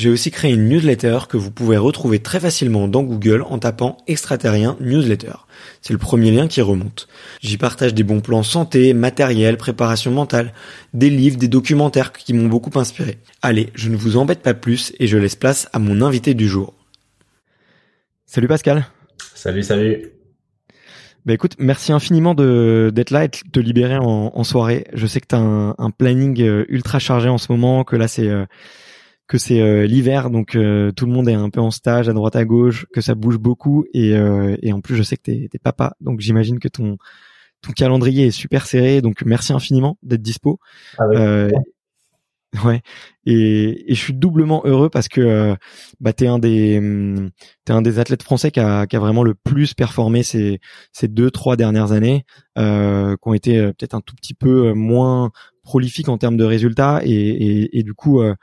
j'ai 0.00 0.08
aussi 0.08 0.30
créé 0.30 0.50
une 0.50 0.66
newsletter 0.66 1.18
que 1.28 1.36
vous 1.36 1.50
pouvez 1.50 1.76
retrouver 1.76 2.20
très 2.20 2.40
facilement 2.40 2.88
dans 2.88 3.02
Google 3.02 3.42
en 3.42 3.58
tapant 3.58 3.98
extraterrien 4.06 4.78
newsletter. 4.80 5.34
C'est 5.82 5.92
le 5.92 5.98
premier 5.98 6.30
lien 6.30 6.48
qui 6.48 6.62
remonte. 6.62 7.06
J'y 7.42 7.58
partage 7.58 7.92
des 7.92 8.02
bons 8.02 8.22
plans 8.22 8.42
santé, 8.42 8.94
matériel, 8.94 9.58
préparation 9.58 10.10
mentale, 10.10 10.54
des 10.94 11.10
livres, 11.10 11.36
des 11.36 11.48
documentaires 11.48 12.12
qui 12.12 12.32
m'ont 12.32 12.48
beaucoup 12.48 12.78
inspiré. 12.78 13.18
Allez, 13.42 13.68
je 13.74 13.90
ne 13.90 13.96
vous 13.96 14.16
embête 14.16 14.40
pas 14.40 14.54
plus 14.54 14.94
et 14.98 15.06
je 15.06 15.18
laisse 15.18 15.36
place 15.36 15.68
à 15.74 15.78
mon 15.78 16.00
invité 16.00 16.32
du 16.32 16.48
jour. 16.48 16.72
Salut 18.24 18.48
Pascal. 18.48 18.86
Salut, 19.34 19.62
salut. 19.62 20.12
Bah 21.26 21.34
écoute, 21.34 21.56
merci 21.58 21.92
infiniment 21.92 22.34
de 22.34 22.90
d'être 22.94 23.10
là 23.10 23.24
et 23.24 23.28
de 23.28 23.36
te 23.52 23.60
libérer 23.60 23.98
en, 23.98 24.44
soirée. 24.44 24.86
Je 24.94 25.06
sais 25.06 25.20
que 25.20 25.26
tu 25.26 25.34
as 25.34 25.40
un, 25.40 25.74
un, 25.76 25.90
planning 25.90 26.40
euh, 26.40 26.64
ultra 26.70 26.98
chargé 26.98 27.28
en 27.28 27.36
ce 27.36 27.52
moment, 27.52 27.84
que 27.84 27.96
là 27.96 28.08
c'est 28.08 28.28
euh, 28.28 28.46
que 29.30 29.38
c'est 29.38 29.60
euh, 29.60 29.86
l'hiver, 29.86 30.28
donc 30.28 30.56
euh, 30.56 30.90
tout 30.90 31.06
le 31.06 31.12
monde 31.12 31.28
est 31.28 31.34
un 31.34 31.50
peu 31.50 31.60
en 31.60 31.70
stage 31.70 32.08
à 32.08 32.12
droite 32.12 32.34
à 32.34 32.44
gauche, 32.44 32.86
que 32.92 33.00
ça 33.00 33.14
bouge 33.14 33.38
beaucoup 33.38 33.84
et, 33.94 34.16
euh, 34.16 34.56
et 34.60 34.72
en 34.72 34.80
plus 34.80 34.96
je 34.96 35.04
sais 35.04 35.16
que 35.16 35.22
t'es 35.22 35.48
es 35.54 35.58
papa, 35.60 35.94
donc 36.00 36.18
j'imagine 36.18 36.58
que 36.58 36.66
ton 36.66 36.98
ton 37.62 37.70
calendrier 37.70 38.26
est 38.26 38.30
super 38.32 38.66
serré, 38.66 39.02
donc 39.02 39.22
merci 39.24 39.52
infiniment 39.52 39.96
d'être 40.02 40.22
dispo. 40.22 40.58
Ouais. 42.64 42.82
Et, 43.26 43.92
et, 43.92 43.94
je 43.94 44.00
suis 44.00 44.12
doublement 44.12 44.62
heureux 44.64 44.90
parce 44.90 45.06
que 45.06 45.54
bah 46.00 46.12
t'es 46.12 46.26
un 46.26 46.40
des 46.40 46.82
t'es 47.64 47.72
un 47.72 47.80
des 47.80 48.00
athlètes 48.00 48.24
français 48.24 48.50
qui 48.50 48.58
a, 48.58 48.88
qui 48.88 48.96
a 48.96 48.98
vraiment 48.98 49.22
le 49.22 49.36
plus 49.36 49.72
performé 49.72 50.24
ces 50.24 50.58
ces 50.92 51.06
deux 51.06 51.30
trois 51.30 51.54
dernières 51.54 51.92
années, 51.92 52.24
euh, 52.58 53.14
qui 53.14 53.28
ont 53.28 53.34
été 53.34 53.56
peut-être 53.68 53.94
un 53.94 54.00
tout 54.00 54.16
petit 54.16 54.34
peu 54.34 54.72
moins 54.72 55.30
prolifique 55.70 56.08
en 56.08 56.18
termes 56.18 56.36
de 56.36 56.42
résultats 56.42 57.00
et, 57.04 57.82
du 57.84 57.94
coup 57.94 58.20
euh, 58.20 58.34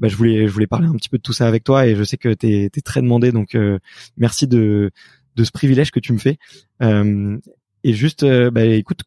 bah, 0.00 0.08
je 0.08 0.16
voulais 0.16 0.48
je 0.48 0.52
voulais 0.52 0.66
parler 0.66 0.88
un 0.88 0.94
petit 0.94 1.08
peu 1.08 1.16
de 1.16 1.22
tout 1.22 1.32
ça 1.32 1.46
avec 1.46 1.62
toi 1.62 1.86
et 1.86 1.94
je 1.94 2.02
sais 2.02 2.16
que 2.16 2.34
tu 2.34 2.48
es, 2.48 2.70
très 2.84 3.02
demandé 3.02 3.30
donc 3.30 3.54
euh, 3.54 3.78
merci 4.16 4.48
de 4.48 4.90
de 5.36 5.44
ce 5.44 5.52
privilège 5.52 5.92
que 5.92 6.00
tu 6.00 6.12
me 6.12 6.18
fais. 6.18 6.38
Euh, 6.82 7.38
et 7.84 7.92
juste 7.92 8.26
bah, 8.50 8.64
écoute 8.64 9.02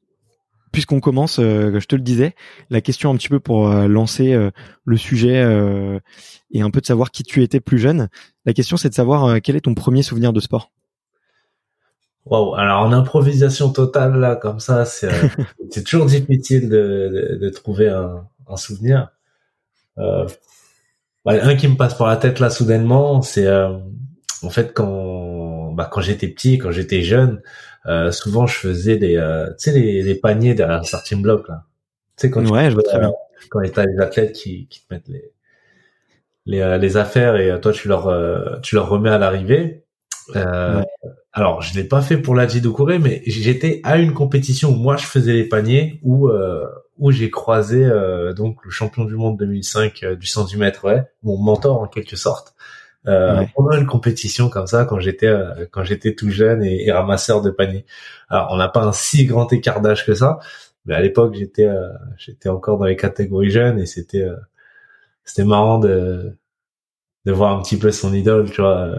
puisqu'on 0.72 1.02
commence 1.02 1.36
je 1.36 1.86
te 1.86 1.96
le 1.98 2.02
disais 2.02 2.34
la 2.70 2.80
question 2.80 3.12
un 3.12 3.18
petit 3.18 3.30
peu 3.30 3.42
pour 3.42 3.68
lancer 3.70 4.34
le 4.86 4.98
sujet 4.98 5.38
et 6.52 6.62
un 6.62 6.70
peu 6.70 6.80
de 6.80 6.86
savoir 6.86 7.12
qui 7.12 7.24
tu 7.24 7.44
étais 7.44 7.60
plus 7.60 7.78
jeune 7.78 8.08
la 8.46 8.54
question 8.54 8.78
c'est 8.78 8.90
de 8.90 8.94
savoir 8.94 9.42
quel 9.42 9.58
est 9.58 9.66
ton 9.68 9.74
premier 9.74 10.02
souvenir 10.02 10.32
de 10.32 10.40
sport? 10.40 10.72
Wow, 12.26 12.56
alors 12.56 12.82
en 12.82 12.92
improvisation 12.92 13.72
totale 13.72 14.20
là, 14.20 14.36
comme 14.36 14.60
ça, 14.60 14.86
c'est 14.86 15.08
euh, 15.08 15.28
c'est 15.70 15.84
toujours 15.84 16.08
difficile 16.08 16.70
de, 16.70 17.38
de, 17.40 17.50
trouver 17.50 17.90
un, 17.90 18.28
un 18.48 18.58
souvenir. 18.58 19.10
Euh, 20.00 20.28
bah, 21.24 21.34
un 21.42 21.56
qui 21.56 21.68
me 21.68 21.76
passe 21.76 21.94
par 21.96 22.08
la 22.08 22.18
tête 22.18 22.40
là 22.40 22.50
soudainement, 22.50 23.22
c'est 23.22 23.46
euh, 23.46 23.78
en 24.42 24.50
fait 24.50 24.74
quand 24.74 25.72
bah, 25.74 25.88
quand 25.92 26.02
j'étais 26.02 26.28
petit, 26.28 26.58
quand 26.58 26.72
j'étais 26.72 27.04
jeune, 27.04 27.42
euh, 27.86 28.12
souvent 28.12 28.48
je 28.48 28.58
faisais 28.58 28.98
des 28.98 29.16
tu 29.58 29.72
sais 29.72 29.80
les, 29.80 30.02
les, 30.02 30.16
paniers 30.16 30.56
derrière 30.56 30.80
un 30.80 30.84
starting 30.84 31.22
block 31.22 31.48
là. 31.48 31.66
Tu 32.18 32.24
sais 32.24 32.32
quand 32.32 32.46
ouais, 32.50 32.70
je 32.70 32.74
vois 32.76 32.84
très 32.84 33.00
bien. 33.00 33.14
Quand 33.50 33.62
t'as 33.72 33.86
les 33.86 34.00
athlètes 34.00 34.34
qui, 34.34 34.68
qui 34.68 34.86
te 34.86 34.94
mettent 34.94 35.08
les 35.08 35.32
les, 36.48 36.78
les 36.80 36.98
affaires 36.98 37.36
et 37.36 37.60
toi 37.62 37.72
tu 37.72 37.88
leur 37.88 38.62
tu 38.62 38.76
leur 38.76 38.90
remets 38.90 39.12
à 39.12 39.20
l'arrivée. 39.20 39.85
Euh, 40.36 40.84
alors, 41.34 41.62
je 41.62 41.76
l'ai 41.76 41.84
pas 41.84 42.02
fait 42.02 42.18
pour 42.18 42.34
la 42.34 42.48
Jidokure, 42.48 43.00
mais 43.00 43.22
j'étais 43.26 43.82
à 43.84 43.98
une 43.98 44.14
compétition 44.14 44.70
où 44.70 44.76
moi 44.76 44.96
je 44.96 45.06
faisais 45.06 45.34
les 45.34 45.44
paniers, 45.44 46.00
où 46.02 46.30
euh, 46.30 46.66
où 46.98 47.12
j'ai 47.12 47.30
croisé 47.30 47.84
euh, 47.84 48.34
donc 48.34 48.64
le 48.64 48.72
champion 48.72 49.04
du 49.06 49.16
monde 49.16 49.38
2005 49.38 50.04
euh, 50.04 50.16
du 50.16 50.28
110 50.28 50.58
mètres, 50.58 50.86
ouais, 50.86 51.04
mon 51.24 51.38
mentor 51.38 51.82
en 51.82 51.88
quelque 51.88 52.16
sorte, 52.16 52.56
euh, 53.08 53.44
pendant 53.56 53.74
une 53.78 53.86
compétition 53.86 54.50
comme 54.50 54.68
ça 54.68 54.86
quand 54.86 55.00
j'étais 55.00 55.28
euh, 55.28 55.66
quand 55.72 55.84
j'étais 55.84 56.16
tout 56.16 56.30
jeune 56.30 56.64
et, 56.64 56.92
ramasseur 56.92 57.42
de 57.42 57.50
paniers. 57.50 57.86
Alors, 58.30 58.48
on 58.52 58.58
n'a 58.58 58.70
pas 58.70 58.84
un 58.84 58.94
si 58.94 59.26
grand 59.26 59.52
écart 59.52 59.82
d'âge 59.82 60.06
que 60.06 60.14
ça, 60.14 60.40
mais 60.86 60.96
à 60.96 61.02
l'époque 61.02 61.36
j'étais 61.36 61.68
j'étais 62.18 62.50
encore 62.50 62.78
dans 62.78 62.86
les 62.86 62.96
catégories 62.96 63.52
jeunes 63.52 63.80
et 63.80 63.86
c'était 63.86 64.26
c'était 65.26 65.46
marrant 65.46 65.80
de 65.80 66.38
de 67.26 67.32
voir 67.32 67.58
un 67.58 67.62
petit 67.62 67.78
peu 67.78 67.92
son 67.92 68.14
idole, 68.14 68.52
tu 68.52 68.62
vois 68.62 68.96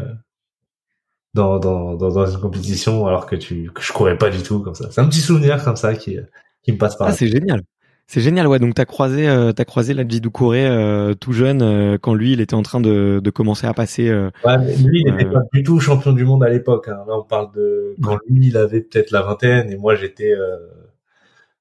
dans, 1.36 1.58
dans, 1.60 1.94
dans, 1.94 2.26
une 2.26 2.40
compétition 2.40 3.06
alors 3.06 3.26
que 3.26 3.36
tu 3.36 3.70
que 3.72 3.82
je 3.82 3.92
courais 3.92 4.18
pas 4.18 4.30
du 4.30 4.42
tout 4.42 4.60
comme 4.60 4.74
ça. 4.74 4.90
C'est 4.90 5.00
un 5.00 5.08
petit 5.08 5.20
souvenir 5.20 5.62
comme 5.62 5.76
ça 5.76 5.94
qui 5.94 6.18
qui 6.62 6.72
me 6.72 6.78
passe 6.78 6.96
par. 6.96 7.08
Ah, 7.08 7.12
c'est 7.12 7.28
génial. 7.28 7.62
C'est 8.08 8.20
génial, 8.20 8.46
ouais. 8.46 8.60
Donc 8.60 8.74
t'as 8.74 8.84
croisé, 8.84 9.28
euh, 9.28 9.52
t'as 9.52 9.64
croisé 9.64 9.92
la 9.92 10.04
Doucouré 10.04 10.64
euh, 10.64 11.14
tout 11.14 11.32
jeune 11.32 11.60
euh, 11.60 11.98
quand 12.00 12.14
lui, 12.14 12.32
il 12.32 12.40
était 12.40 12.54
en 12.54 12.62
train 12.62 12.80
de, 12.80 13.20
de 13.22 13.30
commencer 13.30 13.66
à 13.66 13.74
passer. 13.74 14.08
Euh, 14.08 14.30
ouais, 14.44 14.58
mais 14.58 14.76
lui, 14.76 15.02
il 15.04 15.12
n'était 15.12 15.28
pas 15.28 15.40
du 15.52 15.64
tout 15.64 15.80
champion 15.80 16.12
du 16.12 16.24
monde 16.24 16.44
à 16.44 16.48
l'époque. 16.48 16.88
Hein. 16.88 17.04
Là, 17.08 17.18
on 17.18 17.24
parle 17.24 17.52
de 17.52 17.96
quand 18.00 18.18
lui, 18.28 18.46
il 18.48 18.56
avait 18.56 18.80
peut-être 18.80 19.10
la 19.10 19.22
vingtaine 19.22 19.70
et 19.70 19.76
moi, 19.76 19.96
j'étais, 19.96 20.32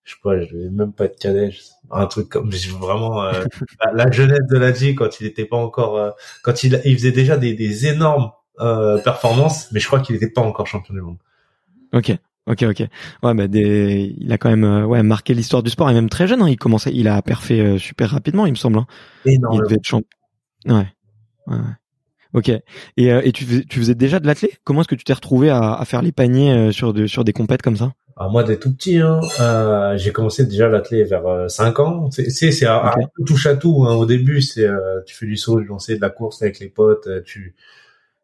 je 0.03 0.13
sais 0.13 0.19
pas, 0.23 0.39
je 0.39 0.53
devais 0.53 0.69
même 0.69 0.93
pas 0.93 1.05
être 1.05 1.19
cadet, 1.19 1.49
un 1.89 2.05
truc 2.05 2.29
comme 2.29 2.51
vraiment 2.79 3.23
la, 3.93 4.11
jeunesse 4.11 4.45
de 4.47 4.57
la 4.57 4.71
quand 4.95 5.19
il 5.19 5.25
était 5.25 5.45
pas 5.45 5.57
encore, 5.57 6.15
quand 6.43 6.63
il, 6.63 6.79
il 6.85 6.95
faisait 6.95 7.11
déjà 7.11 7.37
des, 7.37 7.55
des 7.55 7.87
énormes 7.87 8.29
euh, 8.59 8.97
performance, 8.99 9.71
mais 9.71 9.79
je 9.79 9.87
crois 9.87 9.99
qu'il 9.99 10.15
n'était 10.15 10.29
pas 10.29 10.41
encore 10.41 10.67
champion 10.67 10.93
du 10.93 11.01
monde. 11.01 11.17
Ok. 11.93 12.17
Ok, 12.47 12.63
ok. 12.63 12.83
Ouais, 13.23 13.33
bah 13.33 13.47
des... 13.47 14.13
il 14.19 14.31
a 14.31 14.37
quand 14.37 14.49
même 14.49 14.63
euh, 14.63 14.85
ouais 14.85 15.01
marqué 15.01 15.33
l'histoire 15.33 15.63
du 15.63 15.71
sport 15.71 15.89
et 15.89 15.93
même 15.93 16.09
très 16.09 16.27
jeune. 16.27 16.43
Hein, 16.43 16.49
il 16.49 16.57
commençait, 16.57 16.91
il 16.93 17.07
a 17.07 17.21
perfait 17.21 17.59
euh, 17.59 17.77
super 17.79 18.11
rapidement, 18.11 18.45
il 18.45 18.51
me 18.51 18.57
semble. 18.57 18.77
Hein. 18.77 18.87
Il 19.25 19.39
devait 19.39 19.75
être 19.75 19.87
champion. 19.87 20.07
Ouais. 20.67 20.87
ouais. 21.47 21.57
Ok. 22.33 22.49
Et, 22.49 23.11
euh, 23.11 23.21
et 23.23 23.31
tu, 23.31 23.45
faisais, 23.45 23.63
tu 23.63 23.79
faisais 23.79 23.95
déjà 23.95 24.19
de 24.19 24.27
l'athlé? 24.27 24.51
Comment 24.63 24.81
est-ce 24.81 24.89
que 24.89 24.95
tu 24.95 25.03
t'es 25.03 25.13
retrouvé 25.13 25.49
à, 25.49 25.73
à, 25.73 25.85
faire 25.85 26.03
les 26.03 26.11
paniers 26.11 26.71
sur 26.71 26.93
de, 26.93 27.07
sur 27.07 27.23
des 27.23 27.33
compètes 27.33 27.63
comme 27.63 27.77
ça? 27.77 27.93
Ah, 28.17 28.27
moi, 28.29 28.43
dès 28.43 28.57
tout 28.57 28.73
petit, 28.73 28.99
hein, 28.99 29.21
euh, 29.39 29.97
j'ai 29.97 30.11
commencé 30.11 30.45
déjà 30.45 30.69
l'athlé 30.69 31.03
vers 31.03 31.49
5 31.49 31.79
ans. 31.79 32.11
C'est 32.11 32.29
c'est 32.29 32.67
un, 32.67 32.77
okay. 32.77 33.07
peu 33.15 33.23
touche 33.25 33.47
à 33.47 33.55
tout. 33.55 33.85
Hein. 33.87 33.95
Au 33.95 34.05
début, 34.05 34.41
c'est 34.41 34.67
tu 35.07 35.15
fais 35.15 35.25
du 35.25 35.37
saut, 35.37 35.59
du 35.59 35.65
lancer, 35.65 35.95
de 35.95 36.01
la 36.01 36.11
course 36.11 36.43
avec 36.43 36.59
les 36.59 36.69
potes. 36.69 37.09
Tu 37.23 37.55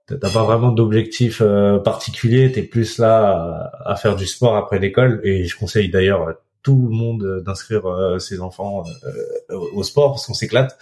t'as 0.08 0.32
pas 0.32 0.44
vraiment 0.44 0.72
d'objectif 0.72 1.42
euh, 1.42 1.80
particulier, 1.80 2.52
t'es 2.52 2.64
plus 2.64 2.98
là 2.98 3.72
à, 3.86 3.96
faire 3.96 4.16
du 4.16 4.26
sport 4.26 4.56
après 4.56 4.80
l'école 4.80 5.22
et 5.24 5.46
je 5.46 5.58
conseille 5.58 5.90
d'ailleurs 5.90 6.30
à 6.30 6.34
tout 6.64 6.88
le 6.90 6.96
monde 6.96 7.42
d'inscrire 7.46 7.88
euh, 7.88 8.20
ses 8.20 8.40
enfants 8.42 8.84
euh, 9.06 9.58
au 9.74 9.84
sport 9.84 10.12
parce 10.12 10.28
qu'on 10.28 10.34
s'éclate. 10.34 10.78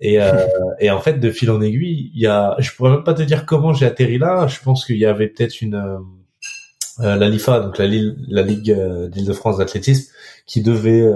Et, 0.00 0.18
et 0.80 0.90
en 0.90 1.00
fait, 1.00 1.14
de 1.14 1.30
fil 1.30 1.50
en 1.50 1.60
aiguille, 1.62 2.10
il 2.14 2.20
y 2.20 2.26
a, 2.26 2.54
je 2.58 2.70
pourrais 2.72 2.90
même 2.90 3.04
pas 3.04 3.14
te 3.14 3.22
dire 3.22 3.46
comment 3.46 3.72
j'ai 3.72 3.86
atterri 3.86 4.18
là. 4.18 4.46
Je 4.46 4.60
pense 4.60 4.84
qu'il 4.84 4.98
y 4.98 5.06
avait 5.06 5.28
peut-être 5.28 5.62
une 5.62 6.00
la 6.98 7.28
LIFA, 7.28 7.60
donc 7.60 7.76
la, 7.76 7.86
la 7.86 8.42
Ligue 8.42 8.74
d'Île-de-France 9.08 9.58
d'athlétisme, 9.58 10.12
qui 10.46 10.62
devait 10.62 11.06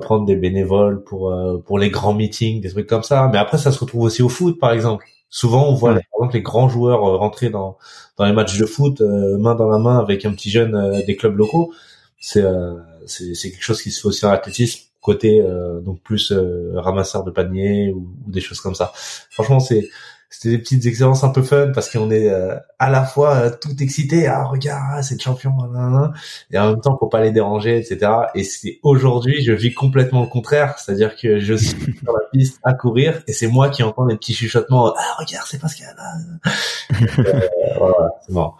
prendre 0.00 0.26
des 0.26 0.36
bénévoles 0.36 1.02
pour 1.02 1.34
pour 1.64 1.78
les 1.78 1.90
grands 1.90 2.14
meetings, 2.14 2.60
des 2.60 2.70
trucs 2.70 2.88
comme 2.88 3.02
ça. 3.02 3.28
Mais 3.32 3.38
après, 3.38 3.58
ça 3.58 3.72
se 3.72 3.80
retrouve 3.80 4.02
aussi 4.02 4.22
au 4.22 4.28
foot, 4.28 4.60
par 4.60 4.72
exemple. 4.72 5.04
Souvent, 5.34 5.66
on 5.66 5.72
voit 5.72 5.94
par 5.94 6.02
exemple 6.14 6.34
les 6.34 6.42
grands 6.42 6.68
joueurs 6.68 7.08
euh, 7.08 7.16
rentrer 7.16 7.48
dans 7.48 7.78
dans 8.18 8.26
les 8.26 8.34
matchs 8.34 8.58
de 8.58 8.66
foot 8.66 9.00
euh, 9.00 9.38
main 9.38 9.54
dans 9.54 9.66
la 9.66 9.78
main 9.78 9.98
avec 9.98 10.26
un 10.26 10.32
petit 10.34 10.50
jeune 10.50 10.74
euh, 10.74 11.00
des 11.06 11.16
clubs 11.16 11.34
locaux. 11.34 11.72
C'est 12.20 12.44
c'est 13.06 13.34
c'est 13.34 13.50
quelque 13.50 13.62
chose 13.62 13.82
qui 13.82 13.90
se 13.90 14.02
fait 14.02 14.08
aussi 14.08 14.26
en 14.26 14.30
athlétisme 14.30 14.82
côté 15.00 15.42
donc 15.84 16.00
plus 16.02 16.32
ramasseur 16.74 17.24
de 17.24 17.32
panier 17.32 17.90
ou, 17.90 18.14
ou, 18.24 18.30
des 18.30 18.40
choses 18.40 18.60
comme 18.60 18.76
ça. 18.76 18.92
Franchement, 18.94 19.58
c'est 19.58 19.88
c'était 20.32 20.56
des 20.56 20.58
petites 20.58 20.86
expériences 20.86 21.24
un 21.24 21.28
peu 21.28 21.42
fun 21.42 21.72
parce 21.74 21.90
qu'on 21.90 22.10
est 22.10 22.30
euh, 22.30 22.56
à 22.78 22.90
la 22.90 23.04
fois 23.04 23.36
euh, 23.36 23.50
tout 23.50 23.76
excité 23.80 24.26
ah 24.26 24.44
regarde 24.44 24.82
ah, 24.94 25.02
c'est 25.02 25.14
le 25.14 25.20
champion 25.20 25.52
et 26.50 26.58
en 26.58 26.70
même 26.70 26.80
temps 26.80 26.96
faut 26.98 27.06
pas 27.06 27.20
les 27.20 27.32
déranger 27.32 27.76
etc 27.76 28.10
et 28.34 28.42
c'est 28.42 28.80
aujourd'hui 28.82 29.44
je 29.44 29.52
vis 29.52 29.74
complètement 29.74 30.22
le 30.22 30.28
contraire. 30.28 30.78
C'est-à-dire 30.78 31.16
que 31.16 31.38
je 31.38 31.54
suis 31.54 31.96
sur 32.02 32.12
la 32.12 32.24
piste 32.32 32.58
à 32.64 32.72
courir 32.72 33.22
et 33.28 33.32
c'est 33.34 33.46
moi 33.46 33.68
qui 33.68 33.82
entends 33.82 34.06
des 34.06 34.16
petits 34.16 34.34
chuchotements 34.34 34.94
ah 34.96 35.16
regarde 35.18 35.46
c'est 35.46 35.60
Pascal 35.60 35.94
euh, 37.18 37.40
voilà 37.78 38.08
c'est 38.26 38.32
marrant 38.32 38.56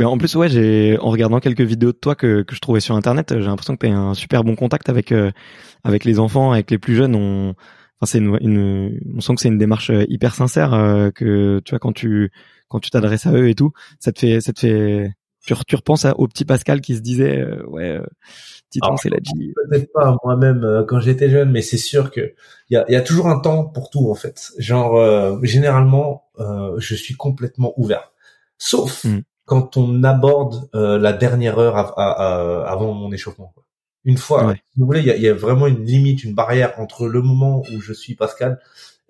mais 0.00 0.04
en 0.04 0.16
plus, 0.16 0.36
ouais, 0.36 0.48
j'ai 0.48 0.96
en 1.00 1.10
regardant 1.10 1.40
quelques 1.40 1.62
vidéos 1.62 1.90
de 1.90 1.96
toi 1.96 2.14
que, 2.14 2.42
que 2.42 2.54
je 2.54 2.60
trouvais 2.60 2.78
sur 2.78 2.94
internet, 2.94 3.34
j'ai 3.36 3.46
l'impression 3.46 3.74
que 3.74 3.84
tu 3.84 3.92
as 3.92 3.98
un 3.98 4.14
super 4.14 4.44
bon 4.44 4.54
contact 4.54 4.88
avec 4.88 5.12
avec 5.82 6.04
les 6.04 6.20
enfants, 6.20 6.52
avec 6.52 6.70
les 6.70 6.78
plus 6.78 6.94
jeunes. 6.94 7.16
On 7.16 7.56
c'est 8.06 8.18
une, 8.18 8.38
une, 8.40 9.00
on 9.16 9.20
sent 9.20 9.34
que 9.34 9.40
c'est 9.40 9.48
une 9.48 9.58
démarche 9.58 9.90
euh, 9.90 10.04
hyper 10.08 10.34
sincère 10.34 10.74
euh, 10.74 11.10
que 11.10 11.60
tu 11.64 11.70
vois 11.70 11.78
quand 11.78 11.92
tu 11.92 12.30
quand 12.68 12.80
tu 12.80 12.90
t'adresses 12.90 13.26
à 13.26 13.32
eux 13.32 13.48
et 13.48 13.54
tout, 13.54 13.72
ça 13.98 14.12
te 14.12 14.20
fait 14.20 14.40
ça 14.40 14.52
te 14.52 14.60
fait 14.60 15.14
tu, 15.44 15.54
tu 15.66 15.76
repenses 15.76 16.04
à, 16.04 16.18
au 16.18 16.28
petit 16.28 16.44
Pascal 16.44 16.80
qui 16.80 16.94
se 16.94 17.00
disait 17.00 17.40
euh, 17.40 17.64
ouais 17.66 18.00
petit 18.70 18.80
c'est 19.00 19.10
la 19.10 19.16
G. 19.16 19.52
Peut-être 19.68 19.92
pas 19.92 20.16
moi-même 20.22 20.84
quand 20.86 21.00
j'étais 21.00 21.30
jeune, 21.30 21.50
mais 21.50 21.62
c'est 21.62 21.78
sûr 21.78 22.10
que 22.10 22.34
il 22.70 22.74
y 22.74 22.76
a, 22.76 22.84
y 22.90 22.96
a 22.96 23.00
toujours 23.00 23.28
un 23.28 23.40
temps 23.40 23.64
pour 23.64 23.90
tout 23.90 24.10
en 24.10 24.14
fait. 24.14 24.52
Genre 24.58 25.42
généralement 25.42 26.24
je 26.38 26.94
suis 26.94 27.14
complètement 27.14 27.72
ouvert, 27.76 28.12
sauf 28.58 29.04
mmh. 29.04 29.20
quand 29.46 29.76
on 29.76 30.04
aborde 30.04 30.68
la 30.72 31.12
dernière 31.12 31.58
heure 31.58 31.98
avant 31.98 32.92
mon 32.92 33.10
échauffement. 33.10 33.52
Quoi. 33.54 33.64
Une 34.08 34.16
fois, 34.16 34.54
si 34.54 34.80
vous 34.80 34.86
voulez, 34.86 35.00
il 35.00 35.06
y 35.06 35.10
a, 35.10 35.16
y 35.18 35.28
a, 35.28 35.34
vraiment 35.34 35.66
une 35.66 35.84
limite, 35.84 36.24
une 36.24 36.32
barrière 36.32 36.72
entre 36.78 37.06
le 37.06 37.20
moment 37.20 37.62
où 37.70 37.82
je 37.82 37.92
suis 37.92 38.14
Pascal 38.14 38.58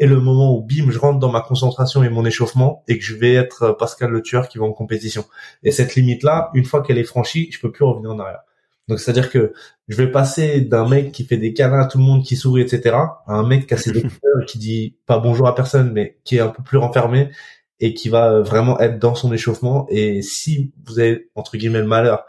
et 0.00 0.08
le 0.08 0.18
moment 0.18 0.52
où 0.56 0.60
bim, 0.60 0.90
je 0.90 0.98
rentre 0.98 1.20
dans 1.20 1.30
ma 1.30 1.40
concentration 1.40 2.02
et 2.02 2.08
mon 2.08 2.24
échauffement 2.24 2.82
et 2.88 2.98
que 2.98 3.04
je 3.04 3.14
vais 3.14 3.34
être 3.34 3.76
Pascal 3.78 4.10
le 4.10 4.22
tueur 4.22 4.48
qui 4.48 4.58
va 4.58 4.64
en 4.64 4.72
compétition. 4.72 5.24
Et 5.62 5.70
cette 5.70 5.94
limite-là, 5.94 6.50
une 6.52 6.64
fois 6.64 6.82
qu'elle 6.82 6.98
est 6.98 7.04
franchie, 7.04 7.48
je 7.52 7.60
peux 7.60 7.70
plus 7.70 7.84
revenir 7.84 8.10
en 8.10 8.18
arrière. 8.18 8.40
Donc 8.88 8.98
c'est-à-dire 8.98 9.30
que 9.30 9.52
je 9.86 9.96
vais 9.96 10.10
passer 10.10 10.62
d'un 10.62 10.88
mec 10.88 11.12
qui 11.12 11.24
fait 11.24 11.36
des 11.36 11.52
câlins 11.52 11.82
à 11.82 11.86
tout 11.86 11.98
le 11.98 12.04
monde, 12.04 12.24
qui 12.24 12.34
sourit, 12.34 12.62
etc., 12.62 12.96
à 12.96 13.22
un 13.28 13.46
mec 13.46 13.68
qui 13.68 13.74
a 13.74 13.76
ses 13.76 13.90
écouteurs, 13.96 14.46
qui 14.48 14.58
dit 14.58 14.96
pas 15.06 15.20
bonjour 15.20 15.46
à 15.46 15.54
personne, 15.54 15.92
mais 15.92 16.18
qui 16.24 16.38
est 16.38 16.40
un 16.40 16.48
peu 16.48 16.64
plus 16.64 16.78
renfermé 16.78 17.30
et 17.78 17.94
qui 17.94 18.08
va 18.08 18.40
vraiment 18.40 18.80
être 18.80 18.98
dans 18.98 19.14
son 19.14 19.32
échauffement. 19.32 19.86
Et 19.90 20.22
si 20.22 20.72
vous 20.86 20.98
avez 20.98 21.30
entre 21.36 21.56
guillemets 21.56 21.82
le 21.82 21.86
malheur 21.86 22.24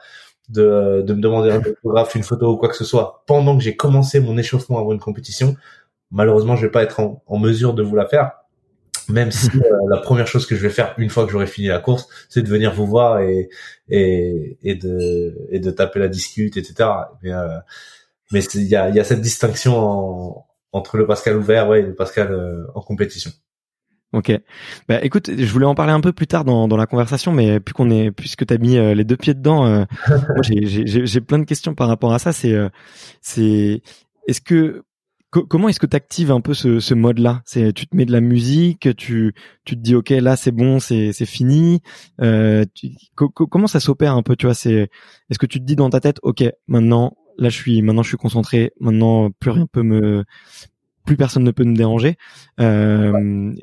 de, 0.50 1.04
de 1.06 1.14
me 1.14 1.22
demander 1.22 1.52
un 1.52 1.62
photographe, 1.62 2.16
une 2.16 2.24
photo 2.24 2.52
ou 2.52 2.58
quoi 2.58 2.70
que 2.70 2.76
ce 2.76 2.84
soit 2.84 3.24
pendant 3.28 3.58
que 3.58 3.64
j'ai 3.64 3.76
commencé 3.76 4.20
mon 4.20 4.38
échauffement 4.38 4.80
avant 4.80 4.94
une 4.94 5.00
compétition, 5.00 5.56
malheureusement, 6.12 6.56
je 6.56 6.66
vais 6.66 6.72
pas 6.72 6.84
être 6.84 7.00
en, 7.00 7.38
mesure 7.38 7.74
de 7.74 7.84
vous 7.84 7.96
la 7.96 8.06
faire. 8.06 8.32
Même 9.08 9.32
si 9.32 9.48
euh, 9.56 9.78
la 9.90 9.98
première 9.98 10.28
chose 10.28 10.46
que 10.46 10.56
je 10.56 10.62
vais 10.62 10.70
faire 10.70 10.94
une 10.98 11.10
fois 11.10 11.26
que 11.26 11.32
j'aurai 11.32 11.48
fini 11.48 11.68
la 11.68 11.80
course, 11.80 12.08
c'est 12.30 12.42
de 12.42 12.48
venir 12.48 12.74
vous 12.74 12.86
voir 12.86 13.22
et 13.22 13.50
et, 13.90 14.58
et 14.64 14.76
de 14.76 15.48
et 15.50 15.60
de 15.60 15.72
taper 15.72 16.00
la 16.00 16.08
discute, 16.08 16.58
etc. 16.58 16.90
Mais 17.24 17.32
euh, 17.32 17.58
mais 18.32 18.44
il 18.54 18.68
y 18.68 18.76
a, 18.76 18.90
y 18.90 19.00
a 19.00 19.04
cette 19.04 19.22
distinction 19.22 20.44
entre 20.72 20.98
le 20.98 21.08
Pascal 21.08 21.38
ouvert 21.38 21.68
ouais, 21.68 21.80
et 21.80 21.84
le 21.84 21.96
Pascal 21.96 22.32
euh, 22.32 22.68
en 22.76 22.82
compétition. 22.82 23.32
Ok. 24.12 24.32
Bah 24.88 25.04
écoute, 25.04 25.30
je 25.38 25.46
voulais 25.52 25.68
en 25.68 25.76
parler 25.76 25.94
un 25.94 26.02
peu 26.02 26.14
plus 26.14 26.26
tard 26.26 26.44
dans, 26.44 26.68
dans 26.68 26.78
la 26.78 26.88
conversation, 26.88 27.32
mais 27.32 27.60
plus 27.60 27.74
qu'on 27.74 27.92
est, 27.92 28.10
puisque 28.10 28.46
t'as 28.46 28.58
mis 28.58 28.78
euh, 28.78 28.96
les 28.96 29.04
deux 29.04 29.18
pieds 29.18 29.36
dedans, 29.36 29.66
euh, 29.68 29.86
j'ai 30.42 31.22
plein 31.22 31.38
de 31.38 31.44
questions 31.44 31.76
par 31.76 31.88
rapport 31.88 32.12
à 32.12 32.18
ça. 32.18 32.34
C'est, 32.34 32.54
euh, 32.54 32.70
c'est, 33.22 33.84
est-ce 34.28 34.42
que 34.42 34.84
comment 35.30 35.70
est-ce 35.70 35.80
que 35.80 35.86
tu 35.86 35.96
actives 35.96 36.32
un 36.32 36.42
peu 36.42 36.56
ce, 36.56 36.80
ce 36.80 36.96
mode-là? 36.96 37.44
C'est 37.46 37.72
tu 37.72 37.86
te 37.86 37.96
mets 37.96 38.06
de 38.06 38.12
la 38.12 38.20
musique, 38.22 38.96
tu 38.98 39.36
tu 39.64 39.76
te 39.76 39.80
dis 39.82 39.94
ok 39.94 40.10
là 40.10 40.36
c'est 40.36 40.52
bon, 40.52 40.80
c'est 40.80 41.14
c'est 41.14 41.28
fini. 41.28 41.82
Euh, 42.20 42.66
comment 43.16 43.68
ça 43.68 43.80
s'opère 43.80 44.16
un 44.16 44.24
peu 44.24 44.36
Tu 44.36 44.48
vois, 44.48 44.56
c'est 44.56 44.90
est-ce 45.30 45.38
que 45.38 45.46
tu 45.46 45.60
te 45.60 45.66
dis 45.66 45.76
dans 45.76 45.92
ta 45.92 46.00
tête 46.00 46.18
ok 46.24 46.46
maintenant 46.68 47.16
là 47.38 47.50
je 47.50 47.56
suis 47.56 47.84
maintenant 47.84 48.02
je 48.02 48.08
suis 48.08 48.18
concentré, 48.18 48.72
maintenant 48.80 49.30
plus 49.40 49.52
rien 49.52 49.68
peut 49.68 49.84
me 49.84 50.24
plus 51.06 51.16
personne 51.16 51.44
ne 51.44 51.52
peut 51.52 51.64
me 51.64 51.76
déranger. 51.76 52.18
Euh, 52.60 53.54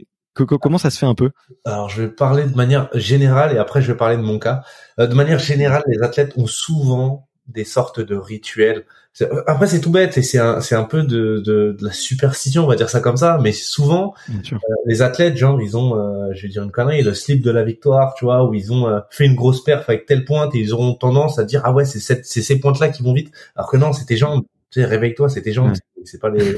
comment 0.44 0.78
ça 0.78 0.90
se 0.90 0.98
fait 0.98 1.06
un 1.06 1.14
peu? 1.14 1.30
Alors, 1.64 1.88
je 1.88 2.02
vais 2.02 2.08
parler 2.08 2.44
de 2.44 2.54
manière 2.54 2.88
générale 2.94 3.54
et 3.54 3.58
après 3.58 3.82
je 3.82 3.92
vais 3.92 3.96
parler 3.96 4.16
de 4.16 4.22
mon 4.22 4.38
cas. 4.38 4.62
Euh, 4.98 5.06
de 5.06 5.14
manière 5.14 5.38
générale, 5.38 5.82
les 5.86 6.02
athlètes 6.02 6.32
ont 6.36 6.46
souvent 6.46 7.28
des 7.48 7.64
sortes 7.64 8.00
de 8.00 8.16
rituels. 8.16 8.84
Euh, 9.22 9.42
après, 9.46 9.66
c'est 9.66 9.80
tout 9.80 9.90
bête 9.90 10.18
et 10.18 10.22
c'est 10.22 10.38
un, 10.38 10.61
c'est 10.61 10.75
un 10.75 10.84
peu 10.84 11.02
de, 11.02 11.38
de, 11.44 11.76
la 11.80 11.92
superstition, 11.92 12.64
on 12.64 12.66
va 12.66 12.76
dire 12.76 12.90
ça 12.90 13.00
comme 13.00 13.16
ça. 13.16 13.38
Mais 13.42 13.52
souvent, 13.52 14.14
euh, 14.30 14.58
les 14.84 15.02
athlètes, 15.02 15.37
genre, 15.37 15.61
ils 15.61 15.76
ont, 15.76 15.94
je 16.34 16.42
vais 16.42 16.49
dire 16.49 16.62
une 16.62 16.72
connerie, 16.72 17.02
le 17.02 17.14
slip 17.14 17.42
de 17.42 17.50
la 17.50 17.62
victoire, 17.62 18.14
tu 18.14 18.25
vois, 18.25 18.44
où 18.49 18.54
ils 18.54 18.72
ont 18.72 19.00
fait 19.11 19.26
une 19.26 19.34
grosse 19.37 19.62
perf 19.64 19.88
avec 19.88 20.06
telle 20.06 20.25
pointe 20.25 20.54
et 20.54 20.58
ils 20.58 20.72
auront 20.72 20.94
tendance 20.94 21.38
à 21.38 21.44
dire 21.44 21.62
ah 21.64 21.72
ouais, 21.72 21.84
c'est 21.84 22.00
cette, 22.00 22.26
c'est 22.26 22.42
ces 22.42 22.58
pointes 22.58 22.80
là 22.80 22.88
qui 22.88 23.02
vont 23.02 23.12
vite. 23.12 23.32
Alors 23.54 23.70
que 23.70 23.76
non, 23.76 23.92
c'est 23.92 24.04
tes 24.04 24.16
jambes. 24.16 24.44
Tu 24.76 24.83
sais, 24.83 24.87
réveille-toi, 24.87 25.28
tes 25.30 25.52
jambes. 25.52 25.73
C'est 26.04 26.21
pas 26.21 26.28
les. 26.28 26.56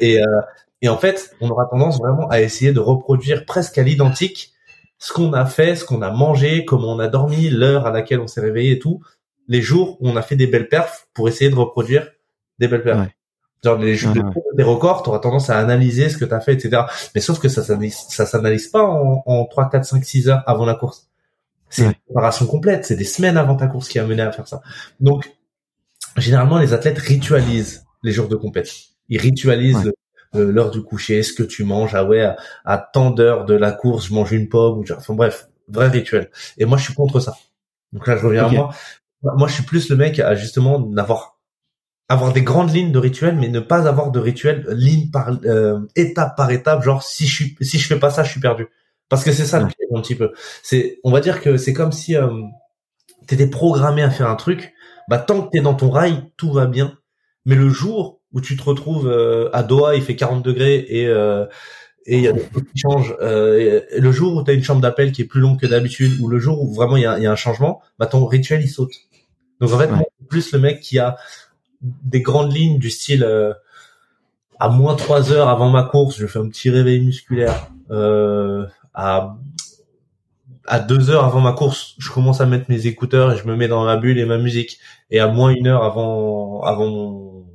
et, 0.00 0.18
et 0.80 0.88
en 0.88 0.96
fait, 0.96 1.34
on 1.40 1.50
aura 1.50 1.66
tendance 1.66 1.98
vraiment 1.98 2.28
à 2.28 2.40
essayer 2.40 2.72
de 2.72 2.80
reproduire 2.80 3.44
presque 3.44 3.76
à 3.78 3.82
l'identique 3.82 4.54
ce 4.98 5.12
qu'on 5.12 5.32
a 5.32 5.46
fait, 5.46 5.76
ce 5.76 5.84
qu'on 5.84 6.02
a 6.02 6.10
mangé, 6.10 6.64
comment 6.64 6.92
on 6.92 6.98
a 6.98 7.06
dormi, 7.08 7.50
l'heure 7.50 7.86
à 7.86 7.90
laquelle 7.90 8.20
on 8.20 8.26
s'est 8.26 8.40
réveillé 8.40 8.72
et 8.72 8.78
tout, 8.78 9.00
les 9.46 9.62
jours 9.62 9.96
où 10.00 10.08
on 10.08 10.16
a 10.16 10.22
fait 10.22 10.36
des 10.36 10.46
belles 10.46 10.68
perfs 10.68 11.06
pour 11.14 11.28
essayer 11.28 11.50
de 11.50 11.54
reproduire 11.54 12.10
des 12.58 12.66
belles 12.66 12.82
perfs. 12.82 13.08
Genre 13.64 13.76
les 13.78 13.94
jours 13.96 14.14
des 14.54 14.62
records, 14.62 15.02
tu 15.02 15.08
auras 15.08 15.18
tendance 15.18 15.50
à 15.50 15.58
analyser 15.58 16.08
ce 16.08 16.16
que 16.18 16.24
tu 16.24 16.34
as 16.34 16.40
fait, 16.40 16.54
etc. 16.54 16.82
Mais 17.14 17.20
sauf 17.20 17.40
que 17.40 17.48
ça 17.48 17.62
ça 17.62 18.26
s'analyse 18.26 18.68
pas 18.68 18.82
en, 18.82 19.22
en 19.26 19.44
3, 19.46 19.70
4, 19.70 19.84
5, 19.84 20.04
6 20.04 20.28
heures 20.28 20.42
avant 20.46 20.64
la 20.64 20.74
course. 20.74 21.08
C'est 21.70 21.84
une 21.84 21.94
préparation 22.06 22.46
complète, 22.46 22.86
c'est 22.86 22.96
des 22.96 23.04
semaines 23.04 23.36
avant 23.36 23.56
ta 23.56 23.66
course 23.66 23.88
qui 23.88 23.98
a 23.98 24.04
mené 24.04 24.22
à 24.22 24.32
faire 24.32 24.48
ça. 24.48 24.62
Donc, 25.00 25.30
généralement, 26.20 26.58
les 26.58 26.72
athlètes 26.72 26.98
ritualisent 26.98 27.84
les 28.02 28.12
jours 28.12 28.28
de 28.28 28.36
compétition. 28.36 28.92
Ils 29.08 29.20
ritualisent 29.20 29.92
euh, 30.34 30.52
l'heure 30.52 30.70
du 30.70 30.82
coucher, 30.82 31.22
ce 31.22 31.32
que 31.32 31.42
tu 31.42 31.64
manges, 31.64 31.94
ah 31.94 32.04
ouais, 32.04 32.26
à, 32.64 32.78
tant 32.78 33.10
d'heures 33.10 33.44
de 33.44 33.54
la 33.54 33.72
course, 33.72 34.08
je 34.08 34.14
mange 34.14 34.32
une 34.32 34.48
pomme, 34.48 34.78
ou 34.78 34.84
enfin 34.90 35.14
bref, 35.14 35.48
vrai 35.68 35.88
rituel. 35.88 36.30
Et 36.58 36.64
moi, 36.64 36.78
je 36.78 36.84
suis 36.84 36.94
contre 36.94 37.20
ça. 37.20 37.36
Donc 37.92 38.06
là, 38.06 38.16
je 38.16 38.26
reviens 38.26 38.46
à 38.46 38.48
moi. 38.50 38.70
Moi, 39.22 39.48
je 39.48 39.54
suis 39.54 39.62
plus 39.62 39.88
le 39.88 39.96
mec 39.96 40.20
à 40.20 40.34
justement 40.34 40.78
n'avoir 40.78 41.38
avoir 42.08 42.32
des 42.32 42.42
grandes 42.42 42.74
lignes 42.74 42.92
de 42.92 42.98
rituel, 42.98 43.36
mais 43.36 43.48
ne 43.48 43.60
pas 43.60 43.86
avoir 43.86 44.10
de 44.10 44.18
rituel 44.18 44.66
ligne 44.70 45.10
par 45.10 45.30
euh, 45.44 45.80
étape 45.94 46.36
par 46.36 46.50
étape. 46.50 46.82
Genre 46.82 47.02
si 47.02 47.26
je 47.26 47.34
suis 47.34 47.56
si 47.60 47.78
je 47.78 47.86
fais 47.86 47.98
pas 47.98 48.10
ça, 48.10 48.22
je 48.22 48.30
suis 48.30 48.40
perdu. 48.40 48.66
Parce 49.08 49.24
que 49.24 49.32
c'est 49.32 49.44
ça 49.44 49.60
le 49.60 49.66
piège 49.66 49.88
un 49.94 50.00
petit 50.00 50.14
peu. 50.14 50.32
C'est 50.62 51.00
on 51.04 51.10
va 51.10 51.20
dire 51.20 51.40
que 51.40 51.56
c'est 51.56 51.72
comme 51.72 51.92
si 51.92 52.16
euh, 52.16 52.28
t'étais 53.26 53.48
programmé 53.48 54.02
à 54.02 54.10
faire 54.10 54.28
un 54.28 54.36
truc. 54.36 54.72
Bah 55.08 55.18
tant 55.18 55.42
que 55.42 55.50
t'es 55.50 55.60
dans 55.60 55.74
ton 55.74 55.90
rail, 55.90 56.30
tout 56.36 56.52
va 56.52 56.66
bien. 56.66 56.98
Mais 57.46 57.54
le 57.54 57.70
jour 57.70 58.20
où 58.32 58.40
tu 58.40 58.56
te 58.56 58.62
retrouves 58.62 59.08
euh, 59.08 59.48
à 59.52 59.62
Doha, 59.62 59.96
il 59.96 60.02
fait 60.02 60.16
40 60.16 60.44
degrés 60.44 60.86
et 60.88 61.06
euh, 61.06 61.46
et 62.08 62.16
il 62.16 62.22
y 62.22 62.28
a 62.28 62.32
des 62.32 62.40
choses 62.40 62.62
qui 62.72 62.78
changent. 62.78 63.14
Euh, 63.20 63.82
le 63.96 64.12
jour 64.12 64.34
où 64.34 64.42
tu 64.42 64.50
as 64.50 64.54
une 64.54 64.62
chambre 64.62 64.80
d'appel 64.80 65.12
qui 65.12 65.22
est 65.22 65.26
plus 65.26 65.40
longue 65.40 65.60
que 65.60 65.66
d'habitude, 65.66 66.18
ou 66.20 66.28
le 66.28 66.38
jour 66.38 66.62
où 66.62 66.72
vraiment 66.72 66.96
il 66.96 67.02
y 67.02 67.06
a, 67.06 67.18
y 67.18 67.26
a, 67.26 67.32
un 67.32 67.36
changement, 67.36 67.82
bah 67.98 68.06
ton 68.06 68.24
rituel 68.24 68.62
il 68.62 68.68
saute. 68.68 68.92
Donc 69.60 69.72
en 69.72 69.78
fait, 69.78 69.90
plus 70.28 70.52
le 70.52 70.58
mec 70.58 70.80
qui 70.80 70.98
a 70.98 71.16
des 71.82 72.22
grandes 72.22 72.52
lignes 72.52 72.78
du 72.78 72.90
style 72.90 73.24
euh, 73.24 73.52
à 74.58 74.68
moins 74.68 74.96
trois 74.96 75.32
heures 75.32 75.48
avant 75.48 75.68
ma 75.68 75.84
course, 75.84 76.18
je 76.18 76.26
fais 76.26 76.38
un 76.38 76.48
petit 76.48 76.70
réveil 76.70 77.00
musculaire. 77.00 77.68
Euh, 77.90 78.66
à 78.94 79.36
à 80.68 80.80
deux 80.80 81.10
heures 81.10 81.24
avant 81.24 81.40
ma 81.40 81.52
course, 81.52 81.94
je 81.98 82.10
commence 82.10 82.40
à 82.40 82.46
mettre 82.46 82.66
mes 82.68 82.86
écouteurs 82.86 83.32
et 83.32 83.36
je 83.36 83.46
me 83.46 83.56
mets 83.56 83.68
dans 83.68 83.84
ma 83.84 83.96
bulle 83.96 84.18
et 84.18 84.24
ma 84.24 84.38
musique. 84.38 84.78
Et 85.10 85.20
à 85.20 85.28
moins 85.28 85.50
une 85.50 85.66
heure 85.66 85.84
avant 85.84 86.62
avant 86.62 87.46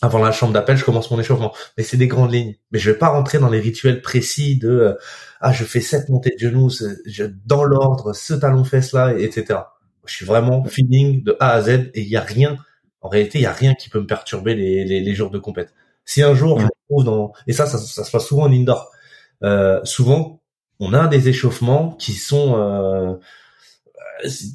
avant 0.00 0.18
la 0.20 0.30
chambre 0.32 0.52
d'appel, 0.52 0.76
je 0.76 0.84
commence 0.84 1.10
mon 1.10 1.18
échauffement. 1.18 1.52
Mais 1.76 1.82
c'est 1.82 1.96
des 1.96 2.06
grandes 2.06 2.32
lignes. 2.32 2.54
Mais 2.70 2.78
je 2.78 2.90
vais 2.90 2.98
pas 2.98 3.08
rentrer 3.08 3.38
dans 3.38 3.50
les 3.50 3.60
rituels 3.60 4.00
précis 4.00 4.56
de 4.58 4.68
euh, 4.68 4.94
ah 5.40 5.52
je 5.52 5.64
fais 5.64 5.80
sept 5.80 6.08
montées 6.08 6.30
de 6.30 6.38
genoux, 6.38 6.70
je, 7.06 7.24
dans 7.46 7.64
l'ordre, 7.64 8.12
ce 8.14 8.34
talon 8.34 8.64
fesse 8.64 8.92
là, 8.92 9.12
etc. 9.18 9.60
Je 10.06 10.14
suis 10.14 10.26
vraiment 10.26 10.64
feeling 10.64 11.22
de 11.24 11.36
A 11.40 11.50
à 11.52 11.62
Z 11.62 11.68
et 11.94 12.02
il 12.02 12.08
y 12.08 12.16
a 12.16 12.20
rien. 12.20 12.56
En 13.00 13.08
réalité, 13.08 13.38
il 13.38 13.42
y 13.42 13.46
a 13.46 13.52
rien 13.52 13.74
qui 13.74 13.88
peut 13.88 14.00
me 14.00 14.06
perturber 14.06 14.54
les, 14.54 14.84
les, 14.84 15.00
les 15.00 15.14
jours 15.14 15.30
de 15.30 15.38
compète. 15.38 15.74
Si 16.04 16.22
un 16.22 16.34
jour 16.34 16.58
je 16.60 16.64
me 16.64 16.70
trouve 16.88 17.04
dans 17.04 17.32
et 17.46 17.52
ça, 17.52 17.66
ça, 17.66 17.78
ça 17.78 18.04
se 18.04 18.10
passe 18.10 18.26
souvent 18.26 18.44
en 18.44 18.52
indoor. 18.52 18.90
Euh, 19.42 19.80
souvent, 19.84 20.37
on 20.80 20.94
a 20.94 21.06
des 21.08 21.28
échauffements 21.28 21.92
qui 21.92 22.12
sont 22.12 22.56
euh, 22.56 23.14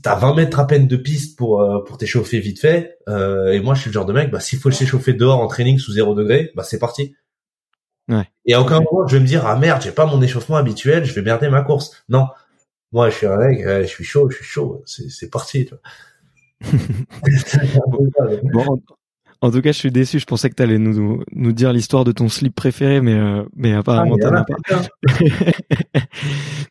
t'as 0.01 0.15
20 0.15 0.35
mètres 0.35 0.59
à 0.59 0.67
peine 0.67 0.87
de 0.87 0.95
piste 0.95 1.37
pour 1.37 1.61
euh, 1.61 1.83
pour 1.83 1.97
t'échauffer 1.97 2.39
vite 2.39 2.59
fait. 2.59 2.97
Euh, 3.07 3.51
et 3.51 3.59
moi, 3.59 3.75
je 3.75 3.81
suis 3.81 3.89
le 3.89 3.93
genre 3.93 4.05
de 4.05 4.13
mec, 4.13 4.31
bah 4.31 4.39
s'il 4.39 4.59
faut 4.59 4.71
s'échauffer 4.71 5.13
dehors 5.13 5.39
en 5.39 5.47
training 5.47 5.77
sous 5.77 5.93
0 5.93 6.15
degré, 6.15 6.51
bah 6.55 6.63
c'est 6.63 6.79
parti. 6.79 7.15
Ouais. 8.09 8.27
Et 8.45 8.53
à 8.53 8.61
aucun 8.61 8.81
moment 8.81 9.07
je 9.07 9.15
vais 9.15 9.21
me 9.21 9.27
dire 9.27 9.45
ah 9.45 9.57
merde, 9.57 9.81
j'ai 9.81 9.91
pas 9.91 10.05
mon 10.05 10.21
échauffement 10.21 10.57
habituel, 10.57 11.05
je 11.05 11.13
vais 11.13 11.21
merder 11.21 11.49
ma 11.49 11.61
course. 11.61 12.03
Non, 12.09 12.27
moi 12.91 13.09
je 13.09 13.15
suis 13.15 13.27
un 13.27 13.37
mec, 13.37 13.65
je 13.65 13.85
suis 13.85 14.03
chaud, 14.03 14.29
je 14.29 14.37
suis 14.37 14.45
chaud, 14.45 14.83
c'est 14.85 15.09
c'est 15.09 15.29
parti. 15.29 15.65
Tu 15.65 15.75
bon, 18.53 18.81
en 19.43 19.51
tout 19.51 19.61
cas, 19.61 19.73
je 19.73 19.77
suis 19.77 19.91
déçu. 19.91 20.19
Je 20.19 20.25
pensais 20.25 20.49
que 20.49 20.55
tu 20.55 20.63
allais 20.63 20.77
nous, 20.77 21.21
nous 21.33 21.51
dire 21.51 21.73
l'histoire 21.73 22.05
de 22.05 22.13
ton 22.13 22.29
slip 22.29 22.55
préféré, 22.55 23.01
mais, 23.01 23.13
euh, 23.13 23.43
mais 23.53 23.73
apparemment, 23.73 24.15
ah, 24.23 24.45
pas. 24.45 24.81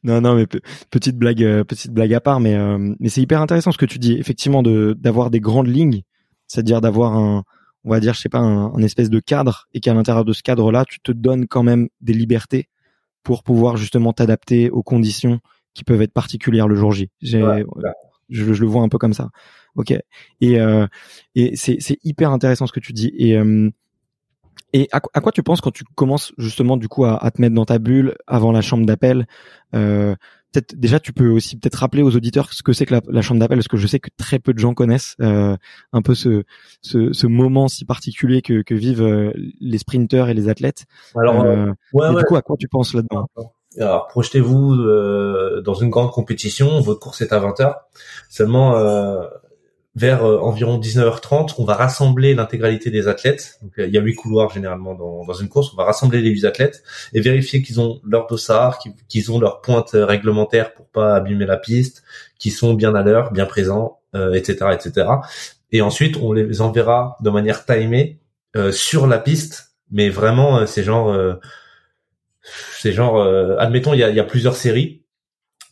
non, 0.05 0.23
non, 0.23 0.35
mais 0.35 0.47
petite 0.91 1.19
blague, 1.19 1.45
euh, 1.45 1.65
petite 1.65 1.93
blague 1.93 2.15
à 2.15 2.21
part, 2.23 2.41
mais, 2.41 2.55
euh, 2.55 2.95
mais 2.99 3.11
c'est 3.11 3.21
hyper 3.21 3.43
intéressant 3.43 3.73
ce 3.73 3.79
que 3.79 3.85
tu 3.85 3.99
dis. 3.99 4.15
Effectivement, 4.15 4.63
de 4.63 4.97
d'avoir 4.99 5.29
des 5.29 5.39
grandes 5.39 5.69
lignes, 5.69 6.01
c'est-à-dire 6.47 6.81
d'avoir 6.81 7.15
un, 7.15 7.45
on 7.85 7.91
va 7.91 8.01
dire, 8.01 8.15
je 8.15 8.21
sais 8.21 8.31
pas, 8.31 8.39
un, 8.39 8.79
espèce 8.79 9.11
de 9.11 9.21
cadre, 9.21 9.69
et 9.75 9.81
qu'à 9.81 9.93
l'intérieur 9.93 10.25
de 10.25 10.33
ce 10.33 10.43
cadre-là, 10.43 10.87
tu 10.87 10.99
te 11.01 11.13
donnes 11.13 11.47
quand 11.47 11.63
même 11.63 11.91
des 12.01 12.15
libertés 12.15 12.71
pour 13.23 13.43
pouvoir 13.43 13.77
justement 13.77 14.15
t'adapter 14.15 14.71
aux 14.71 14.83
conditions 14.83 15.41
qui 15.75 15.85
peuvent 15.85 16.01
être 16.01 16.15
particulières 16.15 16.69
le 16.69 16.75
jour 16.75 16.93
J. 16.93 17.11
je, 18.33 18.53
je, 18.53 18.61
le 18.61 18.67
vois 18.67 18.83
un 18.83 18.89
peu 18.89 18.99
comme 18.99 19.15
ça. 19.15 19.31
Ok. 19.77 19.93
Et 20.41 20.61
euh, 20.61 20.87
et 21.35 21.57
c'est 21.57 21.77
c'est 21.81 21.99
hyper 22.05 22.31
intéressant 22.31 22.67
ce 22.67 22.73
que 22.73 22.81
tu 22.81 22.93
dis. 22.93 23.13
Et 23.17 23.37
euh, 23.37 23.71
et 24.73 24.89
à, 24.93 25.01
à, 25.13 25.21
quoi 25.21 25.33
tu 25.33 25.43
penses 25.43 25.61
quand 25.61 25.71
tu 25.71 25.85
commences 25.95 26.33
justement 26.39 26.77
du 26.77 26.89
coup 26.89 27.05
à, 27.05 27.23
à 27.23 27.31
te 27.31 27.41
mettre 27.41 27.55
dans 27.55 27.65
ta 27.65 27.79
bulle 27.79 28.17
avant 28.27 28.53
la 28.53 28.63
chambre 28.63 28.87
d'appel 28.87 29.27
euh, 29.75 30.15
Peut-être 30.53 30.79
déjà 30.79 31.01
tu 31.01 31.15
peux 31.15 31.31
aussi 31.31 31.57
peut-être 31.59 31.77
rappeler 31.77 32.03
aux 32.03 32.15
auditeurs 32.15 32.53
ce 32.53 32.63
que 32.63 32.75
c'est 32.75 32.85
que 32.85 32.95
la, 32.95 33.01
la 33.09 33.23
chambre 33.23 33.41
d'appel 33.41 33.57
parce 33.57 33.69
que 33.69 33.79
je 33.79 33.87
sais 33.87 34.01
que 34.01 34.11
très 34.19 34.39
peu 34.39 34.53
de 34.53 34.59
gens 34.59 34.75
connaissent 34.75 35.17
euh, 35.23 35.57
un 35.95 36.03
peu 36.03 36.15
ce, 36.15 36.45
ce, 36.83 37.15
ce 37.15 37.27
moment 37.27 37.69
si 37.69 37.87
particulier 37.87 38.43
que, 38.43 38.61
que 38.61 38.75
vivent 38.75 39.03
euh, 39.03 39.33
les 39.61 39.79
sprinteurs 39.79 40.29
et 40.29 40.35
les 40.35 40.51
athlètes. 40.51 40.85
Alors 41.17 41.43
euh, 41.43 41.73
ouais, 41.95 42.15
du 42.15 42.25
coup 42.25 42.37
à 42.37 42.43
quoi 42.43 42.57
tu 42.59 42.69
penses 42.69 42.93
là-dedans? 42.93 43.31
Alors 43.79 44.07
projetez-vous 44.09 44.75
euh, 44.75 45.61
dans 45.63 45.75
une 45.75 45.91
grande 45.91 46.11
compétition, 46.11 46.81
votre 46.81 47.01
course 47.01 47.21
est 47.23 47.33
à 47.33 47.41
20h. 47.41 47.75
Seulement 48.29 48.77
euh, 48.77 49.27
vers 49.95 50.25
euh, 50.25 50.39
environ 50.39 50.79
19h30, 50.79 51.55
on 51.59 51.65
va 51.65 51.75
rassembler 51.75 52.35
l'intégralité 52.35 52.91
des 52.91 53.09
athlètes. 53.09 53.59
Donc, 53.63 53.73
il 53.79 53.91
y 53.91 53.99
a 53.99 54.01
huit 54.01 54.15
couloirs 54.15 54.51
généralement 54.51 54.95
dans, 54.95 55.25
dans, 55.25 55.35
une 55.35 55.49
course. 55.49 55.73
On 55.73 55.77
va 55.77 55.85
rassembler 55.85 56.21
les 56.21 56.31
huit 56.31 56.45
athlètes 56.45 56.83
et 57.13 57.21
vérifier 57.21 57.63
qu'ils 57.63 57.81
ont 57.81 58.01
leur 58.05 58.27
dossard, 58.27 58.79
qu'ils 59.09 59.33
ont 59.33 59.39
leur 59.39 59.61
pointe 59.61 59.91
réglementaire 59.95 60.75
pour 60.75 60.87
pas 60.87 61.15
abîmer 61.15 61.47
la 61.47 61.57
piste, 61.57 62.03
qu'ils 62.39 62.53
sont 62.53 62.75
bien 62.75 62.95
à 62.95 63.03
l'heure, 63.03 63.33
bien 63.33 63.47
présents, 63.47 64.01
euh, 64.15 64.35
etc., 64.35 64.67
etc. 64.73 65.07
Et 65.71 65.81
ensuite, 65.81 66.19
on 66.19 66.35
les 66.35 66.61
enverra 66.61 67.17
de 67.23 67.31
manière 67.31 67.65
timée 67.65 68.21
euh, 68.57 68.73
sur 68.73 69.07
la 69.07 69.19
piste. 69.19 69.73
Mais 69.91 70.11
vraiment, 70.11 70.59
euh, 70.59 70.67
c'est 70.67 70.83
genre, 70.83 71.17
c'est 72.43 72.93
genre, 72.93 73.23
admettons, 73.59 73.95
il 73.95 74.01
y 74.01 74.05
a, 74.05 74.11
y 74.11 74.21
a 74.21 74.25
plusieurs 74.25 74.57
séries. 74.57 75.05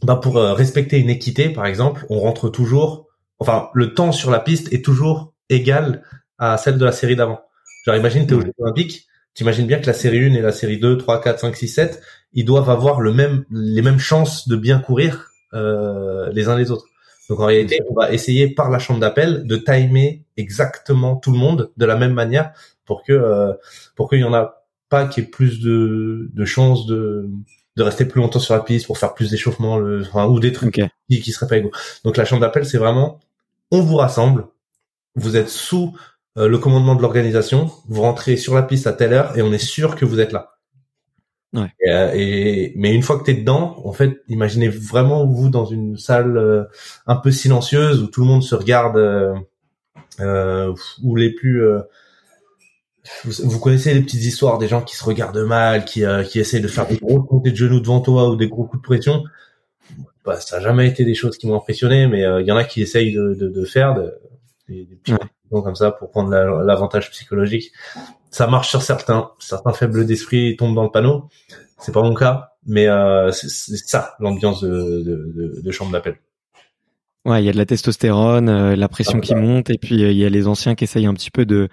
Bah 0.02 0.16
pour 0.16 0.36
respecter 0.36 0.98
une 0.98 1.10
équité, 1.10 1.50
par 1.50 1.66
exemple, 1.66 2.06
on 2.08 2.20
rentre 2.20 2.48
toujours 2.48 3.10
enfin, 3.40 3.70
le 3.74 3.94
temps 3.94 4.12
sur 4.12 4.30
la 4.30 4.38
piste 4.38 4.72
est 4.72 4.84
toujours 4.84 5.34
égal 5.48 6.04
à 6.38 6.56
celle 6.58 6.78
de 6.78 6.84
la 6.84 6.92
série 6.92 7.16
d'avant. 7.16 7.40
Genre, 7.84 7.96
imagine, 7.96 8.26
t'es 8.26 8.34
aux 8.34 8.42
Jeux 8.42 8.52
Olympiques, 8.58 9.06
t'imagines 9.34 9.66
bien 9.66 9.78
que 9.78 9.86
la 9.86 9.94
série 9.94 10.24
1 10.24 10.34
et 10.34 10.42
la 10.42 10.52
série 10.52 10.78
2, 10.78 10.98
3, 10.98 11.20
4, 11.20 11.40
5, 11.40 11.56
6, 11.56 11.68
7, 11.68 12.02
ils 12.34 12.44
doivent 12.44 12.70
avoir 12.70 13.00
le 13.00 13.12
même, 13.12 13.44
les 13.50 13.82
mêmes 13.82 13.98
chances 13.98 14.46
de 14.46 14.56
bien 14.56 14.78
courir 14.78 15.30
euh, 15.54 16.30
les 16.32 16.48
uns 16.48 16.56
les 16.56 16.70
autres. 16.70 16.86
Donc 17.28 17.40
en 17.40 17.46
réalité, 17.46 17.80
on 17.88 17.94
va 17.94 18.12
essayer 18.12 18.48
par 18.48 18.70
la 18.70 18.78
chambre 18.78 19.00
d'appel 19.00 19.46
de 19.46 19.56
timer 19.56 20.24
exactement 20.36 21.16
tout 21.16 21.32
le 21.32 21.38
monde 21.38 21.70
de 21.76 21.86
la 21.86 21.96
même 21.96 22.12
manière 22.12 22.52
pour 22.84 23.04
que 23.04 23.12
euh, 23.12 23.52
pour 23.94 24.10
qu'il 24.10 24.18
y 24.18 24.24
en 24.24 24.34
a 24.34 24.59
pas 24.90 25.06
qui 25.06 25.20
ait 25.20 25.24
plus 25.24 25.60
de, 25.60 26.30
de 26.32 26.44
chances 26.44 26.86
de 26.86 27.30
de 27.76 27.82
rester 27.82 28.04
plus 28.04 28.20
longtemps 28.20 28.40
sur 28.40 28.52
la 28.52 28.60
piste 28.60 28.86
pour 28.86 28.98
faire 28.98 29.14
plus 29.14 29.30
d'échauffement 29.30 29.80
enfin, 30.00 30.26
ou 30.26 30.40
des 30.40 30.52
trucs 30.52 30.82
qui, 31.08 31.20
qui 31.20 31.32
seraient 31.32 31.46
pas 31.46 31.56
égaux. 31.56 31.70
Donc 32.04 32.16
la 32.16 32.26
chambre 32.26 32.42
d'appel, 32.42 32.66
c'est 32.66 32.78
vraiment 32.78 33.20
on 33.70 33.80
vous 33.80 33.96
rassemble, 33.96 34.46
vous 35.14 35.36
êtes 35.36 35.48
sous 35.48 35.96
euh, 36.36 36.48
le 36.48 36.58
commandement 36.58 36.94
de 36.94 37.02
l'organisation, 37.02 37.70
vous 37.88 38.02
rentrez 38.02 38.36
sur 38.36 38.54
la 38.54 38.62
piste 38.62 38.86
à 38.86 38.92
telle 38.92 39.12
heure 39.12 39.36
et 39.38 39.42
on 39.42 39.52
est 39.52 39.58
sûr 39.58 39.96
que 39.96 40.04
vous 40.04 40.20
êtes 40.20 40.32
là. 40.32 40.56
Ouais. 41.52 41.72
Euh, 41.88 42.12
et, 42.14 42.72
mais 42.76 42.94
une 42.94 43.02
fois 43.02 43.18
que 43.18 43.24
tu 43.24 43.32
es 43.32 43.34
dedans, 43.34 43.80
en 43.84 43.92
fait, 43.92 44.22
imaginez 44.28 44.68
vraiment 44.68 45.26
vous 45.26 45.48
dans 45.48 45.64
une 45.64 45.96
salle 45.96 46.36
euh, 46.36 46.64
un 47.06 47.16
peu 47.16 47.32
silencieuse 47.32 48.02
où 48.02 48.06
tout 48.06 48.20
le 48.20 48.28
monde 48.28 48.42
se 48.42 48.54
regarde, 48.54 48.96
euh, 50.20 50.74
où 51.02 51.16
les 51.16 51.30
plus 51.30 51.62
vous, 53.24 53.58
connaissez 53.60 53.94
les 53.94 54.02
petites 54.02 54.24
histoires 54.24 54.58
des 54.58 54.68
gens 54.68 54.82
qui 54.82 54.96
se 54.96 55.04
regardent 55.04 55.44
mal, 55.44 55.84
qui, 55.84 56.04
qui 56.28 56.38
essayent 56.40 56.60
de 56.60 56.68
faire 56.68 56.86
des 56.86 56.96
grosses 56.96 57.30
montées 57.30 57.50
de 57.50 57.56
genoux 57.56 57.80
devant 57.80 58.00
toi 58.00 58.28
ou 58.30 58.36
des 58.36 58.48
gros 58.48 58.64
coups 58.64 58.82
de 58.82 58.86
pression 58.86 59.24
bah, 60.24 60.38
ça 60.38 60.56
n'a 60.56 60.62
jamais 60.62 60.86
été 60.86 61.04
des 61.04 61.14
choses 61.14 61.38
qui 61.38 61.46
m'ont 61.46 61.56
impressionné, 61.56 62.06
mais 62.06 62.24
euh, 62.24 62.40
il 62.40 62.46
y 62.46 62.52
en 62.52 62.56
a 62.56 62.64
qui 62.64 62.82
essayent 62.82 63.12
de, 63.12 63.34
de, 63.34 63.48
de 63.48 63.64
faire 63.64 63.94
des, 64.68 64.84
des 64.84 64.96
petits 64.96 65.12
ouais. 65.12 65.62
comme 65.62 65.74
ça 65.74 65.90
pour 65.90 66.10
prendre 66.10 66.30
l'avantage 66.30 67.10
psychologique. 67.10 67.72
Ça 68.30 68.46
marche 68.46 68.68
sur 68.68 68.82
certains, 68.82 69.30
certains 69.38 69.72
faibles 69.72 70.06
d'esprit 70.06 70.56
tombent 70.56 70.74
dans 70.74 70.84
le 70.84 70.90
panneau. 70.90 71.28
C'est 71.78 71.92
pas 71.92 72.02
mon 72.02 72.14
cas, 72.14 72.52
mais 72.66 72.86
euh, 72.88 73.32
c'est 73.32 73.48
ça 73.48 74.14
l'ambiance 74.20 74.62
de, 74.62 74.68
de, 74.68 75.60
de, 75.62 75.70
chambre 75.70 75.90
d'appel. 75.90 76.16
Ouais, 77.24 77.42
il 77.42 77.46
y 77.46 77.48
a 77.48 77.52
de 77.52 77.58
la 77.58 77.66
testostérone, 77.66 78.48
euh, 78.48 78.76
la 78.76 78.88
pression 78.88 79.18
ah, 79.18 79.20
qui 79.20 79.34
monte, 79.34 79.70
et 79.70 79.78
puis 79.78 80.04
euh, 80.04 80.10
il 80.10 80.18
y 80.18 80.24
a 80.24 80.28
les 80.28 80.46
anciens 80.46 80.74
qui 80.74 80.84
essayent 80.84 81.06
un 81.06 81.14
petit 81.14 81.30
peu 81.30 81.46
de 81.46 81.68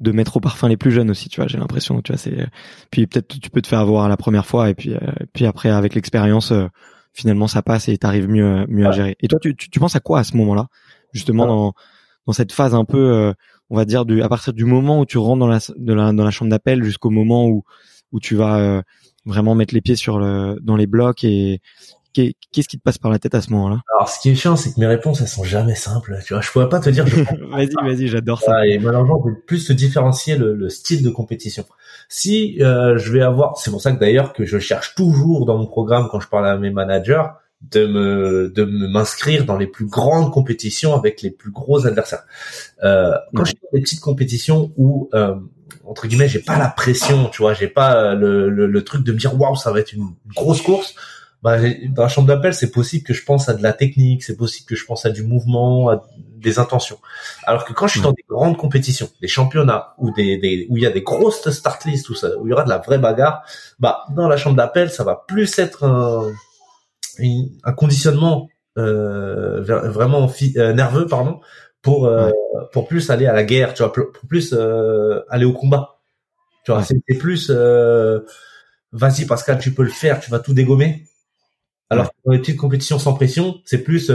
de 0.00 0.12
mettre 0.12 0.36
au 0.36 0.40
parfum 0.40 0.68
les 0.68 0.76
plus 0.76 0.90
jeunes 0.90 1.10
aussi, 1.10 1.28
tu 1.28 1.40
vois. 1.40 1.48
J'ai 1.48 1.58
l'impression, 1.58 2.00
tu 2.02 2.12
vois, 2.12 2.18
c'est 2.18 2.46
puis 2.90 3.06
peut-être 3.06 3.28
tu 3.40 3.50
peux 3.50 3.62
te 3.62 3.68
faire 3.68 3.80
avoir 3.80 4.08
la 4.08 4.16
première 4.16 4.46
fois, 4.46 4.70
et 4.70 4.74
puis 4.74 4.94
puis 5.32 5.46
après 5.46 5.70
avec 5.70 5.94
l'expérience 5.94 6.52
finalement 7.12 7.48
ça 7.48 7.62
passe 7.62 7.88
et 7.88 7.98
t'arrives 7.98 8.28
mieux 8.28 8.64
mieux 8.68 8.86
à 8.86 8.92
gérer. 8.92 9.16
Et 9.20 9.28
toi, 9.28 9.40
tu, 9.40 9.56
tu, 9.56 9.70
tu, 9.70 9.80
penses 9.80 9.96
à 9.96 10.00
quoi 10.00 10.20
à 10.20 10.24
ce 10.24 10.36
moment-là, 10.36 10.68
justement 11.12 11.46
dans 11.46 11.74
dans 12.26 12.32
cette 12.32 12.52
phase 12.52 12.74
un 12.74 12.84
peu, 12.84 13.12
euh, 13.12 13.32
on 13.70 13.76
va 13.76 13.84
dire 13.84 14.04
du 14.04 14.22
à 14.22 14.28
partir 14.28 14.52
du 14.52 14.64
moment 14.64 15.00
où 15.00 15.06
tu 15.06 15.18
rentres 15.18 15.40
dans 15.40 15.48
la 15.48 15.58
de 15.76 15.92
la 15.92 16.12
dans 16.12 16.24
la 16.24 16.30
chambre 16.30 16.50
d'appel 16.50 16.84
jusqu'au 16.84 17.10
moment 17.10 17.46
où 17.46 17.64
où 18.12 18.20
tu 18.20 18.36
vas 18.36 18.58
euh, 18.58 18.82
vraiment 19.24 19.54
mettre 19.54 19.74
les 19.74 19.80
pieds 19.80 19.96
sur 19.96 20.18
le 20.18 20.58
dans 20.62 20.76
les 20.76 20.86
blocs 20.86 21.24
et 21.24 21.60
qu'est-ce 22.12 22.68
qui 22.68 22.78
te 22.78 22.82
passe 22.82 22.98
par 22.98 23.10
la 23.10 23.18
tête 23.18 23.34
à 23.34 23.40
ce 23.40 23.50
moment-là? 23.50 23.80
Alors, 23.94 24.08
ce 24.08 24.20
qui 24.20 24.30
est 24.30 24.34
chiant, 24.34 24.56
c'est 24.56 24.74
que 24.74 24.80
mes 24.80 24.86
réponses, 24.86 25.20
elles 25.20 25.28
sont 25.28 25.44
jamais 25.44 25.74
simples. 25.74 26.18
Tu 26.24 26.34
vois, 26.34 26.42
je 26.42 26.50
pourrais 26.50 26.68
pas 26.68 26.80
te 26.80 26.90
dire. 26.90 27.04
vas-y, 27.50 27.74
vas-y, 27.82 28.08
j'adore 28.08 28.40
ça. 28.40 28.66
et 28.66 28.78
malheureusement, 28.78 29.20
peut 29.20 29.34
plus 29.46 29.58
se 29.58 29.72
différencier 29.72 30.36
le, 30.36 30.54
le, 30.54 30.68
style 30.68 31.02
de 31.02 31.10
compétition. 31.10 31.64
Si 32.08 32.62
euh, 32.62 32.98
je 32.98 33.12
vais 33.12 33.22
avoir, 33.22 33.58
c'est 33.58 33.70
pour 33.70 33.80
ça 33.80 33.92
que 33.92 33.98
d'ailleurs 33.98 34.32
que 34.32 34.44
je 34.44 34.58
cherche 34.58 34.94
toujours 34.94 35.46
dans 35.46 35.58
mon 35.58 35.66
programme 35.66 36.08
quand 36.10 36.20
je 36.20 36.28
parle 36.28 36.46
à 36.46 36.56
mes 36.56 36.70
managers 36.70 37.24
de 37.72 37.86
me 37.86 38.52
de 38.54 38.64
m'inscrire 38.64 39.44
dans 39.44 39.56
les 39.56 39.66
plus 39.66 39.86
grandes 39.86 40.32
compétitions 40.32 40.94
avec 40.94 41.22
les 41.22 41.30
plus 41.30 41.50
gros 41.50 41.86
adversaires. 41.86 42.22
Euh, 42.84 43.12
quand 43.34 43.44
je 43.44 43.52
fais 43.52 43.76
des 43.76 43.80
petites 43.80 44.00
compétitions 44.00 44.72
où 44.76 45.10
euh, 45.12 45.34
entre 45.84 46.06
guillemets 46.06 46.28
j'ai 46.28 46.38
pas 46.38 46.56
la 46.56 46.68
pression, 46.68 47.28
tu 47.30 47.42
vois, 47.42 47.54
j'ai 47.54 47.66
pas 47.66 48.14
le, 48.14 48.48
le, 48.48 48.68
le, 48.68 48.84
truc 48.84 49.04
de 49.04 49.12
me 49.12 49.18
dire 49.18 49.38
waouh 49.38 49.56
ça 49.56 49.72
va 49.72 49.80
être 49.80 49.92
une 49.92 50.14
grosse 50.36 50.62
course 50.62 50.94
bah, 51.42 51.56
dans 51.90 52.02
la 52.02 52.08
chambre 52.08 52.26
d'appel, 52.26 52.52
c'est 52.52 52.70
possible 52.70 53.04
que 53.04 53.14
je 53.14 53.24
pense 53.24 53.48
à 53.48 53.54
de 53.54 53.62
la 53.62 53.72
technique, 53.72 54.24
c'est 54.24 54.36
possible 54.36 54.66
que 54.66 54.74
je 54.74 54.84
pense 54.84 55.06
à 55.06 55.10
du 55.10 55.22
mouvement, 55.22 55.88
à 55.88 56.02
des 56.16 56.58
intentions. 56.58 56.98
Alors 57.44 57.64
que 57.64 57.72
quand 57.72 57.86
je 57.86 57.92
suis 57.92 58.00
dans 58.00 58.12
des 58.12 58.24
grandes 58.28 58.56
compétitions, 58.56 59.08
des 59.20 59.28
championnats 59.28 59.94
ou 59.98 60.12
des, 60.12 60.38
des 60.38 60.66
où 60.68 60.76
il 60.76 60.82
y 60.82 60.86
a 60.86 60.90
des 60.90 61.02
grosses 61.02 61.48
start 61.50 61.84
lists 61.84 62.08
où, 62.08 62.14
ça, 62.14 62.36
où 62.38 62.46
il 62.46 62.50
y 62.50 62.52
aura 62.52 62.64
de 62.64 62.68
la 62.68 62.78
vraie 62.78 62.98
bagarre, 62.98 63.42
bah 63.78 64.04
dans 64.10 64.28
la 64.28 64.36
chambre 64.36 64.56
d'appel, 64.56 64.90
ça 64.90 65.04
va 65.04 65.24
plus 65.28 65.58
être 65.58 65.84
un, 65.84 66.32
un 67.20 67.72
conditionnement 67.72 68.48
euh, 68.76 69.62
vraiment 69.62 70.30
euh, 70.56 70.72
nerveux, 70.72 71.06
pardon, 71.06 71.40
pour 71.82 72.06
euh, 72.06 72.30
pour 72.72 72.88
plus 72.88 73.10
aller 73.10 73.26
à 73.26 73.32
la 73.32 73.44
guerre, 73.44 73.74
tu 73.74 73.82
vois, 73.82 73.92
pour, 73.92 74.06
plus 74.28 74.52
euh, 74.52 75.20
aller 75.28 75.44
au 75.44 75.52
combat. 75.52 76.00
Tu 76.64 76.72
vois, 76.72 76.82
c'est 76.82 77.00
plus 77.18 77.50
vas-y 78.92 79.26
Pascal, 79.26 79.58
tu 79.58 79.72
peux 79.72 79.82
le 79.82 79.90
faire, 79.90 80.20
tu 80.20 80.30
vas 80.30 80.38
tout 80.38 80.54
dégommer. 80.54 81.04
Alors 81.90 82.10
que 82.10 82.16
dans 82.24 82.32
les 82.32 82.40
petites 82.40 82.58
compétitions 82.58 82.98
sans 82.98 83.14
pression, 83.14 83.60
c'est 83.64 83.82
plus 83.82 84.12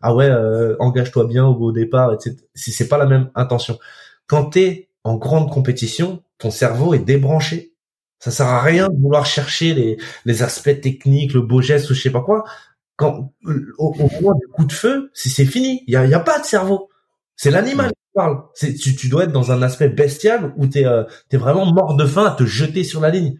ah 0.00 0.14
ouais, 0.14 0.30
engage-toi 0.78 1.26
bien 1.26 1.46
au, 1.46 1.72
départ, 1.72 2.12
etc. 2.12 2.36
C'est 2.54 2.88
pas 2.88 2.98
la 2.98 3.06
même 3.06 3.30
intention. 3.34 3.78
Quand 4.26 4.50
t'es 4.50 4.88
en 5.04 5.16
grande 5.16 5.50
compétition, 5.50 6.22
ton 6.38 6.50
cerveau 6.50 6.94
est 6.94 6.98
débranché. 6.98 7.72
Ça 8.18 8.30
sert 8.30 8.46
à 8.46 8.60
rien 8.60 8.88
de 8.88 8.96
vouloir 9.00 9.26
chercher 9.26 9.74
les, 9.74 9.96
les 10.24 10.42
aspects 10.42 10.80
techniques, 10.80 11.32
le 11.34 11.40
beau 11.40 11.62
geste 11.62 11.88
ou 11.90 11.94
je 11.94 12.02
sais 12.02 12.10
pas 12.10 12.20
quoi. 12.20 12.44
Quand 12.96 13.32
au, 13.44 13.52
au 13.78 13.94
moment 13.94 14.34
du 14.34 14.48
coup 14.48 14.64
de 14.64 14.72
feu, 14.72 15.10
si 15.14 15.30
c'est 15.30 15.44
fini, 15.44 15.84
il 15.86 15.94
y 15.94 15.96
a, 15.96 16.04
y 16.04 16.14
a 16.14 16.20
pas 16.20 16.40
de 16.40 16.44
cerveau. 16.44 16.90
C'est 17.36 17.52
l'animal 17.52 17.90
qui 17.90 18.12
parle. 18.12 18.42
C'est 18.54 18.74
tu, 18.74 18.96
tu 18.96 19.08
dois 19.08 19.24
être 19.24 19.32
dans 19.32 19.52
un 19.52 19.62
aspect 19.62 19.88
bestial 19.88 20.52
où 20.56 20.66
t'es 20.66 20.84
euh, 20.84 21.04
es 21.30 21.36
vraiment 21.36 21.72
mort 21.72 21.94
de 21.94 22.04
faim 22.04 22.26
à 22.26 22.32
te 22.32 22.44
jeter 22.44 22.82
sur 22.82 23.00
la 23.00 23.10
ligne. 23.10 23.38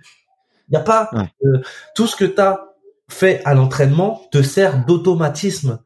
Il 0.69 0.75
y 0.75 0.77
a 0.77 0.81
pas 0.81 1.11
euh, 1.45 1.61
tout 1.97 2.07
ce 2.07 2.15
que 2.15 2.25
t'as 2.25 2.68
fait 3.11 3.43
à 3.45 3.55
l'entraînement 3.55 4.23
te 4.31 4.43
sert 4.43 4.85
d'automatisme, 4.85 5.81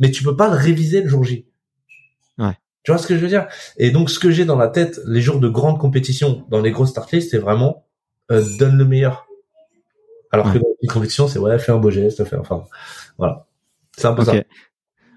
mais 0.00 0.10
tu 0.10 0.22
peux 0.22 0.36
pas 0.36 0.48
le 0.48 0.56
réviser 0.56 1.02
le 1.02 1.08
jour 1.08 1.24
J. 1.24 1.46
Ouais. 2.38 2.56
Tu 2.82 2.90
vois 2.90 2.98
ce 2.98 3.06
que 3.06 3.16
je 3.16 3.20
veux 3.20 3.28
dire? 3.28 3.46
Et 3.76 3.90
donc 3.90 4.10
ce 4.10 4.18
que 4.18 4.30
j'ai 4.30 4.44
dans 4.44 4.56
la 4.56 4.68
tête 4.68 5.00
les 5.06 5.20
jours 5.20 5.38
de 5.40 5.48
grande 5.48 5.78
compétition 5.78 6.44
dans 6.48 6.60
les 6.60 6.70
grosses 6.72 6.90
start 6.90 7.08
c'est 7.20 7.38
vraiment 7.38 7.86
euh, 8.30 8.44
donne 8.58 8.76
le 8.76 8.84
meilleur. 8.84 9.26
Alors 10.32 10.50
que 10.50 10.58
dans 10.58 10.68
les 10.80 10.88
compétitions, 10.88 11.28
c'est 11.28 11.38
ouais, 11.38 11.58
fais 11.58 11.72
un 11.72 11.78
beau 11.78 11.90
geste, 11.90 12.24
fais 12.24 12.36
enfin 12.36 12.64
voilà. 13.18 13.46
C'est 13.96 14.06
un 14.06 14.14
peu 14.14 14.24
ça. 14.24 14.34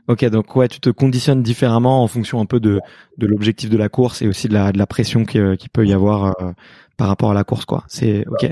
Ok, 0.07 0.25
donc 0.25 0.55
ouais, 0.55 0.67
tu 0.67 0.79
te 0.79 0.89
conditionnes 0.89 1.41
différemment 1.41 2.03
en 2.03 2.07
fonction 2.07 2.39
un 2.39 2.45
peu 2.45 2.59
de, 2.59 2.79
de 3.17 3.25
l'objectif 3.25 3.69
de 3.69 3.77
la 3.77 3.89
course 3.89 4.21
et 4.21 4.27
aussi 4.27 4.47
de 4.49 4.53
la, 4.53 4.71
de 4.71 4.77
la 4.77 4.85
pression 4.85 5.25
qui, 5.25 5.39
euh, 5.39 5.55
qui 5.55 5.67
peut 5.69 5.87
y 5.87 5.93
avoir 5.93 6.39
euh, 6.41 6.51
par 6.97 7.07
rapport 7.07 7.31
à 7.31 7.33
la 7.33 7.43
course, 7.43 7.65
quoi. 7.65 7.85
C'est 7.87 8.27
ok, 8.27 8.51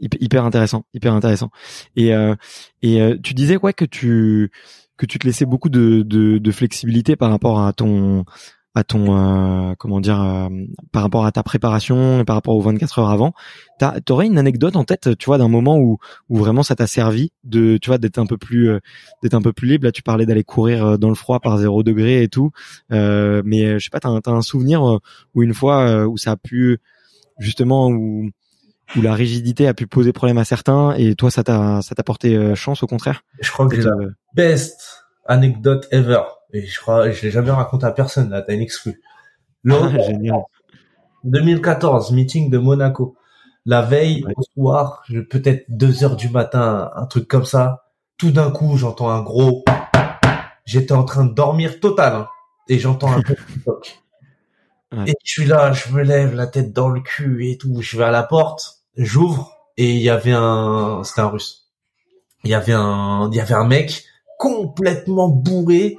hyper 0.00 0.44
intéressant, 0.44 0.84
hyper 0.94 1.14
intéressant. 1.14 1.50
Et 1.96 2.14
euh, 2.14 2.34
et 2.82 3.00
euh, 3.00 3.16
tu 3.22 3.34
disais 3.34 3.56
ouais 3.56 3.72
que 3.72 3.84
tu 3.84 4.50
que 4.96 5.06
tu 5.06 5.18
te 5.18 5.26
laissais 5.26 5.46
beaucoup 5.46 5.70
de, 5.70 6.02
de, 6.06 6.38
de 6.38 6.50
flexibilité 6.52 7.16
par 7.16 7.30
rapport 7.30 7.60
à 7.60 7.72
ton 7.72 8.24
à 8.76 8.82
ton 8.82 9.16
euh, 9.16 9.74
comment 9.78 10.00
dire 10.00 10.20
euh, 10.20 10.48
par 10.90 11.02
rapport 11.02 11.24
à 11.26 11.32
ta 11.32 11.44
préparation 11.44 12.20
et 12.20 12.24
par 12.24 12.34
rapport 12.34 12.56
aux 12.56 12.60
24 12.60 12.98
heures 12.98 13.10
avant. 13.10 13.32
T'aurais 14.04 14.26
une 14.26 14.36
anecdote 14.38 14.74
en 14.76 14.84
tête 14.84 15.16
tu 15.16 15.26
vois 15.26 15.38
d'un 15.38 15.48
moment 15.48 15.78
où 15.78 15.98
où 16.28 16.36
vraiment 16.36 16.64
ça 16.64 16.74
t'a 16.74 16.88
servi 16.88 17.30
de 17.44 17.76
tu 17.76 17.90
vois 17.90 17.98
d'être 17.98 18.18
un 18.18 18.26
peu 18.26 18.36
plus 18.36 18.70
euh, 18.70 18.80
d'être 19.22 19.34
un 19.34 19.42
peu 19.42 19.52
plus 19.52 19.68
libre? 19.68 19.84
Là 19.84 19.92
tu 19.92 20.02
parlais 20.02 20.26
d'aller 20.26 20.44
courir 20.44 20.98
dans 20.98 21.08
le 21.08 21.14
froid 21.14 21.38
par 21.38 21.56
zéro 21.58 21.82
degré 21.84 22.22
et 22.22 22.28
tout. 22.28 22.50
Mais 22.90 23.78
je 23.78 23.84
sais 23.84 23.90
pas 23.90 24.00
t'as 24.00 24.10
as 24.10 24.30
un 24.30 24.42
souvenir 24.42 24.82
où 25.34 25.42
une 25.42 25.54
fois 25.54 26.06
où 26.06 26.16
ça 26.16 26.32
a 26.32 26.36
pu 26.36 26.78
justement 27.38 27.88
où 27.88 28.30
où 28.96 29.02
la 29.02 29.14
rigidité 29.14 29.66
a 29.66 29.74
pu 29.74 29.86
poser 29.86 30.12
problème 30.12 30.38
à 30.38 30.44
certains 30.44 30.94
et 30.94 31.14
toi 31.14 31.30
ça 31.30 31.42
t'a 31.42 31.80
ça 31.82 31.94
t'a 31.94 32.02
porté 32.02 32.54
chance 32.54 32.82
au 32.82 32.86
contraire? 32.86 33.22
Je 33.40 33.50
crois 33.50 33.68
que 33.68 33.76
c'est 33.76 33.88
la 33.88 33.96
best 34.34 35.04
anecdote 35.26 35.88
ever 35.90 36.20
et 36.54 36.64
je 36.64 36.80
crois, 36.80 37.10
je 37.10 37.22
l'ai 37.22 37.32
jamais 37.32 37.50
raconté 37.50 37.84
à 37.84 37.90
personne, 37.90 38.30
là, 38.30 38.40
t'as 38.40 38.54
une 38.54 38.60
exclu. 38.60 39.02
Le 39.64 39.74
ah, 39.74 39.98
génial. 40.06 40.44
2014, 41.24 42.12
meeting 42.12 42.48
de 42.48 42.58
Monaco. 42.58 43.16
La 43.66 43.82
veille, 43.82 44.24
au 44.36 44.42
soir, 44.42 45.02
peut-être 45.30 45.64
deux 45.68 46.04
heures 46.04 46.14
du 46.14 46.28
matin, 46.28 46.92
un 46.94 47.06
truc 47.06 47.26
comme 47.26 47.44
ça. 47.44 47.86
Tout 48.18 48.30
d'un 48.30 48.52
coup, 48.52 48.76
j'entends 48.76 49.10
un 49.10 49.22
gros. 49.22 49.64
J'étais 50.64 50.92
en 50.92 51.02
train 51.02 51.24
de 51.24 51.34
dormir 51.34 51.80
total, 51.80 52.14
hein, 52.14 52.28
et 52.68 52.78
j'entends 52.78 53.10
un 53.10 53.20
gros 53.20 53.34
toc. 53.64 53.98
Et 55.06 55.14
je 55.24 55.32
suis 55.32 55.46
là, 55.46 55.72
je 55.72 55.92
me 55.92 56.02
lève, 56.04 56.36
la 56.36 56.46
tête 56.46 56.72
dans 56.72 56.88
le 56.88 57.00
cul 57.00 57.50
et 57.50 57.58
tout. 57.58 57.82
Je 57.82 57.98
vais 57.98 58.04
à 58.04 58.12
la 58.12 58.22
porte, 58.22 58.73
j'ouvre, 58.96 59.52
et 59.76 59.90
il 59.92 60.02
y 60.02 60.10
avait 60.10 60.32
un, 60.32 61.02
c'était 61.04 61.20
un 61.20 61.28
russe. 61.28 61.68
Il 62.44 62.50
y 62.50 62.54
avait 62.54 62.72
un, 62.72 63.30
il 63.32 63.36
y 63.36 63.40
avait 63.40 63.54
un 63.54 63.66
mec 63.66 64.04
complètement 64.38 65.28
bourré 65.28 65.96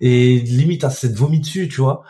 et 0.00 0.38
limite 0.40 0.84
à 0.84 0.90
cette 0.90 1.14
vomi 1.14 1.40
dessus, 1.40 1.68
tu 1.68 1.80
vois. 1.80 2.02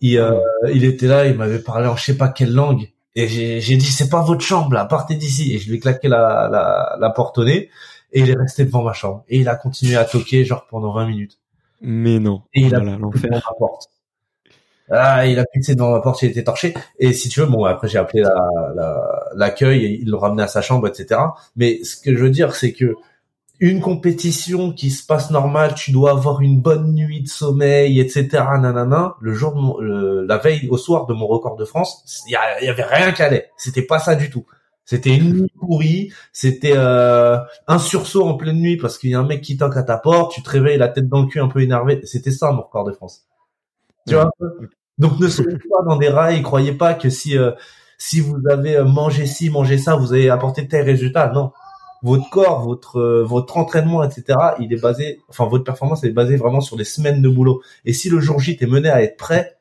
Il, 0.00 0.18
euh, 0.18 0.38
il 0.72 0.84
était 0.84 1.06
là, 1.06 1.26
il 1.26 1.34
m'avait 1.34 1.58
parlé 1.60 1.88
en 1.88 1.96
je 1.96 2.04
sais 2.04 2.16
pas 2.16 2.28
quelle 2.28 2.52
langue. 2.52 2.90
Et 3.16 3.28
j'ai 3.28 3.76
dit, 3.76 3.86
c'est 3.86 4.08
pas 4.10 4.22
votre 4.22 4.44
chambre, 4.44 4.74
là, 4.74 4.84
partez 4.84 5.14
d'ici. 5.14 5.54
Et 5.54 5.58
je 5.58 5.68
lui 5.70 5.76
ai 5.76 5.80
claqué 5.80 6.08
la, 6.08 6.48
la, 6.50 6.96
la 6.98 7.10
porte 7.10 7.38
au 7.38 7.44
nez. 7.44 7.70
Et 8.12 8.20
il 8.20 8.30
est 8.30 8.36
resté 8.36 8.64
devant 8.64 8.82
ma 8.82 8.92
chambre. 8.92 9.24
Et 9.28 9.38
il 9.38 9.48
a 9.48 9.54
continué 9.56 9.96
à 9.96 10.04
toquer, 10.04 10.44
genre, 10.44 10.66
pendant 10.68 10.92
20 10.92 11.06
minutes. 11.06 11.38
Mais 11.80 12.18
non. 12.18 12.42
Et 12.54 12.62
il 12.62 12.74
a 12.74 12.80
pissé 12.80 13.28
devant 13.28 13.36
ma 13.36 13.54
porte. 13.58 13.88
Ah, 14.90 15.26
il 15.26 15.38
a 15.38 15.44
pissé 15.46 15.74
devant 15.74 15.92
ma 15.92 16.00
porte, 16.00 16.22
il 16.22 16.30
était 16.30 16.44
torché. 16.44 16.74
Et 16.98 17.12
si 17.12 17.28
tu 17.28 17.40
veux, 17.40 17.46
bon, 17.46 17.64
après, 17.64 17.88
j'ai 17.88 17.98
appelé 17.98 18.22
l'accueil, 19.34 19.80
la, 19.80 19.86
et 19.86 19.98
ils 20.02 20.08
l'ont 20.08 20.18
ramené 20.18 20.42
à 20.42 20.48
sa 20.48 20.60
chambre, 20.60 20.86
etc. 20.88 21.20
Mais 21.56 21.82
ce 21.84 21.96
que 21.96 22.14
je 22.14 22.22
veux 22.22 22.30
dire, 22.30 22.54
c'est 22.54 22.72
que 22.72 22.94
une 23.60 23.80
compétition 23.80 24.72
qui 24.72 24.90
se 24.90 25.06
passe 25.06 25.30
normal, 25.30 25.74
tu 25.74 25.92
dois 25.92 26.10
avoir 26.10 26.40
une 26.40 26.60
bonne 26.60 26.92
nuit 26.92 27.22
de 27.22 27.28
sommeil, 27.28 28.00
etc. 28.00 28.28
Nanana. 28.60 29.14
Le 29.20 29.32
jour, 29.32 29.80
la 29.80 30.36
veille 30.38 30.68
au 30.68 30.76
soir 30.76 31.06
de 31.06 31.14
mon 31.14 31.26
record 31.26 31.56
de 31.56 31.64
France, 31.64 32.24
il 32.26 32.32
y, 32.32 32.68
avait 32.68 32.82
rien 32.82 33.12
qui 33.12 33.22
allait. 33.22 33.50
C'était 33.56 33.82
pas 33.82 33.98
ça 33.98 34.16
du 34.16 34.28
tout. 34.28 34.44
C'était 34.84 35.16
une 35.16 35.40
nuit 35.40 35.52
pourrie. 35.58 36.12
C'était 36.32 36.74
euh, 36.76 37.38
un 37.66 37.78
sursaut 37.78 38.26
en 38.26 38.34
pleine 38.34 38.60
nuit 38.60 38.76
parce 38.76 38.98
qu'il 38.98 39.10
y 39.10 39.14
a 39.14 39.20
un 39.20 39.26
mec 39.26 39.40
qui 39.40 39.56
toque 39.56 39.76
à 39.76 39.82
ta 39.82 39.96
porte. 39.96 40.32
Tu 40.32 40.42
te 40.42 40.50
réveilles 40.50 40.76
la 40.76 40.88
tête 40.88 41.08
dans 41.08 41.22
le 41.22 41.26
cul, 41.26 41.40
un 41.40 41.48
peu 41.48 41.62
énervé. 41.62 42.00
C'était 42.04 42.32
ça 42.32 42.50
mon 42.52 42.62
record 42.62 42.84
de 42.84 42.92
France. 42.92 43.24
Tu 44.06 44.14
vois. 44.14 44.30
Donc 44.98 45.18
ne 45.18 45.28
soyez 45.28 45.58
pas 45.58 45.82
dans 45.84 45.96
des 45.96 46.08
rails. 46.08 46.42
Croyez 46.42 46.72
pas 46.72 46.94
que 46.94 47.10
si 47.10 47.36
euh, 47.36 47.52
si 47.98 48.20
vous 48.20 48.36
avez 48.48 48.82
mangé 48.82 49.26
ci, 49.26 49.50
mangé 49.50 49.78
ça, 49.78 49.96
vous 49.96 50.12
allez 50.12 50.28
apporter 50.28 50.68
tel 50.68 50.84
résultat. 50.84 51.32
Non 51.32 51.52
votre 52.04 52.28
corps, 52.28 52.62
votre 52.62 53.00
euh, 53.00 53.24
votre 53.24 53.56
entraînement, 53.56 54.04
etc. 54.04 54.38
Il 54.60 54.72
est 54.74 54.80
basé, 54.80 55.22
enfin 55.28 55.46
votre 55.46 55.64
performance 55.64 56.04
est 56.04 56.10
basée 56.10 56.36
vraiment 56.36 56.60
sur 56.60 56.76
des 56.76 56.84
semaines 56.84 57.22
de 57.22 57.28
boulot. 57.30 57.62
Et 57.86 57.94
si 57.94 58.10
le 58.10 58.20
jour 58.20 58.38
J 58.38 58.58
t'es 58.58 58.66
mené 58.66 58.90
à 58.90 59.02
être 59.02 59.16
prêt, 59.16 59.56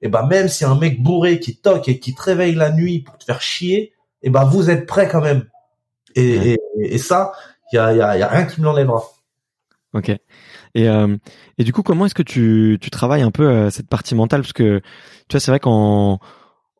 et 0.00 0.06
eh 0.06 0.08
ben 0.08 0.26
même 0.26 0.48
si 0.48 0.64
un 0.66 0.76
mec 0.76 1.02
bourré 1.02 1.40
qui 1.40 1.56
toque 1.56 1.88
et 1.88 1.98
qui 1.98 2.14
te 2.14 2.22
réveille 2.22 2.54
la 2.54 2.70
nuit 2.70 3.00
pour 3.00 3.16
te 3.16 3.24
faire 3.24 3.40
chier, 3.40 3.78
et 3.80 3.92
eh 4.24 4.30
ben 4.30 4.44
vous 4.44 4.68
êtes 4.70 4.86
prêt 4.86 5.08
quand 5.08 5.22
même. 5.22 5.48
Et, 6.14 6.58
et, 6.78 6.98
ça, 6.98 7.32
il 7.72 7.76
y 7.76 7.78
a, 7.78 7.94
y, 7.94 8.00
a, 8.00 8.18
y 8.18 8.22
a 8.22 8.28
rien 8.28 8.44
qui 8.44 8.60
me 8.60 8.66
l'enlèvera. 8.66 9.02
Ok. 9.94 10.12
Et, 10.78 10.88
euh, 10.88 11.16
et 11.58 11.64
du 11.64 11.72
coup, 11.72 11.82
comment 11.82 12.06
est-ce 12.06 12.14
que 12.14 12.22
tu, 12.22 12.78
tu 12.80 12.88
travailles 12.90 13.22
un 13.22 13.32
peu 13.32 13.48
euh, 13.48 13.68
cette 13.70 13.88
partie 13.88 14.14
mentale? 14.14 14.42
Parce 14.42 14.52
que 14.52 14.78
tu 15.28 15.34
vois, 15.34 15.40
c'est 15.40 15.50
vrai 15.50 15.58
qu'en 15.58 16.20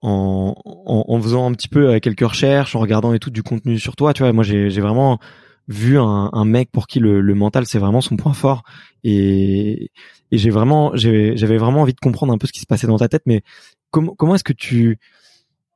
en, 0.03 0.55
en, 0.65 1.21
faisant 1.21 1.51
un 1.51 1.53
petit 1.53 1.67
peu 1.67 1.91
euh, 1.91 1.99
quelques 1.99 2.21
recherches, 2.21 2.77
en 2.77 2.79
regardant 2.79 3.13
et 3.13 3.19
tout 3.19 3.31
du 3.31 3.43
contenu 3.43 3.77
sur 3.81 3.97
toi, 3.97 4.15
tu 4.15 4.23
vois, 4.23 4.33
moi 4.33 4.45
j'ai 4.45 4.69
vraiment 4.81 5.19
vu 5.67 5.99
un, 5.99 6.45
mec 6.45 6.71
pour 6.71 6.87
qui 6.87 7.01
le, 7.01 7.21
le 7.21 7.35
mental 7.35 7.67
c'est 7.67 7.81
vraiment 7.81 8.01
son 8.01 8.17
point 8.17 8.35
fort. 8.35 8.63
Et, 9.03 9.91
et 10.31 10.39
j'ai 10.39 10.51
vraiment 10.51 10.93
j'avais 10.95 11.59
vraiment 11.59 11.83
envie 11.83 11.95
de 11.95 12.01
comprendre 12.01 12.33
un 12.33 12.39
peu 12.39 12.47
ce 12.47 12.53
qui 12.53 12.61
se 12.61 12.67
passait 12.67 12.87
dans 12.87 12.99
ta 12.99 13.09
tête 13.09 13.23
mais 13.27 13.43
comment 13.91 14.15
comment 14.17 14.37
est-ce 14.37 14.45
que 14.45 14.53
tu 14.53 14.99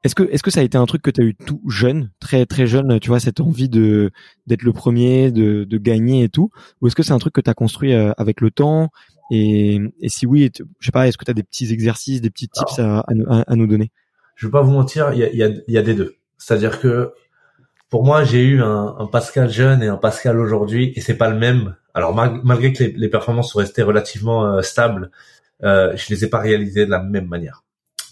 est-ce 0.05 0.15
que 0.15 0.25
est-ce 0.25 0.43
que 0.43 0.51
ça 0.51 0.61
a 0.61 0.62
été 0.62 0.77
un 0.79 0.87
truc 0.87 1.03
que 1.03 1.11
tu 1.11 1.21
as 1.21 1.25
eu 1.25 1.35
tout 1.35 1.62
jeune 1.69 2.11
très 2.21 2.47
très 2.47 2.67
jeune 2.67 2.99
tu 3.01 3.09
vois 3.09 3.21
cette 3.21 3.41
envie 3.41 3.69
de 3.69 4.11
d'être 4.47 4.62
le 4.62 4.73
premier 4.73 5.31
de, 5.31 5.65
de 5.65 5.79
gagner 5.79 6.25
et 6.25 6.29
tout 6.29 6.51
ou 6.81 6.87
est-ce 6.87 6.97
que 6.97 7.03
c'est 7.03 7.12
un 7.12 7.19
truc 7.19 7.35
que 7.35 7.41
tu 7.41 7.51
as 7.51 7.55
construit 7.55 7.95
euh, 7.95 8.12
avec 8.17 8.41
le 8.41 8.51
temps 8.51 8.91
et, 9.31 9.81
et 10.01 10.09
si 10.09 10.27
oui 10.27 10.51
je 10.57 10.87
sais 10.87 10.93
pas 10.93 11.07
est-ce 11.07 11.19
que 11.19 11.25
tu 11.25 11.31
as 11.31 11.35
des 11.35 11.45
petits 11.45 11.73
exercices 11.73 12.21
des 12.21 12.31
petits 12.31 12.49
tips 12.49 12.79
à, 12.79 13.01
à, 13.01 13.05
à 13.47 13.57
nous 13.57 13.67
donner? 13.67 13.93
je 14.43 14.47
vais 14.49 14.51
pas 14.51 14.62
vous 14.62 14.73
mentir, 14.73 15.12
il 15.12 15.21
y 15.21 15.25
a, 15.25 15.33
y, 15.33 15.43
a, 15.45 15.51
y 15.69 15.79
a, 15.79 15.83
des 15.83 15.95
deux. 15.95 16.17
C'est-à-dire 16.37 16.81
que 16.81 17.12
pour 17.88 18.05
moi, 18.05 18.25
j'ai 18.25 18.43
eu 18.43 18.61
un, 18.61 18.97
un, 18.99 19.07
Pascal 19.07 19.49
jeune 19.51 19.83
et 19.83 19.87
un 19.87 19.97
Pascal 19.97 20.41
aujourd'hui, 20.41 20.93
et 20.97 21.01
c'est 21.01 21.17
pas 21.17 21.29
le 21.29 21.38
même. 21.38 21.77
Alors 21.95 22.15
malgré 22.15 22.73
que 22.73 22.83
les, 22.83 22.93
les, 22.93 23.09
performances 23.09 23.53
sont 23.53 23.59
restées 23.59 23.83
relativement 23.83 24.47
euh, 24.47 24.62
stables, 24.62 25.11
euh, 25.62 25.95
je 25.97 26.12
les 26.12 26.25
ai 26.25 26.29
pas 26.29 26.41
réalisées 26.41 26.87
de 26.87 26.91
la 26.91 27.01
même 27.01 27.27
manière. 27.27 27.62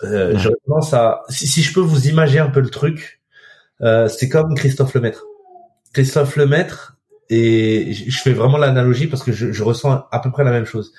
Euh, 0.04 0.36
Je 0.36 0.48
pense 0.66 0.94
à, 0.94 1.22
si, 1.28 1.46
si, 1.46 1.62
je 1.62 1.72
peux 1.72 1.80
vous 1.80 2.08
imaginer 2.08 2.40
un 2.40 2.50
peu 2.50 2.60
le 2.60 2.70
truc, 2.70 3.20
euh, 3.82 4.08
c'est 4.08 4.28
comme 4.28 4.54
Christophe 4.54 4.94
Lemaître. 4.94 5.24
Christophe 5.92 6.36
Lemaître, 6.36 6.98
et 7.28 7.92
je 7.92 8.18
fais 8.20 8.32
vraiment 8.32 8.58
l'analogie 8.58 9.06
parce 9.06 9.22
que 9.22 9.32
je, 9.32 9.52
je, 9.52 9.62
ressens 9.62 10.06
à 10.10 10.20
peu 10.20 10.30
près 10.30 10.44
la 10.44 10.50
même 10.50 10.64
chose. 10.64 10.92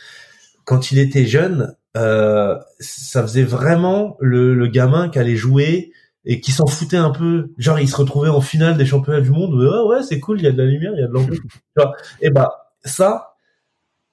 Quand 0.65 0.91
il 0.91 0.99
était 0.99 1.25
jeune, 1.25 1.75
euh, 1.97 2.57
ça 2.79 3.21
faisait 3.21 3.43
vraiment 3.43 4.17
le, 4.19 4.53
le, 4.53 4.67
gamin 4.67 5.09
qui 5.09 5.19
allait 5.19 5.35
jouer 5.35 5.91
et 6.23 6.39
qui 6.39 6.51
s'en 6.51 6.67
foutait 6.67 6.97
un 6.97 7.09
peu. 7.09 7.51
Genre, 7.57 7.79
il 7.79 7.89
se 7.89 7.95
retrouvait 7.95 8.29
en 8.29 8.41
finale 8.41 8.77
des 8.77 8.85
championnats 8.85 9.21
du 9.21 9.31
monde. 9.31 9.69
Ah 9.73 9.85
ouais, 9.85 10.03
c'est 10.03 10.19
cool, 10.19 10.39
il 10.39 10.43
y 10.43 10.47
a 10.47 10.51
de 10.51 10.57
la 10.57 10.65
lumière, 10.65 10.91
il 10.95 11.01
y 11.01 11.03
a 11.03 11.07
de 11.07 11.13
l'ambiance. 11.13 11.39
et 12.21 12.29
bah, 12.29 12.71
ça, 12.83 13.35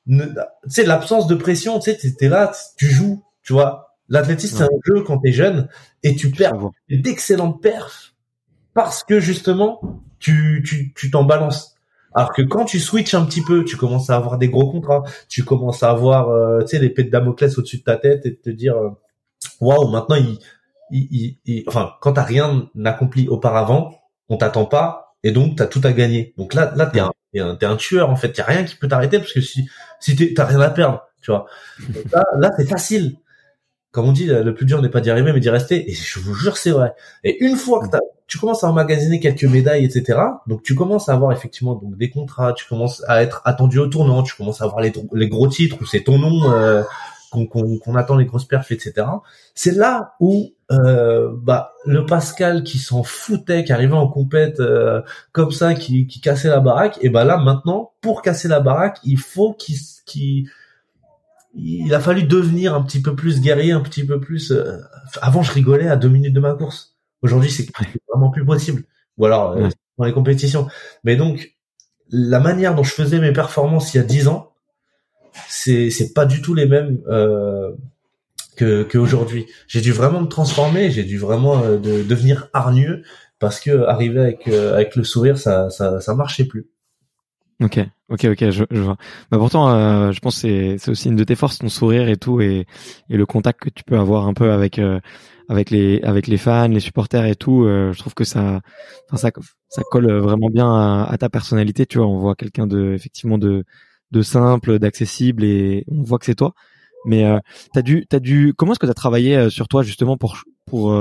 tu 0.09 0.19
sais, 0.69 0.85
l'absence 0.85 1.27
de 1.27 1.35
pression, 1.35 1.79
tu 1.79 1.93
sais, 1.93 2.15
t'es 2.15 2.29
là, 2.29 2.53
tu 2.77 2.87
joues, 2.87 3.23
tu 3.43 3.53
vois. 3.53 3.88
L'athlétisme, 4.09 4.59
c'est 4.59 4.65
un 4.65 4.79
jeu 4.85 5.03
quand 5.03 5.19
t'es 5.19 5.33
jeune 5.33 5.69
et 6.03 6.17
tu 6.17 6.31
perds 6.31 6.71
d'excellentes 6.89 7.61
perfs 7.61 8.15
parce 8.75 9.03
que 9.03 9.21
justement, 9.21 10.03
tu, 10.19 10.63
tu, 10.67 10.93
tu 10.95 11.11
t'en 11.11 11.25
balances. 11.25 11.75
Alors 12.15 12.33
que 12.33 12.43
quand 12.43 12.65
tu 12.65 12.81
switches 12.81 13.15
un 13.15 13.25
petit 13.25 13.43
peu, 13.43 13.65
tu 13.65 13.77
commences 13.77 14.09
à 14.09 14.17
avoir 14.17 14.39
des 14.39 14.49
gros 14.49 14.71
contrats, 14.71 15.05
tu 15.29 15.45
commences 15.45 15.83
à 15.83 15.91
avoir, 15.91 16.31
euh, 16.31 16.61
tu 16.61 16.69
sais, 16.69 16.79
l'épée 16.79 17.05
de 17.05 17.11
Damoclès 17.11 17.57
au-dessus 17.59 17.79
de 17.79 17.83
ta 17.83 17.97
tête 17.97 18.25
et 18.25 18.37
te 18.37 18.51
dire, 18.51 18.77
euh, 18.77 18.91
waouh, 19.61 19.89
maintenant 19.89 20.17
il, 20.17 20.39
il, 20.91 21.37
il, 21.45 21.65
enfin, 21.69 21.93
quand 22.01 22.15
t'as 22.15 22.23
rien 22.23 22.69
accompli 22.85 23.29
auparavant, 23.29 24.01
on 24.29 24.37
t'attend 24.37 24.65
pas 24.65 25.17
et 25.23 25.33
donc 25.33 25.57
t'as 25.57 25.67
tout 25.67 25.81
à 25.85 25.93
gagner. 25.93 26.35
Donc 26.39 26.55
là, 26.55 26.73
là, 26.77 26.87
t'es 26.87 27.01
un, 27.01 27.13
t'es 27.33 27.41
un, 27.41 27.59
un, 27.61 27.77
tueur 27.77 28.11
en 28.11 28.17
fait. 28.17 28.37
Y 28.37 28.41
a 28.41 28.45
rien 28.45 28.65
qui 28.65 28.77
peut 28.77 28.89
t'arrêter 28.89 29.19
parce 29.19 29.33
que 29.33 29.41
si, 29.41 29.69
si 30.01 30.35
t'as 30.35 30.45
rien 30.45 30.61
à 30.61 30.71
perdre, 30.71 31.03
tu 31.21 31.31
vois. 31.31 31.47
là, 32.13 32.25
là 32.39 32.51
c'est 32.57 32.69
facile. 32.69 33.17
Comme 33.99 34.11
on 34.11 34.13
dit, 34.13 34.27
le 34.27 34.55
plus 34.55 34.65
dur 34.65 34.81
n'est 34.81 34.91
pas 34.91 35.01
d'y 35.01 35.11
arriver, 35.11 35.33
mais 35.33 35.41
d'y 35.41 35.51
rester. 35.51 35.91
Et 35.91 35.93
je 35.93 36.21
vous 36.21 36.33
jure, 36.33 36.57
c'est 36.57 36.71
vrai. 36.71 36.95
Et 37.25 37.45
une 37.45 37.57
fois 37.57 37.81
que 37.81 37.97
tu 38.29 38.39
commences 38.39 38.63
à 38.63 38.69
emmagasiner 38.69 39.19
quelques 39.19 39.43
médailles, 39.43 39.85
etc. 39.85 40.21
Donc 40.47 40.63
tu 40.63 40.77
commences 40.77 41.09
à 41.09 41.15
avoir 41.15 41.33
effectivement 41.33 41.75
donc 41.75 41.97
des 41.97 42.09
contrats, 42.09 42.53
tu 42.53 42.65
commences 42.69 43.03
à 43.09 43.25
être 43.25 43.43
attendu 43.45 43.81
au 43.81 43.89
tournant, 43.89 44.23
tu 44.23 44.37
commences 44.37 44.63
à 44.63 44.67
avoir 44.67 44.83
les, 44.83 45.29
gros 45.29 45.49
titres 45.49 45.79
où 45.81 45.85
c'est 45.85 46.05
ton 46.05 46.17
nom 46.17 46.49
euh, 46.53 46.85
qu'on 47.33 47.95
attend 47.97 48.15
les 48.15 48.25
grosses 48.25 48.45
perfs, 48.45 48.71
etc. 48.71 49.05
C'est 49.57 49.75
là 49.75 50.15
où 50.21 50.53
euh, 50.71 51.33
bah 51.35 51.73
le 51.85 52.07
Pascal 52.07 52.63
qui 52.63 52.79
s'en 52.79 53.03
foutait, 53.03 53.65
qui 53.65 53.73
arrivait 53.73 53.95
en 53.95 54.07
compète 54.07 54.61
euh, 54.61 55.03
comme 55.33 55.51
ça, 55.51 55.75
qui, 55.75 56.07
qui 56.07 56.21
cassait 56.21 56.51
la 56.51 56.61
baraque, 56.61 56.99
et 57.01 57.09
bah 57.09 57.25
là 57.25 57.37
maintenant 57.39 57.95
pour 58.01 58.23
casser 58.23 58.47
la 58.47 58.61
baraque, 58.61 59.01
il 59.03 59.19
faut 59.19 59.55
qu'il 59.55 59.75
qu'il 60.07 60.49
il 61.55 61.95
a 61.95 62.01
fallu 62.01 62.25
devenir 62.25 62.75
un 62.75 62.83
petit 62.83 63.03
peu 63.03 63.17
plus 63.17 63.41
guerrier, 63.41 63.73
un 63.73 63.81
petit 63.81 64.05
peu 64.05 64.21
plus. 64.21 64.53
Euh, 64.53 64.79
avant, 65.23 65.43
je 65.43 65.53
rigolais 65.53 65.89
à 65.89 65.97
deux 65.97 66.09
minutes 66.09 66.35
de 66.35 66.41
ma 66.41 66.55
course. 66.55 66.97
Aujourd'hui, 67.23 67.51
c'est 67.51 67.67
vraiment 68.09 68.31
plus 68.31 68.45
possible. 68.45 68.85
Ou 69.17 69.27
alors 69.27 69.53
euh, 69.53 69.69
dans 69.99 70.05
les 70.05 70.13
compétitions. 70.13 70.69
Mais 71.05 71.17
donc, 71.17 71.55
la 72.11 72.41
manière 72.41 72.75
dont 72.75 72.85
je 72.85 72.93
faisais 72.93 73.19
mes 73.19 73.33
performances 73.33 73.93
il 73.93 73.99
y 73.99 74.01
a 74.01 74.05
dix 74.05 74.29
ans, 74.29 74.53
c'est 75.49 75.91
c'est 75.91 76.13
pas 76.15 76.25
du 76.25 76.41
tout 76.41 76.55
les 76.55 76.67
mêmes 76.67 77.01
euh, 77.09 77.73
que 78.57 78.85
qu'aujourd'hui. 78.85 79.47
J'ai 79.67 79.81
dû 79.81 79.93
vraiment 79.93 80.21
me 80.21 80.29
transformer. 80.29 80.91
J'ai 80.91 81.05
dû 81.05 81.19
vraiment 81.19 81.63
euh, 81.63 81.79
de, 81.79 82.03
devenir 82.03 82.49
hargneux 82.53 83.03
parce 83.39 83.61
que 83.61 83.85
arriver 83.85 84.21
avec 84.21 84.49
avec 84.49 84.97
le 84.97 85.05
sourire, 85.05 85.39
ça 85.39 85.71
ça 85.71 86.01
ça 86.01 86.15
marchait 86.15 86.45
plus. 86.45 86.69
Ok, 87.61 87.81
ok, 88.09 88.25
ok, 88.25 88.51
je, 88.51 88.65
je 88.71 88.81
vois. 88.81 88.97
Bah 89.31 89.39
pourtant, 89.39 89.69
euh, 89.71 90.13
je 90.13 90.21
pense 90.21 90.41
que 90.41 90.77
c'est, 90.79 90.91
aussi 90.91 91.09
une 91.09 91.17
de 91.17 91.25
tes 91.25 91.35
forces, 91.35 91.59
ton 91.59 91.69
sourire 91.69 92.09
et 92.09 92.17
tout, 92.17 92.41
et, 92.41 92.67
et 93.11 93.17
le 93.17 93.27
contact 93.27 93.61
que 93.61 93.69
tu 93.71 93.83
peux 93.83 93.99
avoir 93.99 94.29
un 94.29 94.35
peu 94.35 94.53
avec 94.53 94.79
euh, 94.79 95.01
avec 95.49 95.71
les 95.71 96.01
avec 96.03 96.29
les 96.29 96.37
fans, 96.37 96.69
les 96.69 96.79
supporters 96.79 97.25
et 97.25 97.35
tout. 97.35 97.65
Euh, 97.65 97.93
je 97.93 97.99
trouve 97.99 98.15
que 98.15 98.23
ça, 98.23 98.61
ça, 99.13 99.31
ça 99.69 99.83
colle 99.91 100.11
vraiment 100.13 100.51
bien 100.51 100.69
à, 100.73 101.09
à, 101.11 101.19
ta 101.19 101.29
personnalité. 101.29 101.85
Tu 101.85 101.99
vois, 101.99 102.07
on 102.07 102.19
voit 102.19 102.37
quelqu'un 102.37 102.69
de 102.69 102.93
effectivement 102.95 103.39
de 103.39 103.65
de 104.13 104.23
simple, 104.23 104.79
d'accessible, 104.79 105.43
et 105.45 105.85
on 105.89 106.03
voit 106.03 106.19
que 106.19 106.27
c'est 106.27 106.37
toi. 106.37 106.55
Mais 107.07 107.25
euh, 107.25 107.39
t'as 107.73 107.83
dû, 107.83 108.07
t'as 108.09 108.21
dû. 108.21 108.55
Comment 108.57 108.73
est-ce 108.73 108.79
que 108.79 108.87
t'as 108.87 108.95
travaillé 108.95 109.37
euh, 109.37 109.51
sur 109.51 109.67
toi 109.67 109.83
justement 109.83 110.17
pour 110.17 110.45
pour 110.67 110.93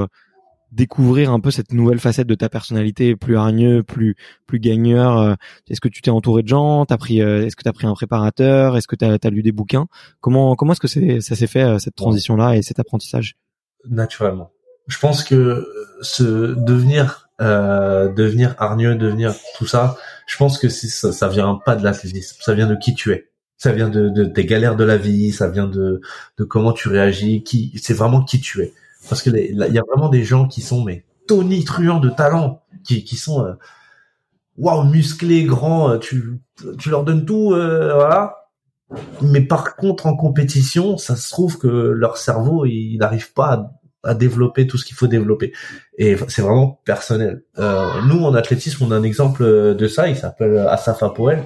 découvrir 0.71 1.31
un 1.31 1.39
peu 1.39 1.51
cette 1.51 1.71
nouvelle 1.73 1.99
facette 1.99 2.27
de 2.27 2.35
ta 2.35 2.49
personnalité, 2.49 3.15
plus 3.15 3.37
hargneux, 3.37 3.83
plus 3.83 4.15
plus 4.45 4.59
gagneur. 4.59 5.17
Euh, 5.17 5.35
est-ce 5.69 5.81
que 5.81 5.87
tu 5.87 6.01
t'es 6.01 6.11
entouré 6.11 6.43
de 6.43 6.47
gens 6.47 6.85
T'as 6.85 6.97
pris 6.97 7.21
euh, 7.21 7.45
Est-ce 7.45 7.55
que 7.55 7.63
t'as 7.63 7.73
pris 7.73 7.87
un 7.87 7.93
préparateur 7.93 8.77
Est-ce 8.77 8.87
que 8.87 8.95
t'as 8.95 9.17
as 9.21 9.29
lu 9.29 9.43
des 9.43 9.51
bouquins? 9.51 9.87
Comment 10.19 10.55
comment 10.55 10.73
est-ce 10.73 10.81
que 10.81 10.87
c'est 10.87 11.21
ça 11.21 11.35
s'est 11.35 11.47
fait 11.47 11.63
euh, 11.63 11.79
cette 11.79 11.95
transition 11.95 12.35
là 12.35 12.55
et 12.55 12.61
cet 12.61 12.79
apprentissage? 12.79 13.37
Naturellement. 13.89 14.51
Je 14.87 14.99
pense 14.99 15.23
que 15.23 15.67
ce 16.01 16.53
devenir 16.55 17.29
euh, 17.39 18.07
devenir 18.11 18.55
hargneux, 18.57 18.95
devenir 18.95 19.35
tout 19.57 19.67
ça, 19.67 19.95
je 20.25 20.37
pense 20.37 20.57
que 20.57 20.69
ça, 20.69 21.11
ça 21.11 21.27
vient 21.27 21.59
pas 21.63 21.75
de 21.75 21.83
l'athlétisme, 21.83 22.37
ça 22.39 22.53
vient 22.53 22.67
de 22.67 22.75
qui 22.75 22.95
tu 22.95 23.11
es. 23.11 23.29
Ça 23.57 23.71
vient 23.71 23.89
de, 23.89 24.09
de, 24.09 24.23
des 24.23 24.45
galères 24.45 24.75
de 24.75 24.83
la 24.83 24.97
vie, 24.97 25.31
ça 25.31 25.47
vient 25.47 25.67
de, 25.67 26.01
de 26.37 26.43
comment 26.43 26.73
tu 26.73 26.89
réagis, 26.89 27.43
qui 27.43 27.73
c'est 27.81 27.93
vraiment 27.93 28.23
qui 28.23 28.39
tu 28.39 28.61
es 28.61 28.73
parce 29.09 29.21
que 29.21 29.29
il 29.29 29.55
y 29.55 29.79
a 29.79 29.83
vraiment 29.87 30.09
des 30.09 30.23
gens 30.23 30.47
qui 30.47 30.61
sont 30.61 30.83
mais 30.83 31.05
tonitruants 31.27 31.99
de 31.99 32.09
talent, 32.09 32.61
qui, 32.83 33.03
qui 33.03 33.15
sont 33.15 33.45
euh, 33.45 33.53
waouh 34.57 34.83
musclés, 34.83 35.43
grands, 35.43 35.91
euh, 35.91 35.97
tu 35.97 36.39
tu 36.79 36.89
leur 36.89 37.03
donnes 37.03 37.25
tout, 37.25 37.53
euh, 37.53 37.93
voilà. 37.93 38.49
Mais 39.21 39.41
par 39.41 39.75
contre 39.75 40.07
en 40.07 40.15
compétition, 40.15 40.97
ça 40.97 41.15
se 41.15 41.29
trouve 41.29 41.57
que 41.57 41.67
leur 41.67 42.17
cerveau 42.17 42.65
il 42.65 42.97
n'arrive 42.97 43.33
pas 43.33 43.69
à, 44.03 44.11
à, 44.11 44.13
développer 44.15 44.65
tout 44.65 44.77
ce 44.77 44.85
qu'il 44.85 44.95
faut 44.95 45.07
développer. 45.07 45.53
Et 45.97 46.15
c'est 46.29 46.41
vraiment 46.41 46.81
personnel. 46.85 47.43
Euh, 47.59 48.01
nous 48.07 48.23
en 48.23 48.33
athlétisme, 48.33 48.85
on 48.85 48.91
a 48.91 48.95
un 48.95 49.03
exemple 49.03 49.43
de 49.43 49.87
ça. 49.87 50.07
Il 50.07 50.15
s'appelle 50.15 50.57
Asaf 50.57 51.03
Apoel 51.03 51.43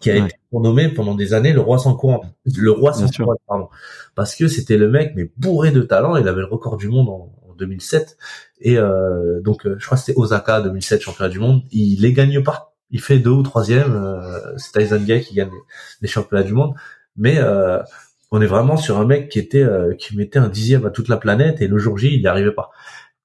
qui 0.00 0.10
a 0.10 0.16
été 0.16 0.39
nommé 0.52 0.88
pendant 0.88 1.14
des 1.14 1.32
années 1.34 1.52
le 1.52 1.60
roi 1.60 1.78
sans 1.78 1.94
courant, 1.94 2.22
le 2.44 2.70
roi 2.72 2.92
sans 2.92 3.08
courant, 3.08 3.36
pardon, 3.46 3.68
parce 4.16 4.34
que 4.34 4.48
c'était 4.48 4.76
le 4.76 4.90
mec 4.90 5.12
mais 5.14 5.30
bourré 5.36 5.70
de 5.70 5.82
talent, 5.82 6.16
il 6.16 6.26
avait 6.26 6.40
le 6.40 6.46
record 6.46 6.76
du 6.76 6.88
monde 6.88 7.08
en, 7.08 7.32
2007 7.58 8.16
et 8.62 8.78
euh, 8.78 9.42
donc 9.42 9.66
euh, 9.66 9.76
je 9.78 9.84
crois 9.84 9.98
que 9.98 10.02
c'était 10.02 10.18
Osaka 10.18 10.62
2007 10.62 11.02
championnat 11.02 11.28
du 11.28 11.38
monde, 11.38 11.60
il 11.70 12.00
les 12.00 12.14
gagne 12.14 12.42
pas, 12.42 12.70
il 12.90 13.00
fait 13.00 13.18
deux 13.18 13.30
ou 13.30 13.42
troisième, 13.42 13.92
euh, 13.92 14.56
c'est 14.56 14.78
Tyson 14.78 15.00
Gay 15.00 15.20
qui 15.20 15.34
gagne 15.34 15.50
les, 16.00 16.08
championnats 16.08 16.42
du 16.42 16.52
monde, 16.52 16.74
mais 17.16 17.38
euh, 17.38 17.78
on 18.30 18.40
est 18.40 18.46
vraiment 18.46 18.76
sur 18.76 18.98
un 18.98 19.06
mec 19.06 19.28
qui 19.28 19.38
était 19.38 19.62
euh, 19.62 19.94
qui 19.94 20.16
mettait 20.16 20.38
un 20.38 20.48
dixième 20.48 20.86
à 20.86 20.90
toute 20.90 21.08
la 21.08 21.16
planète 21.16 21.60
et 21.60 21.68
le 21.68 21.78
jour 21.78 21.98
J 21.98 22.14
il 22.14 22.20
n'y 22.20 22.26
arrivait 22.26 22.52
pas. 22.52 22.70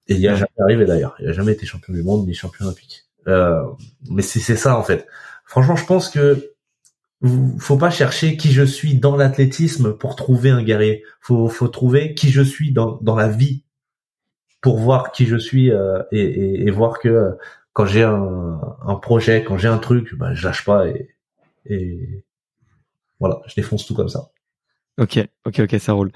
Et 0.07 0.13
il 0.13 0.19
n'y 0.19 0.27
a 0.27 0.35
jamais 0.35 0.51
arrivé 0.59 0.85
d'ailleurs, 0.85 1.15
il 1.19 1.27
a 1.27 1.33
jamais 1.33 1.53
été 1.53 1.65
champion 1.65 1.93
du 1.93 2.03
monde 2.03 2.27
ni 2.27 2.33
champion 2.35 2.65
olympique, 2.65 3.05
mais 3.25 4.21
c'est 4.21 4.55
ça 4.55 4.77
en 4.77 4.83
fait. 4.83 5.07
Franchement, 5.45 5.75
je 5.75 5.85
pense 5.85 6.09
que 6.09 6.54
faut 7.59 7.77
pas 7.77 7.89
chercher 7.89 8.37
qui 8.37 8.51
je 8.51 8.63
suis 8.63 8.95
dans 8.95 9.15
l'athlétisme 9.15 9.93
pour 9.93 10.15
trouver 10.15 10.49
un 10.49 10.63
guerrier. 10.63 11.03
Faut, 11.21 11.47
faut 11.47 11.67
trouver 11.67 12.13
qui 12.13 12.29
je 12.31 12.41
suis 12.41 12.71
dans, 12.71 12.99
dans 13.01 13.15
la 13.15 13.27
vie 13.27 13.63
pour 14.61 14.79
voir 14.79 15.11
qui 15.11 15.25
je 15.25 15.37
suis 15.37 15.71
euh, 15.71 16.01
et, 16.11 16.67
et, 16.67 16.71
voir 16.71 16.99
que 16.99 17.07
euh, 17.07 17.31
quand 17.73 17.85
j'ai 17.85 18.03
un, 18.03 18.59
un, 18.81 18.95
projet, 18.95 19.43
quand 19.43 19.57
j'ai 19.57 19.67
un 19.67 19.77
truc, 19.77 20.15
bah, 20.15 20.33
je 20.33 20.45
lâche 20.47 20.65
pas 20.65 20.87
et, 20.87 21.15
et 21.65 22.23
voilà, 23.19 23.41
je 23.47 23.55
défonce 23.55 23.85
tout 23.85 23.93
comme 23.93 24.09
ça. 24.09 24.31
Ok, 24.97 25.19
ok, 25.45 25.59
ok, 25.59 25.75
ça 25.77 25.91
roule. 25.91 26.11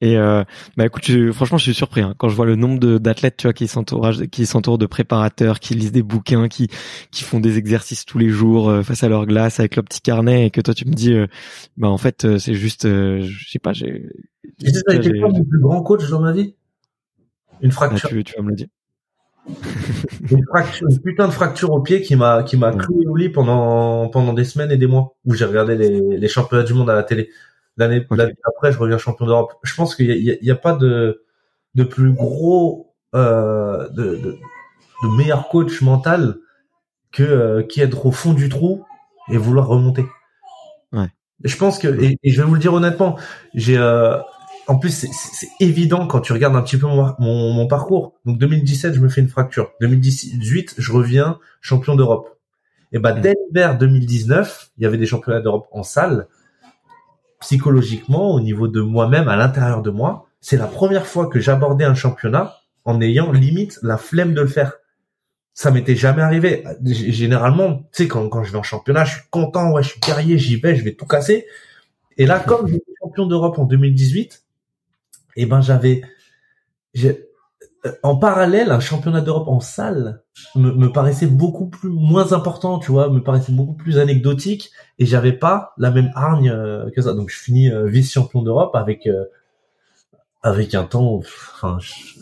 Et 0.00 0.16
euh, 0.16 0.42
bah 0.76 0.86
écoute, 0.86 1.08
franchement, 1.32 1.56
je 1.56 1.62
suis 1.62 1.74
surpris 1.74 2.00
hein, 2.00 2.14
quand 2.18 2.28
je 2.28 2.34
vois 2.34 2.46
le 2.46 2.56
nombre 2.56 2.98
d'athlètes, 2.98 3.36
tu 3.36 3.46
vois, 3.46 3.52
qui 3.52 3.68
s'entourent, 3.68 4.10
qui 4.32 4.44
s'entourent 4.44 4.78
de 4.78 4.86
préparateurs, 4.86 5.60
qui 5.60 5.74
lisent 5.74 5.92
des 5.92 6.02
bouquins, 6.02 6.48
qui 6.48 6.68
qui 7.12 7.22
font 7.22 7.38
des 7.38 7.58
exercices 7.58 8.04
tous 8.04 8.18
les 8.18 8.30
jours 8.30 8.70
euh, 8.70 8.82
face 8.82 9.04
à 9.04 9.08
leur 9.08 9.26
glace 9.26 9.60
avec 9.60 9.76
leur 9.76 9.84
petit 9.84 10.00
carnet, 10.00 10.46
et 10.46 10.50
que 10.50 10.60
toi 10.60 10.74
tu 10.74 10.84
me 10.84 10.94
dis, 10.94 11.14
euh, 11.14 11.28
bah 11.76 11.88
en 11.88 11.96
fait, 11.96 12.24
euh, 12.24 12.38
c'est 12.38 12.54
juste, 12.54 12.88
je 12.88 13.48
sais 13.48 13.60
pas, 13.60 13.72
j'ai. 13.72 14.10
C'était 14.58 15.16
quoi 15.20 15.28
mon 15.28 15.44
plus 15.44 15.60
grand 15.60 15.82
coach 15.82 16.08
dans 16.10 16.20
ma 16.20 16.32
vie? 16.32 16.56
Une 17.60 17.68
bah, 17.68 17.74
fracture. 17.74 18.08
tu, 18.08 18.24
tu 18.24 18.34
vas 18.36 18.42
me 18.42 18.50
le 18.50 18.56
dire. 18.56 18.68
une 20.30 20.44
fracture, 20.48 20.88
une 20.90 21.00
putain 21.00 21.28
de 21.28 21.32
fracture 21.32 21.70
au 21.70 21.82
pied 21.82 22.00
qui 22.00 22.16
m'a 22.16 22.42
qui 22.42 22.56
m'a 22.56 22.72
cloué 22.72 23.06
au 23.06 23.14
lit 23.14 23.28
pendant 23.28 24.08
pendant 24.08 24.32
des 24.32 24.44
semaines 24.44 24.72
et 24.72 24.78
des 24.78 24.86
mois 24.86 25.14
où 25.24 25.34
j'ai 25.34 25.44
regardé 25.44 25.76
les 25.76 26.00
les 26.18 26.28
championnats 26.28 26.64
du 26.64 26.74
monde 26.74 26.90
à 26.90 26.94
la 26.94 27.04
télé. 27.04 27.30
L'année 27.76 28.06
après, 28.44 28.72
je 28.72 28.78
reviens 28.78 28.98
champion 28.98 29.26
d'Europe. 29.26 29.54
Je 29.62 29.74
pense 29.74 29.96
qu'il 29.96 30.38
n'y 30.40 30.50
a, 30.50 30.54
pas 30.56 30.74
de, 30.74 31.24
de 31.74 31.84
plus 31.84 32.12
gros, 32.12 32.94
euh, 33.14 33.88
de, 33.90 34.16
de, 34.16 34.38
de, 35.02 35.16
meilleur 35.16 35.48
coach 35.48 35.82
mental 35.82 36.36
que 37.12 37.22
euh, 37.22 37.62
qui 37.62 37.80
être 37.80 38.06
au 38.06 38.12
fond 38.12 38.32
du 38.32 38.48
trou 38.48 38.84
et 39.28 39.36
vouloir 39.36 39.66
remonter. 39.66 40.04
Ouais. 40.92 41.08
Je 41.42 41.56
pense 41.56 41.78
que, 41.78 41.88
et, 42.00 42.18
je 42.24 42.40
vais 42.40 42.46
vous 42.46 42.54
le 42.54 42.60
dire 42.60 42.74
honnêtement, 42.74 43.18
j'ai, 43.54 43.76
euh, 43.76 44.18
en 44.66 44.78
plus, 44.78 45.06
c'est 45.12 45.48
évident 45.60 46.06
quand 46.06 46.20
tu 46.20 46.32
regardes 46.32 46.56
un 46.56 46.62
petit 46.62 46.78
peu 46.78 46.86
mon, 46.86 47.14
mon, 47.18 47.66
parcours. 47.66 48.14
Donc 48.24 48.38
2017, 48.38 48.94
je 48.94 49.00
me 49.00 49.08
fais 49.08 49.20
une 49.20 49.28
fracture. 49.28 49.72
2018, 49.80 50.76
je 50.78 50.92
reviens 50.92 51.38
champion 51.60 51.96
d'Europe. 51.96 52.38
Et 52.92 52.98
bah, 52.98 53.12
dès 53.12 53.34
l'hiver 53.48 53.76
2019, 53.76 54.70
il 54.78 54.84
y 54.84 54.86
avait 54.86 54.96
des 54.96 55.06
championnats 55.06 55.40
d'Europe 55.40 55.66
en 55.72 55.82
salle 55.82 56.28
psychologiquement, 57.44 58.30
au 58.32 58.40
niveau 58.40 58.68
de 58.68 58.80
moi-même, 58.80 59.28
à 59.28 59.36
l'intérieur 59.36 59.82
de 59.82 59.90
moi, 59.90 60.26
c'est 60.40 60.56
la 60.56 60.66
première 60.66 61.06
fois 61.06 61.26
que 61.26 61.40
j'abordais 61.40 61.84
un 61.84 61.94
championnat 61.94 62.56
en 62.86 63.02
ayant 63.02 63.32
limite 63.32 63.78
la 63.82 63.98
flemme 63.98 64.32
de 64.32 64.40
le 64.40 64.46
faire. 64.46 64.72
Ça 65.52 65.70
m'était 65.70 65.94
jamais 65.94 66.22
arrivé. 66.22 66.64
Généralement, 66.82 67.80
tu 67.92 68.04
sais, 68.04 68.08
quand, 68.08 68.30
quand 68.30 68.44
je 68.44 68.50
vais 68.50 68.56
en 68.56 68.62
championnat, 68.62 69.04
je 69.04 69.16
suis 69.16 69.28
content, 69.30 69.72
ouais, 69.72 69.82
je 69.82 69.90
suis 69.90 70.00
guerrier, 70.00 70.38
j'y 70.38 70.56
vais, 70.56 70.74
je 70.74 70.82
vais 70.84 70.94
tout 70.94 71.04
casser. 71.04 71.46
Et 72.16 72.24
là, 72.24 72.40
comme 72.40 72.66
j'étais 72.66 72.92
champion 72.98 73.26
d'Europe 73.26 73.58
en 73.58 73.64
2018, 73.64 74.42
eh 75.36 75.44
ben, 75.44 75.60
j'avais, 75.60 76.00
en 78.02 78.16
parallèle, 78.16 78.70
un 78.70 78.80
championnat 78.80 79.20
d'Europe 79.20 79.48
en 79.48 79.60
salle 79.60 80.22
me, 80.54 80.72
me, 80.72 80.90
paraissait 80.90 81.26
beaucoup 81.26 81.66
plus 81.66 81.90
moins 81.90 82.32
important, 82.32 82.78
tu 82.78 82.90
vois, 82.90 83.10
me 83.10 83.22
paraissait 83.22 83.52
beaucoup 83.52 83.74
plus 83.74 83.98
anecdotique 83.98 84.70
et 84.98 85.06
j'avais 85.06 85.32
pas 85.32 85.74
la 85.76 85.90
même 85.90 86.10
hargne 86.14 86.50
euh, 86.50 86.90
que 86.94 87.02
ça. 87.02 87.12
Donc 87.12 87.30
je 87.30 87.38
finis 87.38 87.70
euh, 87.70 87.86
vice-champion 87.86 88.42
d'Europe 88.42 88.74
avec 88.74 89.06
euh, 89.06 89.24
avec 90.42 90.74
un 90.74 90.84
temps, 90.84 91.20
enfin, 91.54 91.78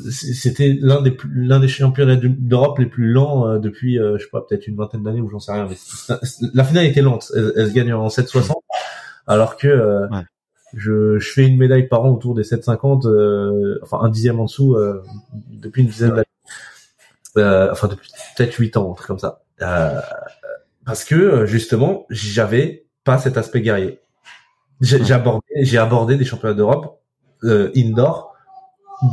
c'était 0.09 0.79
l'un 0.81 1.03
des 1.03 1.17
l'un 1.33 1.59
des 1.59 1.67
championnats 1.67 2.15
d'Europe 2.17 2.79
les 2.79 2.87
plus 2.87 3.11
lents 3.11 3.59
depuis, 3.59 3.97
je 3.97 4.17
sais 4.17 4.31
pas, 4.31 4.43
peut-être 4.43 4.69
une 4.69 4.77
vingtaine 4.77 5.03
d'années 5.03 5.21
ou 5.21 5.29
j'en 5.29 5.41
sais 5.41 5.51
rien. 5.51 5.69
La 6.55 6.63
finale 6.63 6.87
était 6.87 7.03
lente, 7.03 7.33
elle, 7.35 7.69
se 7.69 7.75
gagne 7.75 7.93
en 7.93 8.07
7,60, 8.07 8.53
alors 9.27 9.57
que 9.57 10.07
je, 10.75 11.19
je 11.19 11.33
fais 11.33 11.47
une 11.47 11.59
médaille 11.59 11.89
par 11.89 12.05
an 12.05 12.11
autour 12.11 12.35
des 12.35 12.43
7,50, 12.43 13.07
euh, 13.07 13.79
enfin 13.83 13.99
un 14.01 14.09
dixième 14.09 14.41
en 14.41 14.45
dessous 14.45 14.75
euh, 14.75 15.03
depuis 15.51 15.83
une 15.83 15.89
dizaine 15.89 16.11
d'années. 16.11 16.25
Euh, 17.39 17.71
enfin 17.73 17.89
depuis 17.89 18.11
peut-être 18.37 18.55
8 18.55 18.77
ans, 18.77 18.93
un 18.93 18.95
truc 18.95 19.07
comme 19.07 19.19
ça. 19.19 19.43
Euh, 19.63 20.01
parce 20.85 21.05
que 21.05 21.47
justement, 21.47 22.07
j'avais 22.11 22.87
pas 23.05 23.19
cet 23.19 23.37
aspect 23.37 23.61
guerrier. 23.61 24.01
J'ai 24.81 25.13
abordé, 25.13 25.47
j'ai 25.61 25.79
abordé 25.79 26.17
des 26.17 26.25
championnats 26.25 26.55
d'Europe 26.55 27.01
indoor 27.45 28.35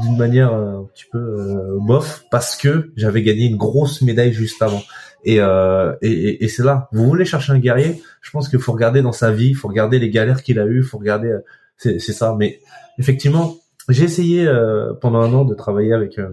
d'une 0.02 0.18
manière 0.18 0.54
un 0.54 0.88
petit 0.94 1.06
peu 1.12 1.78
bof 1.80 2.26
parce 2.32 2.56
que 2.56 2.92
j'avais 2.96 3.22
gagné 3.22 3.46
une 3.46 3.58
grosse 3.58 4.02
médaille 4.02 4.34
juste 4.34 4.62
avant. 4.62 4.82
Et, 5.24 5.40
euh, 5.40 5.94
et, 6.02 6.44
et 6.44 6.48
c'est 6.48 6.64
là. 6.64 6.88
Vous 6.92 7.06
voulez 7.06 7.26
chercher 7.26 7.52
un 7.54 7.60
guerrier 7.60 8.02
Je 8.22 8.32
pense 8.32 8.50
qu'il 8.50 8.60
faut 8.60 8.72
regarder 8.72 9.02
dans 9.02 9.12
sa 9.12 9.32
vie, 9.32 9.50
il 9.50 9.56
faut 9.56 9.68
regarder 9.68 10.00
les 10.00 10.10
galères 10.10 10.44
qu'il 10.44 10.60
a 10.60 10.66
eues, 10.66 10.84
faut 10.84 10.98
regarder. 10.98 11.30
Euh, 11.30 11.40
c'est, 11.78 12.00
c'est 12.00 12.14
ça. 12.14 12.36
Mais 12.38 12.60
effectivement, 12.98 13.58
j'ai 13.90 14.04
essayé 14.04 14.48
euh, 14.48 14.94
pendant 14.94 15.22
un 15.22 15.34
an 15.34 15.46
de 15.46 15.56
travailler 15.56 15.94
avec 15.94 16.20
euh, 16.20 16.30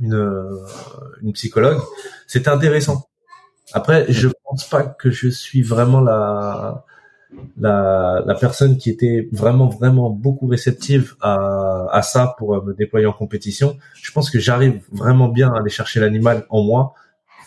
une, 0.00 0.14
euh, 0.14 0.56
une 1.22 1.32
psychologue. 1.32 1.78
C'était 2.26 2.50
intéressant. 2.50 3.08
Après, 3.72 4.06
je 4.08 4.28
pense 4.44 4.68
pas 4.68 4.82
que 4.84 5.10
je 5.10 5.28
suis 5.28 5.62
vraiment 5.62 6.00
la 6.00 6.84
la, 7.58 8.22
la 8.24 8.34
personne 8.34 8.78
qui 8.78 8.88
était 8.88 9.28
vraiment 9.32 9.68
vraiment 9.68 10.10
beaucoup 10.10 10.46
réceptive 10.46 11.16
à, 11.20 11.86
à 11.90 12.00
ça 12.02 12.34
pour 12.38 12.64
me 12.64 12.72
déployer 12.72 13.06
en 13.06 13.12
compétition. 13.12 13.76
Je 13.94 14.12
pense 14.12 14.30
que 14.30 14.38
j'arrive 14.38 14.80
vraiment 14.92 15.28
bien 15.28 15.52
à 15.52 15.58
aller 15.58 15.68
chercher 15.70 16.00
l'animal 16.00 16.46
en 16.50 16.62
moi 16.62 16.94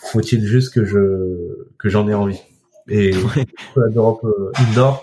faut-il 0.00 0.46
juste 0.46 0.72
que 0.74 0.84
je 0.84 1.68
que 1.78 1.88
j'en 1.88 2.08
ai 2.08 2.14
envie? 2.14 2.40
Et 2.88 3.12
d'Europe 3.92 4.24
euh, 4.24 4.52
indoor, 4.56 5.02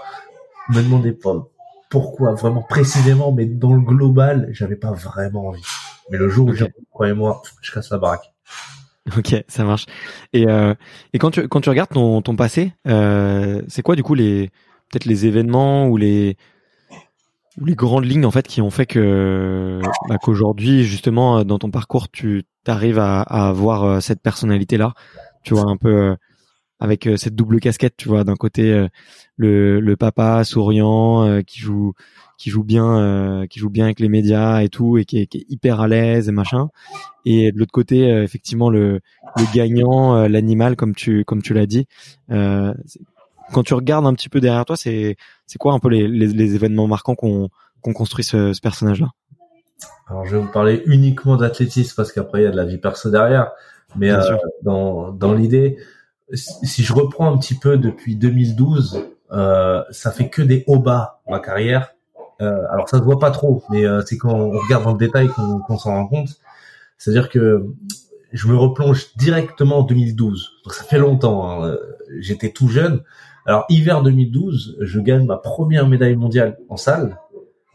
me 0.70 0.82
demandez 0.82 1.14
pas 1.14 1.48
pourquoi 1.90 2.34
vraiment 2.34 2.64
précisément, 2.64 3.32
mais 3.32 3.46
dans 3.46 3.74
le 3.74 3.82
global, 3.82 4.50
j'avais 4.52 4.76
pas 4.76 4.92
vraiment 4.92 5.48
envie. 5.48 5.64
Mais 6.10 6.18
le 6.18 6.30
jour 6.30 6.50
où 6.50 6.54
j'ai 6.54 6.68
croyez-moi, 6.92 7.42
je 7.62 7.72
casse 7.72 7.90
la 7.92 7.98
baraque. 7.98 8.34
Ok, 9.18 9.36
ça 9.48 9.64
marche. 9.64 9.86
Et 10.34 10.48
euh, 10.48 10.74
et 11.14 11.20
quand 11.20 11.32
tu 11.32 11.48
quand 11.48 11.62
tu 11.62 11.70
regardes 11.70 11.92
ton 11.92 12.22
ton 12.22 12.36
passé, 12.36 12.74
euh, 12.88 13.62
c'est 13.68 13.82
quoi 13.82 13.96
du 13.96 14.04
coup 14.04 14.16
les 14.16 14.50
peut-être 14.90 15.06
les 15.06 15.26
événements 15.26 15.88
ou 15.88 15.98
les 15.98 16.36
les 17.66 17.76
grandes 17.76 18.06
lignes 18.06 18.26
en 18.26 18.32
fait 18.32 18.48
qui 18.48 18.62
ont 18.62 18.70
fait 18.70 18.86
que 18.86 19.82
bah, 20.08 20.18
qu'aujourd'hui 20.22 20.84
justement 20.84 21.44
dans 21.44 21.60
ton 21.60 21.72
parcours 21.72 22.10
tu 22.10 22.44
arrives 22.68 23.00
à, 23.00 23.22
à, 23.22 23.48
avoir 23.50 23.84
euh, 23.84 24.00
cette 24.00 24.22
personnalité 24.22 24.78
là 24.78 24.94
tu 25.44 25.54
vois 25.54 25.70
un 25.70 25.78
peu 25.78 25.90
euh, 25.90 26.16
avec 26.80 27.08
euh, 27.08 27.18
cette 27.18 27.36
double 27.36 27.60
casquette 27.60 27.96
tu 27.98 28.10
vois 28.10 28.24
d'un 28.24 28.36
côté 28.36 28.88
le, 29.38 29.80
le 29.80 29.98
papa 29.98 30.44
souriant 30.44 31.42
qui 31.44 31.60
joue 31.60 31.94
qui 32.38 32.52
joue 32.52 32.64
bien 32.64 33.46
qui 33.50 33.60
joue 33.60 33.72
bien 33.72 33.86
avec 33.86 34.00
les 34.00 34.10
médias 34.10 34.62
et 34.62 34.70
tout 34.70 35.00
et 35.00 35.06
qui 35.06 35.20
est, 35.20 35.26
qui 35.26 35.40
est 35.40 35.46
hyper 35.50 35.82
à 35.82 35.88
l'aise 35.88 36.30
et 36.30 36.32
machin. 36.32 36.70
Et 37.26 37.52
de 37.52 37.58
l'autre 37.58 37.72
côté 37.72 38.08
effectivement 38.10 38.70
le, 38.70 39.00
le 39.38 39.56
gagnant 39.56 40.28
l'animal 40.28 40.76
comme 40.76 40.94
tu 40.94 41.26
comme 41.26 41.42
tu 41.42 41.56
l'as 41.56 41.66
dit 41.66 41.88
quand 43.54 43.64
tu 43.64 43.74
regardes 43.74 44.06
un 44.06 44.14
petit 44.14 44.30
peu 44.30 44.40
derrière 44.40 44.66
toi, 44.66 44.76
c'est 44.76 45.18
c'est 45.46 45.58
quoi 45.58 45.74
un 45.74 45.80
peu 45.80 45.90
les, 45.90 46.08
les, 46.08 46.28
les 46.28 46.56
événements 46.56 46.88
marquants 46.88 47.16
qu'on 47.16 47.50
qu'on 47.82 47.94
construit 47.94 48.24
ce, 48.24 48.54
ce 48.54 48.62
personnage-là? 48.62 49.08
Alors 50.08 50.26
je 50.26 50.36
vais 50.36 50.42
vous 50.42 50.52
parler 50.52 50.84
uniquement 50.86 51.36
d'athlétisme 51.38 51.94
parce 51.96 52.12
qu'après 52.12 52.42
il 52.42 52.44
y 52.44 52.48
a 52.48 52.52
de 52.52 52.56
la 52.56 52.66
vie 52.66 52.78
perso 52.78 53.10
derrière, 53.10 53.52
mais 53.96 54.12
euh, 54.12 54.38
dans 54.64 55.12
dans 55.12 55.34
l'idée, 55.34 55.78
si 56.34 56.84
je 56.84 56.94
reprends 56.94 57.34
un 57.34 57.38
petit 57.38 57.56
peu 57.56 57.78
depuis 57.78 58.16
2012, 58.16 59.06
euh, 59.32 59.84
ça 59.92 60.12
fait 60.12 60.30
que 60.30 60.42
des 60.42 60.64
hauts 60.68 60.80
bas 60.80 61.22
ma 61.28 61.40
carrière. 61.40 61.94
Euh, 62.42 62.62
alors 62.72 62.88
ça 62.88 63.00
se 63.00 63.04
voit 63.04 63.20
pas 63.20 63.32
trop, 63.32 63.64
mais 63.70 63.86
euh, 63.86 64.02
c'est 64.06 64.18
quand 64.18 64.34
on 64.34 64.52
regarde 64.52 64.84
dans 64.84 64.94
le 64.94 64.98
détail 64.98 65.28
qu'on 65.28 65.78
s'en 65.78 65.92
rend 65.92 66.08
compte. 66.08 66.30
C'est-à-dire 66.98 67.30
que 67.30 67.66
je 68.32 68.48
me 68.48 68.56
replonge 68.56 69.16
directement 69.16 69.80
en 69.80 69.84
2012. 69.84 70.52
Donc 70.64 70.74
ça 70.74 70.84
fait 70.84 71.00
longtemps. 71.00 71.64
Hein. 71.64 71.78
J'étais 72.20 72.52
tout 72.52 72.68
jeune. 72.68 73.04
Alors 73.48 73.66
hiver 73.70 74.04
2012, 74.04 74.78
je 74.82 75.00
gagne 75.00 75.26
ma 75.26 75.38
première 75.38 75.88
médaille 75.88 76.16
mondiale 76.16 76.60
en 76.70 76.78
salle, 76.78 77.18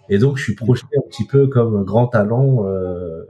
et 0.08 0.18
donc 0.18 0.36
je 0.36 0.44
suis 0.44 0.54
projeté 0.54 0.86
un 0.96 1.08
petit 1.08 1.26
peu 1.26 1.48
comme 1.48 1.82
grand 1.84 2.06
talent, 2.06 2.64
euh, 2.66 3.24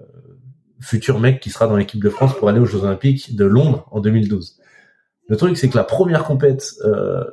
futur 0.81 1.21
mec 1.21 1.41
qui 1.41 1.49
sera 1.49 1.67
dans 1.69 1.77
l'équipe 1.77 2.03
de 2.03 2.11
France 2.11 2.37
pour 2.37 2.51
aller 2.51 2.59
aux 2.59 2.67
Jeux 2.67 2.83
Olympiques 2.85 3.35
de 3.35 3.47
Londres 3.47 3.89
en 3.91 4.01
2012. 4.01 4.59
Le 5.29 5.37
truc 5.37 5.57
c'est 5.57 5.71
que 5.71 5.77
la 5.77 5.85
première 5.85 6.25
compète 6.25 6.75
euh, 6.85 7.25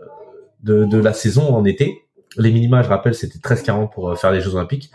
de, 0.63 0.85
de, 0.85 0.97
la 0.97 1.13
saison 1.13 1.53
en 1.55 1.65
été, 1.65 2.09
les 2.37 2.51
minima, 2.51 2.83
je 2.83 2.89
rappelle, 2.89 3.15
c'était 3.15 3.39
13-40 3.39 3.91
pour 3.91 4.09
euh, 4.09 4.15
faire 4.15 4.31
les 4.31 4.41
Jeux 4.41 4.55
Olympiques. 4.55 4.91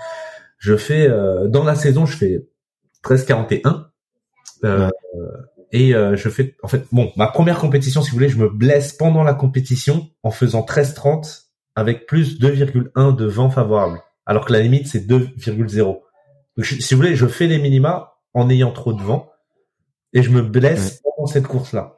Je 0.59 0.77
fais 0.77 1.09
euh, 1.09 1.49
dans 1.49 1.65
la 1.65 1.75
saison, 1.75 2.07
je 2.07 2.17
fais 2.17 2.47
13-41. 3.03 3.87
Euh, 4.65 4.89
et 5.75 5.93
euh, 5.93 6.15
je 6.15 6.29
fais, 6.29 6.55
en 6.63 6.69
fait, 6.69 6.85
bon, 6.93 7.11
ma 7.17 7.27
première 7.27 7.59
compétition, 7.59 8.01
si 8.01 8.13
vous 8.13 8.17
voulez, 8.17 8.29
je 8.29 8.39
me 8.39 8.49
blesse 8.49 8.93
pendant 8.93 9.25
la 9.25 9.35
compétition 9.35 10.09
en 10.23 10.31
faisant 10.31 10.61
13-30 10.61 11.47
avec 11.75 12.07
plus 12.07 12.39
2,1 12.41 13.17
de 13.17 13.27
vent 13.27 13.51
favorable. 13.51 14.01
Alors 14.25 14.45
que 14.45 14.53
la 14.53 14.61
limite, 14.61 14.87
c'est 14.87 15.05
2,0. 15.05 15.77
Donc, 16.57 16.65
si 16.65 16.95
vous 16.95 17.01
voulez, 17.01 17.17
je 17.17 17.27
fais 17.27 17.49
les 17.49 17.59
minima 17.59 18.15
en 18.35 18.49
ayant 18.51 18.71
trop 18.71 18.93
de 18.93 19.03
vent 19.03 19.33
et 20.13 20.23
je 20.23 20.31
me 20.31 20.43
blesse 20.43 21.03
pendant 21.03 21.27
cette 21.27 21.49
course-là. 21.49 21.97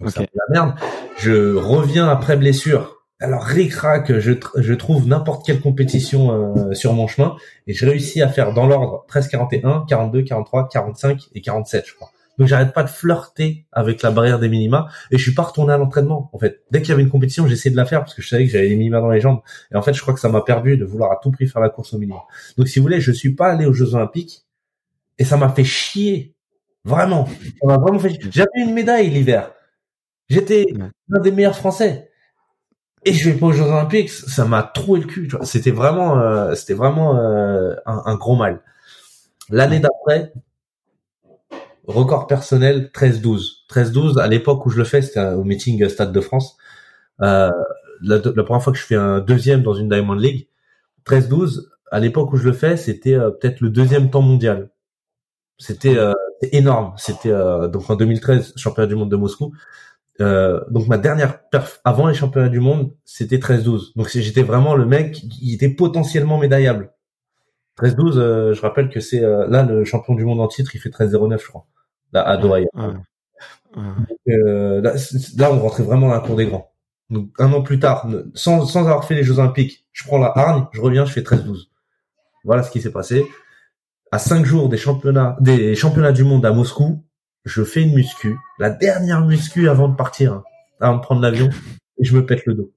Donc, 0.00 0.16
la 0.16 0.24
merde. 0.48 0.74
Je 1.18 1.54
reviens 1.54 2.08
après 2.08 2.38
blessure. 2.38 2.96
Alors, 3.20 3.42
ric-rac, 3.42 4.20
je, 4.20 4.32
je 4.56 4.72
trouve 4.72 5.06
n'importe 5.06 5.44
quelle 5.44 5.60
compétition 5.60 6.32
euh, 6.56 6.72
sur 6.72 6.94
mon 6.94 7.06
chemin 7.08 7.36
et 7.66 7.74
je 7.74 7.84
réussis 7.84 8.22
à 8.22 8.28
faire 8.28 8.54
dans 8.54 8.66
l'ordre 8.66 9.04
13, 9.06 9.28
41, 9.28 9.84
42, 9.86 10.22
43, 10.22 10.68
45 10.70 11.28
et 11.34 11.42
47, 11.42 11.84
je 11.86 11.94
crois. 11.94 12.10
Donc 12.40 12.48
j'arrête 12.48 12.72
pas 12.72 12.82
de 12.82 12.88
flirter 12.88 13.66
avec 13.70 14.00
la 14.00 14.10
barrière 14.10 14.38
des 14.38 14.48
minima 14.48 14.88
et 15.10 15.18
je 15.18 15.22
suis 15.22 15.34
pas 15.34 15.42
retourné 15.42 15.74
à 15.74 15.76
l'entraînement. 15.76 16.30
En 16.32 16.38
fait, 16.38 16.62
dès 16.70 16.80
qu'il 16.80 16.88
y 16.88 16.92
avait 16.92 17.02
une 17.02 17.10
compétition, 17.10 17.46
j'essayais 17.46 17.70
de 17.70 17.76
la 17.76 17.84
faire 17.84 18.00
parce 18.00 18.14
que 18.14 18.22
je 18.22 18.28
savais 18.28 18.46
que 18.46 18.50
j'avais 18.50 18.68
les 18.68 18.76
minima 18.76 18.98
dans 18.98 19.10
les 19.10 19.20
jambes. 19.20 19.40
Et 19.70 19.76
en 19.76 19.82
fait, 19.82 19.92
je 19.92 20.00
crois 20.00 20.14
que 20.14 20.20
ça 20.20 20.30
m'a 20.30 20.40
perdu 20.40 20.78
de 20.78 20.86
vouloir 20.86 21.12
à 21.12 21.16
tout 21.22 21.30
prix 21.30 21.46
faire 21.46 21.60
la 21.60 21.68
course 21.68 21.92
au 21.92 21.98
minima. 21.98 22.22
Donc 22.56 22.66
si 22.68 22.78
vous 22.78 22.84
voulez, 22.84 22.98
je 22.98 23.12
suis 23.12 23.34
pas 23.34 23.48
allé 23.48 23.66
aux 23.66 23.74
Jeux 23.74 23.94
Olympiques 23.94 24.46
et 25.18 25.24
ça 25.24 25.36
m'a 25.36 25.50
fait 25.50 25.64
chier. 25.64 26.34
Vraiment. 26.82 27.26
Ça 27.26 27.66
m'a 27.66 27.76
vraiment 27.76 27.98
fait 27.98 28.08
chier. 28.08 28.30
J'avais 28.30 28.62
une 28.62 28.72
médaille 28.72 29.10
l'hiver. 29.10 29.52
J'étais 30.30 30.64
l'un 31.10 31.20
des 31.20 31.32
meilleurs 31.32 31.56
Français. 31.56 32.10
Et 33.04 33.12
je 33.12 33.28
vais 33.28 33.38
pas 33.38 33.48
aux 33.48 33.52
Jeux 33.52 33.64
Olympiques, 33.64 34.08
ça 34.08 34.46
m'a 34.46 34.62
troué 34.62 35.00
le 35.00 35.06
cul. 35.06 35.28
C'était 35.42 35.72
vraiment, 35.72 36.18
euh, 36.18 36.54
c'était 36.54 36.72
vraiment 36.72 37.18
euh, 37.18 37.74
un, 37.84 38.00
un, 38.06 38.14
gros 38.14 38.36
mal. 38.36 38.62
L'année 39.50 39.80
d'après, 39.80 40.32
record 41.90 42.26
personnel 42.26 42.90
13-12. 42.94 43.66
13-12, 43.70 44.18
à 44.18 44.28
l'époque 44.28 44.64
où 44.66 44.70
je 44.70 44.78
le 44.78 44.84
fais, 44.84 45.02
c'était 45.02 45.20
au 45.20 45.44
meeting 45.44 45.88
Stade 45.88 46.12
de 46.12 46.20
France. 46.20 46.56
Euh, 47.22 47.50
la, 48.02 48.16
la, 48.18 48.42
première 48.44 48.62
fois 48.62 48.72
que 48.72 48.78
je 48.78 48.84
fais 48.84 48.96
un 48.96 49.20
deuxième 49.20 49.62
dans 49.62 49.74
une 49.74 49.88
Diamond 49.88 50.14
League, 50.14 50.48
13-12, 51.06 51.66
à 51.90 52.00
l'époque 52.00 52.32
où 52.32 52.36
je 52.36 52.44
le 52.44 52.52
fais, 52.52 52.76
c'était 52.76 53.14
euh, 53.14 53.30
peut-être 53.30 53.60
le 53.60 53.70
deuxième 53.70 54.10
temps 54.10 54.22
mondial. 54.22 54.70
C'était 55.60 55.98
euh, 55.98 56.14
énorme. 56.52 56.94
C'était 56.96 57.30
euh, 57.30 57.68
donc 57.68 57.88
en 57.90 57.96
2013, 57.96 58.54
championnat 58.56 58.86
du 58.86 58.96
monde 58.96 59.10
de 59.10 59.16
Moscou. 59.16 59.52
Euh, 60.20 60.60
donc 60.70 60.88
ma 60.88 60.98
dernière 60.98 61.48
perf 61.48 61.80
avant 61.84 62.06
les 62.06 62.14
championnats 62.14 62.48
du 62.48 62.60
monde, 62.60 62.92
c'était 63.04 63.36
13-12. 63.36 63.92
Donc 63.96 64.08
j'étais 64.08 64.42
vraiment 64.42 64.74
le 64.74 64.86
mec 64.86 65.12
qui 65.12 65.54
était 65.54 65.68
potentiellement 65.68 66.38
médaillable. 66.38 66.92
13-12, 67.78 68.52
je 68.52 68.60
rappelle 68.60 68.90
que 68.90 69.00
c'est 69.00 69.20
là 69.20 69.62
le 69.62 69.84
champion 69.84 70.14
du 70.14 70.24
monde 70.24 70.40
en 70.40 70.48
titre, 70.48 70.74
il 70.74 70.78
fait 70.78 70.90
13-09, 70.90 71.40
je 71.40 71.48
crois 71.48 71.66
là, 72.12 72.26
à 72.26 72.36
Doha. 72.36 72.60
Euh, 74.28 74.80
là, 74.82 75.52
on 75.52 75.58
rentrait 75.60 75.82
vraiment 75.82 76.08
dans 76.08 76.14
la 76.14 76.20
cour 76.20 76.36
des 76.36 76.46
grands. 76.46 76.72
Donc 77.08 77.30
un 77.38 77.52
an 77.52 77.62
plus 77.62 77.78
tard, 77.78 78.08
sans, 78.34 78.66
sans 78.66 78.80
avoir 78.80 79.04
fait 79.04 79.14
les 79.14 79.24
Jeux 79.24 79.38
Olympiques, 79.38 79.86
je 79.92 80.04
prends 80.04 80.18
la 80.18 80.32
hargne, 80.36 80.66
je 80.72 80.80
reviens, 80.80 81.04
je 81.04 81.12
fais 81.12 81.22
13-12. 81.22 81.66
Voilà 82.44 82.62
ce 82.62 82.70
qui 82.70 82.80
s'est 82.80 82.92
passé. 82.92 83.26
À 84.12 84.18
cinq 84.18 84.44
jours 84.44 84.68
des 84.68 84.76
championnats, 84.76 85.36
des 85.40 85.74
championnats 85.74 86.12
du 86.12 86.24
monde 86.24 86.46
à 86.46 86.52
Moscou, 86.52 87.04
je 87.44 87.64
fais 87.64 87.82
une 87.82 87.94
muscu, 87.94 88.36
la 88.58 88.70
dernière 88.70 89.24
muscu 89.24 89.68
avant 89.68 89.88
de 89.88 89.96
partir, 89.96 90.34
hein, 90.34 90.44
avant 90.80 90.96
de 90.96 91.02
prendre 91.02 91.20
l'avion, 91.20 91.48
et 91.98 92.04
je 92.04 92.14
me 92.14 92.24
pète 92.24 92.44
le 92.46 92.54
dos. 92.54 92.72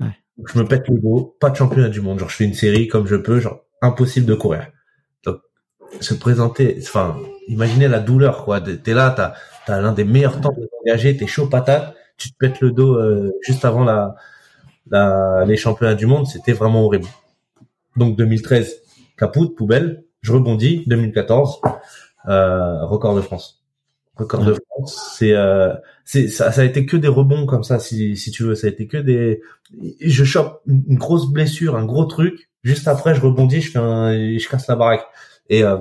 Ouais. 0.00 0.16
Je 0.46 0.58
me 0.58 0.66
pète 0.66 0.88
le 0.88 0.98
dos, 0.98 1.36
pas 1.40 1.50
de 1.50 1.56
championnat 1.56 1.88
du 1.88 2.00
monde. 2.00 2.18
Genre 2.18 2.28
je 2.28 2.36
fais 2.36 2.44
une 2.44 2.54
série 2.54 2.88
comme 2.88 3.06
je 3.06 3.16
peux, 3.16 3.40
genre 3.40 3.64
impossible 3.82 4.26
de 4.26 4.34
courir 4.34 4.66
se 6.00 6.14
présenter, 6.14 6.78
enfin, 6.80 7.16
imaginez 7.48 7.88
la 7.88 8.00
douleur, 8.00 8.44
quoi. 8.44 8.60
T'es 8.60 8.94
là, 8.94 9.12
t'as, 9.16 9.34
t'as 9.66 9.80
l'un 9.80 9.92
des 9.92 10.04
meilleurs 10.04 10.40
temps 10.40 10.52
de 10.52 10.66
t'engager, 10.66 11.16
t'es 11.16 11.26
chaud 11.26 11.46
patate, 11.46 11.94
tu 12.16 12.30
te 12.32 12.36
pètes 12.38 12.60
le 12.60 12.70
dos 12.70 12.94
euh, 12.96 13.32
juste 13.42 13.64
avant 13.64 13.84
la, 13.84 14.14
la, 14.90 15.44
les 15.46 15.56
championnats 15.56 15.94
du 15.94 16.06
monde, 16.06 16.26
c'était 16.26 16.52
vraiment 16.52 16.84
horrible. 16.84 17.08
Donc 17.96 18.16
2013, 18.16 18.82
capoute, 19.16 19.56
poubelle, 19.56 20.04
je 20.22 20.32
rebondis, 20.32 20.84
2014, 20.86 21.60
euh, 22.28 22.84
record 22.86 23.14
de 23.14 23.20
France. 23.20 23.62
Record 24.16 24.44
de 24.44 24.54
France, 24.54 25.14
c'est 25.16 25.32
euh, 25.32 25.72
ça, 26.04 26.52
ça 26.52 26.60
a 26.60 26.64
été 26.64 26.84
que 26.84 26.96
des 26.96 27.08
rebonds 27.08 27.46
comme 27.46 27.64
ça 27.64 27.78
si 27.78 28.14
si 28.16 28.30
tu 28.30 28.42
veux, 28.42 28.54
ça 28.54 28.66
a 28.66 28.70
été 28.70 28.86
que 28.86 28.98
des 28.98 29.40
je 30.00 30.24
chope 30.24 30.60
une 30.66 30.98
grosse 30.98 31.32
blessure, 31.32 31.76
un 31.76 31.86
gros 31.86 32.04
truc, 32.04 32.50
juste 32.62 32.88
après 32.88 33.14
je 33.14 33.22
rebondis, 33.22 33.62
je 33.62 33.70
fais 33.70 33.78
un 33.78 34.12
je 34.12 34.48
casse 34.48 34.66
la 34.68 34.76
baraque. 34.76 35.06
Et 35.48 35.64
euh, 35.64 35.76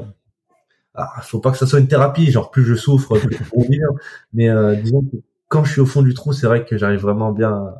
ah, 0.93 1.21
faut 1.21 1.39
pas 1.39 1.51
que 1.51 1.57
ça 1.57 1.65
soit 1.67 1.79
une 1.79 1.87
thérapie, 1.87 2.31
genre 2.31 2.51
plus 2.51 2.65
je 2.65 2.75
souffre, 2.75 3.17
plus 3.17 3.37
je 3.37 3.67
bien. 3.69 3.87
Mais 4.33 4.49
euh, 4.49 4.75
disons 4.75 5.01
que 5.01 5.17
quand 5.47 5.63
je 5.63 5.71
suis 5.71 5.81
au 5.81 5.85
fond 5.85 6.01
du 6.01 6.13
trou, 6.13 6.33
c'est 6.33 6.47
vrai 6.47 6.65
que 6.65 6.77
j'arrive 6.77 7.01
vraiment 7.01 7.31
bien 7.31 7.73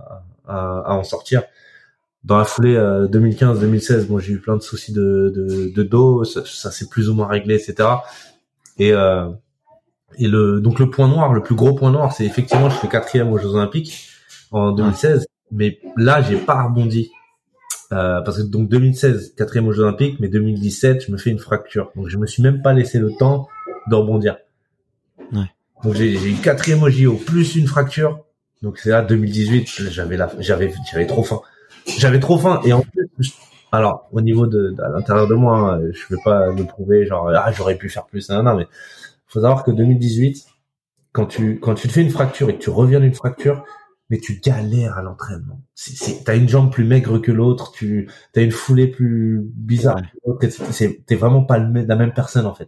à, 0.47 0.83
à, 0.85 0.93
en 0.95 1.03
sortir. 1.03 1.43
Dans 2.23 2.37
la 2.37 2.45
foulée 2.45 2.75
2015-2016, 2.75 3.91
euh, 3.91 4.05
moi 4.09 4.21
j'ai 4.21 4.33
eu 4.33 4.39
plein 4.39 4.55
de 4.55 4.61
soucis 4.61 4.93
de, 4.93 5.31
de, 5.35 5.71
de 5.73 5.83
dos, 5.83 6.23
ça, 6.23 6.43
ça 6.45 6.71
s'est 6.71 6.87
plus 6.87 7.09
ou 7.09 7.15
moins 7.15 7.27
réglé, 7.27 7.55
etc. 7.55 7.89
Et 8.77 8.93
euh, 8.93 9.29
et 10.17 10.27
le 10.27 10.61
donc 10.61 10.79
le 10.79 10.89
point 10.89 11.07
noir, 11.07 11.33
le 11.33 11.41
plus 11.41 11.55
gros 11.55 11.73
point 11.73 11.91
noir, 11.91 12.13
c'est 12.13 12.25
effectivement 12.25 12.69
je 12.69 12.75
fais 12.75 12.87
quatrième 12.87 13.31
aux 13.31 13.37
Jeux 13.37 13.55
Olympiques 13.55 14.09
en 14.51 14.71
2016, 14.71 15.25
mais 15.51 15.79
là 15.97 16.21
j'ai 16.21 16.37
pas 16.37 16.63
rebondi 16.63 17.11
euh, 17.91 18.21
parce 18.21 18.37
que 18.37 18.43
donc 18.43 18.69
2016 18.69 19.33
quatrième 19.35 19.67
aux 19.67 19.71
Jeux 19.71 19.83
Olympiques, 19.83 20.19
mais 20.19 20.27
2017 20.27 21.05
je 21.05 21.11
me 21.11 21.17
fais 21.17 21.29
une 21.29 21.39
fracture, 21.39 21.91
donc 21.95 22.07
je 22.07 22.17
me 22.17 22.25
suis 22.25 22.41
même 22.43 22.61
pas 22.61 22.73
laissé 22.73 22.99
le 22.99 23.11
temps 23.11 23.47
de 23.89 23.95
rebondir. 23.95 24.37
Ouais. 25.33 25.51
Donc 25.83 25.95
j'ai 25.95 26.13
eu 26.13 26.33
quatrième 26.35 26.83
au 26.83 26.89
JO 26.89 27.13
plus 27.15 27.55
une 27.55 27.67
fracture, 27.67 28.23
donc 28.61 28.77
c'est 28.77 28.89
là 28.89 29.01
2018 29.01 29.67
j'avais 29.89 30.17
la 30.17 30.31
j'avais 30.39 30.73
j'avais 30.91 31.07
trop 31.07 31.23
faim, 31.23 31.41
j'avais 31.97 32.19
trop 32.19 32.37
faim 32.37 32.61
et 32.63 32.73
en 32.73 32.81
plus 32.81 33.33
alors 33.71 34.07
au 34.11 34.21
niveau 34.21 34.47
de, 34.47 34.75
à 34.83 34.89
l'intérieur 34.89 35.27
de 35.27 35.35
moi, 35.35 35.75
hein, 35.75 35.81
je 35.91 36.13
vais 36.13 36.21
pas 36.23 36.51
me 36.51 36.63
prouver 36.63 37.05
genre 37.05 37.29
ah 37.29 37.51
j'aurais 37.51 37.75
pu 37.75 37.89
faire 37.89 38.05
plus, 38.05 38.29
non, 38.29 38.43
non 38.43 38.55
mais 38.55 38.67
faut 39.27 39.41
savoir 39.41 39.63
que 39.63 39.71
2018, 39.71 40.45
quand 41.13 41.25
tu 41.25 41.59
quand 41.59 41.73
tu 41.75 41.87
te 41.87 41.93
fais 41.93 42.01
une 42.01 42.09
fracture 42.09 42.49
et 42.49 42.57
que 42.57 42.61
tu 42.61 42.69
reviens 42.69 42.99
d'une 42.99 43.13
fracture, 43.13 43.63
mais 44.11 44.19
tu 44.19 44.41
galères 44.41 44.97
à 44.97 45.01
l'entraînement. 45.01 45.61
T'as 46.25 46.35
une 46.35 46.49
jambe 46.49 46.69
plus 46.69 46.83
maigre 46.83 47.17
que 47.19 47.31
l'autre, 47.31 47.71
tu 47.71 48.09
as 48.35 48.41
une 48.41 48.51
foulée 48.51 48.87
plus 48.87 49.41
bizarre. 49.55 50.01
Ouais. 50.25 50.49
T'es 51.07 51.15
vraiment 51.15 51.45
pas 51.45 51.57
le, 51.57 51.85
la 51.85 51.95
même 51.95 52.13
personne 52.13 52.45
en 52.45 52.53
fait. 52.53 52.67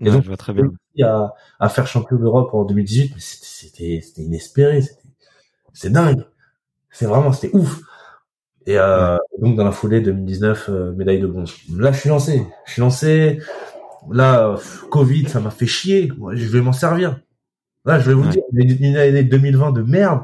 Et 0.00 0.10
donc, 0.10 0.22
je 0.22 0.28
vois 0.28 0.38
très 0.38 0.54
bien. 0.54 0.64
À, 1.02 1.34
à 1.60 1.68
faire 1.68 1.86
champion 1.86 2.16
d'Europe 2.16 2.54
en 2.54 2.64
2018, 2.64 3.14
c'était 3.18 4.00
c'était 4.02 4.22
inespéré, 4.22 4.82
c'est 5.74 5.92
dingue. 5.92 6.24
C'est 6.90 7.06
vraiment 7.06 7.32
c'était 7.34 7.54
ouf. 7.54 7.82
Et 8.64 8.78
euh, 8.78 9.18
donc 9.38 9.56
dans 9.56 9.64
la 9.64 9.72
foulée 9.72 10.00
2019, 10.00 10.68
euh, 10.70 10.92
médaille 10.92 11.20
de 11.20 11.26
bronze. 11.26 11.54
Là, 11.76 11.92
je 11.92 12.00
suis 12.00 12.08
lancé. 12.08 12.46
Je 12.64 12.72
suis 12.72 12.80
lancé. 12.80 13.38
Là, 14.10 14.56
Covid, 14.90 15.28
ça 15.28 15.40
m'a 15.40 15.50
fait 15.50 15.66
chier. 15.66 16.10
Moi, 16.16 16.34
je 16.36 16.46
vais 16.46 16.62
m'en 16.62 16.72
servir. 16.72 17.20
Là, 17.84 18.00
je 18.00 18.08
vais 18.08 18.14
vous 18.14 18.26
dire, 18.28 18.42
une 18.52 18.96
année 18.96 19.24
2020 19.24 19.72
de 19.72 19.82
merde. 19.82 20.22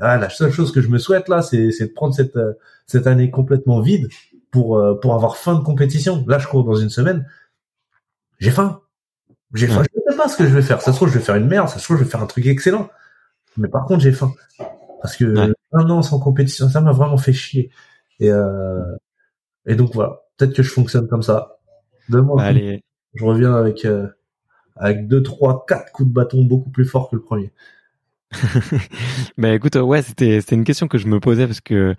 Ah, 0.00 0.16
la 0.16 0.30
seule 0.30 0.52
chose 0.52 0.72
que 0.72 0.80
je 0.80 0.88
me 0.88 0.98
souhaite 0.98 1.28
là, 1.28 1.42
c'est 1.42 1.68
de 1.68 1.92
prendre 1.92 2.14
cette 2.14 2.36
euh, 2.36 2.54
cette 2.86 3.06
année 3.06 3.30
complètement 3.30 3.80
vide 3.80 4.08
pour 4.50 4.78
euh, 4.78 4.94
pour 4.94 5.14
avoir 5.14 5.36
faim 5.36 5.54
de 5.54 5.64
compétition. 5.64 6.24
Là, 6.26 6.38
je 6.38 6.46
cours 6.46 6.64
dans 6.64 6.74
une 6.74 6.90
semaine. 6.90 7.26
J'ai 8.38 8.50
faim. 8.50 8.80
J'ai 9.54 9.66
faim. 9.66 9.82
Je 9.82 10.10
sais 10.10 10.16
pas 10.16 10.28
ce 10.28 10.36
que 10.36 10.44
je 10.44 10.54
vais 10.54 10.62
faire. 10.62 10.82
Ça 10.82 10.92
se 10.92 10.96
trouve, 10.96 11.08
je 11.08 11.18
vais 11.18 11.24
faire 11.24 11.36
une 11.36 11.46
merde. 11.46 11.68
Ça 11.68 11.78
se 11.78 11.84
trouve, 11.84 11.98
je 11.98 12.04
vais 12.04 12.10
faire 12.10 12.22
un 12.22 12.26
truc 12.26 12.46
excellent. 12.46 12.88
Mais 13.56 13.68
par 13.68 13.86
contre, 13.86 14.00
j'ai 14.00 14.12
faim 14.12 14.32
parce 15.00 15.16
que 15.16 15.52
un 15.72 15.90
an 15.90 16.02
sans 16.02 16.18
compétition, 16.18 16.68
ça 16.68 16.80
m'a 16.80 16.92
vraiment 16.92 17.16
fait 17.16 17.32
chier. 17.32 17.70
Et 18.20 18.30
euh, 18.30 18.82
et 19.66 19.74
donc 19.74 19.94
voilà. 19.94 20.22
Peut-être 20.36 20.54
que 20.54 20.62
je 20.62 20.70
fonctionne 20.70 21.08
comme 21.08 21.22
ça. 21.22 21.58
Demain, 22.08 22.36
Allez 22.38 22.82
je 23.16 23.24
reviens 23.24 23.54
avec 23.54 23.84
euh, 23.84 24.06
avec 24.76 25.08
deux, 25.08 25.22
trois, 25.22 25.64
quatre 25.66 25.90
coups 25.92 26.08
de 26.08 26.14
bâton 26.14 26.44
beaucoup 26.44 26.70
plus 26.70 26.84
forts 26.84 27.10
que 27.10 27.16
le 27.16 27.22
premier. 27.22 27.50
bah 29.38 29.54
écoute, 29.54 29.76
ouais, 29.76 30.02
c'était 30.02 30.40
c'était 30.40 30.56
une 30.56 30.64
question 30.64 30.88
que 30.88 30.98
je 30.98 31.06
me 31.06 31.20
posais 31.20 31.46
parce 31.46 31.60
que 31.60 31.94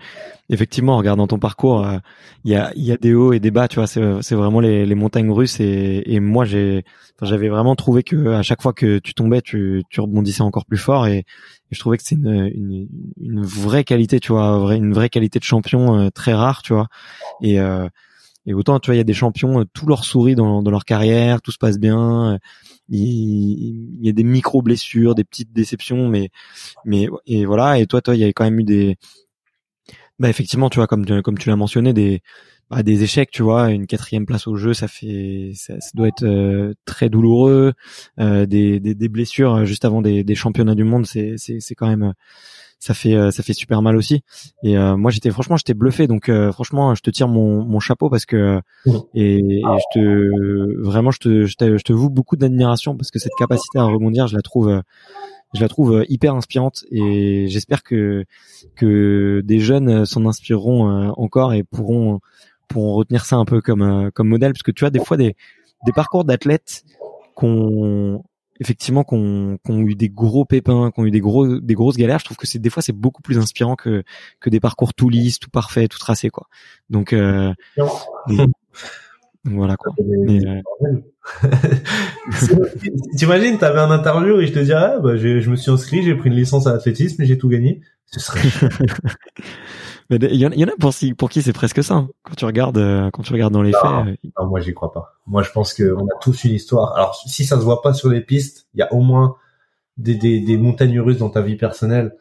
effectivement, 0.49 0.95
en 0.95 0.97
regardant 0.97 1.25
ton 1.25 1.39
parcours, 1.39 1.85
euh, 1.85 1.97
il 2.43 2.51
y 2.51 2.55
a 2.55 2.71
il 2.75 2.83
y 2.83 2.91
a 2.91 2.97
des 2.97 3.13
hauts 3.13 3.31
et 3.31 3.39
des 3.39 3.51
bas, 3.51 3.67
tu 3.67 3.75
vois, 3.75 3.87
c'est 3.87 4.01
c'est 4.21 4.35
vraiment 4.35 4.59
les, 4.59 4.85
les 4.85 4.95
montagnes 4.95 5.31
russes 5.31 5.59
et 5.59 6.03
et 6.05 6.19
moi 6.19 6.43
j'ai 6.43 6.83
j'avais 7.21 7.47
vraiment 7.47 7.75
trouvé 7.75 8.03
que 8.03 8.33
à 8.33 8.43
chaque 8.43 8.61
fois 8.61 8.73
que 8.73 8.99
tu 8.99 9.13
tombais, 9.13 9.41
tu 9.41 9.83
tu 9.89 10.01
rebondissais 10.01 10.41
encore 10.41 10.65
plus 10.65 10.77
fort 10.77 11.07
et, 11.07 11.25
je 11.69 11.79
trouvais 11.79 11.97
que 11.97 12.03
c'est 12.03 12.15
une, 12.15 12.49
une 12.53 12.87
une 13.21 13.43
vraie 13.43 13.83
qualité, 13.83 14.19
tu 14.21 14.31
vois, 14.31 14.73
une 14.75 14.93
vraie 14.93 15.09
qualité 15.09 15.39
de 15.39 15.43
champion 15.43 15.99
euh, 15.99 16.09
très 16.09 16.33
rare, 16.33 16.61
tu 16.61 16.73
vois. 16.73 16.87
Et 17.41 17.59
et 18.47 18.53
autant, 18.53 18.79
tu 18.79 18.87
vois, 18.87 18.95
il 18.95 18.97
y 18.97 19.01
a 19.01 19.03
des 19.03 19.13
champions, 19.13 19.59
euh, 19.59 19.65
tout 19.73 19.85
leur 19.87 20.05
sourit 20.05 20.33
dans, 20.35 20.61
leur 20.61 20.85
carrière, 20.85 21.41
tout 21.41 21.51
se 21.51 21.57
passe 21.57 21.77
bien. 21.77 22.33
Euh, 22.33 22.37
il, 22.89 23.99
y 24.01 24.09
a 24.09 24.13
des 24.13 24.23
micro 24.23 24.61
blessures, 24.61 25.15
des 25.15 25.25
petites 25.25 25.51
déceptions, 25.51 26.07
mais 26.07 26.29
mais 26.85 27.07
et 27.27 27.45
voilà. 27.45 27.77
Et 27.79 27.87
toi, 27.87 28.01
toi, 28.01 28.15
il 28.15 28.19
y 28.19 28.23
avait 28.23 28.33
quand 28.33 28.45
même 28.45 28.59
eu 28.61 28.63
des, 28.63 28.95
bah 30.19 30.29
effectivement, 30.29 30.69
tu 30.69 30.77
vois, 30.79 30.87
comme 30.87 31.05
tu, 31.05 31.21
comme 31.21 31.37
tu 31.37 31.49
l'as 31.49 31.57
mentionné, 31.57 31.93
des 31.93 32.21
bah, 32.69 32.83
des 32.83 33.03
échecs, 33.03 33.31
tu 33.31 33.43
vois, 33.43 33.71
une 33.71 33.87
quatrième 33.87 34.25
place 34.25 34.47
au 34.47 34.55
jeu, 34.55 34.73
ça 34.73 34.87
fait, 34.87 35.51
ça, 35.55 35.75
doit 35.93 36.07
être 36.07 36.23
euh, 36.23 36.73
très 36.85 37.09
douloureux. 37.09 37.73
des, 38.17 38.45
des, 38.79 38.95
des 38.95 39.09
blessures 39.09 39.65
juste 39.65 39.85
avant 39.85 40.01
des, 40.01 40.23
des 40.23 40.35
championnats 40.35 40.75
du 40.75 40.83
monde, 40.85 41.05
c'est 41.05 41.35
c'est 41.37 41.59
c'est 41.59 41.75
quand 41.75 41.87
même 41.87 42.13
ça 42.79 42.93
fait 42.93 43.15
euh, 43.15 43.31
ça 43.31 43.43
fait 43.43 43.53
super 43.53 43.81
mal 43.81 43.95
aussi. 43.95 44.21
Et 44.63 44.77
euh, 44.77 44.97
moi 44.97 45.11
j'étais 45.11 45.31
franchement 45.31 45.57
j'étais 45.57 45.73
bluffé. 45.73 46.07
Donc 46.07 46.29
euh, 46.29 46.51
franchement 46.51 46.93
je 46.95 47.01
te 47.01 47.09
tire 47.09 47.27
mon, 47.27 47.63
mon 47.63 47.79
chapeau 47.79 48.09
parce 48.09 48.25
que 48.25 48.61
et, 49.13 49.35
et, 49.35 49.61
je 49.61 49.99
te 49.99 50.81
vraiment 50.81 51.11
je 51.11 51.19
te 51.19 51.45
je 51.45 51.55
te, 51.55 51.77
je 51.77 51.83
te 51.83 51.93
voue 51.93 52.09
beaucoup 52.09 52.35
d'admiration 52.35 52.95
parce 52.95 53.11
que 53.11 53.19
cette 53.19 53.33
capacité 53.37 53.79
à 53.79 53.83
rebondir 53.83 54.27
je 54.27 54.35
la 54.35 54.41
trouve 54.41 54.81
je 55.53 55.61
la 55.61 55.67
trouve 55.69 56.03
hyper 56.07 56.35
inspirante. 56.35 56.85
Et 56.91 57.47
j'espère 57.47 57.83
que 57.83 58.25
que 58.75 59.41
des 59.43 59.59
jeunes 59.59 60.05
s'en 60.05 60.25
inspireront 60.25 61.09
encore 61.17 61.53
et 61.53 61.63
pourront 61.63 62.19
pourront 62.67 62.95
retenir 62.95 63.25
ça 63.25 63.37
un 63.37 63.45
peu 63.45 63.61
comme 63.61 64.11
comme 64.13 64.27
modèle. 64.27 64.53
Parce 64.53 64.63
que 64.63 64.71
tu 64.71 64.85
as 64.85 64.91
des 64.91 65.03
fois 65.03 65.17
des 65.17 65.35
des 65.85 65.93
parcours 65.93 66.25
d'athlètes 66.25 66.83
qu'on 67.33 68.23
effectivement 68.59 69.03
qu'on 69.03 69.57
ont 69.67 69.81
eu 69.81 69.95
des 69.95 70.09
gros 70.09 70.45
pépins, 70.45 70.91
qu'on 70.91 71.05
eu 71.05 71.11
des 71.11 71.19
gros 71.19 71.59
des 71.59 71.73
grosses 71.73 71.97
galères, 71.97 72.19
je 72.19 72.25
trouve 72.25 72.37
que 72.37 72.47
c'est 72.47 72.59
des 72.59 72.69
fois 72.69 72.81
c'est 72.81 72.93
beaucoup 72.93 73.21
plus 73.21 73.37
inspirant 73.37 73.75
que 73.75 74.03
que 74.39 74.49
des 74.49 74.59
parcours 74.59 74.93
tout 74.93 75.09
lisses, 75.09 75.39
tout 75.39 75.49
parfait, 75.49 75.87
tout 75.87 75.99
tracé 75.99 76.29
quoi. 76.29 76.47
Donc 76.89 77.13
euh, 77.13 77.53
voilà 79.45 79.77
quoi. 79.77 79.93
Mais, 80.25 80.39
euh... 80.45 80.61
T'imagines, 83.17 83.57
t'avais 83.57 83.79
un 83.79 83.91
interview 83.91 84.39
et 84.39 84.47
je 84.47 84.53
te 84.53 84.59
dirais, 84.59 84.93
ah, 84.95 84.99
bah, 84.99 85.17
je 85.17 85.49
me 85.49 85.55
suis 85.55 85.71
inscrit, 85.71 86.03
j'ai 86.03 86.15
pris 86.15 86.29
une 86.29 86.35
licence 86.35 86.67
à 86.67 86.73
l'athlétisme 86.73 87.21
et 87.21 87.25
j'ai 87.25 87.37
tout 87.37 87.49
gagné. 87.49 87.81
Ce 88.05 88.19
serait 88.19 88.41
Mais 90.09 90.17
il 90.17 90.35
y, 90.35 90.45
en 90.45 90.67
a 90.67 90.75
pour, 90.79 90.93
pour 91.17 91.29
qui 91.29 91.41
c'est 91.41 91.53
presque 91.53 91.83
ça. 91.83 91.95
Hein. 91.95 92.09
Quand 92.23 92.35
tu 92.35 92.45
regardes, 92.45 92.77
euh, 92.77 93.09
quand 93.11 93.23
tu 93.23 93.33
regardes 93.33 93.53
dans 93.53 93.61
les 93.61 93.73
faits. 93.73 93.83
Euh, 93.83 94.15
non, 94.39 94.47
moi 94.47 94.61
j'y 94.61 94.73
crois 94.73 94.93
pas. 94.93 95.15
Moi 95.25 95.43
je 95.43 95.51
pense 95.51 95.73
qu'on 95.73 96.05
a 96.05 96.19
tous 96.21 96.45
une 96.45 96.53
histoire. 96.53 96.95
Alors 96.95 97.15
si 97.15 97.45
ça 97.45 97.57
se 97.57 97.63
voit 97.63 97.81
pas 97.81 97.93
sur 97.93 98.09
les 98.09 98.21
pistes, 98.21 98.67
il 98.73 98.79
y 98.79 98.83
a 98.83 98.93
au 98.93 99.01
moins 99.01 99.35
des, 99.97 100.15
des, 100.15 100.39
des 100.39 100.57
montagnes 100.57 101.01
russes 101.01 101.17
dans 101.17 101.29
ta 101.29 101.41
vie 101.41 101.57
personnelle. 101.57 102.15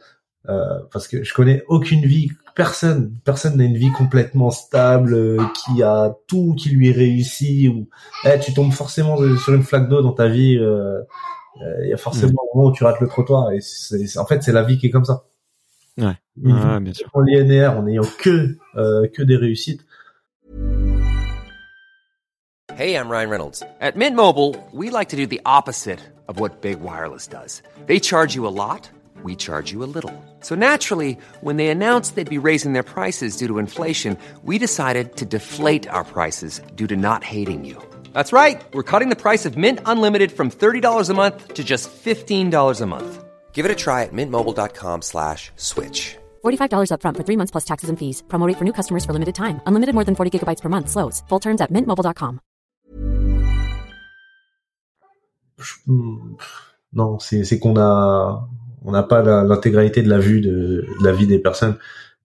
Euh, 0.49 0.79
parce 0.92 1.09
que 1.09 1.25
je 1.25 1.35
connais 1.35 1.64
aucune 1.66 2.07
vie, 2.07 2.31
personne, 2.55 3.12
personne 3.25 3.57
n'a 3.57 3.64
une 3.64 3.77
vie 3.77 3.90
complètement 3.90 4.53
stable, 4.53 5.14
euh, 5.14 5.42
qui 5.55 5.83
a 5.83 6.14
tout 6.29 6.55
qui 6.57 6.70
lui 6.70 6.92
réussit. 6.92 7.68
Ou 7.68 7.88
eh, 8.25 8.38
tu 8.40 8.53
tombes 8.53 8.72
forcément 8.72 9.16
sur 9.38 9.55
une 9.55 9.62
flaque 9.62 9.88
d'eau 9.88 10.03
dans 10.03 10.12
ta 10.12 10.29
vie. 10.29 10.59
Il 10.59 11.88
y 11.88 11.92
a 11.92 11.96
forcément 11.96 12.42
un 12.42 12.57
moment 12.57 12.68
où 12.68 12.72
tu 12.72 12.85
rates 12.85 13.01
le 13.01 13.09
trottoir. 13.09 13.51
Et 13.53 13.61
en 14.18 14.27
fait, 14.27 14.42
c'est 14.42 14.53
la 14.53 14.62
vie 14.62 14.79
qui 14.79 14.87
est 14.87 14.90
comme 14.90 15.05
ça. 15.05 15.25
Ouais, 15.99 16.17
ouais 16.43 16.81
bien 16.81 16.93
sûr. 16.93 17.09
En 17.15 17.21
linéaire, 17.23 17.79
en 17.79 17.83
n'ayant 17.83 18.03
que, 18.19 18.57
euh, 18.77 19.09
que 19.09 19.23
des 19.23 19.37
réussites. 19.37 19.85
Hey, 22.77 22.95
I'm 22.95 23.09
Ryan 23.09 23.31
Reynolds. 23.31 23.63
At 23.81 23.97
Mint 23.97 24.15
Mobile, 24.15 24.55
we 24.71 24.91
like 24.91 25.09
to 25.09 25.17
do 25.17 25.27
the 25.27 25.41
opposite 25.47 26.01
of 26.29 26.39
what 26.39 26.61
Big 26.61 26.81
Wireless 26.81 27.27
does. 27.27 27.63
They 27.87 27.99
charge 27.99 28.35
you 28.35 28.47
a 28.47 28.53
lot, 28.53 28.91
we 29.23 29.35
charge 29.35 29.73
you 29.73 29.83
a 29.83 29.88
little. 29.88 30.13
So 30.40 30.55
naturally, 30.55 31.17
when 31.40 31.57
they 31.57 31.69
announced 31.69 32.17
they'd 32.17 32.29
be 32.29 32.37
raising 32.37 32.75
their 32.75 32.83
prices 32.83 33.38
due 33.38 33.47
to 33.47 33.59
inflation, 33.59 34.19
we 34.44 34.59
decided 34.59 35.17
to 35.17 35.25
deflate 35.25 35.88
our 35.88 36.05
prices 36.05 36.61
due 36.75 36.87
to 36.88 36.97
not 36.97 37.25
hating 37.25 37.65
you. 37.65 37.83
That's 38.13 38.33
right. 38.33 38.63
We're 38.75 38.83
cutting 38.83 39.09
the 39.09 39.17
price 39.17 39.47
of 39.47 39.57
Mint 39.57 39.81
Unlimited 39.87 40.31
from 40.31 40.51
$30 40.51 41.09
a 41.09 41.15
month 41.15 41.55
to 41.55 41.65
just 41.65 41.88
$15 41.88 42.81
a 42.81 42.87
month. 42.87 43.25
Give 43.57 43.65
it 43.65 43.73
a 43.73 43.75
try 43.75 44.02
at 44.04 44.13
mintmobile.com 44.13 45.02
slash 45.02 45.50
switch. 45.57 46.17
$45 46.44 46.90
upfront 46.92 47.17
for 47.17 47.25
three 47.25 47.37
months 47.37 47.50
plus 47.50 47.65
taxes 47.65 47.88
and 47.88 47.98
fees. 47.98 48.23
Promo 48.29 48.52
for 48.59 48.65
new 48.65 48.73
customers 48.73 49.04
for 49.04 49.13
limited 49.13 49.35
time. 49.35 49.61
Unlimited 49.67 49.94
more 49.94 50.04
than 50.04 50.15
40 50.15 50.31
gigabytes 50.31 50.61
per 50.61 50.69
month. 50.69 50.88
Slows. 50.90 51.23
Full 51.29 51.40
terms 51.40 51.61
at 51.61 51.73
mintmobile.com. 51.73 52.40
non, 56.92 57.19
c'est 57.19 57.44
c'est 57.44 57.59
qu'on 57.59 57.79
a 57.79 58.48
on 58.85 58.92
n'a 58.92 59.02
pas 59.02 59.23
l'intégralité 59.23 60.02
de 60.02 60.09
la 60.09 60.19
vue 60.19 60.40
de, 60.40 60.87
la 61.02 61.13
vie 61.13 61.27
des 61.27 61.38
personnes, 61.38 61.77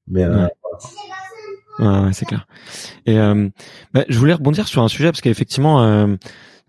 mais 0.07 0.23
euh, 0.23 0.47
ouais. 1.79 2.13
c'est 2.13 2.25
clair. 2.25 2.45
Et 3.05 3.17
euh, 3.19 3.49
bah, 3.93 4.05
je 4.07 4.19
voulais 4.19 4.33
rebondir 4.33 4.67
sur 4.67 4.83
un 4.83 4.87
sujet 4.87 5.05
parce 5.05 5.21
qu'effectivement, 5.21 5.83
euh, 5.83 6.15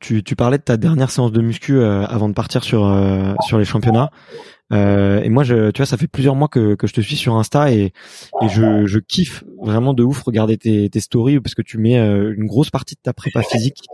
tu, 0.02 0.36
parlais 0.36 0.58
de 0.58 0.62
ta 0.62 0.76
dernière 0.76 1.10
séance 1.10 1.32
de 1.32 1.40
muscu 1.40 1.78
euh, 1.78 2.04
avant 2.06 2.28
de 2.28 2.34
partir 2.34 2.62
sur 2.64 2.80
sur 3.46 3.58
les 3.58 3.64
championnats. 3.64 4.10
Euh, 4.72 5.20
et 5.22 5.28
moi, 5.28 5.44
je, 5.44 5.70
tu 5.70 5.78
vois, 5.78 5.86
ça 5.86 5.96
fait 5.96 6.06
plusieurs 6.06 6.34
mois 6.34 6.48
que, 6.48 6.74
que 6.74 6.86
je 6.86 6.94
te 6.94 7.00
suis 7.00 7.16
sur 7.16 7.36
Insta 7.36 7.72
et, 7.72 7.92
et 8.42 8.48
je, 8.48 8.86
je 8.86 8.98
kiffe 8.98 9.44
vraiment 9.60 9.92
de 9.92 10.02
ouf 10.02 10.22
regarder 10.22 10.56
tes, 10.56 10.88
tes 10.88 11.00
stories 11.00 11.40
parce 11.40 11.54
que 11.54 11.62
tu 11.62 11.78
mets 11.78 11.98
euh, 11.98 12.34
une 12.36 12.46
grosse 12.46 12.70
partie 12.70 12.94
de 12.94 13.00
ta 13.02 13.12
prépa 13.12 13.42
physique 13.42 13.84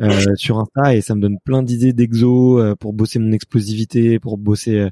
euh, 0.00 0.34
sur 0.36 0.58
Insta 0.58 0.94
et 0.94 1.00
ça 1.00 1.14
me 1.14 1.20
donne 1.20 1.38
plein 1.44 1.62
d'idées 1.62 1.92
d'exo 1.92 2.60
euh, 2.60 2.74
pour 2.74 2.92
bosser 2.92 3.18
mon 3.18 3.32
explosivité, 3.32 4.18
pour 4.18 4.36
bosser 4.36 4.78
euh, 4.78 4.90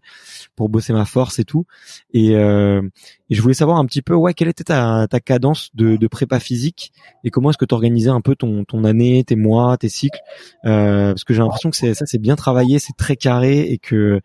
pour 0.54 0.68
bosser 0.68 0.92
ma 0.92 1.04
force 1.04 1.38
et 1.38 1.44
tout. 1.44 1.66
Et, 2.12 2.36
euh, 2.36 2.80
et 3.28 3.34
je 3.34 3.42
voulais 3.42 3.54
savoir 3.54 3.78
un 3.78 3.86
petit 3.86 4.02
peu, 4.02 4.14
ouais, 4.14 4.34
quelle 4.34 4.48
était 4.48 4.64
ta, 4.64 5.06
ta 5.08 5.18
cadence 5.18 5.70
de, 5.74 5.96
de 5.96 6.06
prépa 6.06 6.38
physique 6.38 6.92
et 7.24 7.30
comment 7.30 7.50
est-ce 7.50 7.58
que 7.58 7.64
tu 7.64 7.74
organisais 7.74 8.10
un 8.10 8.20
peu 8.20 8.36
ton, 8.36 8.64
ton 8.64 8.84
année, 8.84 9.24
tes 9.24 9.36
mois, 9.36 9.76
tes 9.78 9.88
cycles, 9.88 10.20
parce 10.62 11.24
que 11.24 11.34
j'ai 11.34 11.40
l'impression 11.40 11.70
que 11.70 11.76
ça, 11.76 12.06
c'est 12.06 12.18
bien 12.18 12.36
travaillé, 12.36 12.78
c'est 12.78 12.96
très 12.96 13.16
carré 13.16 13.60
et 13.60 13.78
que 13.78 14.20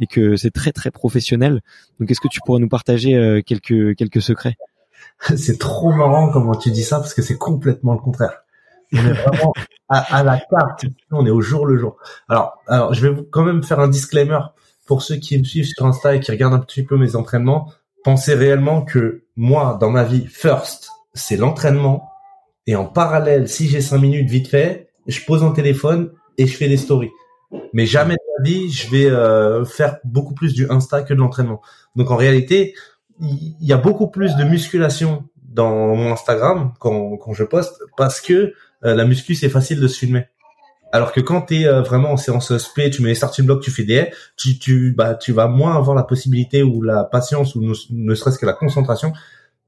et 0.00 0.06
que 0.06 0.36
c'est 0.36 0.53
très 0.54 0.72
très 0.72 0.90
professionnel. 0.90 1.60
Donc, 2.00 2.10
est-ce 2.10 2.20
que 2.20 2.28
tu 2.28 2.40
pourrais 2.46 2.60
nous 2.60 2.68
partager 2.68 3.42
quelques 3.46 3.96
quelques 3.96 4.22
secrets? 4.22 4.56
C'est 5.36 5.58
trop 5.58 5.92
marrant 5.92 6.30
comment 6.30 6.54
tu 6.54 6.70
dis 6.70 6.82
ça 6.82 6.98
parce 6.98 7.14
que 7.14 7.22
c'est 7.22 7.38
complètement 7.38 7.92
le 7.92 8.00
contraire. 8.00 8.44
On 8.92 8.98
est 8.98 9.12
vraiment 9.12 9.52
à, 9.88 10.22
la 10.22 10.38
carte. 10.38 10.86
On 11.10 11.26
est 11.26 11.30
au 11.30 11.40
jour 11.40 11.66
le 11.66 11.78
jour. 11.78 11.96
Alors, 12.28 12.58
alors, 12.68 12.94
je 12.94 13.06
vais 13.06 13.22
quand 13.30 13.42
même 13.42 13.62
faire 13.62 13.80
un 13.80 13.88
disclaimer 13.88 14.38
pour 14.86 15.02
ceux 15.02 15.16
qui 15.16 15.38
me 15.38 15.44
suivent 15.44 15.66
sur 15.66 15.86
Insta 15.86 16.14
et 16.14 16.20
qui 16.20 16.30
regardent 16.30 16.54
un 16.54 16.60
petit 16.60 16.84
peu 16.84 16.96
mes 16.96 17.16
entraînements. 17.16 17.72
Pensez 18.04 18.34
réellement 18.34 18.82
que 18.82 19.24
moi, 19.36 19.78
dans 19.80 19.90
ma 19.90 20.04
vie, 20.04 20.26
first, 20.26 20.90
c'est 21.14 21.36
l'entraînement. 21.36 22.10
Et 22.66 22.76
en 22.76 22.84
parallèle, 22.84 23.48
si 23.48 23.68
j'ai 23.68 23.80
cinq 23.80 23.98
minutes 23.98 24.28
vite 24.28 24.48
fait, 24.48 24.90
je 25.06 25.20
pose 25.24 25.42
un 25.42 25.52
téléphone 25.52 26.12
et 26.38 26.46
je 26.46 26.56
fais 26.56 26.68
des 26.68 26.76
stories. 26.76 27.10
Mais 27.72 27.86
jamais 27.86 28.16
je 28.44 28.90
vais 28.90 29.06
euh, 29.06 29.64
faire 29.64 29.98
beaucoup 30.04 30.34
plus 30.34 30.54
du 30.54 30.70
Insta 30.70 31.02
que 31.02 31.14
de 31.14 31.18
l'entraînement. 31.18 31.60
Donc 31.96 32.10
en 32.10 32.16
réalité, 32.16 32.74
il 33.20 33.56
y 33.60 33.72
a 33.72 33.76
beaucoup 33.76 34.08
plus 34.08 34.36
de 34.36 34.44
musculation 34.44 35.24
dans 35.42 35.94
mon 35.94 36.12
Instagram 36.12 36.72
quand, 36.80 37.16
quand 37.16 37.32
je 37.32 37.44
poste 37.44 37.80
parce 37.96 38.20
que 38.20 38.54
euh, 38.84 38.94
la 38.94 39.04
muscu 39.04 39.34
c'est 39.34 39.48
facile 39.48 39.80
de 39.80 39.88
se 39.88 39.98
filmer. 39.98 40.26
Alors 40.94 41.10
que 41.10 41.20
quand 41.20 41.42
tu 41.42 41.62
es 41.62 41.66
euh, 41.66 41.82
vraiment 41.82 42.12
en 42.12 42.16
séance 42.16 42.56
SP, 42.56 42.86
tu 42.92 43.02
mets 43.02 43.08
les 43.08 43.14
starting 43.16 43.46
blocks, 43.46 43.62
tu 43.62 43.72
fais 43.72 43.82
des 43.82 43.94
haies, 43.94 44.12
tu, 44.36 44.60
tu, 44.60 44.92
bah, 44.92 45.16
tu 45.16 45.32
vas 45.32 45.48
moins 45.48 45.74
avoir 45.74 45.96
la 45.96 46.04
possibilité 46.04 46.62
ou 46.62 46.82
la 46.82 47.02
patience 47.02 47.56
ou 47.56 47.62
ne, 47.90 48.14
serait-ce 48.14 48.38
que 48.38 48.46
la 48.46 48.52
concentration 48.52 49.12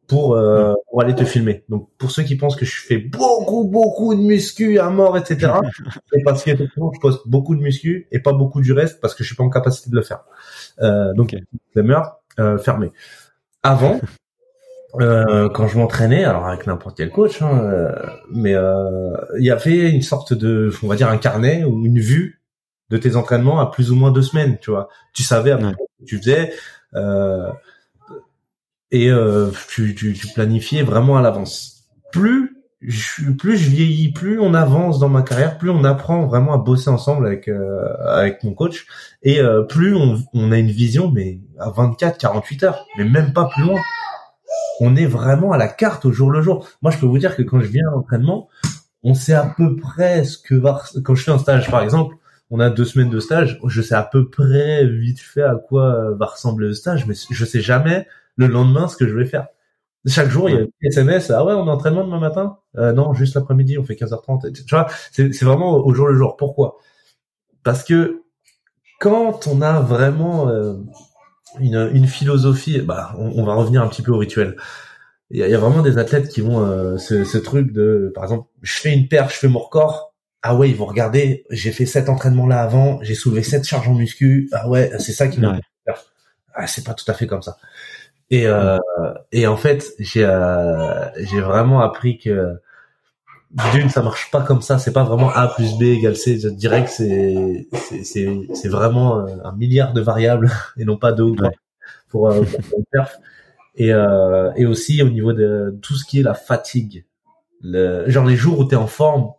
pour, 0.06 0.34
euh, 0.34 0.74
pour 0.88 1.02
aller 1.02 1.14
te 1.14 1.24
filmer. 1.24 1.64
Donc 1.68 1.88
pour 1.98 2.10
ceux 2.10 2.22
qui 2.22 2.36
pensent 2.36 2.56
que 2.56 2.64
je 2.64 2.80
fais 2.80 2.98
beaucoup 2.98 3.64
beaucoup 3.64 4.14
de 4.14 4.20
muscu 4.20 4.78
à 4.78 4.90
mort, 4.90 5.16
etc. 5.18 5.52
c'est 6.12 6.22
parce 6.24 6.44
qu'effectivement 6.44 6.92
je 6.94 7.00
poste 7.00 7.26
beaucoup 7.26 7.56
de 7.56 7.60
muscu 7.60 8.06
et 8.12 8.20
pas 8.20 8.32
beaucoup 8.32 8.60
du 8.60 8.72
reste 8.72 9.00
parce 9.00 9.14
que 9.14 9.22
je 9.24 9.28
suis 9.28 9.36
pas 9.36 9.44
en 9.44 9.50
capacité 9.50 9.90
de 9.90 9.96
le 9.96 10.02
faire. 10.02 10.24
Euh, 10.80 11.12
donc 11.14 11.34
okay. 11.34 11.44
euh, 12.38 12.58
fermé. 12.58 12.92
Avant, 13.62 14.00
euh, 15.00 15.48
quand 15.48 15.68
je 15.68 15.78
m'entraînais, 15.78 16.24
alors 16.24 16.46
avec 16.46 16.66
n'importe 16.66 16.96
quel 16.96 17.10
coach, 17.10 17.42
hein, 17.42 17.58
euh, 17.64 17.92
mais 18.30 18.54
euh, 18.54 19.10
il 19.38 19.44
y 19.44 19.50
avait 19.50 19.90
une 19.90 20.02
sorte 20.02 20.32
de, 20.32 20.70
on 20.82 20.88
va 20.88 20.96
dire 20.96 21.08
un 21.08 21.18
carnet 21.18 21.64
ou 21.64 21.84
une 21.84 21.98
vue 21.98 22.40
de 22.90 22.96
tes 22.96 23.16
entraînements 23.16 23.58
à 23.58 23.70
plus 23.70 23.90
ou 23.90 23.96
moins 23.96 24.12
deux 24.12 24.22
semaines, 24.22 24.58
tu 24.60 24.70
vois. 24.70 24.88
Tu 25.12 25.22
savais 25.24 25.50
à 25.50 25.56
peu 25.56 25.72
près 25.72 25.84
ce 25.98 26.04
que 26.04 26.08
tu 26.08 26.18
faisais 26.18 26.52
et 28.92 29.10
tu, 29.68 29.94
tu, 29.94 30.12
tu, 30.14 30.26
planifiais 30.34 30.82
vraiment 30.82 31.16
à 31.16 31.22
l'avance. 31.22 31.88
Plus 32.12 32.52
je, 32.80 33.30
plus 33.32 33.56
je 33.56 33.70
vieillis, 33.70 34.12
plus 34.12 34.38
on 34.38 34.54
avance 34.54 34.98
dans 34.98 35.08
ma 35.08 35.22
carrière, 35.22 35.58
plus 35.58 35.70
on 35.70 35.82
apprend 35.84 36.26
vraiment 36.26 36.52
à 36.54 36.58
bosser 36.58 36.90
ensemble 36.90 37.26
avec 37.26 37.50
avec 38.04 38.44
mon 38.44 38.54
coach 38.54 38.86
et 39.22 39.40
plus 39.68 39.94
on, 39.96 40.22
on 40.34 40.52
a 40.52 40.58
une 40.58 40.70
vision 40.70 41.10
mais 41.10 41.40
à 41.58 41.70
24, 41.70 42.18
48 42.18 42.62
heures, 42.62 42.86
mais 42.96 43.04
même 43.04 43.32
pas 43.32 43.46
plus 43.46 43.62
loin 43.62 43.80
on 44.80 44.96
est 44.96 45.06
vraiment 45.06 45.52
à 45.52 45.58
la 45.58 45.68
carte 45.68 46.04
au 46.04 46.12
jour 46.12 46.30
le 46.30 46.42
jour. 46.42 46.68
Moi, 46.82 46.90
je 46.90 46.98
peux 46.98 47.06
vous 47.06 47.18
dire 47.18 47.36
que 47.36 47.42
quand 47.42 47.60
je 47.60 47.66
viens 47.66 47.86
à 47.88 47.92
l'entraînement, 47.92 48.48
on 49.02 49.14
sait 49.14 49.34
à 49.34 49.52
peu 49.56 49.76
près 49.76 50.24
ce 50.24 50.38
que 50.38 50.54
va, 50.54 50.82
quand 51.04 51.14
je 51.14 51.24
fais 51.24 51.30
un 51.30 51.38
stage, 51.38 51.70
par 51.70 51.82
exemple, 51.82 52.16
on 52.50 52.60
a 52.60 52.70
deux 52.70 52.84
semaines 52.84 53.10
de 53.10 53.20
stage, 53.20 53.58
je 53.66 53.82
sais 53.82 53.94
à 53.94 54.02
peu 54.02 54.28
près 54.28 54.86
vite 54.86 55.20
fait 55.20 55.42
à 55.42 55.56
quoi 55.56 56.12
va 56.14 56.26
ressembler 56.26 56.68
le 56.68 56.74
stage, 56.74 57.06
mais 57.06 57.14
je 57.30 57.44
sais 57.44 57.60
jamais 57.60 58.06
le 58.36 58.46
lendemain 58.46 58.88
ce 58.88 58.96
que 58.96 59.08
je 59.08 59.14
vais 59.14 59.26
faire. 59.26 59.48
Chaque 60.06 60.28
jour, 60.28 60.48
il 60.48 60.54
y 60.54 60.58
a 60.58 60.62
des 60.62 60.70
SMS, 60.82 61.30
ah 61.30 61.44
ouais, 61.44 61.52
on 61.52 61.66
a 61.66 61.72
entraînement 61.72 62.04
demain 62.04 62.20
matin? 62.20 62.58
Euh, 62.76 62.92
non, 62.92 63.12
juste 63.12 63.34
l'après-midi, 63.34 63.76
on 63.76 63.82
fait 63.82 63.94
15h30. 63.94 64.52
Tu 64.52 64.62
vois, 64.70 64.86
c'est 65.10 65.42
vraiment 65.42 65.74
au 65.84 65.92
jour 65.94 66.06
le 66.06 66.16
jour. 66.16 66.36
Pourquoi? 66.36 66.78
Parce 67.64 67.82
que 67.82 68.22
quand 69.00 69.48
on 69.48 69.62
a 69.62 69.80
vraiment 69.80 70.48
euh, 70.48 70.74
une, 71.60 71.90
une 71.94 72.06
philosophie. 72.06 72.80
Bah, 72.80 73.14
on, 73.18 73.44
va 73.44 73.54
revenir 73.54 73.82
un 73.82 73.88
petit 73.88 74.02
peu 74.02 74.12
au 74.12 74.18
rituel. 74.18 74.56
Il 75.30 75.38
y 75.38 75.54
a, 75.54 75.58
vraiment 75.58 75.82
des 75.82 75.98
athlètes 75.98 76.28
qui 76.28 76.40
vont 76.40 76.60
euh, 76.60 76.98
ce, 76.98 77.24
ce, 77.24 77.38
truc 77.38 77.72
de, 77.72 78.12
par 78.14 78.24
exemple, 78.24 78.48
je 78.62 78.78
fais 78.78 78.92
une 78.92 79.08
paire, 79.08 79.28
je 79.28 79.34
fais 79.34 79.48
mon 79.48 79.58
record. 79.58 80.14
Ah 80.42 80.54
ouais, 80.54 80.70
ils 80.70 80.76
vont 80.76 80.86
regarder. 80.86 81.44
J'ai 81.50 81.72
fait 81.72 81.86
sept 81.86 82.08
entraînements 82.08 82.46
là 82.46 82.62
avant. 82.62 83.00
J'ai 83.02 83.14
soulevé 83.14 83.42
sept 83.42 83.66
charges 83.66 83.88
en 83.88 83.94
muscu. 83.94 84.48
Ah 84.52 84.68
ouais, 84.68 84.92
c'est 84.98 85.12
ça 85.12 85.26
qui 85.26 85.40
m'a. 85.40 85.58
Ah, 86.54 86.66
c'est 86.66 86.84
pas 86.84 86.94
tout 86.94 87.10
à 87.10 87.14
fait 87.14 87.26
comme 87.26 87.42
ça. 87.42 87.56
Et 88.30 88.46
euh, 88.46 88.78
et 89.32 89.46
en 89.46 89.56
fait, 89.56 89.92
j'ai 89.98 90.24
euh, 90.24 91.08
j'ai 91.16 91.40
vraiment 91.40 91.80
appris 91.80 92.18
que 92.18 92.58
d'une 93.72 93.88
ça 93.88 94.02
marche 94.02 94.30
pas 94.30 94.42
comme 94.42 94.60
ça 94.60 94.78
c'est 94.78 94.92
pas 94.92 95.04
vraiment 95.04 95.30
a 95.30 95.48
plus 95.48 95.78
b 95.78 95.82
égale 95.82 96.16
c. 96.16 96.38
Je 96.38 96.48
dirais 96.48 96.84
que 96.84 96.90
c'est 96.90 97.68
c'est 98.02 98.48
c'est 98.54 98.68
vraiment 98.68 99.20
euh, 99.20 99.26
un 99.44 99.52
milliard 99.52 99.92
de 99.92 100.00
variables 100.00 100.50
et 100.76 100.84
non 100.84 100.96
pas 100.96 101.12
deux 101.12 101.24
ou 101.24 101.36
trois 101.36 101.50
pour, 102.08 102.28
euh, 102.28 102.42
pour 102.70 102.80
perf 102.90 103.18
et 103.76 103.92
euh, 103.92 104.52
et 104.56 104.66
aussi 104.66 105.02
au 105.02 105.08
niveau 105.08 105.32
de 105.32 105.78
tout 105.80 105.94
ce 105.94 106.04
qui 106.04 106.20
est 106.20 106.22
la 106.22 106.34
fatigue 106.34 107.04
le, 107.62 108.08
genre 108.08 108.26
les 108.26 108.36
jours 108.36 108.58
où 108.58 108.64
tu 108.64 108.74
es 108.74 108.78
en 108.78 108.86
forme 108.86 109.30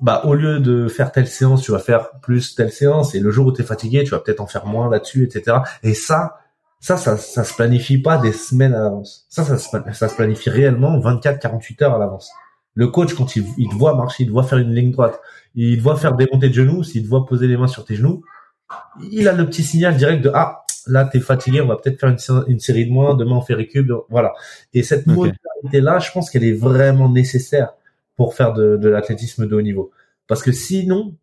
bah 0.00 0.22
au 0.24 0.34
lieu 0.34 0.60
de 0.60 0.86
faire 0.88 1.10
telle 1.10 1.26
séance 1.26 1.62
tu 1.62 1.72
vas 1.72 1.78
faire 1.78 2.10
plus 2.20 2.54
telle 2.54 2.70
séance. 2.70 3.14
Et 3.14 3.20
le 3.20 3.30
jour 3.30 3.46
où 3.46 3.52
tu 3.52 3.62
es 3.62 3.64
fatigué 3.64 4.04
tu 4.04 4.10
vas 4.10 4.20
peut-être 4.20 4.40
en 4.40 4.46
faire 4.46 4.66
moins 4.66 4.90
là-dessus 4.90 5.24
etc 5.24 5.58
et 5.82 5.94
ça 5.94 6.36
ça, 6.80 6.96
ça, 6.96 7.16
ça 7.16 7.44
se 7.44 7.54
planifie 7.54 7.98
pas 7.98 8.18
des 8.18 8.32
semaines 8.32 8.74
à 8.74 8.80
l'avance. 8.80 9.26
Ça, 9.28 9.44
ça, 9.44 9.56
ça 9.58 10.08
se 10.08 10.14
planifie 10.14 10.50
réellement 10.50 10.98
24, 11.00 11.40
48 11.40 11.82
heures 11.82 11.94
à 11.94 11.98
l'avance. 11.98 12.30
Le 12.74 12.88
coach, 12.88 13.14
quand 13.14 13.36
il, 13.36 13.46
il 13.56 13.68
te 13.68 13.74
voit 13.74 13.94
marcher, 13.94 14.24
il 14.24 14.26
te 14.26 14.32
voit 14.32 14.44
faire 14.44 14.58
une 14.58 14.74
ligne 14.74 14.90
droite, 14.90 15.20
il 15.54 15.78
te 15.78 15.82
voit 15.82 15.96
faire 15.96 16.14
des 16.14 16.28
montées 16.30 16.50
de 16.50 16.54
genoux, 16.54 16.84
s'il 16.84 17.02
te 17.02 17.08
voit 17.08 17.24
poser 17.24 17.48
les 17.48 17.56
mains 17.56 17.68
sur 17.68 17.84
tes 17.84 17.96
genoux, 17.96 18.22
il 19.10 19.28
a 19.28 19.32
le 19.32 19.46
petit 19.46 19.62
signal 19.62 19.96
direct 19.96 20.22
de 20.22 20.30
ah 20.34 20.64
là 20.86 21.04
t'es 21.04 21.20
fatigué, 21.20 21.60
on 21.60 21.66
va 21.66 21.76
peut-être 21.76 21.98
faire 21.98 22.14
une, 22.46 22.60
série 22.60 22.86
de 22.86 22.92
moins, 22.92 23.14
demain 23.14 23.36
on 23.36 23.40
fait 23.40 23.54
récup, 23.54 23.90
voilà. 24.08 24.34
Et 24.72 24.82
cette 24.82 25.06
okay. 25.08 25.32
là, 25.80 25.98
je 25.98 26.10
pense 26.12 26.30
qu'elle 26.30 26.44
est 26.44 26.52
vraiment 26.52 27.08
nécessaire 27.08 27.72
pour 28.16 28.34
faire 28.34 28.52
de, 28.52 28.76
de 28.76 28.88
l'athlétisme 28.88 29.46
de 29.46 29.56
haut 29.56 29.62
niveau, 29.62 29.90
parce 30.26 30.42
que 30.42 30.52
sinon, 30.52 31.14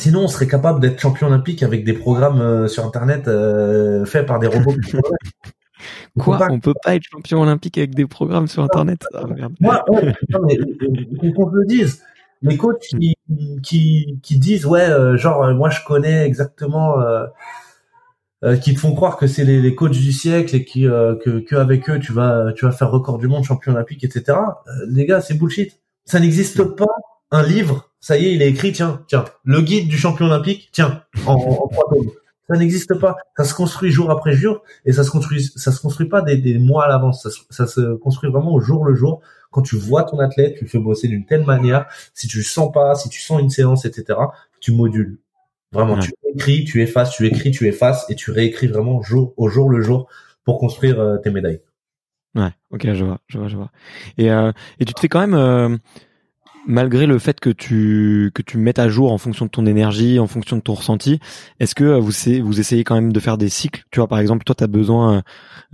sinon 0.00 0.24
on 0.24 0.28
serait 0.28 0.48
capable 0.48 0.80
d'être 0.80 1.00
champion 1.00 1.28
olympique 1.28 1.62
avec 1.62 1.84
des 1.84 1.92
programmes 1.92 2.40
euh, 2.40 2.68
sur 2.68 2.84
internet 2.84 3.28
euh, 3.28 4.04
faits 4.04 4.26
par 4.26 4.38
des 4.38 4.46
robots. 4.48 4.74
Quoi 6.18 6.48
On 6.50 6.60
peut 6.60 6.74
pas 6.82 6.94
être 6.94 7.04
champion 7.04 7.42
olympique 7.42 7.78
avec 7.78 7.94
des 7.94 8.06
programmes 8.06 8.48
sur 8.48 8.62
Internet? 8.62 9.06
Ah, 9.14 9.24
Moi, 9.60 9.84
ouais, 9.88 10.14
qu'on 11.34 11.48
le 11.48 11.66
dise. 11.66 12.02
Les 12.42 12.56
coachs 12.56 12.80
qui, 12.80 13.14
qui, 13.62 14.18
qui 14.22 14.38
disent 14.38 14.64
ouais, 14.64 14.88
euh, 14.88 15.16
genre 15.18 15.44
euh, 15.44 15.54
moi 15.54 15.68
je 15.68 15.80
connais 15.86 16.24
exactement, 16.24 16.98
euh, 16.98 17.26
euh, 18.44 18.56
qui 18.56 18.74
te 18.74 18.80
font 18.80 18.94
croire 18.94 19.18
que 19.18 19.26
c'est 19.26 19.44
les, 19.44 19.60
les, 19.60 19.74
coachs 19.74 19.90
du 19.90 20.10
siècle 20.10 20.56
et 20.56 20.64
qui 20.64 20.84
que, 20.84 21.40
que 21.40 21.56
avec 21.56 21.90
eux 21.90 21.98
tu 21.98 22.12
vas 22.12 22.52
tu 22.56 22.64
vas 22.64 22.72
faire 22.72 22.90
record 22.90 23.18
du 23.18 23.28
monde, 23.28 23.44
champion 23.44 23.72
olympique, 23.72 24.04
etc. 24.04 24.38
les 24.88 25.04
gars, 25.04 25.20
c'est 25.20 25.34
bullshit. 25.34 25.80
Ça 26.06 26.18
n'existe 26.18 26.64
pas 26.64 26.86
un 27.30 27.42
livre. 27.42 27.89
Ça 28.00 28.16
y 28.18 28.26
est, 28.26 28.34
il 28.34 28.42
est 28.42 28.48
écrit. 28.48 28.72
Tiens, 28.72 29.02
tiens, 29.06 29.24
le 29.44 29.60
guide 29.60 29.88
du 29.88 29.98
champion 29.98 30.26
olympique. 30.26 30.70
Tiens, 30.72 31.04
en, 31.26 31.34
en 31.34 31.68
trois 31.68 31.88
tomes. 31.90 32.10
Ça 32.48 32.56
n'existe 32.56 32.98
pas. 32.98 33.16
Ça 33.36 33.44
se 33.44 33.54
construit 33.54 33.92
jour 33.92 34.10
après 34.10 34.32
jour 34.32 34.64
et 34.84 34.92
ça 34.92 35.04
se 35.04 35.10
construit, 35.10 35.40
ça 35.54 35.70
se 35.70 35.80
construit 35.80 36.08
pas 36.08 36.20
des, 36.20 36.36
des 36.36 36.58
mois 36.58 36.86
à 36.86 36.88
l'avance. 36.88 37.22
Ça, 37.22 37.30
ça, 37.48 37.66
se 37.68 37.94
construit 37.94 38.28
vraiment 38.28 38.52
au 38.52 38.60
jour 38.60 38.84
le 38.84 38.96
jour. 38.96 39.20
Quand 39.52 39.62
tu 39.62 39.76
vois 39.76 40.02
ton 40.02 40.18
athlète, 40.18 40.56
tu 40.56 40.64
le 40.64 40.70
fais 40.70 40.78
bosser 40.78 41.06
d'une 41.06 41.24
telle 41.24 41.44
manière. 41.44 41.86
Si 42.12 42.26
tu 42.26 42.38
le 42.38 42.42
sens 42.42 42.72
pas, 42.72 42.96
si 42.96 43.08
tu 43.08 43.20
sens 43.20 43.40
une 43.40 43.50
séance, 43.50 43.84
etc., 43.84 44.18
tu 44.60 44.72
modules. 44.72 45.18
Vraiment, 45.72 45.98
tu 45.98 46.12
écris, 46.34 46.64
tu 46.64 46.82
effaces, 46.82 47.12
tu 47.12 47.26
écris, 47.26 47.52
tu 47.52 47.68
effaces 47.68 48.04
et 48.10 48.16
tu 48.16 48.32
réécris 48.32 48.66
vraiment 48.66 49.00
jour 49.00 49.32
au 49.36 49.48
jour 49.48 49.70
le 49.70 49.80
jour 49.80 50.08
pour 50.44 50.58
construire 50.58 50.98
euh, 50.98 51.18
tes 51.18 51.30
médailles. 51.30 51.60
Ouais, 52.34 52.50
ok, 52.70 52.92
je 52.92 53.04
vois, 53.04 53.20
je 53.28 53.38
vois, 53.38 53.48
je 53.48 53.56
vois. 53.56 53.70
Et, 54.18 54.30
euh, 54.30 54.50
et 54.80 54.84
tu 54.84 54.94
te 54.94 55.00
fais 55.00 55.08
quand 55.08 55.20
même, 55.20 55.34
euh, 55.34 55.76
malgré 56.66 57.06
le 57.06 57.18
fait 57.18 57.40
que 57.40 57.50
tu 57.50 58.30
que 58.34 58.42
tu 58.42 58.58
mettes 58.58 58.78
à 58.78 58.88
jour 58.88 59.12
en 59.12 59.18
fonction 59.18 59.46
de 59.46 59.50
ton 59.50 59.66
énergie, 59.66 60.18
en 60.18 60.26
fonction 60.26 60.56
de 60.56 60.62
ton 60.62 60.74
ressenti, 60.74 61.20
est-ce 61.58 61.74
que 61.74 61.84
vous 61.84 62.12
vous 62.44 62.60
essayez 62.60 62.84
quand 62.84 62.94
même 62.94 63.12
de 63.12 63.20
faire 63.20 63.38
des 63.38 63.48
cycles? 63.48 63.84
Tu 63.90 64.00
vois, 64.00 64.08
par 64.08 64.18
exemple, 64.18 64.44
toi, 64.44 64.54
tu 64.54 64.64
as 64.64 64.68
besoin. 64.68 65.22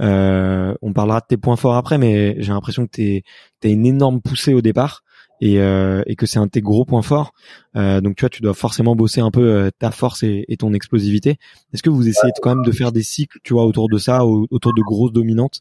Euh, 0.01 0.75
on 0.83 0.93
parlera 0.93 1.21
de 1.21 1.27
tes 1.29 1.37
points 1.37 1.57
forts 1.57 1.77
après, 1.77 1.99
mais 1.99 2.37
j'ai 2.39 2.53
l'impression 2.53 2.87
que 2.87 2.93
tu 2.93 3.23
as 3.65 3.69
une 3.69 3.87
énorme 3.87 4.21
poussée 4.21 4.55
au 4.55 4.61
départ 4.61 5.03
et, 5.41 5.61
euh, 5.61 6.03
et 6.07 6.17
que 6.17 6.27
c'est 6.27 6.39
un 6.39 6.47
de 6.47 6.51
tes 6.51 6.61
gros 6.61 6.85
points 6.85 7.03
forts. 7.03 7.33
Euh, 7.77 8.01
donc 8.01 8.17
tu 8.17 8.23
vois, 8.23 8.31
tu 8.31 8.43
dois 8.43 8.55
forcément 8.55 8.97
bosser 8.97 9.21
un 9.21 9.31
peu 9.31 9.43
euh, 9.43 9.71
ta 9.79 9.91
force 9.91 10.23
et, 10.23 10.45
et, 10.49 10.57
ton 10.57 10.73
explosivité. 10.73 11.39
Est-ce 11.73 11.83
que 11.83 11.91
vous 11.91 12.09
essayez 12.09 12.33
quand 12.41 12.55
même 12.55 12.65
de 12.65 12.73
faire 12.73 12.93
des 12.93 13.03
cycles, 13.03 13.39
tu 13.45 13.53
vois, 13.53 13.65
autour 13.65 13.89
de 13.89 13.99
ça, 13.99 14.25
autour 14.25 14.75
de 14.75 14.83
grosses 14.83 15.13
dominantes? 15.13 15.61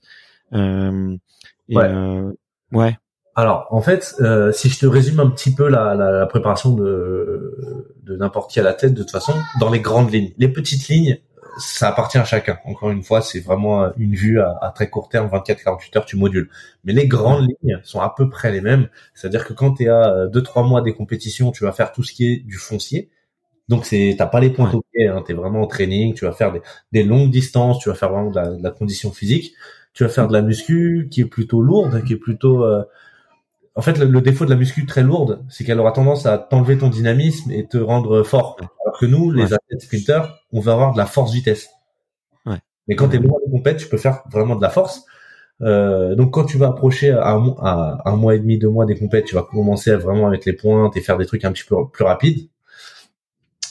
Euh, 0.53 1.15
et, 1.69 1.77
ouais. 1.77 1.83
Euh, 1.83 2.31
ouais. 2.71 2.97
Alors, 3.35 3.67
en 3.69 3.81
fait, 3.81 4.15
euh, 4.21 4.51
si 4.53 4.69
je 4.69 4.79
te 4.79 4.85
résume 4.85 5.19
un 5.19 5.29
petit 5.29 5.53
peu 5.53 5.67
la, 5.67 5.93
la, 5.93 6.09
la 6.11 6.25
préparation 6.25 6.71
de, 6.71 7.93
de 8.03 8.15
n'importe 8.15 8.49
qui 8.49 8.59
à 8.61 8.63
la 8.63 8.73
tête, 8.73 8.93
de 8.93 9.01
toute 9.01 9.11
façon, 9.11 9.33
dans 9.59 9.69
les 9.69 9.81
grandes 9.81 10.11
lignes, 10.13 10.31
les 10.37 10.47
petites 10.47 10.87
lignes, 10.87 11.19
ça 11.57 11.89
appartient 11.89 12.17
à 12.17 12.25
chacun. 12.25 12.57
Encore 12.65 12.91
une 12.91 13.03
fois, 13.03 13.21
c'est 13.21 13.39
vraiment 13.39 13.93
une 13.97 14.15
vue 14.15 14.39
à, 14.41 14.71
très 14.73 14.89
court 14.89 15.09
terme, 15.09 15.29
24-48 15.29 15.97
heures, 15.97 16.05
tu 16.05 16.17
modules. 16.17 16.49
Mais 16.83 16.93
les 16.93 17.07
grandes 17.07 17.47
lignes 17.47 17.79
sont 17.83 17.99
à 17.99 18.13
peu 18.15 18.29
près 18.29 18.51
les 18.51 18.61
mêmes. 18.61 18.89
C'est-à-dire 19.13 19.45
que 19.45 19.53
quand 19.53 19.75
tu 19.75 19.83
es 19.83 19.89
à 19.89 20.27
2-3 20.27 20.67
mois 20.67 20.81
des 20.81 20.93
compétitions, 20.93 21.51
tu 21.51 21.63
vas 21.63 21.71
faire 21.71 21.91
tout 21.91 22.03
ce 22.03 22.13
qui 22.13 22.31
est 22.31 22.37
du 22.37 22.57
foncier. 22.57 23.09
Donc 23.67 23.85
c'est 23.85 24.15
t'as 24.17 24.27
pas 24.27 24.39
les 24.39 24.51
points 24.51 24.71
au 24.71 24.83
pied, 24.93 25.07
hein, 25.07 25.23
tu 25.25 25.31
es 25.31 25.35
vraiment 25.35 25.61
en 25.61 25.67
training, 25.67 26.13
tu 26.13 26.25
vas 26.25 26.33
faire 26.33 26.51
des, 26.51 26.61
des, 26.91 27.03
longues 27.03 27.31
distances, 27.31 27.79
tu 27.79 27.89
vas 27.89 27.95
faire 27.95 28.11
vraiment 28.11 28.29
de 28.29 28.35
la, 28.35 28.49
de 28.49 28.63
la, 28.63 28.69
condition 28.69 29.11
physique, 29.11 29.55
tu 29.93 30.03
vas 30.03 30.09
faire 30.09 30.27
de 30.27 30.33
la 30.33 30.43
muscu 30.43 31.07
qui 31.09 31.21
est 31.21 31.25
plutôt 31.25 31.63
lourde, 31.63 32.03
qui 32.03 32.13
est 32.13 32.17
plutôt 32.17 32.63
euh, 32.63 32.83
en 33.75 33.81
fait, 33.81 33.97
le, 33.97 34.21
défaut 34.21 34.45
de 34.45 34.49
la 34.49 34.55
muscu 34.55 34.85
très 34.85 35.03
lourde, 35.03 35.43
c'est 35.49 35.65
qu'elle 35.65 35.79
aura 35.79 35.91
tendance 35.91 36.25
à 36.25 36.37
t'enlever 36.37 36.77
ton 36.77 36.87
dynamisme 36.87 37.51
et 37.51 37.67
te 37.67 37.77
rendre 37.77 38.23
fort. 38.23 38.55
Alors 38.85 38.97
que 38.97 39.05
nous, 39.05 39.31
les 39.31 39.53
athlètes 39.53 39.81
sprinters, 39.81 40.39
on 40.53 40.61
va 40.61 40.71
avoir 40.71 40.93
de 40.93 40.97
la 40.97 41.05
force-vitesse. 41.05 41.67
Ouais. 42.45 42.59
Mais 42.87 42.95
quand 42.95 43.09
tu 43.09 43.17
es 43.17 43.19
loin 43.19 43.37
des 43.45 43.51
compètes, 43.51 43.77
tu 43.77 43.89
peux 43.89 43.97
faire 43.97 44.23
vraiment 44.31 44.55
de 44.55 44.61
la 44.61 44.69
force. 44.69 45.03
Euh, 45.61 46.15
donc 46.15 46.33
quand 46.33 46.45
tu 46.45 46.57
vas 46.57 46.67
approcher 46.67 47.11
à 47.11 47.31
un, 47.31 47.55
à 47.59 48.01
un, 48.05 48.15
mois 48.15 48.35
et 48.35 48.39
demi, 48.39 48.57
deux 48.57 48.69
mois 48.69 48.85
des 48.85 48.95
compètes, 48.97 49.25
tu 49.25 49.35
vas 49.35 49.43
commencer 49.43 49.91
à 49.91 49.97
vraiment 49.97 50.27
avec 50.27 50.45
les 50.45 50.53
pointes 50.53 50.95
et 50.95 51.01
faire 51.01 51.17
des 51.17 51.25
trucs 51.25 51.43
un 51.45 51.51
petit 51.51 51.63
peu 51.63 51.75
plus 51.87 52.03
rapides, 52.03 52.49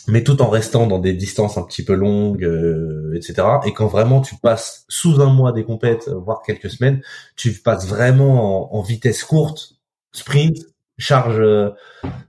mais 0.09 0.22
tout 0.22 0.40
en 0.42 0.48
restant 0.48 0.86
dans 0.86 0.98
des 0.98 1.14
distances 1.14 1.59
un 1.59 1.62
petit 1.62 1.84
peu 1.84 1.94
longues, 1.94 2.44
euh, 2.44 3.14
etc. 3.14 3.48
Et 3.66 3.72
quand 3.72 3.86
vraiment 3.86 4.20
tu 4.20 4.36
passes 4.36 4.84
sous 4.88 5.20
un 5.20 5.32
mois 5.32 5.52
des 5.52 5.64
compètes, 5.64 6.09
voire 6.09 6.42
quelques 6.42 6.70
semaines, 6.70 7.02
tu 7.36 7.52
passes 7.52 7.86
vraiment 7.86 8.74
en 8.74 8.82
vitesse 8.82 9.24
courte 9.24 9.74
sprint, 10.15 10.57
charge 10.97 11.41
euh, 11.41 11.71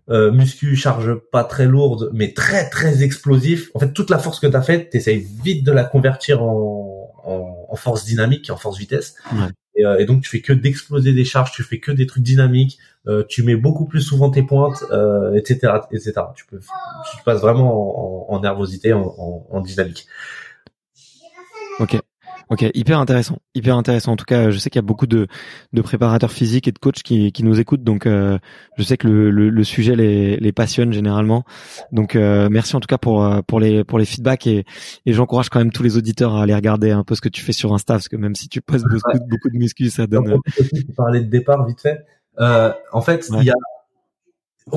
euh, 0.10 0.32
muscu, 0.32 0.76
charge 0.76 1.14
pas 1.32 1.44
très 1.44 1.66
lourde, 1.66 2.10
mais 2.14 2.34
très 2.34 2.70
très 2.70 3.04
explosif. 3.04 3.70
En 3.74 3.80
fait, 3.80 3.94
toute 3.94 4.10
la 4.10 4.18
force 4.18 4.40
que 4.40 4.48
tu 4.48 4.56
as 4.56 4.62
faite, 4.62 4.90
tu 4.92 5.00
vite 5.44 5.64
de 5.64 5.72
la 5.72 5.84
convertir 5.84 6.44
en, 6.44 7.14
en, 7.24 7.68
en 7.70 7.76
force 7.76 8.06
dynamique, 8.06 8.50
en 8.50 8.58
force 8.58 8.78
vitesse. 8.78 9.16
Et, 9.76 9.86
euh, 9.86 10.00
et, 10.00 10.06
donc 10.06 10.24
tu 10.24 10.30
fais 10.30 10.42
que 10.42 10.54
d'exploser 10.54 11.14
des 11.14 11.26
charges, 11.26 11.52
tu 11.52 11.64
fais 11.64 11.80
que 11.80 11.92
des 11.92 12.08
trucs 12.08 12.24
dynamiques, 12.24 12.80
euh, 13.08 13.24
tu 13.28 13.44
mets 13.44 13.56
beaucoup 13.56 13.86
plus 13.86 14.02
souvent 14.02 14.30
tes 14.30 14.44
pointes, 14.44 14.84
etc., 15.36 15.74
etc. 15.92 16.14
Tu 16.36 16.46
peux, 16.48 16.60
tu 16.60 17.24
passes 17.24 17.42
vraiment 17.42 18.30
en, 18.32 18.36
en 18.36 18.40
nervosité, 18.40 18.94
en, 18.94 19.46
en 19.50 19.62
dynamique. 19.62 20.08
Ok. 21.80 22.00
Ok, 22.50 22.64
hyper 22.76 23.00
intéressant, 23.00 23.40
hyper 23.56 23.76
intéressant. 23.76 24.12
En 24.12 24.16
tout 24.16 24.26
cas, 24.26 24.52
je 24.52 24.58
sais 24.58 24.70
qu'il 24.70 24.78
y 24.78 24.84
a 24.84 24.88
beaucoup 24.88 25.08
de, 25.08 25.28
de 25.74 25.82
préparateurs 25.82 26.32
physiques 26.32 26.68
et 26.68 26.72
de 26.72 26.78
coachs 26.78 27.02
qui, 27.02 27.32
qui 27.32 27.44
nous 27.44 27.60
écoutent, 27.60 27.84
donc 27.84 28.06
euh, 28.06 28.38
je 28.78 28.84
sais 28.84 28.98
que 28.98 29.08
le, 29.08 29.32
le, 29.32 29.50
le, 29.50 29.64
sujet 29.64 29.96
les, 29.96 30.38
les 30.38 30.52
passionne 30.52 30.94
généralement. 30.94 31.44
Donc 31.92 32.16
euh, 32.16 32.48
merci 32.52 32.76
en 32.76 32.80
tout 32.80 32.88
cas 32.88 33.00
pour 33.00 33.24
euh, 33.24 33.42
pour 33.42 33.60
les 33.60 33.84
pour 33.84 33.98
les 33.98 34.06
feedbacks 34.06 34.46
et, 34.46 34.64
et 35.06 35.14
j'encourage 35.14 35.50
quand 35.50 35.60
même 35.60 35.72
tous 35.72 35.84
les 35.84 35.98
auditeurs 35.98 36.36
à 36.36 36.44
aller 36.44 36.54
regarder 36.56 36.92
un 36.92 37.04
peu 37.04 37.16
ce 37.16 37.22
que 37.22 37.30
tu 37.30 37.42
fais 37.42 37.54
sur 37.54 37.74
Insta, 37.74 37.96
parce 37.96 38.10
que 38.10 38.16
même 38.16 38.36
si 38.36 38.48
tu 38.48 38.62
poses 38.62 38.84
beaucoup, 38.84 39.18
beaucoup 39.28 39.50
de 39.50 39.58
muscu, 39.58 39.90
ça 39.90 40.06
donne. 40.06 40.40
Parlais 40.96 41.22
de 41.22 41.30
départ 41.30 41.66
vite 41.66 41.82
fait. 41.82 42.06
en 42.38 43.02
fait, 43.02 43.28
il 43.32 43.44
y 43.44 43.50
a 43.50 43.56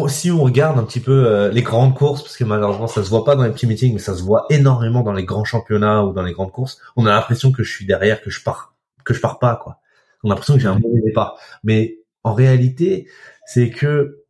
si 0.09 0.31
on 0.31 0.43
regarde 0.43 0.79
un 0.79 0.85
petit 0.85 1.01
peu 1.01 1.27
euh, 1.27 1.51
les 1.51 1.63
grandes 1.63 1.95
courses, 1.95 2.23
parce 2.23 2.37
que 2.37 2.45
malheureusement 2.45 2.87
ça 2.87 3.03
se 3.03 3.09
voit 3.09 3.25
pas 3.25 3.37
dans 3.37 3.45
les 3.45 3.51
petits 3.51 3.67
meetings, 3.67 3.95
mais 3.95 3.99
ça 3.99 4.15
se 4.15 4.23
voit 4.23 4.47
énormément 4.51 5.03
dans 5.03 5.13
les 5.13 5.25
grands 5.25 5.45
championnats 5.45 6.05
ou 6.05 6.13
dans 6.13 6.23
les 6.23 6.33
grandes 6.33 6.53
courses, 6.53 6.79
on 6.97 7.07
a 7.07 7.11
l'impression 7.11 7.53
que 7.53 7.63
je 7.63 7.73
suis 7.73 7.87
derrière, 7.87 8.21
que 8.21 8.31
je 8.31 8.43
pars, 8.43 8.75
que 9.05 9.15
je 9.15 9.21
pars 9.21 9.39
pas 9.39 9.57
quoi. 9.57 9.81
On 10.23 10.31
a 10.31 10.33
l'impression 10.33 10.55
que 10.55 10.61
j'ai 10.61 10.69
un 10.69 10.79
mauvais 10.79 11.01
départ. 11.01 11.39
Mais 11.63 12.01
en 12.25 12.35
réalité, 12.35 13.09
c'est 13.47 13.71
que 13.71 14.25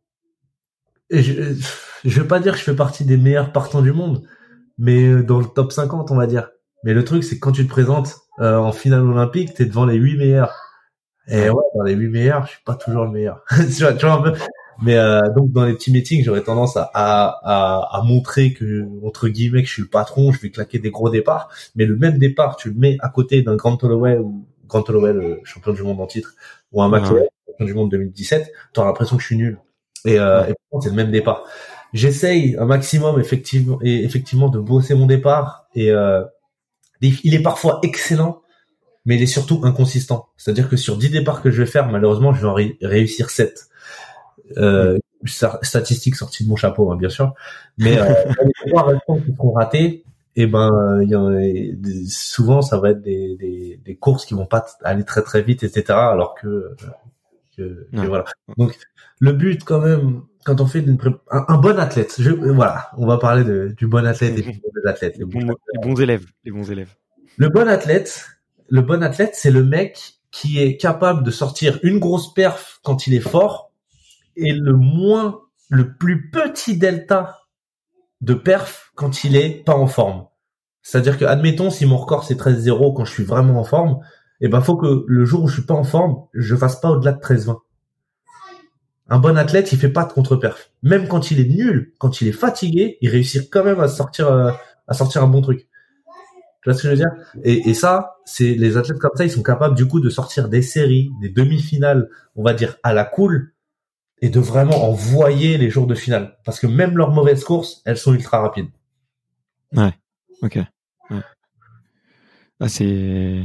je, 1.09 1.55
je 2.05 2.21
veux 2.21 2.27
pas 2.27 2.39
dire 2.39 2.53
que 2.53 2.59
je 2.59 2.63
fais 2.63 2.75
partie 2.75 3.03
des 3.03 3.17
meilleurs 3.17 3.51
partants 3.51 3.81
du 3.81 3.91
monde, 3.91 4.23
mais 4.77 5.03
euh, 5.07 5.23
dans 5.23 5.39
le 5.39 5.45
top 5.45 5.71
50 5.71 6.11
on 6.11 6.15
va 6.15 6.27
dire. 6.27 6.49
Mais 6.83 6.93
le 6.93 7.03
truc 7.03 7.23
c'est 7.23 7.35
que 7.35 7.41
quand 7.41 7.51
tu 7.51 7.65
te 7.65 7.69
présentes 7.69 8.15
euh, 8.39 8.57
en 8.57 8.71
finale 8.71 9.01
olympique, 9.01 9.53
t'es 9.55 9.65
devant 9.65 9.85
les 9.85 9.95
8 9.95 10.17
meilleurs. 10.17 10.55
Et 11.27 11.49
ouais, 11.49 11.63
dans 11.75 11.83
les 11.83 11.93
8 11.93 12.09
meilleurs, 12.09 12.45
je 12.45 12.51
suis 12.51 12.63
pas 12.65 12.75
toujours 12.75 13.05
le 13.05 13.11
meilleur. 13.11 13.43
tu 13.49 13.83
vois, 13.83 13.93
tu 13.93 14.05
vois 14.05 14.15
un 14.15 14.21
peu. 14.21 14.33
Mais 14.81 14.95
euh, 14.95 15.21
donc 15.35 15.51
dans 15.51 15.65
les 15.65 15.73
petits 15.73 15.91
meetings, 15.91 16.23
j'aurais 16.23 16.43
tendance 16.43 16.77
à, 16.77 16.89
à, 16.93 17.97
à, 17.97 18.01
montrer 18.03 18.53
que 18.53 18.87
entre 19.05 19.27
guillemets 19.27 19.61
que 19.61 19.67
je 19.67 19.73
suis 19.73 19.81
le 19.81 19.89
patron, 19.89 20.31
je 20.31 20.39
vais 20.39 20.51
claquer 20.51 20.79
des 20.79 20.89
gros 20.89 21.09
départs. 21.09 21.49
Mais 21.75 21.85
le 21.85 21.95
même 21.95 22.17
départ, 22.17 22.55
tu 22.55 22.69
le 22.69 22.75
mets 22.75 22.97
à 23.01 23.09
côté 23.09 23.41
d'un 23.41 23.55
Grand 23.55 23.81
Holloway 23.83 24.17
ou 24.17 24.45
Grand 24.67 24.87
Holloway, 24.89 25.13
le 25.13 25.39
champion 25.43 25.73
du 25.73 25.83
monde 25.83 25.99
en 25.99 26.07
titre, 26.07 26.35
ou 26.71 26.81
un 26.81 26.89
McLaren, 26.89 27.25
champion 27.47 27.65
du 27.65 27.73
monde 27.73 27.91
2017, 27.91 28.51
tu 28.73 28.79
auras 28.79 28.89
l'impression 28.89 29.17
que 29.17 29.21
je 29.21 29.27
suis 29.27 29.37
nul. 29.37 29.59
Et, 30.05 30.17
euh, 30.17 30.45
et 30.45 30.53
c'est 30.81 30.89
le 30.89 30.95
même 30.95 31.11
départ. 31.11 31.43
J'essaye 31.91 32.55
un 32.57 32.65
maximum 32.65 33.19
effectivement 33.19 33.79
et 33.81 34.03
effectivement 34.03 34.47
de 34.47 34.59
bosser 34.59 34.93
mon 34.93 35.07
départ 35.07 35.67
et 35.73 35.91
euh, 35.91 36.23
il 37.01 37.33
est 37.33 37.41
parfois 37.41 37.79
excellent 37.81 38.43
mais 39.05 39.15
il 39.15 39.23
est 39.23 39.27
surtout 39.27 39.61
inconsistant. 39.63 40.29
C'est-à-dire 40.37 40.69
que 40.69 40.77
sur 40.77 40.95
10 40.95 41.09
départs 41.09 41.41
que 41.41 41.49
je 41.49 41.63
vais 41.63 41.67
faire, 41.67 41.87
malheureusement, 41.87 42.31
je 42.31 42.41
vais 42.41 42.47
en 42.47 42.53
réussir 42.53 43.31
7 43.31 43.69
euh, 44.57 44.97
statistiques 45.25 46.15
sorties 46.15 46.43
de 46.43 46.49
mon 46.49 46.55
chapeau, 46.55 46.91
hein, 46.91 46.95
bien 46.95 47.09
sûr. 47.09 47.33
Mais 47.77 47.99
euh, 47.99 48.05
les 48.43 48.69
trois 48.69 48.87
restants 48.87 49.19
qui 49.19 49.33
seront 49.35 49.51
ratés, 49.51 50.03
et 50.35 50.43
eh 50.43 50.47
ben, 50.47 51.01
y 51.01 51.15
en 51.15 51.33
a, 51.33 51.41
souvent 52.07 52.61
ça 52.61 52.77
va 52.77 52.91
être 52.91 53.01
des, 53.01 53.35
des, 53.35 53.79
des, 53.83 53.95
courses 53.95 54.25
qui 54.25 54.35
vont 54.35 54.45
pas 54.45 54.65
aller 54.83 55.03
très 55.03 55.21
très 55.21 55.41
vite, 55.41 55.63
etc. 55.63 55.85
Alors 55.89 56.35
que, 56.35 56.75
que, 57.57 57.87
voilà. 57.91 58.23
Donc 58.57 58.77
le 59.19 59.33
but 59.33 59.63
quand 59.65 59.81
même, 59.81 60.21
quand 60.45 60.61
on 60.61 60.65
fait 60.65 60.79
une 60.79 60.97
un, 61.29 61.57
bon 61.57 61.77
athlète, 61.77 62.15
je, 62.19 62.31
voilà, 62.31 62.89
on 62.97 63.05
va 63.05 63.17
parler 63.17 63.43
de, 63.43 63.73
du 63.75 63.87
bon 63.87 64.05
athlète 64.05 64.37
et 64.37 64.41
des 64.43 64.61
athlètes, 64.87 65.17
les, 65.17 65.25
bons, 65.25 65.39
les 65.39 65.79
bons 65.81 65.99
élèves, 65.99 66.25
les 66.45 66.51
bons 66.51 66.71
élèves. 66.71 66.95
Le 67.35 67.49
bon 67.49 67.67
athlète, 67.67 68.27
le 68.69 68.81
bon 68.81 69.03
athlète, 69.03 69.31
c'est 69.33 69.51
le 69.51 69.63
mec 69.63 70.19
qui 70.31 70.61
est 70.61 70.77
capable 70.77 71.23
de 71.23 71.31
sortir 71.31 71.79
une 71.83 71.99
grosse 71.99 72.33
perf 72.33 72.79
quand 72.83 73.07
il 73.07 73.15
est 73.15 73.19
fort 73.19 73.68
et 74.39 74.53
le 74.53 74.73
moins, 74.73 75.41
le 75.69 75.95
plus 75.95 76.29
petit 76.29 76.77
delta 76.77 77.39
de 78.21 78.33
perf 78.33 78.91
quand 78.95 79.23
il 79.23 79.35
est 79.35 79.63
pas 79.63 79.75
en 79.75 79.87
forme. 79.87 80.25
C'est-à-dire 80.81 81.17
que, 81.17 81.25
admettons, 81.25 81.69
si 81.69 81.85
mon 81.85 81.97
record 81.97 82.23
c'est 82.23 82.39
13-0 82.39 82.95
quand 82.95 83.05
je 83.05 83.11
suis 83.11 83.23
vraiment 83.23 83.59
en 83.59 83.63
forme, 83.63 83.99
eh 84.41 84.47
ben, 84.47 84.61
faut 84.61 84.77
que 84.77 85.03
le 85.07 85.25
jour 85.25 85.43
où 85.43 85.47
je 85.47 85.55
suis 85.55 85.65
pas 85.65 85.73
en 85.73 85.83
forme, 85.83 86.23
je 86.33 86.55
fasse 86.55 86.79
pas 86.79 86.89
au-delà 86.89 87.11
de 87.11 87.19
13-20. 87.19 87.57
Un 89.09 89.19
bon 89.19 89.37
athlète, 89.37 89.71
il 89.71 89.79
fait 89.79 89.89
pas 89.89 90.05
de 90.05 90.13
contre-perf. 90.13 90.71
Même 90.83 91.07
quand 91.07 91.31
il 91.31 91.39
est 91.39 91.49
nul, 91.49 91.93
quand 91.97 92.21
il 92.21 92.27
est 92.27 92.33
fatigué, 92.33 92.97
il 93.01 93.09
réussit 93.09 93.49
quand 93.51 93.63
même 93.63 93.79
à 93.79 93.87
sortir, 93.87 94.27
euh, 94.27 94.51
à 94.87 94.93
sortir 94.93 95.23
un 95.23 95.27
bon 95.27 95.41
truc. 95.41 95.67
Tu 96.61 96.69
vois 96.69 96.73
ce 96.73 96.83
que 96.83 96.89
je 96.89 96.93
veux 96.93 96.97
dire? 96.97 97.11
Et, 97.43 97.69
et, 97.69 97.73
ça, 97.73 98.17
c'est 98.25 98.53
les 98.53 98.77
athlètes 98.77 98.99
comme 98.99 99.15
ça, 99.15 99.25
ils 99.25 99.31
sont 99.31 99.43
capables 99.43 99.75
du 99.75 99.87
coup 99.87 99.99
de 99.99 100.09
sortir 100.09 100.49
des 100.49 100.61
séries, 100.61 101.09
des 101.21 101.29
demi-finales, 101.29 102.09
on 102.35 102.43
va 102.43 102.53
dire 102.53 102.75
à 102.83 102.93
la 102.93 103.05
cool, 103.05 103.53
et 104.21 104.29
de 104.29 104.39
vraiment 104.39 104.89
envoyer 104.89 105.57
les 105.57 105.69
jours 105.69 105.87
de 105.87 105.95
finale. 105.95 106.37
Parce 106.45 106.59
que 106.59 106.67
même 106.67 106.97
leurs 106.97 107.11
mauvaises 107.11 107.43
courses, 107.43 107.81
elles 107.85 107.97
sont 107.97 108.13
ultra 108.13 108.39
rapides. 108.39 108.69
Ouais. 109.75 109.93
Ok. 110.41 110.57
Ouais. 111.09 111.21
Ah, 112.59 112.69
c'est. 112.69 113.43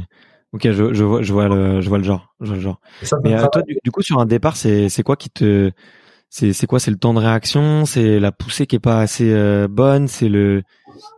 Ok, 0.53 0.71
je, 0.71 0.93
je, 0.93 1.03
vois, 1.03 1.21
je 1.21 1.33
vois 1.33 1.49
le, 1.49 1.81
je 1.81 1.89
vois 1.89 1.97
le 1.97 2.05
genre, 2.05 2.33
je 2.39 2.47
vois 2.47 2.55
le 2.55 2.61
genre. 2.61 2.79
Mais 3.23 3.33
euh, 3.33 3.45
toi, 3.51 3.61
du, 3.61 3.91
coup, 3.91 4.01
sur 4.01 4.19
un 4.19 4.25
départ, 4.25 4.55
c'est, 4.55 4.89
quoi 5.03 5.17
qui 5.17 5.29
te, 5.29 5.71
c'est, 6.29 6.65
quoi, 6.65 6.79
c'est 6.79 6.91
le 6.91 6.97
temps 6.97 7.13
de 7.13 7.19
réaction, 7.19 7.85
c'est 7.85 8.21
la 8.21 8.31
poussée 8.31 8.65
qui 8.65 8.77
est 8.77 8.79
pas 8.79 9.01
assez 9.01 9.33
euh, 9.33 9.67
bonne, 9.69 10.07
c'est 10.07 10.29
le, 10.29 10.63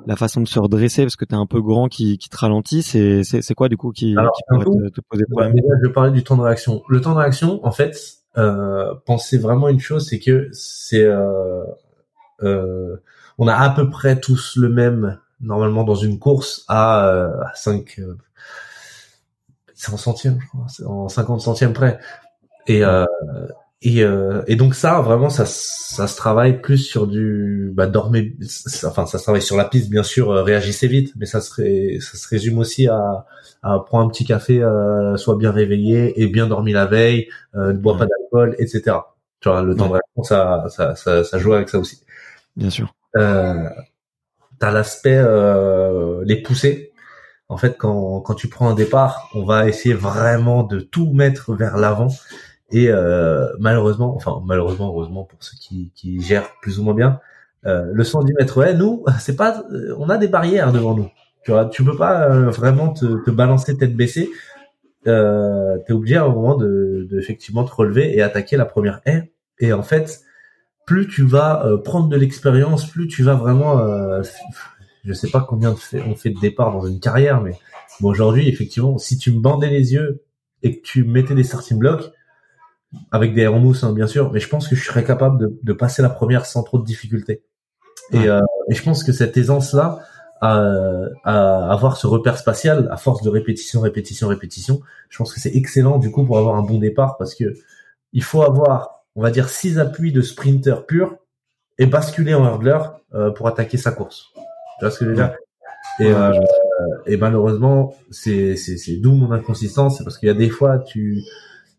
la 0.08 0.16
façon 0.16 0.42
de 0.42 0.48
se 0.48 0.58
redresser 0.58 1.04
parce 1.04 1.16
que 1.16 1.26
t'es 1.26 1.36
un 1.36 1.46
peu 1.46 1.62
grand 1.62 1.88
qui, 1.88 2.18
qui 2.18 2.30
te 2.30 2.38
ralentit, 2.38 2.82
c'est, 2.82 3.54
quoi 3.56 3.70
du 3.70 3.78
coup 3.78 3.92
qui, 3.92 4.16
qui 4.16 4.42
pourrait 4.50 4.66
te, 4.66 4.90
te, 4.90 5.02
poser 5.02 5.26
problème? 5.30 5.54
Je 5.56 5.88
vais 5.88 5.94
parler 5.94 6.12
du 6.12 6.24
temps 6.24 6.38
de 6.38 6.42
réaction. 6.42 6.82
Le 6.88 7.00
temps 7.00 7.14
de 7.14 7.20
réaction, 7.20 7.64
en 7.64 7.72
fait, 7.72 8.17
pensez 9.06 9.38
vraiment 9.38 9.70
une 9.70 9.80
chose, 9.80 10.08
c'est 10.10 10.20
que 10.20 10.50
c'est 10.52 11.04
euh, 11.04 11.64
euh, 12.44 12.98
on 13.38 13.48
a 13.48 13.56
à 13.56 13.70
peu 13.70 13.90
près 13.90 14.20
tous 14.20 14.56
le 14.58 14.70
même 14.70 15.20
normalement 15.42 15.84
dans 15.84 15.96
une 15.96 16.20
course 16.20 16.64
à, 16.68 17.08
euh, 17.08 17.42
à 17.44 17.54
5 17.56 18.00
c'est 19.76 19.94
en 19.94 19.98
centième 19.98 20.40
je 20.42 20.48
crois 20.48 20.66
en 20.88 21.10
50 21.10 21.42
centièmes 21.42 21.74
près. 21.74 22.00
Et 22.68 22.84
et, 23.82 24.04
euh, 24.04 24.42
et 24.48 24.56
donc 24.56 24.74
ça, 24.74 25.02
vraiment, 25.02 25.30
ça, 25.30 25.46
ça 25.46 26.08
se 26.08 26.18
travaille 26.18 26.62
plus 26.62 26.80
sur 26.80 27.06
du, 27.06 27.72
bah, 27.74 27.86
dormez, 27.86 28.36
enfin, 28.86 29.06
ça 29.06 29.18
se 29.20 29.24
travaille 29.24 29.42
sur 29.42 29.56
la 29.56 29.66
piste, 29.66 29.90
bien 29.90 30.04
sûr, 30.04 30.32
euh, 30.32 30.44
réagissez 30.44 30.88
vite, 30.88 31.14
mais 31.16 31.28
ça 31.28 31.42
se, 31.42 32.00
ça 32.00 32.18
se 32.18 32.28
résume 32.28 32.58
aussi 32.58 32.88
à, 32.88 33.26
à 33.62 33.80
prendre 33.80 34.06
un 34.06 34.10
petit 34.10 34.26
café, 34.26 34.64
euh, 34.64 35.16
soit 35.18 35.36
bien 35.36 35.52
réveillé 35.52 36.20
et 36.22 36.28
bien 36.28 36.48
dormi 36.48 36.72
la 36.74 36.88
veille, 36.88 37.28
euh, 37.56 37.74
ne 37.74 37.78
bois 37.78 37.98
pas 37.98 38.08
d'alcool, 38.08 38.56
etc. 38.58 38.98
Tu 39.42 39.50
vois, 39.50 39.62
le 39.62 39.76
temps 39.76 39.88
de 39.88 39.94
réaction, 39.94 40.24
ça, 40.24 40.66
ça, 40.70 40.96
ça, 40.96 41.24
ça, 41.24 41.38
joue 41.38 41.54
avec 41.54 41.70
ça 41.70 41.78
aussi. 41.78 42.02
Bien 42.56 42.72
sûr. 42.72 42.92
Euh, 43.18 43.70
T'as 44.60 44.72
l'aspect 44.72 45.18
euh, 45.18 46.24
les 46.26 46.42
pousser. 46.42 46.92
En 47.48 47.58
fait, 47.58 47.78
quand, 47.78 48.22
quand 48.22 48.34
tu 48.34 48.50
prends 48.50 48.70
un 48.70 48.74
départ, 48.74 49.30
on 49.36 49.46
va 49.46 49.68
essayer 49.68 49.94
vraiment 49.94 50.64
de 50.64 50.80
tout 50.80 51.14
mettre 51.14 51.54
vers 51.54 51.78
l'avant 51.78 52.10
et 52.72 52.90
euh, 52.90 53.48
malheureusement, 53.60 54.16
enfin 54.16 54.42
malheureusement, 54.46 54.90
heureusement 54.90 55.24
pour 55.24 55.42
ceux 55.42 55.58
qui, 55.58 55.92
qui 55.96 56.22
gèrent 56.22 56.50
plus 56.62 56.80
ou 56.80 56.84
moins 56.84 56.94
bien, 56.94 57.20
euh, 57.66 57.90
le 57.94 58.04
110 58.04 58.34
mètres 58.34 58.58
ouais, 58.58 58.74
nous, 58.74 59.06
c'est 59.20 59.36
pas, 59.36 59.64
euh, 59.72 59.96
on 59.98 60.10
a 60.10 60.18
des 60.18 60.28
barrières 60.28 60.72
devant 60.72 60.96
nous. 60.96 61.10
Tu 61.44 61.52
vois, 61.52 61.66
tu 61.66 61.84
peux 61.84 61.96
pas 61.96 62.30
euh, 62.30 62.50
vraiment 62.50 62.92
te, 62.92 63.24
te, 63.24 63.32
balancer 63.32 63.78
tête 63.78 63.96
baissée. 63.96 64.30
Euh, 65.08 65.78
T'es 65.86 65.94
obligé 65.94 66.18
à 66.18 66.26
un 66.26 66.30
moment 66.30 66.56
de, 66.56 67.08
de, 67.10 67.20
effectivement 67.20 67.64
te 67.64 67.74
relever 67.74 68.18
et 68.18 68.22
attaquer 68.22 68.58
la 68.58 68.66
première 68.66 69.00
haie. 69.06 69.32
Et 69.60 69.72
en 69.72 69.82
fait, 69.82 70.22
plus 70.86 71.08
tu 71.08 71.24
vas 71.24 71.66
euh, 71.66 71.78
prendre 71.78 72.10
de 72.10 72.18
l'expérience, 72.18 72.90
plus 72.90 73.08
tu 73.08 73.24
vas 73.24 73.36
vraiment, 73.36 73.80
je 75.06 75.14
sais 75.14 75.30
pas 75.30 75.46
combien 75.48 75.74
on 76.06 76.16
fait 76.16 76.32
de 76.32 76.40
départ 76.40 76.74
dans 76.74 76.86
une 76.86 77.00
carrière, 77.00 77.42
mais 77.42 77.54
bon, 78.02 78.10
aujourd'hui, 78.10 78.50
effectivement, 78.50 78.98
si 78.98 79.18
tu 79.18 79.32
me 79.32 79.40
bandais 79.40 79.70
les 79.70 79.94
yeux 79.94 80.24
et 80.64 80.78
que 80.78 80.82
tu 80.82 81.06
mettais 81.06 81.34
des 81.34 81.44
starting 81.44 81.80
blocks, 81.80 82.12
avec 83.12 83.34
des 83.34 83.48
en 83.48 83.60
mousse 83.60 83.84
hein, 83.84 83.94
bien 83.94 84.08
sûr, 84.08 84.32
mais 84.32 84.40
je 84.40 84.48
pense 84.48 84.68
que 84.68 84.76
je 84.76 84.84
serais 84.84 85.04
capable 85.04 85.40
de, 85.40 85.60
de 85.62 85.74
passer 85.74 86.02
la 86.02 86.10
première 86.10 86.46
sans 86.46 86.64
trop 86.64 86.80
de 86.80 86.86
difficultés. 86.86 87.44
Et, 88.14 88.30
euh, 88.30 88.40
et 88.70 88.76
je 88.76 88.84
pense 88.84 89.04
que 89.04 89.12
cette 89.12 89.36
aisance-là, 89.36 90.00
à, 90.40 90.64
à, 91.24 91.72
avoir 91.72 91.98
ce 91.98 92.08
repère 92.08 92.38
spatial, 92.38 92.88
à 92.92 92.98
force 92.98 93.24
de 93.24 93.30
répétition, 93.30 93.82
répétition, 93.82 94.28
répétition, 94.28 94.82
je 95.10 95.18
pense 95.18 95.34
que 95.34 95.40
c'est 95.40 95.56
excellent 95.56 95.98
du 95.98 96.12
coup 96.12 96.26
pour 96.26 96.38
avoir 96.38 96.56
un 96.56 96.62
bon 96.62 96.78
départ 96.78 97.18
parce 97.18 97.36
que 97.36 97.56
il 98.14 98.24
faut 98.24 98.44
avoir, 98.44 99.04
on 99.16 99.22
va 99.22 99.32
dire, 99.32 99.50
six 99.50 99.80
appuis 99.80 100.12
de 100.12 100.22
sprinter 100.22 100.86
pur 100.88 101.18
et 101.78 101.86
basculer 101.86 102.34
en 102.34 102.46
hurdler 102.46 102.80
euh, 103.14 103.32
pour 103.32 103.48
attaquer 103.48 103.78
sa 103.78 103.92
course. 103.92 104.28
Tu 104.36 104.86
vois 104.86 104.92
ce 104.92 105.00
que 105.00 105.06
je 105.06 105.10
veux 105.10 105.16
dire? 105.16 105.36
Et, 106.00 106.12
euh, 106.12 106.32
et 107.06 107.18
malheureusement, 107.18 107.96
c'est 108.12 108.56
c'est 108.56 108.98
d'où 108.98 109.14
mon 109.14 109.32
inconsistance, 109.32 109.98
c'est 109.98 110.04
parce 110.04 110.18
qu'il 110.18 110.28
y 110.28 110.32
a 110.32 110.36
des 110.36 110.50
fois 110.50 110.80
tu 110.80 111.24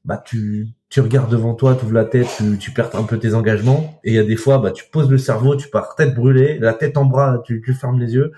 bah 0.05 0.23
tu 0.25 0.69
tu 0.91 1.01
regardes 1.01 1.31
devant 1.31 1.55
toi, 1.55 1.77
tu 1.77 1.85
ouvres 1.85 1.95
la 1.95 2.07
tête, 2.07 2.43
tu, 2.59 2.71
perds 2.71 2.97
un 2.97 3.05
peu 3.05 3.19
tes 3.19 3.35
engagements. 3.35 4.01
Et 4.05 4.11
il 4.11 4.15
y 4.15 4.19
a 4.19 4.25
des 4.25 4.37
fois, 4.37 4.59
bah, 4.59 4.71
tu 4.71 4.85
poses 4.91 5.11
le 5.11 5.19
cerveau, 5.19 5.55
tu 5.55 5.69
pars 5.69 5.95
tête 5.97 6.15
brûlée, 6.15 6.59
la 6.59 6.73
tête 6.73 6.97
en 6.97 7.05
bras, 7.05 7.43
tu, 7.45 7.63
fermes 7.75 8.01
les 8.01 8.15
yeux 8.15 8.33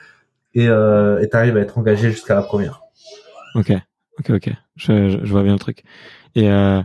et 0.55 0.67
euh, 0.67 1.25
tu 1.25 1.37
arrives 1.37 1.57
à 1.57 1.61
être 1.61 1.79
engagé 1.79 2.11
jusqu'à 2.11 2.35
la 2.35 2.43
première. 2.43 2.83
Ok, 3.55 3.73
ok, 4.19 4.31
ok. 4.31 4.51
Je, 4.77 5.21
je, 5.23 5.31
vois 5.31 5.45
bien 5.45 5.53
le 5.53 5.59
truc. 5.61 5.85
Euh, 6.37 6.83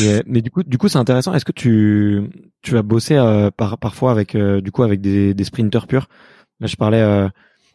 et 0.00 0.22
mais 0.26 0.40
du 0.40 0.50
coup, 0.50 0.62
du 0.62 0.78
coup, 0.78 0.88
c'est 0.88 0.98
intéressant. 0.98 1.34
Est-ce 1.34 1.44
que 1.44 1.52
tu 1.52 2.30
tu 2.62 2.72
vas 2.72 2.82
bosser 2.82 3.16
euh, 3.16 3.50
par, 3.50 3.78
parfois 3.78 4.10
avec 4.10 4.34
euh, 4.34 4.60
du 4.60 4.72
coup 4.72 4.82
avec 4.82 5.00
des, 5.00 5.34
des 5.34 5.44
sprinters 5.44 5.86
purs? 5.86 6.08
Là, 6.60 6.66
je 6.66 6.76
parlais 6.76 7.28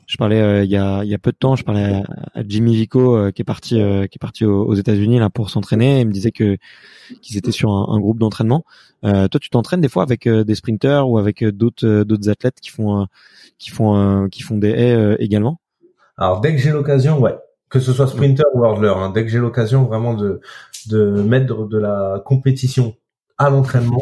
je 0.07 0.17
parlais 0.17 0.41
euh, 0.41 0.63
il 0.63 0.69
y 0.69 0.77
a 0.77 1.03
il 1.03 1.09
y 1.09 1.13
a 1.13 1.17
peu 1.17 1.31
de 1.31 1.37
temps, 1.37 1.55
je 1.55 1.63
parlais 1.63 2.03
à, 2.33 2.43
Jimmy 2.47 2.75
Vico 2.75 3.15
euh, 3.15 3.31
qui 3.31 3.41
est 3.41 3.45
parti 3.45 3.81
euh, 3.81 4.07
qui 4.07 4.17
est 4.17 4.19
parti 4.19 4.45
aux, 4.45 4.73
États-Unis 4.73 5.19
là 5.19 5.29
pour 5.29 5.49
s'entraîner. 5.49 6.01
Il 6.01 6.07
me 6.07 6.11
disait 6.11 6.31
que 6.31 6.57
qu'ils 7.21 7.37
étaient 7.37 7.51
sur 7.51 7.71
un, 7.71 7.99
groupe 7.99 8.19
d'entraînement. 8.19 8.65
toi, 9.03 9.39
tu 9.39 9.49
t'entraînes 9.49 9.81
des 9.81 9.89
fois 9.89 10.03
avec 10.03 10.27
des 10.27 10.55
sprinters 10.55 11.07
ou 11.09 11.17
avec 11.17 11.43
d'autres 11.43 12.03
d'autres 12.03 12.29
athlètes 12.29 12.59
qui 12.61 12.69
font 12.69 13.07
qui 13.57 13.71
font 13.71 14.27
qui 14.29 14.41
font 14.43 14.57
des 14.57 14.69
haies 14.69 15.15
également? 15.19 15.59
Alors 16.17 16.41
dès 16.41 16.55
que 16.55 16.61
j'ai 16.61 16.71
l'occasion, 16.71 17.19
ouais, 17.19 17.35
que 17.69 17.79
ce 17.79 17.93
soit 17.93 18.07
sprinter 18.07 18.45
ou 18.53 18.63
hurdler, 18.63 18.93
hein, 18.95 19.11
dès 19.13 19.23
que 19.23 19.29
j'ai 19.29 19.39
l'occasion 19.39 19.83
vraiment 19.85 20.13
de 20.13 20.41
de 20.87 21.21
mettre 21.21 21.67
de 21.67 21.77
la 21.77 22.21
compétition 22.25 22.95
à 23.37 23.49
l'entraînement, 23.49 24.01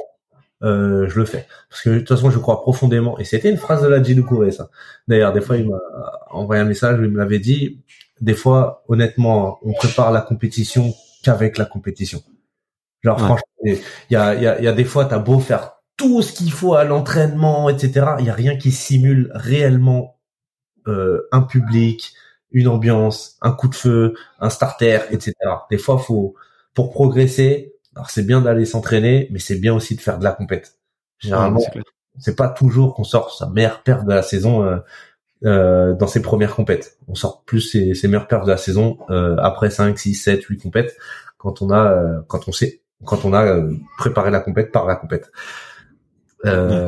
euh, 0.64 1.08
je 1.10 1.20
le 1.20 1.26
fais. 1.26 1.48
Parce 1.70 1.82
que 1.82 1.90
de 1.90 2.00
toute 2.00 2.10
façon, 2.10 2.30
je 2.30 2.40
crois 2.40 2.62
profondément. 2.62 3.18
Et 3.20 3.24
c'était 3.24 3.50
une 3.50 3.58
phrase 3.58 3.82
de 3.82 3.88
la 3.88 4.02
Kouré, 4.22 4.52
ça. 4.52 4.70
D'ailleurs, 5.08 5.34
des 5.34 5.42
fois, 5.42 5.58
il 5.58 5.70
m'a 5.70 5.80
envoyé 6.30 6.62
un 6.62 6.66
message 6.66 7.00
où 7.00 7.04
il 7.04 7.10
me 7.10 7.18
l'avait 7.18 7.40
dit. 7.40 7.82
Des 8.20 8.36
fois, 8.36 8.84
honnêtement, 8.88 9.60
on 9.64 9.74
prépare 9.74 10.12
la 10.12 10.22
compétition 10.22 10.94
qu'avec 11.24 11.58
la 11.58 11.66
compétition. 11.66 12.22
Genre, 13.02 13.18
franchement, 13.18 13.46
il 13.64 13.80
y 14.12 14.16
a, 14.16 14.36
y, 14.36 14.48
a, 14.48 14.62
y 14.62 14.68
a 14.68 14.74
des 14.74 14.86
fois, 14.86 15.06
t'as 15.06 15.18
beau 15.18 15.40
faire 15.40 15.74
tout 15.98 16.22
ce 16.22 16.34
qu'il 16.34 16.52
faut 16.52 16.76
à 16.76 16.84
l'entraînement, 16.84 17.70
etc. 17.70 18.16
Il 18.20 18.26
y 18.26 18.30
a 18.30 18.34
rien 18.34 18.58
qui 18.58 18.72
simule 18.72 19.32
réellement 19.34 20.20
euh, 20.88 21.28
un 21.32 21.42
public, 21.42 22.14
une 22.52 22.68
ambiance, 22.68 23.38
un 23.42 23.52
coup 23.52 23.68
de 23.68 23.76
feu, 23.76 24.16
un 24.40 24.50
starter, 24.50 25.00
etc. 25.12 25.34
Des 25.70 25.78
fois, 25.78 25.98
faut 25.98 26.36
pour 26.74 26.92
progresser, 26.92 27.76
alors 27.96 28.10
c'est 28.10 28.24
bien 28.24 28.42
d'aller 28.42 28.66
s'entraîner, 28.66 29.28
mais 29.32 29.40
c'est 29.40 29.56
bien 29.56 29.74
aussi 29.74 29.96
de 29.96 30.02
faire 30.02 30.20
de 30.20 30.24
la 30.24 30.32
compète. 30.32 30.78
Généralement, 31.20 31.62
c'est 32.20 32.36
pas 32.36 32.50
toujours 32.50 32.96
qu'on 32.96 33.04
sort 33.04 33.34
sa 33.34 33.48
meilleure 33.48 33.84
perte 33.84 34.06
de 34.06 34.12
la 34.12 34.24
saison 34.24 34.64
euh, 34.64 34.78
euh, 35.44 35.94
dans 35.94 36.08
ses 36.08 36.22
premières 36.22 36.56
compètes. 36.56 36.98
On 37.08 37.16
sort 37.16 37.44
plus 37.44 37.62
ses, 37.62 37.94
ses 37.94 38.08
meilleures 38.08 38.28
pertes 38.28 38.46
de 38.46 38.52
la 38.52 38.58
saison 38.58 38.98
euh, 39.10 39.36
après 39.40 39.70
5, 39.70 39.98
6, 39.98 40.16
7, 40.16 40.44
8 40.44 40.58
compètes 40.58 40.98
quand 41.38 41.62
on 41.62 41.72
a 41.72 41.92
euh, 41.92 42.22
quand 42.28 42.48
on 42.48 42.52
sait 42.52 42.82
quand 43.06 43.26
on 43.26 43.34
a 43.34 43.46
euh, 43.46 43.74
préparé 43.98 44.30
la 44.32 44.40
compète 44.40 44.72
par 44.72 44.86
la 44.86 44.96
compète. 44.96 45.32
Euh, 46.46 46.88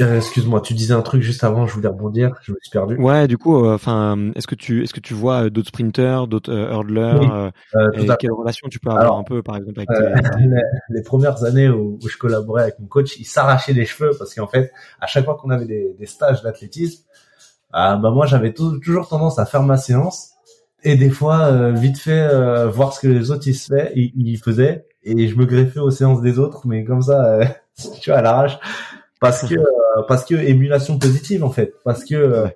euh, 0.00 0.16
excuse-moi, 0.16 0.60
tu 0.60 0.74
disais 0.74 0.92
un 0.92 1.02
truc 1.02 1.22
juste 1.22 1.42
avant, 1.42 1.66
je 1.66 1.72
voulais 1.72 1.88
rebondir, 1.88 2.34
je 2.42 2.52
me 2.52 2.58
suis 2.60 2.70
perdu. 2.70 2.96
Ouais, 2.96 3.26
du 3.26 3.38
coup, 3.38 3.64
euh, 3.64 3.74
enfin, 3.74 4.30
est-ce 4.34 4.46
que 4.46 4.54
tu 4.54 4.82
est-ce 4.82 4.92
que 4.92 5.00
tu 5.00 5.14
vois 5.14 5.44
euh, 5.44 5.50
d'autres 5.50 5.68
sprinters, 5.68 6.26
d'autres 6.26 6.52
hurdlers 6.52 7.50
et 7.94 8.06
quelle 8.18 8.32
relation 8.32 8.68
tu 8.68 8.78
peux 8.78 8.90
avoir 8.90 9.16
un 9.16 9.24
peu, 9.24 9.42
par 9.42 9.56
exemple, 9.56 9.80
avec 9.80 9.88
les, 10.90 11.02
premières 11.02 11.44
années 11.44 11.68
où, 11.68 11.98
je 12.06 12.16
collaborais 12.18 12.62
avec 12.62 12.78
mon 12.78 12.86
coach, 12.86 13.16
il 13.18 13.24
s'arrachait 13.24 13.72
les 13.72 13.86
cheveux 13.86 14.10
parce 14.18 14.34
qu'en 14.34 14.46
fait, 14.46 14.72
à 15.00 15.06
chaque 15.06 15.24
fois 15.24 15.36
qu'on 15.36 15.50
avait 15.50 15.66
des, 15.66 15.94
des 15.98 16.06
stages 16.06 16.42
d'athlétisme, 16.42 17.04
bah 17.72 17.98
moi 17.98 18.26
j'avais 18.26 18.52
toujours 18.52 19.08
tendance 19.08 19.38
à 19.38 19.46
faire 19.46 19.62
ma 19.62 19.76
séance 19.76 20.30
et 20.82 20.96
des 20.96 21.10
fois 21.10 21.70
vite 21.72 21.98
fait 21.98 22.66
voir 22.68 22.92
ce 22.92 23.00
que 23.00 23.08
les 23.08 23.30
autres 23.30 23.46
ils 23.46 23.54
se 23.54 23.74
fait, 23.74 23.92
ils, 23.94 24.12
ils 24.16 24.38
faisaient 24.38 24.86
et 25.04 25.28
je 25.28 25.36
me 25.36 25.46
greffais 25.46 25.80
aux 25.80 25.90
séances 25.90 26.20
des 26.20 26.38
autres, 26.38 26.66
mais 26.66 26.84
comme 26.84 27.02
ça, 27.02 27.40
tu 28.00 28.10
vois, 28.10 28.18
à 28.18 28.22
l'arrache 28.22 28.58
parce 29.20 29.42
que 29.48 29.54
euh, 29.54 29.64
parce 30.08 30.24
que 30.24 30.34
émulation 30.34 30.98
positive 30.98 31.44
en 31.44 31.50
fait. 31.50 31.74
Parce 31.84 32.04
que 32.04 32.14
euh, 32.14 32.48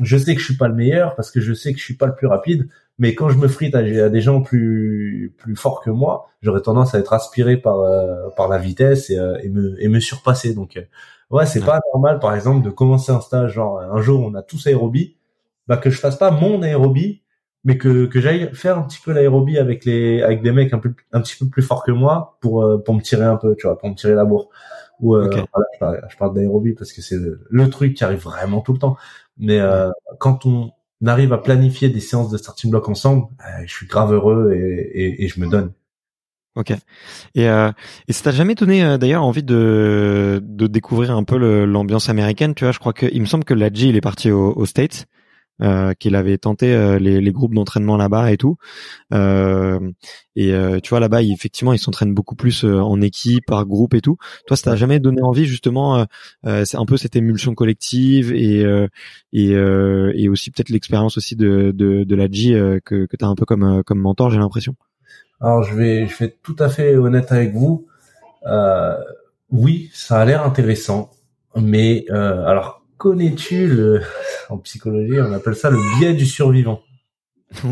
je 0.00 0.16
sais 0.16 0.34
que 0.34 0.40
je 0.40 0.44
suis 0.44 0.56
pas 0.56 0.68
le 0.68 0.74
meilleur 0.74 1.14
parce 1.14 1.30
que 1.30 1.40
je 1.40 1.52
sais 1.52 1.72
que 1.72 1.78
je 1.78 1.84
suis 1.84 1.96
pas 1.96 2.06
le 2.06 2.14
plus 2.14 2.26
rapide 2.26 2.68
mais 2.98 3.14
quand 3.14 3.28
je 3.28 3.38
me 3.38 3.48
frite 3.48 3.74
à, 3.74 3.82
des 3.82 4.20
gens 4.20 4.42
plus 4.42 5.34
plus 5.38 5.56
forts 5.56 5.80
que 5.82 5.90
moi 5.90 6.28
j'aurais 6.42 6.60
tendance 6.60 6.94
à 6.94 6.98
être 6.98 7.12
aspiré 7.12 7.56
par 7.56 7.80
euh, 7.80 8.28
par 8.36 8.48
la 8.48 8.58
vitesse 8.58 9.10
et, 9.10 9.18
et, 9.42 9.48
me 9.48 9.82
et 9.82 9.88
me 9.88 10.00
surpasser. 10.00 10.54
Donc 10.54 10.78
ouais 11.30 11.46
c'est 11.46 11.64
pas 11.64 11.80
normal 11.92 12.20
par 12.20 12.34
exemple 12.34 12.64
de 12.64 12.70
commencer 12.70 13.12
un 13.12 13.20
stage 13.20 13.54
genre 13.54 13.80
un 13.80 14.00
jour 14.00 14.22
on 14.24 14.34
a 14.34 14.42
tous 14.42 14.66
aérobie 14.66 15.16
bah 15.66 15.76
que 15.76 15.90
je 15.90 15.98
fasse 15.98 16.16
pas 16.16 16.30
mon 16.30 16.62
aérobie 16.62 17.22
mais 17.64 17.76
que 17.76 18.06
que 18.06 18.20
j'aille 18.20 18.50
faire 18.54 18.78
un 18.78 18.82
petit 18.82 19.00
peu 19.04 19.12
l'aérobie 19.12 19.58
avec 19.58 19.84
les 19.84 20.22
avec 20.22 20.42
des 20.42 20.52
mecs 20.52 20.72
un 20.72 20.78
peu 20.78 20.94
un 21.12 21.20
petit 21.20 21.36
peu 21.36 21.48
plus 21.48 21.62
forts 21.62 21.82
que 21.84 21.90
moi 21.90 22.38
pour 22.40 22.82
pour 22.84 22.94
me 22.94 23.00
tirer 23.00 23.24
un 23.24 23.36
peu 23.36 23.56
tu 23.56 23.66
vois 23.66 23.78
pour 23.78 23.88
me 23.88 23.94
tirer 23.94 24.14
la 24.14 24.24
bourre 24.24 24.48
ou 25.00 25.14
euh, 25.14 25.30
je 25.32 26.16
parle, 26.16 26.34
d'aérobie 26.34 26.72
parce 26.72 26.92
que 26.92 27.02
c'est 27.02 27.16
le, 27.16 27.70
truc 27.70 27.94
qui 27.94 28.04
arrive 28.04 28.20
vraiment 28.20 28.60
tout 28.60 28.72
le 28.72 28.78
temps. 28.78 28.96
Mais 29.38 29.60
euh, 29.60 29.90
quand 30.18 30.46
on 30.46 30.72
arrive 31.06 31.32
à 31.32 31.38
planifier 31.38 31.88
des 31.88 32.00
séances 32.00 32.30
de 32.30 32.36
starting 32.36 32.70
block 32.70 32.88
ensemble, 32.88 33.26
euh, 33.40 33.62
je 33.66 33.72
suis 33.72 33.86
grave 33.86 34.12
heureux 34.12 34.52
et, 34.52 34.58
et, 34.58 35.24
et 35.24 35.28
je 35.28 35.40
me 35.40 35.48
donne. 35.48 35.72
Ok. 36.58 36.72
Et, 37.36 37.48
euh, 37.48 37.70
et 38.08 38.12
ça 38.12 38.24
t'a 38.24 38.30
jamais 38.32 38.56
donné 38.56 38.82
euh, 38.82 38.98
d'ailleurs 38.98 39.22
envie 39.22 39.44
de, 39.44 40.40
de 40.42 40.66
découvrir 40.66 41.12
un 41.12 41.22
peu 41.22 41.36
l'ambiance 41.64 42.08
américaine 42.08 42.54
Tu 42.54 42.64
vois, 42.64 42.72
je 42.72 42.80
crois 42.80 42.92
que 42.92 43.06
il 43.12 43.20
me 43.20 43.26
semble 43.26 43.44
que 43.44 43.54
Ladji 43.54 43.90
il 43.90 43.96
est 43.96 44.00
parti 44.00 44.32
aux 44.32 44.66
States 44.66 45.06
euh, 45.60 45.92
qu'il 45.94 46.14
avait 46.14 46.38
tenté 46.38 46.72
euh, 46.72 46.98
les, 46.98 47.20
les, 47.20 47.32
groupes 47.32 47.54
d'entraînement 47.54 47.96
là-bas 47.96 48.30
et 48.30 48.36
tout. 48.36 48.56
Euh, 49.12 49.80
et 50.36 50.52
euh, 50.52 50.78
tu 50.80 50.90
vois 50.90 51.00
là-bas, 51.00 51.22
effectivement, 51.22 51.72
ils 51.72 51.78
s'entraînent 51.78 52.14
beaucoup 52.14 52.36
plus 52.36 52.64
en 52.64 53.00
équipe, 53.00 53.46
par 53.46 53.66
groupe 53.66 53.94
et 53.94 54.00
tout. 54.00 54.18
Toi, 54.46 54.56
ça 54.56 54.70
t'a 54.70 54.76
jamais 54.76 55.00
donné 55.00 55.20
envie 55.22 55.46
justement 55.46 56.06
C'est 56.44 56.76
un 56.76 56.86
peu 56.86 56.96
cette 56.96 57.16
émulsion 57.16 57.54
collective 57.54 58.32
et 58.32 58.64
et, 59.32 59.50
et 59.50 60.28
aussi 60.28 60.50
peut-être 60.50 60.68
l'expérience 60.68 61.16
aussi 61.16 61.34
de 61.34 61.72
de, 61.74 62.04
de 62.04 62.14
la 62.14 62.30
G 62.30 62.78
que 62.84 63.06
que 63.06 63.16
t'as 63.16 63.26
un 63.26 63.34
peu 63.34 63.44
comme 63.44 63.82
comme 63.84 63.98
mentor, 63.98 64.30
j'ai 64.30 64.38
l'impression. 64.38 64.76
Alors 65.40 65.64
je 65.64 65.74
vais 65.74 66.06
je 66.06 66.16
vais 66.18 66.26
être 66.26 66.42
tout 66.42 66.56
à 66.58 66.68
fait 66.68 66.94
honnête 66.96 67.32
avec 67.32 67.52
vous. 67.52 67.86
oui, 69.50 69.90
ça 69.92 70.20
a 70.20 70.24
l'air 70.24 70.44
intéressant, 70.44 71.10
mais 71.56 72.06
alors 72.10 72.78
connais-tu 72.98 73.68
le, 73.68 74.02
en 74.50 74.58
psychologie, 74.58 75.18
on 75.20 75.32
appelle 75.32 75.56
ça 75.56 75.70
le 75.70 75.78
biais 75.98 76.12
du 76.14 76.26
survivant? 76.26 76.80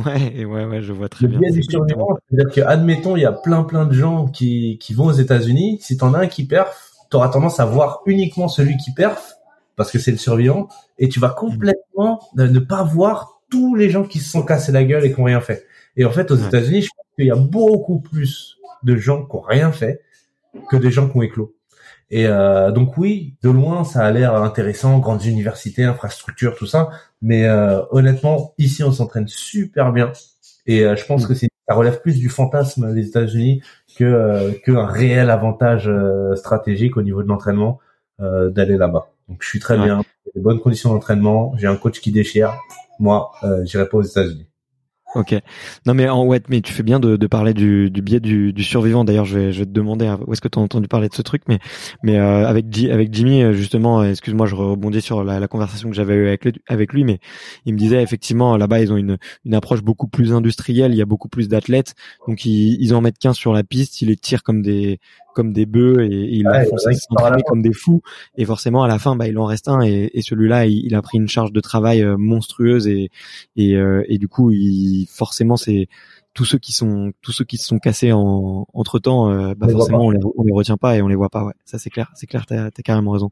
Ouais, 0.07 0.47
ouais, 0.47 0.64
ouais, 0.64 0.81
je 0.81 0.93
vois 0.93 1.11
très 1.11 1.24
le 1.27 1.29
bien. 1.29 1.41
biais 1.41 1.53
du 1.53 1.62
survivant, 1.62 2.16
c'est-à-dire 2.31 2.51
que, 2.55 2.61
admettons, 2.62 3.16
il 3.16 3.22
y 3.22 3.27
a 3.27 3.33
plein, 3.33 3.62
plein 3.64 3.85
de 3.85 3.93
gens 3.93 4.27
qui, 4.27 4.79
qui 4.81 4.95
vont 4.95 5.07
aux 5.07 5.12
États-Unis. 5.12 5.79
Si 5.83 5.99
t'en 5.99 6.14
as 6.14 6.20
un 6.20 6.27
qui 6.29 6.47
perf, 6.47 6.93
t'auras 7.11 7.29
tendance 7.29 7.61
à 7.61 7.66
voir 7.66 8.01
uniquement 8.07 8.49
celui 8.49 8.77
qui 8.79 8.95
perf, 8.95 9.35
parce 9.77 9.91
que 9.91 9.99
c'est 9.99 10.12
le 10.12 10.16
survivant, 10.16 10.68
et 10.99 11.11
tu 11.11 11.20
vas 11.20 11.29
complètement 11.29 12.20
ne 12.37 12.59
pas 12.59 12.83
voir 12.85 13.43
tous 13.51 13.74
les 13.74 13.91
gens 13.91 14.05
qui 14.05 14.18
se 14.20 14.31
sont 14.31 14.43
cassés 14.43 14.72
la 14.72 14.85
gueule 14.85 15.05
et 15.05 15.12
qui 15.12 15.20
ont 15.20 15.24
rien 15.24 15.41
fait. 15.41 15.66
Et 15.97 16.05
en 16.05 16.11
fait, 16.11 16.31
aux 16.31 16.37
Ouais. 16.37 16.47
États-Unis, 16.47 16.83
je 16.83 16.89
pense 16.97 17.07
qu'il 17.16 17.27
y 17.27 17.31
a 17.31 17.37
beaucoup 17.37 18.01
plus 18.01 18.57
de 18.83 18.97
gens 18.97 19.24
qui 19.27 19.37
ont 19.37 19.41
rien 19.41 19.72
fait 19.72 20.01
que 20.70 20.77
des 20.77 20.91
gens 20.91 21.09
qui 21.09 21.16
ont 21.18 21.22
éclos. 21.22 21.55
Et 22.11 22.26
euh, 22.26 22.70
donc 22.70 22.96
oui, 22.98 23.34
de 23.42 23.50
loin, 23.50 23.84
ça 23.84 24.04
a 24.04 24.11
l'air 24.12 24.34
intéressant, 24.36 24.98
grandes 25.00 25.24
universités, 25.24 25.84
infrastructures, 25.84 26.54
tout 26.57 26.66
ça. 26.66 26.90
Mais 27.22 27.46
euh, 27.46 27.80
honnêtement, 27.90 28.54
ici, 28.59 28.82
on 28.84 28.92
s'entraîne 28.92 29.26
super 29.28 29.92
bien. 29.92 30.12
Et 30.66 30.84
euh, 30.84 30.94
je 30.96 31.04
pense 31.07 31.24
Mm. 31.24 31.28
que 31.28 31.34
c'est 31.34 31.48
ça 31.68 31.74
relève 31.74 32.00
plus 32.00 32.18
du 32.20 32.28
fantasme 32.28 32.94
des 32.94 33.09
États-Unis 33.09 33.61
que 33.96 34.04
euh, 34.04 34.52
qu'un 34.64 34.86
réel 34.86 35.30
avantage 35.30 35.88
euh, 35.88 36.36
stratégique 36.36 36.96
au 36.96 37.02
niveau 37.02 37.22
de 37.24 37.28
l'entraînement 37.28 37.80
euh, 38.20 38.50
d'aller 38.50 38.76
là-bas. 38.76 39.09
Donc 39.28 39.38
je 39.42 39.48
suis 39.48 39.59
très 39.59 39.76
Ouais. 39.76 39.84
bien, 39.84 40.02
j'ai 40.26 40.32
des 40.36 40.40
bonnes 40.40 40.61
conditions 40.61 40.90
d'entraînement, 40.90 41.54
j'ai 41.57 41.66
un 41.66 41.74
coach 41.76 42.00
qui 42.00 42.12
déchire. 42.12 42.54
Moi, 43.00 43.32
euh, 43.42 43.64
j'irai 43.64 43.88
pas 43.88 43.96
aux 43.98 44.02
États-Unis. 44.02 44.46
Ok. 45.14 45.34
Non 45.86 45.94
mais 45.94 46.09
en 46.11 46.26
ouais, 46.26 46.42
mais 46.50 46.61
tu 46.61 46.72
fais 46.74 46.82
bien 46.82 47.00
de, 47.00 47.16
de 47.16 47.26
parler 47.26 47.54
du, 47.54 47.90
du 47.90 48.02
biais 48.02 48.20
du, 48.20 48.52
du 48.52 48.62
survivant. 48.62 49.02
D'ailleurs, 49.04 49.24
je 49.24 49.38
vais, 49.38 49.52
je 49.52 49.61
vais 49.61 49.64
te 49.64 49.70
demander 49.70 50.07
euh, 50.07 50.16
où 50.26 50.32
est-ce 50.32 50.42
que 50.42 50.48
tu 50.48 50.59
as 50.59 50.62
entendu 50.62 50.88
parler 50.88 51.09
de 51.09 51.14
ce 51.14 51.22
truc, 51.22 51.42
mais 51.48 51.59
mais 52.02 52.18
euh, 52.18 52.46
avec 52.46 52.66
Ji- 52.74 52.90
avec 52.90 53.14
Jimmy 53.14 53.42
euh, 53.42 53.52
justement, 53.52 54.02
euh, 54.02 54.11
excuse-moi, 54.11 54.46
je 54.46 54.54
rebondis 54.54 55.00
sur 55.00 55.24
la, 55.24 55.40
la 55.40 55.48
conversation 55.48 55.88
que 55.88 55.94
j'avais 55.96 56.14
eue 56.16 56.26
avec 56.26 56.44
lui, 56.44 56.52
avec 56.68 56.92
lui, 56.92 57.04
mais 57.04 57.20
il 57.64 57.72
me 57.72 57.78
disait 57.78 58.02
effectivement 58.02 58.57
là-bas 58.59 58.80
ils 58.80 58.92
ont 58.92 58.96
une 58.98 59.16
une 59.46 59.54
approche 59.54 59.80
beaucoup 59.82 60.09
plus 60.09 60.32
industrielle. 60.34 60.92
Il 60.92 60.98
y 60.98 61.02
a 61.02 61.07
beaucoup 61.07 61.28
plus 61.28 61.48
d'athlètes, 61.48 61.94
donc 62.28 62.44
ils, 62.44 62.76
ils 62.82 62.92
en 62.94 63.00
mettent 63.00 63.18
15 63.18 63.36
sur 63.36 63.54
la 63.54 63.62
piste, 63.62 64.02
ils 64.02 64.09
les 64.09 64.16
tirent 64.16 64.42
comme 64.42 64.61
des 64.61 64.98
comme 65.34 65.52
des 65.52 65.66
bœufs 65.66 66.02
et, 66.02 66.07
et 66.14 66.34
ils 66.36 66.46
Ouais, 66.48 66.64
font 66.64 66.78
s'entraîner 66.78 67.42
comme 67.46 67.61
des 67.61 67.72
fous. 67.74 68.00
Et 68.38 68.44
forcément 68.46 68.82
à 68.82 68.88
la 68.88 68.98
fin, 68.98 69.16
bah 69.16 69.26
il 69.28 69.38
en 69.38 69.44
reste 69.44 69.68
un 69.68 69.82
et, 69.82 70.11
et 70.14 70.22
celui-là 70.22 70.66
il, 70.66 70.84
il 70.86 70.94
a 70.94 71.02
pris 71.02 71.18
une 71.18 71.28
charge 71.28 71.52
de 71.52 71.61
travail 71.61 72.02
euh, 72.02 72.16
monstrueuse 72.18 72.86
et 72.88 73.11
et, 73.57 73.76
euh, 73.76 74.02
et 74.09 74.18
du 74.18 74.28
coup 74.28 74.50
il 74.50 74.95
forcément 75.05 75.59
c'est 75.59 75.88
tous 76.32 76.44
ceux 76.44 76.59
qui 76.59 76.72
sont 76.72 77.12
tous 77.22 77.32
ceux 77.32 77.44
qui 77.44 77.57
se 77.57 77.66
sont 77.66 77.78
cassés 77.78 78.12
en 78.12 78.66
entre 78.72 78.99
temps 78.99 79.28
bah 79.55 79.55
On 79.61 79.66
les 79.66 79.72
voit 79.72 79.80
forcément 79.80 80.07
on 80.07 80.11
les, 80.11 80.20
on 80.36 80.42
les 80.44 80.53
retient 80.53 80.76
pas 80.76 80.97
et 80.97 81.03
on 81.03 81.09
les 81.09 81.14
voit 81.14 81.30
pas 81.30 81.44
ouais. 81.44 81.55
Ça 81.64 81.78
c'est 81.78 81.90
clair. 81.90 82.11
C'est 82.14 82.26
clair 82.26 82.44
t'as 82.47 82.66
as 82.66 82.82
carrément 82.82 83.12
raison. 83.12 83.30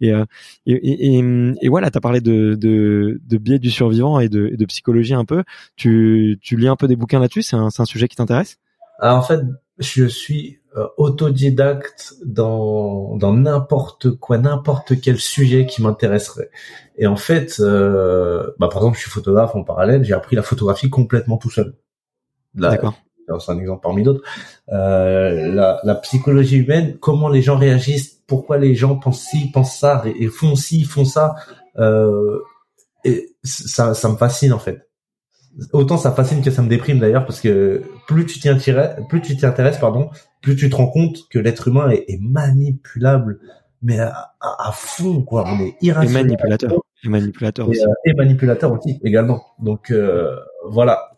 Et 0.00 0.12
euh, 0.12 0.24
et, 0.66 0.72
et, 0.74 1.18
et, 1.18 1.54
et 1.60 1.68
voilà 1.68 1.90
t'as 1.90 2.00
parlé 2.00 2.20
de, 2.20 2.54
de 2.54 3.20
de 3.24 3.36
biais 3.38 3.58
du 3.58 3.70
survivant 3.70 4.20
et 4.20 4.28
de, 4.28 4.54
de 4.56 4.64
psychologie 4.64 5.14
un 5.14 5.24
peu. 5.24 5.44
Tu 5.76 6.38
tu 6.40 6.56
lis 6.56 6.68
un 6.68 6.76
peu 6.76 6.88
des 6.88 6.96
bouquins 6.96 7.20
là-dessus? 7.20 7.42
C'est 7.42 7.56
un 7.56 7.70
c'est 7.70 7.82
un 7.82 7.86
sujet 7.86 8.08
qui 8.08 8.16
t'intéresse? 8.16 8.58
Alors, 8.98 9.18
en 9.18 9.22
fait, 9.22 9.40
je 9.78 10.06
suis 10.06 10.58
euh, 10.76 10.86
autodidacte 10.96 12.14
dans 12.24 13.16
dans 13.16 13.32
n'importe 13.32 14.10
quoi, 14.16 14.38
n'importe 14.38 15.00
quel 15.00 15.18
sujet 15.18 15.66
qui 15.66 15.82
m'intéresserait. 15.82 16.50
Et 16.96 17.06
en 17.06 17.16
fait, 17.16 17.56
euh, 17.60 18.50
bah, 18.58 18.68
par 18.68 18.78
exemple, 18.78 18.96
je 18.96 19.02
suis 19.02 19.10
photographe 19.10 19.54
en 19.54 19.64
parallèle, 19.64 20.04
j'ai 20.04 20.14
appris 20.14 20.36
la 20.36 20.42
photographie 20.42 20.90
complètement 20.90 21.36
tout 21.36 21.50
seul. 21.50 21.74
D'accord 22.54 22.94
c'est 23.40 23.52
un 23.52 23.58
exemple 23.58 23.82
parmi 23.82 24.02
d'autres. 24.02 24.22
Euh, 24.70 25.52
la, 25.52 25.80
la 25.84 25.94
psychologie 25.96 26.58
humaine, 26.58 26.96
comment 26.98 27.28
les 27.28 27.42
gens 27.42 27.56
réagissent, 27.56 28.20
pourquoi 28.26 28.58
les 28.58 28.74
gens 28.74 28.96
pensent 28.96 29.22
ci, 29.22 29.50
pensent 29.50 29.78
ça, 29.78 30.02
et, 30.04 30.24
et 30.24 30.28
font 30.28 30.54
ci, 30.54 30.84
font 30.84 31.04
ça. 31.04 31.34
Euh, 31.78 32.38
et 33.04 33.34
ça, 33.42 33.94
ça 33.94 34.08
me 34.08 34.16
fascine 34.16 34.52
en 34.52 34.58
fait. 34.58 34.85
Autant 35.72 35.96
ça 35.96 36.12
fascine 36.12 36.42
que 36.42 36.50
ça 36.50 36.62
me 36.62 36.68
déprime 36.68 36.98
d'ailleurs 36.98 37.24
parce 37.24 37.40
que 37.40 37.82
plus 38.06 38.26
tu 38.26 38.38
t'y 38.38 38.48
intéresses, 38.48 38.96
plus 39.08 39.22
tu 39.22 39.36
t'y 39.36 39.46
intéresses, 39.46 39.78
pardon, 39.78 40.10
plus 40.42 40.54
tu 40.54 40.68
te 40.68 40.76
rends 40.76 40.88
compte 40.88 41.28
que 41.30 41.38
l'être 41.38 41.68
humain 41.68 41.88
est, 41.90 42.04
est 42.08 42.20
manipulable, 42.20 43.40
mais 43.82 43.98
à, 43.98 44.32
à, 44.40 44.68
à 44.68 44.72
fond 44.72 45.22
quoi. 45.22 45.44
On 45.46 45.58
est 45.60 45.68
et 45.68 45.76
irrationnel 45.80 46.26
manipulateur 46.26 46.72
et 47.04 47.08
manipulateur 47.08 47.66
et, 47.66 47.70
aussi 47.70 47.84
euh, 47.84 47.92
et 48.04 48.12
manipulateur 48.14 48.72
aussi 48.72 49.00
également. 49.02 49.42
Donc 49.58 49.90
euh, 49.90 50.36
voilà, 50.68 51.10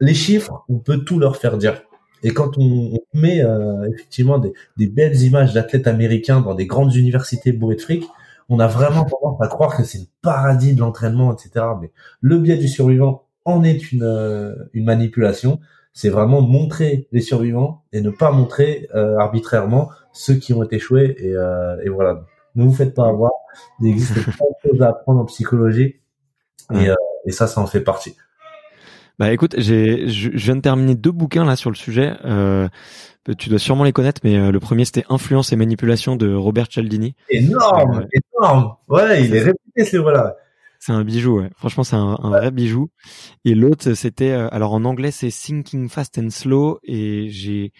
les 0.00 0.14
chiffres, 0.14 0.64
on 0.68 0.78
peut 0.78 1.04
tout 1.04 1.18
leur 1.18 1.36
faire 1.36 1.58
dire. 1.58 1.82
Et 2.22 2.30
quand 2.30 2.58
on, 2.58 2.94
on 2.94 3.18
met 3.18 3.44
euh, 3.44 3.86
effectivement 3.92 4.38
des, 4.38 4.52
des 4.76 4.88
belles 4.88 5.20
images 5.22 5.52
d'athlètes 5.52 5.86
américains 5.86 6.40
dans 6.40 6.54
des 6.54 6.66
grandes 6.66 6.94
universités 6.94 7.52
bourrées 7.52 7.76
de 7.76 7.80
fric, 7.80 8.04
on 8.48 8.60
a 8.60 8.66
vraiment 8.66 9.04
tendance 9.04 9.40
à 9.40 9.46
croire 9.46 9.76
que 9.76 9.84
c'est 9.84 9.98
le 9.98 10.06
paradis 10.22 10.74
de 10.74 10.80
l'entraînement, 10.80 11.34
etc. 11.34 11.66
Mais 11.80 11.92
le 12.20 12.38
biais 12.38 12.56
du 12.56 12.66
survivant 12.66 13.27
en 13.48 13.64
est 13.64 13.92
une, 13.92 14.02
euh, 14.02 14.54
une 14.74 14.84
manipulation. 14.84 15.60
C'est 15.92 16.10
vraiment 16.10 16.42
montrer 16.42 17.08
les 17.12 17.20
survivants 17.20 17.82
et 17.92 18.00
ne 18.00 18.10
pas 18.10 18.30
montrer 18.30 18.88
euh, 18.94 19.16
arbitrairement 19.18 19.90
ceux 20.12 20.34
qui 20.34 20.52
ont 20.52 20.62
échoué. 20.70 21.16
Et, 21.18 21.34
euh, 21.34 21.76
et 21.84 21.88
voilà. 21.88 22.24
Ne 22.54 22.64
vous 22.64 22.72
faites 22.72 22.94
pas 22.94 23.08
avoir. 23.08 23.32
Il 23.80 23.88
existe 23.88 24.12
plein 24.22 24.22
de 24.30 24.70
choses 24.70 24.82
à 24.82 24.90
apprendre 24.90 25.20
en 25.20 25.24
psychologie. 25.24 25.96
Et, 26.74 27.32
ça, 27.32 27.46
ça 27.46 27.60
en 27.60 27.66
fait 27.66 27.80
partie. 27.80 28.14
Bah 29.18 29.32
écoute, 29.32 29.54
j'ai, 29.58 30.08
je, 30.08 30.30
viens 30.30 30.56
de 30.56 30.60
terminer 30.60 30.94
deux 30.94 31.10
bouquins 31.10 31.44
là 31.44 31.56
sur 31.56 31.70
le 31.70 31.76
sujet. 31.76 32.12
Euh, 32.24 32.68
tu 33.38 33.48
dois 33.48 33.58
sûrement 33.58 33.84
les 33.84 33.92
connaître, 33.92 34.20
mais 34.24 34.50
le 34.50 34.60
premier 34.60 34.84
c'était 34.84 35.04
Influence 35.10 35.52
et 35.52 35.56
manipulation 35.56 36.16
de 36.16 36.32
Robert 36.32 36.68
Cialdini. 36.68 37.14
Énorme, 37.28 38.06
énorme. 38.12 38.76
Ouais, 38.88 39.24
il 39.24 39.34
est 39.34 39.42
réputé 39.42 39.84
ce 39.84 39.96
livre-là. 39.96 40.36
C'est 40.78 40.92
un 40.92 41.02
bijou, 41.04 41.40
ouais. 41.40 41.50
Franchement, 41.56 41.84
c'est 41.84 41.96
un, 41.96 42.16
un 42.22 42.30
vrai 42.30 42.50
bijou. 42.50 42.88
Et 43.44 43.54
l'autre, 43.54 43.94
c'était, 43.94 44.30
euh, 44.30 44.48
alors 44.52 44.72
en 44.72 44.84
anglais, 44.84 45.10
c'est 45.10 45.28
Thinking 45.30 45.88
Fast 45.88 46.18
and 46.18 46.30
Slow. 46.30 46.78
Et 46.84 47.28
j'ai 47.30 47.72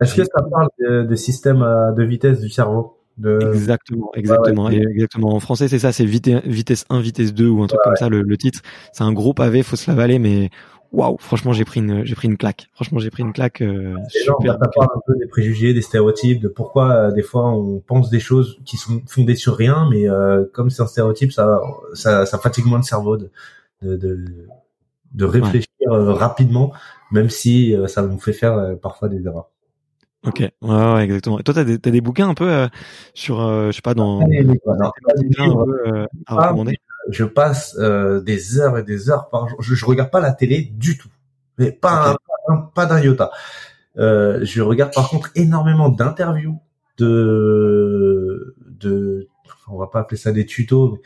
Est-ce 0.00 0.14
que 0.14 0.24
ça 0.24 0.42
parle 0.50 0.68
de- 0.80 1.02
des 1.04 1.16
systèmes 1.16 1.62
euh, 1.62 1.92
de 1.92 2.02
vitesse 2.04 2.40
du 2.40 2.48
cerveau? 2.50 2.92
De... 3.18 3.38
exactement, 3.54 4.10
exactement, 4.14 4.70
et 4.70 4.76
exactement. 4.76 5.34
En 5.34 5.40
français, 5.40 5.68
c'est 5.68 5.78
ça, 5.78 5.90
c'est 5.90 6.04
vitesse, 6.04 6.42
vitesse 6.44 6.84
1, 6.90 7.00
vitesse 7.00 7.32
2 7.32 7.48
ou 7.48 7.62
un 7.62 7.66
truc 7.66 7.80
comme 7.82 7.96
ça. 7.96 8.10
Le, 8.10 8.20
le 8.20 8.36
titre, 8.36 8.60
c'est 8.92 9.04
un 9.04 9.12
gros 9.14 9.32
pavé, 9.32 9.62
faut 9.62 9.76
se 9.76 9.90
l'avaler, 9.90 10.18
mais 10.18 10.50
waouh, 10.92 11.16
franchement, 11.18 11.52
j'ai 11.52 11.64
pris 11.64 11.80
une, 11.80 12.04
j'ai 12.04 12.14
pris 12.14 12.28
une 12.28 12.36
claque. 12.36 12.68
Franchement, 12.72 12.98
j'ai 12.98 13.10
pris 13.10 13.22
une 13.22 13.32
claque. 13.32 13.60
euh, 13.62 13.96
super. 14.08 14.58
parle 14.58 14.88
un 14.94 15.00
peu 15.06 15.14
des 15.18 15.26
préjugés, 15.26 15.74
des 15.74 15.82
stéréotypes, 15.82 16.40
de 16.40 16.48
pourquoi 16.48 16.90
euh, 16.92 17.10
des 17.12 17.22
fois 17.22 17.50
on 17.50 17.80
pense 17.80 18.10
des 18.10 18.20
choses 18.20 18.58
qui 18.64 18.76
sont 18.76 19.02
fondées 19.06 19.34
sur 19.36 19.56
rien, 19.56 19.88
mais 19.90 20.08
euh, 20.08 20.44
comme 20.52 20.70
c'est 20.70 20.82
un 20.82 20.86
stéréotype, 20.86 21.32
ça, 21.32 21.60
ça, 21.94 22.26
ça 22.26 22.38
fatigue 22.38 22.66
moins 22.66 22.78
le 22.78 22.84
cerveau 22.84 23.16
de, 23.16 23.30
de, 23.82 23.96
de, 23.96 24.24
de 25.12 25.24
réfléchir 25.24 25.68
euh, 25.90 26.12
rapidement, 26.12 26.72
même 27.10 27.30
si 27.30 27.74
ça 27.86 28.02
nous 28.02 28.18
fait 28.18 28.32
faire 28.32 28.76
parfois 28.80 29.08
des 29.08 29.24
erreurs. 29.26 29.50
Ok, 30.26 30.40
ouais, 30.40 30.52
ouais, 30.62 31.04
exactement. 31.04 31.38
Et 31.38 31.44
toi, 31.44 31.54
t'as 31.54 31.62
des, 31.62 31.78
t'as 31.78 31.90
des 31.90 32.00
bouquins 32.00 32.28
un 32.28 32.34
peu 32.34 32.68
sur, 33.14 33.38
je 33.38 33.70
sais 33.70 33.82
pas, 33.82 33.94
dans 33.94 34.20
Allez, 34.22 34.38
les 34.38 34.44
des 34.44 35.24
bouquins 35.28 35.50
un 35.50 35.64
peu 35.64 35.88
à 36.00 36.06
Ah, 36.26 36.34
recommander? 36.48 36.78
Je 37.10 37.24
passe 37.24 37.76
euh, 37.78 38.20
des 38.20 38.58
heures 38.58 38.78
et 38.78 38.82
des 38.82 39.10
heures 39.10 39.28
par 39.28 39.48
jour. 39.48 39.60
Je, 39.62 39.74
je 39.74 39.84
regarde 39.84 40.10
pas 40.10 40.20
la 40.20 40.32
télé 40.32 40.62
du 40.62 40.96
tout, 40.98 41.08
mais 41.58 41.72
pas 41.72 42.10
un, 42.10 42.12
pas, 42.14 42.52
un- 42.54 42.56
pas 42.74 42.86
d'un 42.86 43.00
iota. 43.00 43.30
Euh, 43.98 44.40
je 44.44 44.60
regarde 44.62 44.92
par 44.94 45.08
contre 45.08 45.30
énormément 45.34 45.88
d'interviews 45.88 46.60
de 46.98 48.54
de 48.68 49.28
on 49.68 49.78
va 49.78 49.86
pas 49.86 50.00
appeler 50.00 50.16
ça 50.18 50.32
des 50.32 50.46
tutos 50.46 50.92
mais 50.92 50.98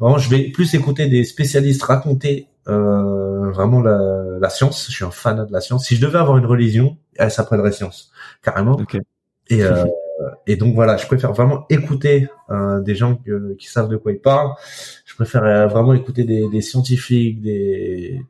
vraiment 0.00 0.18
je 0.18 0.28
vais 0.28 0.50
plus 0.50 0.74
écouter 0.74 1.06
des 1.06 1.24
spécialistes 1.24 1.82
raconter 1.82 2.48
euh, 2.68 3.50
vraiment 3.50 3.80
la, 3.80 3.98
la 4.40 4.50
science 4.50 4.86
je 4.88 4.92
suis 4.92 5.04
un 5.04 5.10
fan 5.10 5.46
de 5.46 5.52
la 5.52 5.60
science 5.60 5.86
si 5.86 5.96
je 5.96 6.04
devais 6.04 6.18
avoir 6.18 6.36
une 6.38 6.46
religion 6.46 6.96
elle 7.16 7.30
s'appellerait 7.30 7.72
science 7.72 8.12
carrément 8.42 8.72
Ok. 8.72 8.96
et 9.48 9.62
euh, 9.62 9.84
et 10.46 10.56
donc 10.56 10.74
voilà 10.74 10.96
je 10.96 11.06
préfère 11.06 11.32
vraiment 11.32 11.66
écouter 11.70 12.28
euh, 12.50 12.80
des 12.80 12.94
gens 12.94 13.16
que- 13.16 13.54
qui 13.54 13.66
savent 13.68 13.88
de 13.88 13.96
quoi 13.96 14.12
ils 14.12 14.20
parlent. 14.20 14.52
Je 15.04 15.14
préfère 15.14 15.44
euh, 15.44 15.66
vraiment 15.66 15.94
écouter 15.94 16.24
des, 16.24 16.48
des 16.48 16.60
scientifiques 16.62 17.40
des 17.42 18.20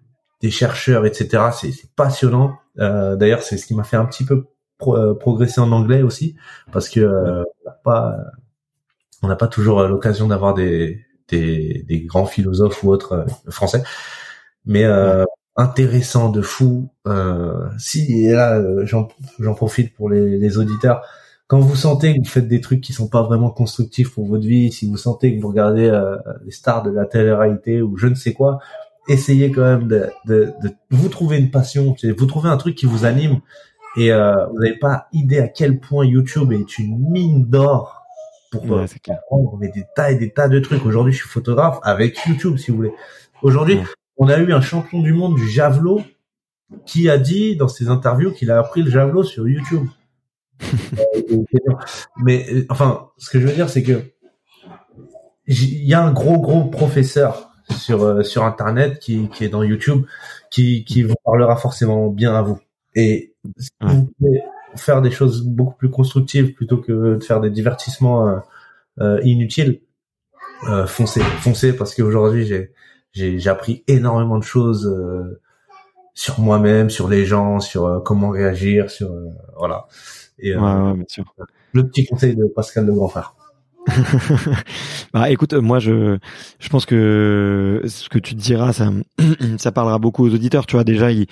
des 0.40 0.51
chercheurs 0.51 1.07
etc 1.07 1.45
c'est 1.53 1.72
passionnant. 1.97 2.57
Euh, 2.78 3.16
d'ailleurs 3.16 3.43
c'est 3.43 3.57
ce 3.59 3.66
qui 3.66 3.74
m'a 3.74 3.84
fait 3.84 3.97
un 3.97 4.07
petit 4.07 4.24
peu 4.24 4.47
pro- 4.78 4.97
euh, 4.97 5.14
progresser 5.14 5.61
en 5.61 5.72
anglais 5.72 6.03
aussi 6.03 6.36
parce 6.72 6.88
que 6.88 7.01
euh, 7.01 7.43
on 7.64 7.68
n'a 7.68 7.76
pas 7.84 8.16
on 9.22 9.28
n'a 9.28 9.36
pas 9.36 9.49
toujours 9.49 9.80
euh, 9.80 9.88
l'occasion 9.88 10.26
d'avoir 10.28 10.55
des, 10.55 11.01
des 11.28 11.84
des 11.88 12.01
grands 12.03 12.26
philosophes 12.26 12.82
ou 12.82 12.90
autres 12.90 13.12
euh, 13.12 13.51
français. 13.51 13.82
Mais 14.66 14.84
euh, 14.84 15.24
intéressant 15.57 16.28
de 16.30 16.40
fou. 16.43 16.90
Euh, 17.07 17.68
si 17.78 18.24
et 18.26 18.32
là 18.32 18.59
euh, 18.59 18.84
j'en 18.86 19.09
j'en 19.38 19.55
profite 19.55 19.95
pour 19.95 20.09
les, 20.11 20.38
les 20.38 20.59
auditeurs 20.59 21.03
quand 21.53 21.61
vous 21.61 21.77
sentez 21.77 22.15
que 22.15 22.19
vous 22.21 22.25
faites 22.31 22.49
des 22.49 22.63
trucs 22.63 22.81
qui 22.81 22.95
sont 22.95 23.09
pas 23.09 23.23
vraiment 23.23 23.51
constructifs 23.51 24.15
pour 24.15 24.25
votre 24.27 24.47
vie 24.47 24.73
si 24.73 24.89
vous 24.89 24.97
sentez 24.97 25.37
que 25.37 25.43
vous 25.43 25.49
regardez 25.49 25.85
euh, 25.87 26.17
les 26.47 26.51
stars 26.51 26.83
de 26.83 26.91
la 26.91 27.05
télé-réalité 27.05 27.83
ou 27.83 27.99
je 27.99 28.07
ne 28.07 28.15
sais 28.15 28.33
quoi 28.33 28.59
essayez 29.07 29.51
quand 29.53 29.61
même 29.61 29.87
de, 29.87 30.09
de, 30.25 30.55
de 30.63 30.71
vous 30.91 31.11
trouver 31.11 31.37
une 31.37 31.51
passion 31.51 31.95
vous 32.17 32.27
trouvez 32.27 32.49
un 32.49 32.57
truc 32.57 32.75
qui 32.75 32.87
vous 32.87 33.05
anime 33.05 33.41
et 33.99 34.11
euh, 34.13 34.47
vous 34.47 34.61
n'avez 34.61 34.79
pas 34.79 35.09
idée 35.13 35.41
à 35.41 35.49
quel 35.49 35.79
point 35.79 36.07
YouTube 36.07 36.53
est 36.53 36.79
une 36.79 36.97
mine 37.11 37.45
d'or 37.51 38.03
pour 38.51 38.65
euh, 38.65 38.81
Ouais, 38.81 38.87
c'est 38.87 39.01
clair. 39.01 39.19
apprendre 39.19 39.59
mais 39.61 39.69
des 39.69 39.85
tas 39.95 40.11
et 40.11 40.15
des 40.15 40.31
tas 40.33 40.49
de 40.49 40.59
trucs. 40.59 40.87
Aujourd'hui, 40.87 41.13
je 41.13 41.19
suis 41.19 41.29
photographe 41.29 41.81
avec 41.83 42.19
YouTube, 42.27 42.57
si 42.57 42.71
vous 42.71 42.79
voulez. 42.79 42.93
Aujourd'hui, 43.43 43.77
Ouais. 43.77 43.85
on 44.17 44.29
a 44.29 44.39
eu 44.39 44.53
un 44.55 44.63
champion 44.63 45.03
du 45.03 45.13
monde 45.13 45.35
du 45.35 45.47
javelot 45.47 46.01
qui 46.87 47.11
a 47.11 47.19
dit 47.19 47.57
dans 47.57 47.69
ses 47.69 47.89
interviews 47.89 48.33
qu'il 48.33 48.51
a 48.51 48.59
appris 48.59 48.83
le 48.83 48.91
javelot 48.91 49.25
sur 49.25 49.47
YouTube. 49.47 49.87
Mais 52.17 52.47
euh, 52.53 52.67
enfin, 52.71 53.11
ce 53.19 53.31
que 53.31 53.41
je 53.41 53.47
veux 53.47 53.55
dire, 53.55 53.69
c'est 53.69 53.83
que 53.83 54.13
il 55.47 55.85
y 55.85 55.95
a 55.95 56.03
un 56.03 56.13
gros 56.13 56.39
gros 56.39 56.65
professeur 56.65 57.51
sur 57.77 58.03
euh, 58.03 58.23
sur 58.23 58.45
internet 58.45 58.99
qui, 58.99 59.29
qui 59.29 59.45
est 59.45 59.49
dans 59.49 59.63
YouTube 59.63 60.05
qui 60.51 60.85
qui 60.85 61.03
vous 61.03 61.15
parlera 61.25 61.57
forcément 61.57 62.09
bien 62.09 62.35
à 62.35 62.43
vous. 62.43 62.59
Et 62.95 63.35
si 63.59 63.71
vous 63.81 64.13
pouvez 64.19 64.43
faire 64.77 65.03
des 65.03 65.11
choses 65.11 65.43
beaucoup 65.43 65.75
plus 65.75 65.91
constructives 65.91 66.53
plutôt 66.55 66.79
que 66.79 67.17
de 67.17 67.25
faire 67.25 67.41
des 67.41 67.51
divertissements 67.51 68.29
euh, 68.29 68.39
euh 69.01 69.21
inutiles 69.25 69.81
euh, 70.69 70.87
foncez. 70.87 71.21
Foncez 71.21 71.73
parce 71.75 71.95
qu'aujourd'hui 71.95 72.47
j'ai 72.47 72.73
j'ai 73.13 73.39
j'ai 73.39 73.51
appris 73.51 73.85
énormément 73.89 74.39
de 74.39 74.45
choses 74.45 74.87
sur 76.15 76.41
moi-même 76.41 76.91
sur 76.91 77.09
les 77.09 77.25
gens 77.25 77.61
sur 77.61 78.03
comment 78.05 78.31
réagir 78.31 78.91
sur 78.91 79.11
voilà 79.57 79.87
et 80.39 80.55
ouais, 80.55 80.95
bien 80.95 81.05
sûr. 81.09 81.25
le 81.73 81.87
petit 81.87 82.07
conseil 82.07 82.37
de 82.37 82.45
Pascal 82.47 82.87
le 82.87 82.95
grand 82.95 83.09
frère 83.09 83.35
bah, 85.13 85.29
écoute, 85.31 85.55
moi 85.55 85.81
je 85.81 86.17
je 86.61 86.69
pense 86.69 86.87
que 86.87 87.83
ce 87.85 88.09
que 88.09 88.21
tu 88.21 88.37
te 88.37 88.41
diras, 88.41 88.73
ça 88.73 88.93
ça 89.59 89.73
parlera 89.73 89.99
beaucoup 89.99 90.25
aux 90.25 90.33
auditeurs. 90.33 90.67
Tu 90.67 90.77
vois 90.77 90.85
déjà, 90.85 91.11
il, 91.11 91.27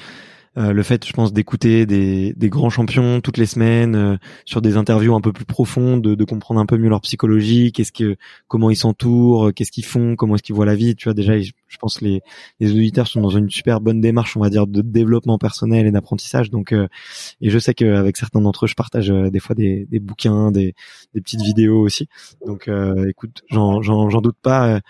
euh, 0.58 0.72
le 0.72 0.82
fait, 0.82 1.06
je 1.06 1.12
pense, 1.12 1.32
d'écouter 1.32 1.86
des, 1.86 2.32
des, 2.32 2.48
grands 2.48 2.70
champions 2.70 3.20
toutes 3.20 3.36
les 3.36 3.46
semaines 3.46 3.94
euh, 3.94 4.16
sur 4.44 4.60
des 4.60 4.76
interviews 4.76 5.14
un 5.14 5.20
peu 5.20 5.32
plus 5.32 5.44
profondes, 5.44 6.02
de, 6.02 6.16
de, 6.16 6.24
comprendre 6.24 6.58
un 6.60 6.66
peu 6.66 6.76
mieux 6.76 6.88
leur 6.88 7.00
psychologie, 7.02 7.70
qu'est-ce 7.70 7.92
que, 7.92 8.16
comment 8.48 8.68
ils 8.68 8.76
s'entourent, 8.76 9.48
euh, 9.48 9.52
qu'est-ce 9.52 9.70
qu'ils 9.70 9.84
font, 9.84 10.16
comment 10.16 10.34
est-ce 10.34 10.42
qu'ils 10.42 10.56
voient 10.56 10.66
la 10.66 10.74
vie. 10.74 10.96
Tu 10.96 11.04
vois, 11.04 11.14
déjà, 11.14 11.38
je, 11.38 11.52
pense 11.78 11.98
que 11.98 12.04
les, 12.04 12.22
les 12.60 12.72
auditeurs 12.72 13.06
sont 13.06 13.20
dans 13.20 13.30
une 13.30 13.50
super 13.50 13.80
bonne 13.80 14.00
démarche, 14.00 14.36
on 14.36 14.40
va 14.40 14.50
dire, 14.50 14.66
de 14.66 14.82
développement 14.82 15.38
personnel 15.38 15.86
et 15.86 15.90
d'apprentissage. 15.90 16.50
Donc, 16.50 16.72
et 16.72 17.50
je 17.50 17.58
sais 17.58 17.74
qu'avec 17.74 18.16
certains 18.16 18.40
d'entre 18.40 18.64
eux, 18.64 18.68
je 18.68 18.74
partage 18.74 19.08
des 19.08 19.40
fois 19.40 19.54
des, 19.54 19.86
des 19.90 20.00
bouquins, 20.00 20.50
des, 20.50 20.74
des, 21.14 21.20
petites 21.20 21.42
vidéos 21.42 21.80
aussi. 21.80 22.08
Donc, 22.46 22.68
écoute, 23.08 23.42
j'en 23.50 24.20
doute 24.20 24.36
pas, 24.42 24.80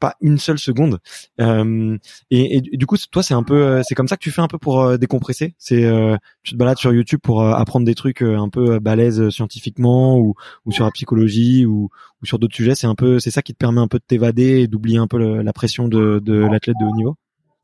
pas 0.00 0.16
une 0.20 0.38
seule 0.38 0.58
seconde. 0.58 0.98
Et, 1.38 2.56
et, 2.56 2.60
du 2.60 2.86
coup, 2.86 2.96
toi, 3.10 3.22
c'est 3.22 3.34
un 3.34 3.42
peu, 3.42 3.82
c'est 3.86 3.94
comme 3.94 4.08
ça 4.08 4.16
que 4.16 4.22
tu 4.22 4.30
fais 4.30 4.42
un 4.42 4.48
peu 4.48 4.58
pour 4.58 4.98
décompresser? 4.98 5.54
C'est 5.58 5.84
euh, 5.84 6.16
tu 6.42 6.52
te 6.52 6.56
balades 6.56 6.78
sur 6.78 6.92
YouTube 6.92 7.20
pour 7.22 7.42
euh, 7.42 7.52
apprendre 7.52 7.86
des 7.86 7.94
trucs 7.94 8.22
euh, 8.22 8.36
un 8.36 8.48
peu 8.48 8.78
balèzes 8.78 9.30
scientifiquement 9.30 10.18
ou, 10.18 10.34
ou 10.64 10.72
sur 10.72 10.84
la 10.84 10.90
psychologie 10.90 11.66
ou, 11.66 11.90
ou 12.22 12.26
sur 12.26 12.38
d'autres 12.38 12.54
sujets? 12.54 12.74
C'est 12.74 12.86
un 12.86 12.94
peu 12.94 13.18
c'est 13.18 13.30
ça 13.30 13.42
qui 13.42 13.52
te 13.52 13.58
permet 13.58 13.80
un 13.80 13.88
peu 13.88 13.98
de 13.98 14.04
t'évader 14.06 14.60
et 14.60 14.66
d'oublier 14.66 14.98
un 14.98 15.06
peu 15.06 15.18
la 15.18 15.52
pression 15.52 15.88
de 15.88 16.20
l'athlète 16.32 16.76
de 16.80 16.86
haut 16.86 16.94
niveau? 16.96 17.16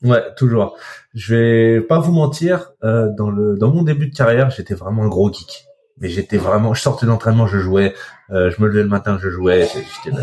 Ouais, 0.02 0.22
toujours. 0.36 0.76
Je 1.14 1.34
vais 1.34 1.80
pas 1.80 1.98
vous 1.98 2.12
mentir, 2.12 2.72
dans 2.82 3.30
le 3.30 3.56
dans 3.56 3.70
mon 3.70 3.82
début 3.82 4.08
de 4.08 4.14
carrière, 4.14 4.50
j'étais 4.50 4.74
vraiment 4.74 5.04
un 5.04 5.08
gros 5.08 5.32
geek. 5.32 5.66
Mais 5.98 6.08
j'étais 6.08 6.38
vraiment, 6.38 6.72
je 6.72 6.80
sortais 6.80 7.04
d'entraînement, 7.04 7.46
je 7.46 7.58
jouais, 7.58 7.94
je 8.30 8.62
me 8.62 8.68
levais 8.68 8.82
le 8.82 8.88
matin, 8.88 9.18
je 9.20 9.28
jouais, 9.28 9.68
j'étais 9.68 10.16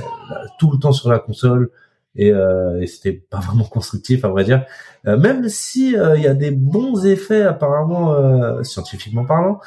tout 0.58 0.72
le 0.72 0.80
temps 0.80 0.92
sur 0.92 1.10
la 1.10 1.20
console 1.20 1.70
et, 2.18 2.32
euh, 2.32 2.82
et 2.82 2.88
c'était 2.88 3.14
pas 3.14 3.40
vraiment 3.48 3.64
constructif 3.64 4.26
à 4.26 4.30
vrai 4.30 4.44
dire. 4.44 4.66
Euh, 5.06 5.18
même 5.18 5.48
si 5.48 5.96
euh, 5.96 6.18
il 6.18 6.24
y 6.24 6.28
a 6.28 6.34
des 6.34 6.52
bons 6.52 7.06
effets 7.06 7.44
apparemment 7.44 8.14
euh, 8.16 8.64
scientifiquement 8.64 9.26
parlant, 9.26 9.60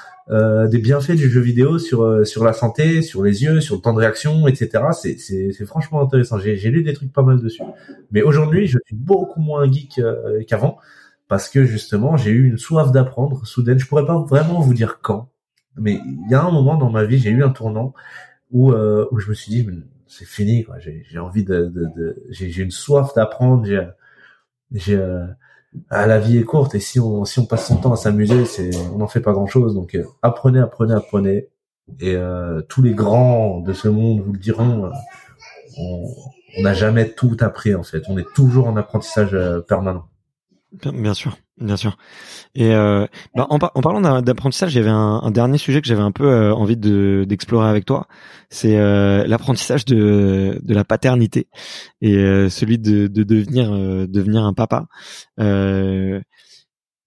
des 0.71 0.79
bienfaits 0.79 1.17
du 1.17 1.29
jeu 1.29 1.41
vidéo 1.41 1.81
sur 1.81 2.25
sur 2.25 2.45
la 2.45 2.53
santé, 2.53 3.03
sur 3.03 3.25
les 3.25 3.43
yeux, 3.43 3.61
sur 3.61 3.75
le 3.75 3.81
temps 3.81 3.93
de 3.93 3.99
réaction, 3.99 4.47
etc. 4.47 4.85
C'est 4.93 5.19
c'est 5.19 5.51
c'est 5.51 5.65
franchement 5.65 6.01
intéressant. 6.01 6.39
J'ai 6.39 6.57
j'ai 6.57 6.71
lu 6.71 6.85
des 6.85 6.93
trucs 6.93 7.13
pas 7.13 7.25
mal 7.25 7.41
dessus. 7.41 7.65
Mais 8.13 8.23
aujourd'hui, 8.23 8.69
je 8.69 8.79
suis 8.87 8.95
beaucoup 8.95 9.41
moins 9.41 9.69
geek 9.69 10.01
qu'avant 10.47 10.79
parce 11.27 11.49
que 11.49 11.65
justement, 11.65 12.17
j'ai 12.17 12.31
eu 12.31 12.47
une 12.49 12.59
soif 12.59 12.93
d'apprendre 12.93 13.45
soudaine. 13.45 13.81
Je 13.81 13.89
pourrais 13.89 14.07
pas 14.07 14.21
vraiment 14.21 14.61
vous 14.61 14.73
dire 14.73 15.01
quand, 15.03 15.31
mais 15.77 15.95
il 15.95 16.31
y 16.31 16.35
a 16.35 16.45
un 16.45 16.53
moment 16.53 16.77
dans 16.77 16.91
ma 16.91 17.03
vie, 17.03 17.19
j'ai 17.19 17.31
eu 17.31 17.43
un 17.43 17.51
tournant 17.51 17.93
où 18.53 18.71
où 18.73 19.19
je 19.19 19.29
me 19.31 19.35
suis 19.35 19.51
dit 19.51 19.69
c'est 20.11 20.27
fini 20.27 20.65
quoi. 20.65 20.77
J'ai 20.79 21.19
envie 21.19 21.45
de, 21.45 21.67
de, 21.67 21.87
de 21.97 22.23
j'ai 22.29 22.63
une 22.63 22.71
soif 22.71 23.15
d'apprendre 23.15 23.65
j'ai 24.73 24.95
euh, 24.95 25.27
ah, 25.89 26.07
la 26.07 26.19
vie 26.19 26.37
est 26.39 26.45
courte 26.45 26.75
et 26.75 26.81
si 26.81 26.99
on 26.99 27.25
si 27.25 27.39
on 27.39 27.47
passe 27.47 27.69
son 27.69 27.77
temps 27.77 27.93
à 27.93 27.97
s'amuser 27.97 28.45
c'est 28.45 28.71
on 28.93 28.99
n'en 28.99 29.07
fait 29.07 29.21
pas 29.21 29.33
grand 29.33 29.47
chose 29.47 29.75
donc 29.75 29.95
euh, 29.95 30.05
apprenez 30.23 30.59
apprenez 30.59 30.95
apprenez 30.95 31.49
et 32.01 32.15
euh, 32.17 32.61
tous 32.63 32.83
les 32.83 32.93
grands 32.93 33.61
de 33.61 33.73
ce 33.73 33.89
monde 33.89 34.21
vous 34.21 34.33
le 34.33 34.39
diront 34.39 34.87
euh, 34.87 34.91
on 35.79 36.63
n'a 36.63 36.75
jamais 36.75 37.13
tout 37.13 37.37
appris 37.41 37.75
en 37.75 37.83
fait. 37.83 38.03
On 38.09 38.19
est 38.19 38.27
toujours 38.35 38.67
en 38.67 38.77
apprentissage 38.77 39.37
permanent. 39.69 40.07
Bien, 40.73 41.15
sûr, 41.15 41.37
bien 41.61 41.77
sûr. 41.77 41.97
Et 42.55 42.73
euh, 42.73 43.07
bah, 43.35 43.47
en, 43.51 43.59
parlant 43.59 44.23
d'apprentissage, 44.23 44.75
il 44.75 44.79
y 44.79 44.81
avait 44.81 44.91
un, 44.91 45.31
dernier 45.31 45.59
sujet 45.59 45.81
que 45.81 45.87
j'avais 45.87 46.03
un 46.03 46.13
peu 46.13 46.27
euh, 46.27 46.55
envie 46.55 46.77
de 46.77 47.25
d'explorer 47.29 47.69
avec 47.69 47.85
toi. 47.85 48.09
C'est 48.49 48.77
euh, 48.77 49.27
l'apprentissage 49.27 49.85
de, 49.85 50.59
de 50.63 50.75
la 50.75 50.85
paternité 50.85 51.49
et 52.01 52.17
euh, 52.17 52.49
celui 52.49 52.79
de, 52.79 53.07
de 53.07 53.23
devenir 53.23 53.71
devenir 54.09 54.45
un 54.45 54.55
papa. 54.55 54.87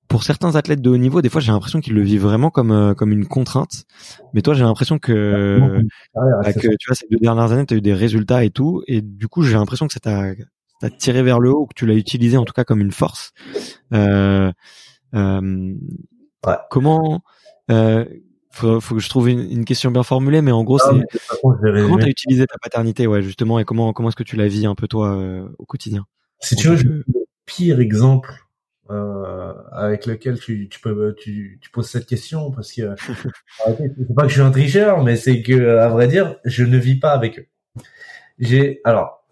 pour 0.07 0.23
certains 0.23 0.55
athlètes 0.55 0.81
de 0.81 0.91
haut 0.91 0.97
niveau, 0.97 1.23
des 1.23 1.29
fois, 1.29 1.41
j'ai 1.41 1.51
l'impression 1.51 1.81
qu'ils 1.81 1.95
le 1.95 2.03
vivent 2.03 2.21
vraiment 2.21 2.51
comme 2.51 2.93
comme 2.95 3.11
une 3.11 3.25
contrainte. 3.25 3.85
Mais 4.33 4.41
toi, 4.41 4.53
j'ai 4.53 4.63
l'impression 4.63 4.99
que, 4.99 5.81
bah, 6.13 6.53
que 6.53 6.59
tu 6.59 6.87
vois, 6.87 6.95
ces 6.95 7.07
deux 7.09 7.17
dernières 7.19 7.51
années, 7.51 7.65
tu 7.65 7.73
as 7.73 7.77
eu 7.77 7.81
des 7.81 7.93
résultats 7.95 8.43
et 8.43 8.51
tout, 8.51 8.83
et 8.87 9.01
du 9.01 9.27
coup, 9.27 9.41
j'ai 9.43 9.55
l'impression 9.55 9.87
que 9.87 9.93
ça 9.93 9.99
t'a 9.99 10.33
t'as 10.83 10.89
tiré 10.89 11.23
vers 11.23 11.39
le 11.39 11.49
haut, 11.49 11.65
que 11.65 11.73
tu 11.73 11.85
l'as 11.85 11.93
utilisé 11.93 12.35
en 12.35 12.43
tout 12.43 12.51
cas 12.51 12.65
comme 12.65 12.81
une 12.81 12.91
force. 12.91 13.31
Euh, 13.93 14.51
euh, 15.13 15.73
ouais. 16.45 16.55
Comment 16.69 17.23
euh, 17.71 18.03
faut, 18.51 18.81
faut 18.81 18.95
que 18.95 19.01
je 19.01 19.07
trouve 19.07 19.29
une, 19.29 19.63
question 19.63 19.91
bien 19.91 20.03
formulée, 20.03 20.41
mais 20.41 20.51
en 20.51 20.65
gros, 20.65 20.79
c'est 20.79 21.19
comment 21.41 21.97
t'as 21.97 22.07
utilisé 22.07 22.45
ta 22.45 22.57
paternité, 22.57 23.07
ouais, 23.07 23.21
justement, 23.21 23.59
et 23.59 23.65
comment 23.65 23.93
comment 23.93 24.09
est-ce 24.09 24.17
que 24.17 24.23
tu 24.23 24.35
la 24.35 24.47
vis 24.47 24.65
un 24.65 24.75
peu 24.75 24.89
toi 24.89 25.15
euh, 25.15 25.47
au 25.57 25.65
quotidien? 25.65 26.05
Si 26.39 26.57
tu 26.57 26.67
veux, 26.67 26.83
le 26.83 27.05
pire 27.45 27.79
exemple 27.79 28.33
euh, 28.89 29.53
avec 29.71 30.05
lequel 30.05 30.37
tu, 30.37 30.67
tu 30.67 30.81
peux 30.81 31.15
tu, 31.17 31.59
tu 31.61 31.69
poses 31.71 31.87
cette 31.87 32.07
question 32.07 32.51
parce 32.51 32.73
que 32.73 32.93
c'est 33.65 34.15
pas 34.15 34.23
que 34.23 34.27
je 34.27 34.33
suis 34.33 34.41
un 34.41 34.51
tricheur, 34.51 35.01
mais 35.01 35.15
c'est 35.15 35.41
que 35.41 35.77
à 35.77 35.87
vrai 35.87 36.09
dire, 36.09 36.35
je 36.43 36.65
ne 36.65 36.77
vis 36.77 36.99
pas 36.99 37.13
avec 37.13 37.39
eux. 37.39 37.47
J'ai 38.37 38.81
alors 38.83 39.22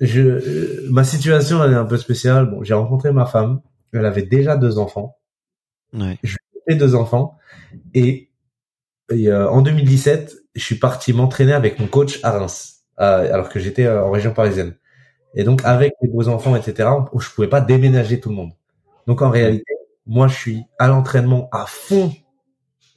je, 0.00 0.20
euh, 0.20 0.86
ma 0.90 1.04
situation 1.04 1.62
elle 1.62 1.72
est 1.72 1.76
un 1.76 1.84
peu 1.84 1.96
spéciale. 1.96 2.50
Bon, 2.50 2.62
j'ai 2.62 2.74
rencontré 2.74 3.12
ma 3.12 3.26
femme. 3.26 3.60
Elle 3.92 4.06
avait 4.06 4.22
déjà 4.22 4.56
deux 4.56 4.78
enfants. 4.78 5.18
Ouais. 5.92 6.18
J'ai 6.22 6.76
deux 6.76 6.94
enfants 6.94 7.36
et, 7.94 8.30
euh, 9.12 9.48
en 9.48 9.60
2017, 9.60 10.36
je 10.54 10.62
suis 10.62 10.76
parti 10.76 11.12
m'entraîner 11.12 11.52
avec 11.52 11.80
mon 11.80 11.88
coach 11.88 12.20
à 12.22 12.30
Reims, 12.30 12.84
alors 12.96 13.48
que 13.48 13.58
j'étais 13.58 13.86
euh, 13.86 14.04
en 14.04 14.10
région 14.10 14.32
parisienne. 14.32 14.76
Et 15.34 15.44
donc 15.44 15.62
avec 15.64 15.94
les 16.02 16.08
beaux 16.08 16.28
enfants, 16.28 16.54
etc., 16.56 16.88
je 17.18 17.30
pouvais 17.30 17.48
pas 17.48 17.60
déménager 17.60 18.20
tout 18.20 18.28
le 18.28 18.36
monde. 18.36 18.52
Donc 19.06 19.22
en 19.22 19.30
réalité, 19.30 19.72
moi 20.06 20.28
je 20.28 20.34
suis 20.34 20.62
à 20.78 20.88
l'entraînement 20.88 21.48
à 21.52 21.66
fond 21.66 22.12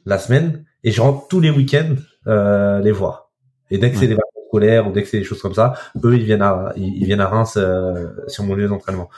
la 0.05 0.17
semaine 0.17 0.65
et 0.83 0.91
je 0.91 1.01
rentre 1.01 1.27
tous 1.27 1.39
les 1.39 1.49
week-ends 1.49 1.95
euh, 2.27 2.79
les 2.79 2.91
voir. 2.91 3.31
Et 3.71 3.77
dès 3.77 3.91
que 3.91 3.97
c'est 3.97 4.07
des 4.07 4.15
vacances 4.15 4.32
ou 4.53 4.91
dès 4.91 5.03
que 5.03 5.07
c'est 5.07 5.19
des 5.19 5.23
choses 5.23 5.41
comme 5.41 5.53
ça, 5.53 5.73
eux 6.03 6.15
ils 6.15 6.23
viennent 6.23 6.41
à 6.41 6.73
ils, 6.75 7.05
viennent 7.05 7.21
à 7.21 7.27
Reims 7.27 7.55
euh, 7.57 8.09
sur 8.27 8.43
mon 8.43 8.55
lieu 8.55 8.67
d'entraînement. 8.67 9.09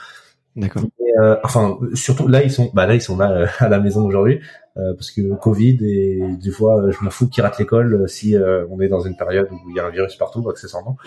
D'accord. 0.56 0.82
Euh, 1.20 1.36
enfin 1.44 1.78
surtout 1.94 2.28
là 2.28 2.42
ils 2.42 2.50
sont 2.50 2.70
bah 2.74 2.86
là 2.86 2.94
ils 2.94 3.00
sont 3.00 3.16
là 3.16 3.30
euh, 3.30 3.46
à 3.58 3.68
la 3.68 3.78
maison 3.78 4.04
aujourd'hui 4.04 4.40
parce 4.74 5.10
que 5.10 5.34
Covid 5.36 5.78
et 5.80 6.20
des 6.38 6.50
fois 6.50 6.90
je 6.90 7.02
m'en 7.02 7.08
fous 7.08 7.28
qu'ils 7.28 7.42
ratent 7.42 7.58
l'école 7.58 8.06
si 8.10 8.36
on 8.70 8.78
est 8.82 8.88
dans 8.88 9.00
une 9.00 9.16
période 9.16 9.48
où 9.50 9.70
il 9.70 9.76
y 9.76 9.80
a 9.80 9.86
un 9.86 9.88
virus 9.88 10.16
partout 10.16 10.46
accessoirement. 10.50 10.98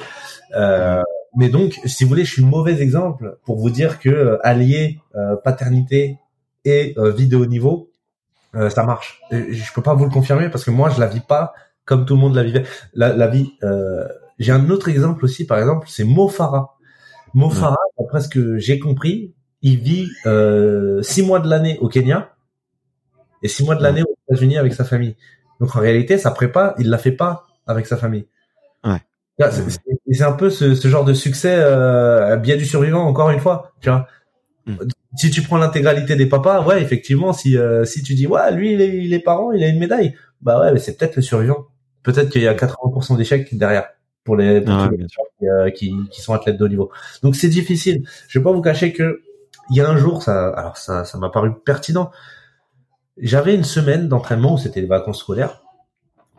mais 1.35 1.49
donc 1.49 1.79
si 1.85 2.03
vous 2.03 2.09
voulez 2.09 2.25
je 2.25 2.33
suis 2.33 2.41
le 2.41 2.47
mauvais 2.47 2.81
exemple 2.81 3.37
pour 3.45 3.59
vous 3.59 3.69
dire 3.69 3.99
que 3.99 4.39
allier 4.41 4.97
paternité 5.43 6.17
et 6.65 6.95
vie 7.15 7.27
de 7.27 7.37
haut 7.37 7.45
niveau 7.45 7.91
ça 8.69 8.83
marche. 8.85 9.21
je 9.29 9.73
peux 9.75 9.83
pas 9.83 9.93
vous 9.93 10.05
le 10.05 10.11
confirmer 10.11 10.49
parce 10.49 10.63
que 10.63 10.71
moi 10.71 10.89
je 10.89 10.99
la 10.99 11.05
vis 11.05 11.19
pas 11.19 11.53
comme 11.89 12.05
tout 12.05 12.13
le 12.13 12.21
monde 12.21 12.35
la 12.35 12.43
vivait. 12.43 12.65
La, 12.93 13.13
la 13.13 13.27
vie. 13.27 13.53
Euh, 13.63 14.07
j'ai 14.37 14.51
un 14.51 14.69
autre 14.69 14.89
exemple 14.89 15.25
aussi, 15.25 15.47
par 15.47 15.57
exemple, 15.57 15.87
c'est 15.89 16.03
Mofara. 16.03 16.77
Mofara, 17.33 17.77
d'après 17.99 18.21
ce 18.21 18.29
que 18.29 18.59
j'ai 18.59 18.77
compris, 18.77 19.33
il 19.63 19.79
vit 19.79 20.07
euh, 20.27 21.01
six 21.01 21.23
mois 21.23 21.39
de 21.39 21.49
l'année 21.49 21.79
au 21.81 21.89
Kenya 21.89 22.35
et 23.41 23.47
six 23.47 23.63
mois 23.63 23.75
de 23.75 23.81
l'année 23.81 24.03
aux 24.03 24.15
États-Unis 24.27 24.59
avec 24.59 24.73
sa 24.75 24.83
famille. 24.83 25.15
Donc 25.59 25.75
en 25.75 25.79
réalité, 25.79 26.19
sa 26.19 26.29
prépa, 26.29 26.75
il 26.77 26.89
la 26.91 26.99
fait 26.99 27.11
pas 27.11 27.47
avec 27.65 27.87
sa 27.87 27.97
famille. 27.97 28.27
Ouais. 28.83 29.01
C'est 30.11 30.23
un 30.23 30.33
peu 30.33 30.51
ce, 30.51 30.75
ce, 30.75 30.87
genre 30.89 31.05
de 31.05 31.13
succès 31.13 31.55
euh, 31.55 32.37
bien 32.37 32.55
du 32.55 32.65
survivant, 32.65 33.03
encore 33.03 33.31
une 33.31 33.39
fois. 33.39 33.73
Tu 33.81 33.89
vois. 33.89 34.05
Mm. 34.67 34.75
Si 35.17 35.31
tu 35.31 35.41
prends 35.41 35.57
l'intégralité 35.57 36.15
des 36.15 36.27
papas, 36.27 36.63
ouais, 36.63 36.83
effectivement, 36.83 37.33
si 37.33 37.57
euh, 37.57 37.83
si 37.83 38.03
tu 38.03 38.13
dis 38.13 38.27
ouais, 38.27 38.51
lui 38.51 38.73
il 38.73 38.81
est, 38.81 38.97
il 39.03 39.13
est 39.13 39.19
parent, 39.19 39.51
il 39.53 39.63
a 39.63 39.67
une 39.67 39.79
médaille, 39.79 40.13
bah 40.41 40.61
ouais, 40.61 40.71
mais 40.71 40.79
c'est 40.79 40.95
peut-être 40.97 41.15
le 41.15 41.23
survivant 41.23 41.65
peut-être 42.03 42.29
qu'il 42.29 42.41
y 42.41 42.47
a 42.47 42.53
80% 42.53 43.17
d'échecs 43.17 43.55
derrière 43.55 43.89
pour 44.23 44.35
les, 44.35 44.61
pour 44.61 44.73
ah, 44.73 44.89
euh, 45.43 45.71
qui, 45.71 45.93
qui, 46.11 46.21
sont 46.21 46.33
athlètes 46.33 46.57
de 46.57 46.65
haut 46.65 46.69
niveau. 46.69 46.91
Donc 47.23 47.35
c'est 47.35 47.49
difficile. 47.49 48.07
Je 48.27 48.39
vais 48.39 48.43
pas 48.43 48.51
vous 48.51 48.61
cacher 48.61 48.93
que 48.93 49.21
il 49.69 49.77
y 49.77 49.81
a 49.81 49.89
un 49.89 49.97
jour, 49.97 50.23
ça, 50.23 50.49
alors 50.49 50.77
ça, 50.77 51.05
ça 51.05 51.17
m'a 51.17 51.29
paru 51.29 51.51
pertinent. 51.63 52.11
J'avais 53.17 53.55
une 53.55 53.63
semaine 53.63 54.07
d'entraînement 54.07 54.53
où 54.53 54.57
c'était 54.57 54.81
les 54.81 54.87
vacances 54.87 55.19
scolaires, 55.19 55.63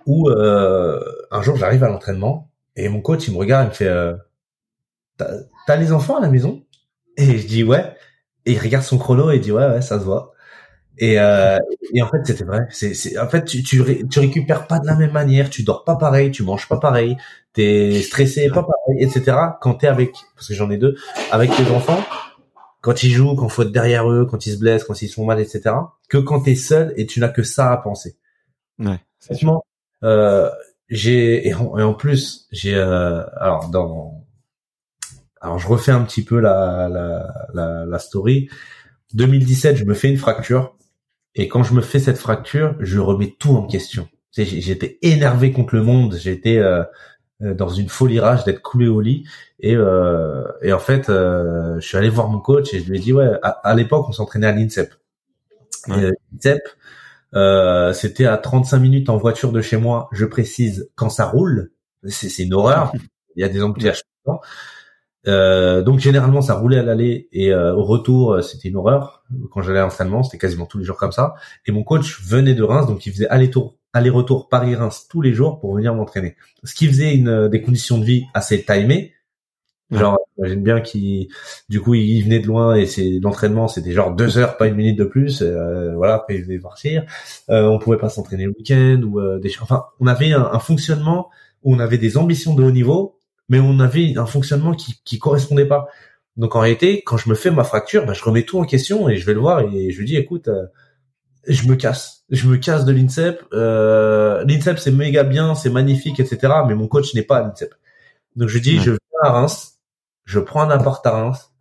où 0.06 0.28
euh, 0.28 1.00
un 1.30 1.42
jour 1.42 1.56
j'arrive 1.56 1.84
à 1.84 1.88
l'entraînement 1.88 2.50
et 2.76 2.88
mon 2.88 3.00
coach 3.00 3.28
il 3.28 3.34
me 3.34 3.38
regarde, 3.38 3.66
il 3.66 3.68
me 3.70 3.74
fait 3.74 3.88
euh, 3.88 4.14
"T'as 5.66 5.76
les 5.76 5.92
enfants 5.92 6.16
à 6.16 6.20
la 6.20 6.28
maison? 6.30 6.64
Et 7.16 7.38
je 7.38 7.46
dis 7.46 7.62
ouais. 7.62 7.94
Et 8.46 8.52
il 8.52 8.58
regarde 8.58 8.84
son 8.84 8.98
chrono 8.98 9.30
et 9.30 9.36
il 9.36 9.40
dit 9.40 9.52
ouais 9.52 9.66
ouais 9.66 9.82
ça 9.82 9.98
se 9.98 10.04
voit. 10.04 10.29
Et, 11.03 11.18
euh, 11.18 11.57
et 11.94 12.03
en 12.03 12.09
fait, 12.09 12.18
c'était 12.26 12.44
vrai. 12.44 12.66
C'est, 12.70 13.18
en 13.18 13.26
fait, 13.26 13.46
tu, 13.46 13.62
tu, 13.62 13.80
ré- 13.80 14.05
tu 14.11 14.20
récupères 14.20 14.66
pas 14.66 14.78
de 14.78 14.86
la 14.86 14.94
même 14.96 15.12
manière, 15.12 15.48
tu 15.48 15.62
dors 15.62 15.82
pas 15.84 15.96
pareil, 15.96 16.30
tu 16.30 16.42
manges 16.42 16.68
pas 16.68 16.76
pareil, 16.78 17.16
t'es 17.55 18.03
stressé 18.03 18.48
pas 18.51 18.62
pareil, 18.62 19.03
etc. 19.03 19.36
Quand 19.62 19.74
t'es 19.74 19.86
avec, 19.86 20.12
parce 20.36 20.48
que 20.48 20.55
j'en 20.55 20.70
ai 20.70 20.76
deux, 20.76 20.94
avec 21.32 21.51
tes 21.57 21.70
enfants, 21.70 22.05
quand 22.82 23.03
ils 23.03 23.11
jouent, 23.11 23.34
quand 23.34 23.48
faut 23.48 23.62
être 23.62 23.72
derrière 23.72 24.11
eux, 24.11 24.26
quand 24.26 24.44
ils 24.46 24.53
se 24.53 24.59
blessent, 24.59 24.84
quand 24.84 25.01
ils 25.01 25.09
sont 25.09 25.24
mal, 25.24 25.40
etc. 25.40 25.74
Que 26.11 26.18
quand 26.18 26.42
t'es 26.42 26.55
seul 26.55 26.92
et 26.96 27.07
tu 27.07 27.18
n'as 27.18 27.28
que 27.28 27.42
ça 27.42 27.72
à 27.72 27.78
penser. 27.78 28.16
Ouais. 28.78 29.01
c'est 29.18 29.34
sûr. 29.34 29.62
Euh, 30.05 30.51
j'ai 30.90 31.48
et 31.48 31.55
en, 31.55 31.78
et 31.78 31.82
en 31.82 31.94
plus 31.94 32.46
j'ai 32.53 32.74
euh, 32.74 33.22
alors 33.36 33.68
dans 33.70 34.24
alors 35.40 35.59
je 35.59 35.68
refais 35.68 35.92
un 35.92 36.03
petit 36.03 36.24
peu 36.24 36.40
la 36.40 36.88
la 36.88 37.46
la, 37.55 37.86
la 37.86 37.98
story. 37.98 38.48
2017, 39.14 39.76
je 39.76 39.84
me 39.84 39.94
fais 39.94 40.09
une 40.09 40.16
fracture 40.18 40.76
et 41.34 41.48
quand 41.48 41.62
je 41.62 41.74
me 41.74 41.80
fais 41.80 41.98
cette 41.98 42.18
fracture, 42.18 42.74
je 42.80 42.98
remets 42.98 43.34
tout 43.38 43.50
en 43.56 43.66
question. 43.66 44.08
J'étais 44.32 44.98
énervé 45.02 45.52
contre 45.52 45.74
le 45.74 45.82
monde, 45.82 46.16
j'étais 46.20 46.58
euh, 46.58 46.82
euh, 47.42 47.54
dans 47.54 47.68
une 47.68 47.88
folie 47.88 48.20
rage 48.20 48.44
d'être 48.44 48.62
coulé 48.62 48.88
au 48.88 49.00
lit 49.00 49.24
et 49.60 49.76
euh, 49.76 50.44
et 50.62 50.72
en 50.72 50.78
fait, 50.78 51.08
euh, 51.10 51.80
je 51.80 51.86
suis 51.88 51.96
allé 51.98 52.08
voir 52.10 52.28
mon 52.28 52.40
coach 52.40 52.74
et 52.74 52.80
je 52.80 52.90
lui 52.90 52.98
ai 52.98 53.00
dit 53.00 53.12
ouais, 53.12 53.30
à, 53.42 53.50
à 53.50 53.74
l'époque 53.74 54.06
on 54.08 54.12
s'entraînait 54.12 54.46
à 54.48 54.52
l'INSEP. 54.52 54.94
Ouais. 55.88 56.04
euh, 56.04 56.12
l'INSEP, 56.32 56.62
euh, 57.34 57.92
c'était 57.92 58.26
à 58.26 58.36
35 58.38 58.78
minutes 58.78 59.08
en 59.10 59.16
voiture 59.16 59.52
de 59.52 59.62
chez 59.62 59.76
moi. 59.76 60.08
Je 60.12 60.24
précise 60.26 60.90
quand 60.96 61.10
ça 61.10 61.26
roule, 61.26 61.72
c'est 62.06 62.42
une 62.44 62.54
horreur. 62.54 62.92
Il 63.36 63.42
y 63.42 63.44
a 63.44 63.48
des 63.48 63.62
embouteillages. 63.62 64.02
temps. 64.24 64.40
Euh, 65.26 65.82
donc 65.82 65.98
généralement 65.98 66.40
ça 66.40 66.54
roulait 66.54 66.78
à 66.78 66.82
l'aller 66.82 67.28
et 67.30 67.52
euh, 67.52 67.74
au 67.74 67.84
retour 67.84 68.32
euh, 68.32 68.40
c'était 68.40 68.68
une 68.68 68.76
horreur. 68.76 69.22
Quand 69.50 69.60
j'allais 69.62 69.78
à 69.78 69.82
l'entraînement, 69.82 70.22
c'était 70.22 70.38
quasiment 70.38 70.66
tous 70.66 70.78
les 70.78 70.84
jours 70.84 70.96
comme 70.96 71.12
ça. 71.12 71.34
Et 71.66 71.72
mon 71.72 71.82
coach 71.82 72.22
venait 72.22 72.54
de 72.54 72.62
Reims, 72.62 72.86
donc 72.86 73.04
il 73.06 73.12
faisait 73.12 73.28
aller-retour, 73.28 73.76
aller-retour 73.92 74.48
Paris-Reims 74.48 75.06
tous 75.10 75.20
les 75.20 75.32
jours 75.32 75.60
pour 75.60 75.74
venir 75.74 75.94
m'entraîner. 75.94 76.36
Ce 76.64 76.74
qui 76.74 76.86
faisait 76.86 77.14
une 77.14 77.28
euh, 77.28 77.48
des 77.48 77.60
conditions 77.60 77.98
de 77.98 78.04
vie 78.04 78.24
assez 78.34 78.64
timées. 78.64 79.12
Genre, 79.90 80.18
j'imagine 80.36 80.62
bien 80.62 80.80
qu'il, 80.80 81.28
du 81.68 81.80
coup, 81.80 81.94
il 81.94 82.22
venait 82.22 82.38
de 82.38 82.46
loin 82.46 82.76
et 82.76 82.86
c'est 82.86 83.18
l'entraînement, 83.20 83.66
c'était 83.66 83.90
genre 83.90 84.14
deux 84.14 84.38
heures, 84.38 84.56
pas 84.56 84.68
une 84.68 84.76
minute 84.76 84.96
de 84.96 85.04
plus. 85.04 85.42
Euh, 85.42 85.96
voilà, 85.96 86.14
après 86.14 86.36
il 86.36 86.44
venait 86.44 86.60
partir. 86.60 87.04
Euh, 87.50 87.64
on 87.64 87.80
pouvait 87.80 87.96
pas 87.96 88.08
s'entraîner 88.08 88.44
le 88.44 88.50
week-end 88.56 89.00
ou 89.02 89.18
euh, 89.18 89.40
des. 89.40 89.52
Enfin, 89.60 89.86
on 89.98 90.06
avait 90.06 90.32
un, 90.32 90.48
un 90.52 90.58
fonctionnement 90.60 91.28
où 91.64 91.74
on 91.74 91.80
avait 91.80 91.98
des 91.98 92.16
ambitions 92.16 92.54
de 92.54 92.62
haut 92.62 92.70
niveau, 92.70 93.18
mais 93.51 93.61
on 93.61 93.78
avait 93.80 94.16
un 94.16 94.24
fonctionnement 94.26 94.72
qui 94.74 95.03
qui 95.05 95.18
correspondait 95.18 95.66
pas. 95.66 95.88
Donc 96.38 96.57
en 96.57 96.61
réalité, 96.61 97.03
quand 97.05 97.18
je 97.18 97.28
me 97.28 97.34
fais 97.34 97.51
ma 97.51 97.64
fracture, 97.64 98.07
bah, 98.07 98.14
je 98.14 98.24
remets 98.24 98.44
tout 98.44 98.59
en 98.59 98.64
question 98.64 99.11
et 99.11 99.16
je 99.16 99.26
vais 99.26 99.34
le 99.34 99.40
voir 99.40 99.61
et 99.61 99.90
je 99.90 99.98
lui 99.98 100.07
dis, 100.07 100.16
écoute, 100.16 100.48
euh, 100.48 100.64
je 101.46 101.66
me 101.68 101.74
casse, 101.76 102.24
je 102.30 102.48
me 102.48 102.57
casse 102.57 102.84
de 102.86 102.92
l'INSEP. 102.92 103.42
Euh, 103.53 104.44
L'INSEP 104.44 104.78
c'est 104.78 104.90
méga 104.92 105.24
bien, 105.24 105.55
c'est 105.55 105.70
magnifique, 105.70 106.20
etc. 106.20 106.55
Mais 106.66 106.74
mon 106.74 106.88
coach 106.88 107.14
n'est 107.14 107.22
pas 107.22 107.38
à 107.38 107.42
l'INSEP. 107.42 107.74
Donc 108.36 108.48
je 108.48 108.59
dis, 108.59 108.78
Ouais. 108.78 108.80
je 108.80 108.90
viens 108.92 108.98
à 109.24 109.32
Reims, 109.32 109.80
je 110.24 110.38
prends 110.40 110.62
un 110.62 110.70
appart 110.70 111.05
à 111.07 111.11
Reims 111.11 111.53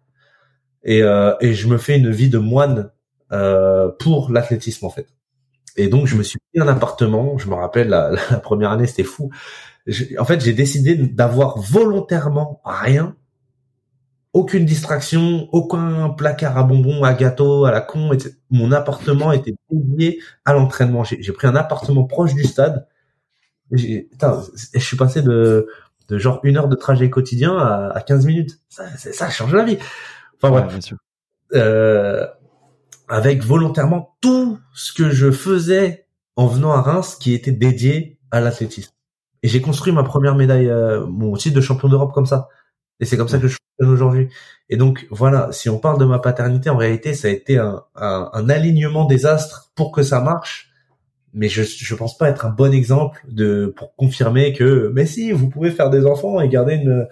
et, 0.83 1.01
euh, 1.03 1.33
et 1.41 1.53
je 1.53 1.67
me 1.67 1.77
fais 1.77 1.97
une 1.97 2.11
vie 2.11 2.29
de 2.29 2.37
moine 2.37 2.91
euh, 3.31 3.89
pour 3.99 4.31
l'athlétisme 4.31 4.85
en 4.85 4.89
fait. 4.89 5.07
Et 5.75 5.87
donc 5.87 6.07
je 6.07 6.15
me 6.15 6.23
suis 6.23 6.39
pris 6.51 6.61
un 6.61 6.67
appartement. 6.67 7.37
Je 7.37 7.47
me 7.49 7.55
rappelle 7.55 7.89
la, 7.89 8.11
la 8.31 8.37
première 8.39 8.71
année, 8.71 8.87
c'était 8.87 9.03
fou. 9.03 9.31
En 10.17 10.25
fait, 10.25 10.41
j'ai 10.41 10.53
décidé 10.53 10.95
d'avoir 10.95 11.57
volontairement 11.59 12.61
rien, 12.63 13.15
aucune 14.33 14.65
distraction, 14.65 15.49
aucun 15.51 16.09
placard 16.09 16.57
à 16.57 16.63
bonbons, 16.63 17.03
à 17.03 17.13
gâteaux, 17.13 17.65
à 17.65 17.71
la 17.71 17.81
con. 17.81 18.13
etc. 18.13 18.35
Mon 18.51 18.71
appartement 18.71 19.31
était 19.31 19.55
dédié 19.71 20.19
à 20.45 20.53
l'entraînement. 20.53 21.03
J'ai 21.03 21.31
pris 21.33 21.47
un 21.47 21.55
appartement 21.55 22.03
proche 22.03 22.33
du 22.33 22.43
stade. 22.43 22.87
Putain, 23.71 24.41
je 24.73 24.79
suis 24.79 24.97
passé 24.97 25.21
de, 25.21 25.67
de 26.07 26.17
genre 26.17 26.39
une 26.43 26.57
heure 26.57 26.67
de 26.67 26.75
trajet 26.75 27.09
quotidien 27.09 27.57
à, 27.57 27.91
à 27.95 28.01
15 28.01 28.25
minutes. 28.25 28.59
Ça, 28.69 28.85
ça 28.97 29.29
change 29.29 29.53
la 29.53 29.63
vie. 29.63 29.77
Enfin 30.41 30.53
Ouais, 30.53 30.61
bref 30.61 30.93
euh, 31.55 32.27
avec 33.07 33.43
volontairement 33.43 34.15
tout 34.21 34.59
ce 34.73 34.93
que 34.93 35.09
je 35.09 35.31
faisais 35.31 36.05
en 36.35 36.47
venant 36.47 36.71
à 36.71 36.81
Reims 36.81 37.17
qui 37.19 37.33
était 37.33 37.51
dédié 37.51 38.19
à 38.31 38.39
l'athlétisme. 38.39 38.91
Et 39.43 39.47
j'ai 39.47 39.61
construit 39.61 39.93
ma 39.93 40.03
première 40.03 40.35
médaille, 40.35 40.69
euh, 40.69 41.05
mon 41.05 41.35
titre 41.35 41.55
de 41.55 41.61
champion 41.61 41.87
d'Europe 41.89 42.13
comme 42.13 42.25
ça. 42.25 42.49
Et 42.99 43.05
c'est 43.05 43.17
comme 43.17 43.27
ça 43.29 43.37
que 43.37 43.47
je 43.47 43.53
suis 43.53 43.59
champion 43.79 43.93
aujourd'hui. 43.93 44.29
Et 44.69 44.77
donc 44.77 45.07
voilà, 45.09 45.49
si 45.51 45.69
on 45.69 45.79
parle 45.79 45.99
de 45.99 46.05
ma 46.05 46.19
paternité, 46.19 46.69
en 46.69 46.77
réalité, 46.77 47.13
ça 47.13 47.27
a 47.27 47.31
été 47.31 47.57
un, 47.57 47.83
un, 47.95 48.29
un 48.33 48.49
alignement 48.49 49.05
des 49.05 49.25
astres 49.25 49.71
pour 49.75 49.91
que 49.91 50.03
ça 50.03 50.21
marche. 50.21 50.71
Mais 51.33 51.47
je 51.47 51.61
je 51.61 51.95
pense 51.95 52.17
pas 52.17 52.27
être 52.27 52.47
un 52.47 52.49
bon 52.49 52.73
exemple 52.73 53.21
de 53.29 53.71
pour 53.77 53.95
confirmer 53.95 54.51
que 54.51 54.91
mais 54.95 55.05
si 55.05 55.31
vous 55.31 55.47
pouvez 55.47 55.69
faire 55.69 55.91
des 55.91 56.07
enfants 56.07 56.41
et 56.41 56.49
garder 56.49 56.73
une 56.73 57.07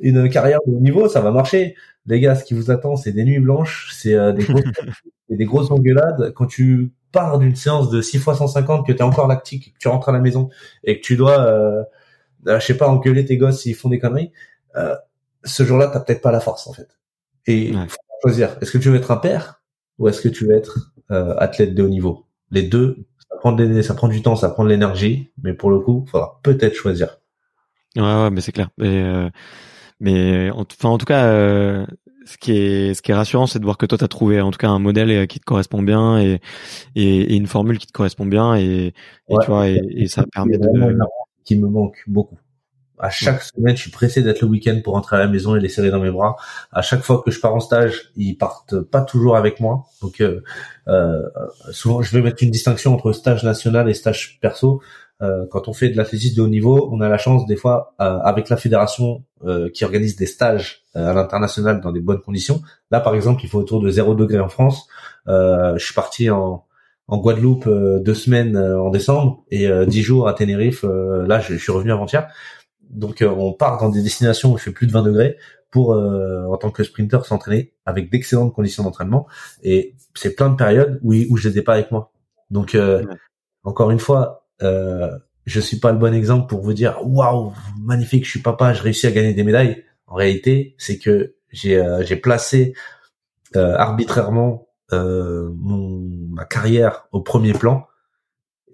une 0.00 0.30
carrière 0.30 0.60
de 0.66 0.72
haut 0.72 0.80
niveau, 0.80 1.06
ça 1.06 1.20
va 1.20 1.32
marcher 1.32 1.74
les 2.08 2.20
gars, 2.20 2.34
ce 2.34 2.44
qui 2.44 2.54
vous 2.54 2.70
attend, 2.70 2.96
c'est 2.96 3.12
des 3.12 3.24
nuits 3.24 3.38
blanches, 3.38 3.90
c'est 3.92 4.14
euh, 4.14 4.32
des, 4.32 4.44
grosses, 4.44 4.64
et 5.30 5.36
des 5.36 5.44
grosses 5.44 5.70
engueulades. 5.70 6.32
Quand 6.34 6.46
tu 6.46 6.90
pars 7.12 7.38
d'une 7.38 7.56
séance 7.56 7.90
de 7.90 8.00
6 8.00 8.18
fois 8.18 8.34
150, 8.34 8.86
que 8.86 8.92
tu 8.92 8.98
es 8.98 9.02
encore 9.02 9.28
lactique, 9.28 9.74
que 9.74 9.78
tu 9.78 9.88
rentres 9.88 10.08
à 10.08 10.12
la 10.12 10.20
maison 10.20 10.50
et 10.84 11.00
que 11.00 11.04
tu 11.06 11.16
dois, 11.16 11.40
euh, 11.40 11.82
euh, 12.46 12.60
je 12.60 12.66
sais 12.66 12.76
pas, 12.76 12.88
engueuler 12.88 13.24
tes 13.24 13.36
gosses 13.36 13.60
s'ils 13.62 13.74
font 13.74 13.88
des 13.88 13.98
conneries, 13.98 14.32
euh, 14.76 14.94
ce 15.44 15.64
jour-là, 15.64 15.88
t'as 15.92 16.00
peut-être 16.00 16.20
pas 16.22 16.32
la 16.32 16.40
force 16.40 16.66
en 16.66 16.72
fait. 16.72 16.88
Et 17.46 17.72
Ouais. 17.74 17.88
faut 17.88 17.96
choisir. 18.22 18.56
Est-ce 18.60 18.72
que 18.72 18.78
tu 18.78 18.90
veux 18.90 18.96
être 18.96 19.10
un 19.10 19.16
père 19.16 19.62
ou 19.98 20.08
est-ce 20.08 20.20
que 20.20 20.28
tu 20.28 20.46
veux 20.46 20.54
être 20.56 20.92
euh, 21.10 21.34
athlète 21.38 21.74
de 21.74 21.82
haut 21.82 21.88
niveau? 21.88 22.26
Les 22.50 22.62
deux, 22.62 22.98
ça 23.30 23.36
prend, 23.38 23.52
des- 23.52 23.82
ça 23.82 23.94
prend 23.94 24.08
du 24.08 24.22
temps, 24.22 24.36
ça 24.36 24.48
prend 24.50 24.64
de 24.64 24.68
l'énergie, 24.70 25.30
mais 25.42 25.54
pour 25.54 25.70
le 25.70 25.80
coup, 25.80 26.06
faudra 26.10 26.40
peut-être 26.42 26.74
choisir. 26.74 27.18
Ouais, 27.96 28.02
ouais, 28.02 28.30
mais 28.30 28.40
c'est 28.40 28.52
clair. 28.52 28.68
Mais, 28.78 29.02
euh, 29.02 29.30
mais 30.00 30.50
en, 30.50 30.62
enfin, 30.62 30.88
en 30.90 30.98
tout 30.98 31.06
cas, 31.06 31.26
euh, 31.26 31.86
ce 32.28 32.36
qui 32.38 32.52
est, 32.52 32.94
ce 32.94 33.02
qui 33.02 33.10
est 33.10 33.14
rassurant, 33.14 33.46
c'est 33.46 33.58
de 33.58 33.64
voir 33.64 33.78
que 33.78 33.86
toi, 33.86 33.96
tu 33.98 34.04
as 34.04 34.08
trouvé 34.08 34.40
en 34.40 34.50
tout 34.50 34.58
cas 34.58 34.68
un 34.68 34.78
modèle 34.78 35.10
euh, 35.10 35.26
qui 35.26 35.40
te 35.40 35.44
correspond 35.44 35.82
bien 35.82 36.18
et, 36.18 36.40
et, 36.94 37.20
et 37.32 37.36
une 37.36 37.46
formule 37.46 37.78
qui 37.78 37.86
te 37.86 37.92
correspond 37.92 38.26
bien 38.26 38.54
et, 38.56 38.62
et 38.62 38.92
Ouais. 39.28 39.44
tu 39.44 39.50
vois, 39.50 39.68
et, 39.68 39.80
et 39.90 40.08
ça 40.08 40.24
permet 40.32 40.58
de. 40.58 40.68
qui 41.44 41.56
me 41.56 41.68
manque 41.68 41.96
beaucoup. 42.06 42.38
À 43.00 43.10
chaque 43.10 43.42
semaine, 43.44 43.76
je 43.76 43.82
suis 43.82 43.90
pressé 43.92 44.22
d'être 44.22 44.40
le 44.42 44.48
week-end 44.48 44.80
pour 44.82 44.94
rentrer 44.94 45.14
à 45.16 45.20
la 45.20 45.28
maison 45.28 45.54
et 45.54 45.60
les 45.60 45.68
serrer 45.68 45.90
dans 45.90 46.00
mes 46.00 46.10
bras. 46.10 46.34
À 46.72 46.82
chaque 46.82 47.02
fois 47.02 47.22
que 47.24 47.30
je 47.30 47.38
pars 47.40 47.54
en 47.54 47.60
stage, 47.60 48.10
ils 48.16 48.34
partent 48.36 48.80
pas 48.80 49.02
toujours 49.02 49.36
avec 49.36 49.60
moi. 49.60 49.84
Donc 50.02 50.20
euh, 50.20 50.42
euh, 50.88 51.22
souvent, 51.70 52.02
je 52.02 52.10
vais 52.12 52.22
mettre 52.22 52.42
une 52.42 52.50
distinction 52.50 52.92
entre 52.92 53.12
stage 53.12 53.44
national 53.44 53.88
et 53.88 53.94
stage 53.94 54.38
perso. 54.42 54.82
Euh, 55.20 55.46
quand 55.50 55.68
on 55.68 55.72
fait 55.72 55.88
de 55.88 55.96
l'athlétisme 55.96 56.36
de 56.36 56.42
haut 56.42 56.48
niveau, 56.48 56.88
on 56.92 57.00
a 57.00 57.08
la 57.08 57.18
chance 57.18 57.44
des 57.46 57.56
fois 57.56 57.94
euh, 58.00 58.18
avec 58.20 58.48
la 58.48 58.56
fédération 58.56 59.24
euh, 59.44 59.68
qui 59.70 59.84
organise 59.84 60.16
des 60.16 60.26
stages 60.26 60.82
euh, 60.96 61.10
à 61.10 61.12
l'international 61.12 61.80
dans 61.80 61.90
des 61.92 62.00
bonnes 62.00 62.20
conditions. 62.20 62.60
Là, 62.90 63.00
par 63.00 63.14
exemple, 63.14 63.40
il 63.44 63.48
faut 63.48 63.58
autour 63.58 63.80
de 63.80 63.90
0 63.90 64.14
degré 64.14 64.38
en 64.40 64.48
France. 64.48 64.86
Euh, 65.26 65.76
je 65.76 65.84
suis 65.84 65.94
parti 65.94 66.30
en 66.30 66.64
en 67.10 67.16
Guadeloupe 67.16 67.66
euh, 67.66 68.00
deux 68.00 68.12
semaines 68.12 68.54
euh, 68.54 68.78
en 68.78 68.90
décembre 68.90 69.42
et 69.50 69.66
euh, 69.66 69.86
dix 69.86 70.02
jours 70.02 70.28
à 70.28 70.34
Tenerife. 70.34 70.84
euh, 70.84 71.26
là, 71.26 71.40
je, 71.40 71.54
suis 71.56 71.72
revenu 71.72 71.90
avant-hier. 71.90 72.28
Donc, 72.90 73.22
euh, 73.22 73.28
on 73.30 73.54
part 73.54 73.80
dans 73.80 73.88
des 73.88 74.02
destinations 74.02 74.52
où 74.52 74.56
il 74.58 74.60
fait 74.60 74.72
plus 74.72 74.86
de 74.86 74.92
20 74.92 75.04
degrés 75.04 75.38
pour, 75.70 75.94
euh, 75.94 76.44
en 76.46 76.58
tant 76.58 76.70
que 76.70 76.84
sprinter, 76.84 77.24
s'entraîner 77.24 77.72
avec 77.86 78.10
d'excellentes 78.10 78.52
conditions 78.52 78.82
d'entraînement. 78.82 79.26
Et 79.62 79.94
c'est 80.14 80.34
plein 80.34 80.50
de 80.50 80.56
périodes 80.56 81.00
où, 81.02 81.14
où 81.14 81.36
je 81.38 81.48
ai 81.48 81.62
pas 81.62 81.72
avec 81.74 81.90
moi. 81.90 82.12
Donc, 82.50 82.74
euh, 82.74 83.00
Ouais. 83.04 83.14
encore 83.64 83.90
une 83.90 83.98
fois, 83.98 84.46
euh, 84.62 85.10
je 85.46 85.60
suis 85.60 85.78
pas 85.78 85.92
le 85.92 85.98
bon 85.98 86.12
exemple 86.14 86.46
pour 86.48 86.60
vous 86.60 86.72
dire 86.74 86.98
waouh 87.02 87.52
magnifique, 87.80 88.24
je 88.24 88.30
suis 88.30 88.40
papa, 88.42 88.74
je 88.74 88.82
réussis 88.82 89.06
à 89.06 89.10
gagner 89.12 89.34
des 89.34 89.44
médailles. 89.44 89.84
En 90.06 90.14
réalité, 90.14 90.74
c'est 90.78 90.98
que 90.98 91.34
j'ai 91.50 91.78
euh, 91.78 92.04
j'ai 92.04 92.16
placé 92.16 92.74
euh, 93.56 93.74
arbitrairement 93.76 94.68
euh, 94.92 95.50
mon, 95.56 96.06
ma 96.30 96.44
carrière 96.44 97.08
au 97.12 97.20
premier 97.20 97.52
plan 97.52 97.86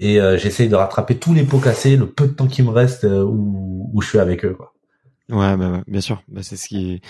et 0.00 0.20
euh, 0.20 0.36
j'essaye 0.36 0.68
de 0.68 0.74
rattraper 0.74 1.16
tous 1.16 1.34
les 1.34 1.44
pots 1.44 1.58
cassés, 1.58 1.96
le 1.96 2.06
peu 2.06 2.26
de 2.26 2.32
temps 2.32 2.46
qui 2.48 2.62
me 2.62 2.70
reste 2.70 3.04
euh, 3.04 3.22
où, 3.22 3.90
où 3.92 4.00
je 4.02 4.08
suis 4.08 4.18
avec 4.18 4.44
eux. 4.44 4.54
Quoi. 4.54 4.72
Ouais, 5.30 5.56
bah, 5.56 5.82
bien 5.86 6.00
sûr. 6.00 6.22
Bah, 6.28 6.40
c'est 6.42 6.56
ce 6.56 6.68
qui. 6.68 7.00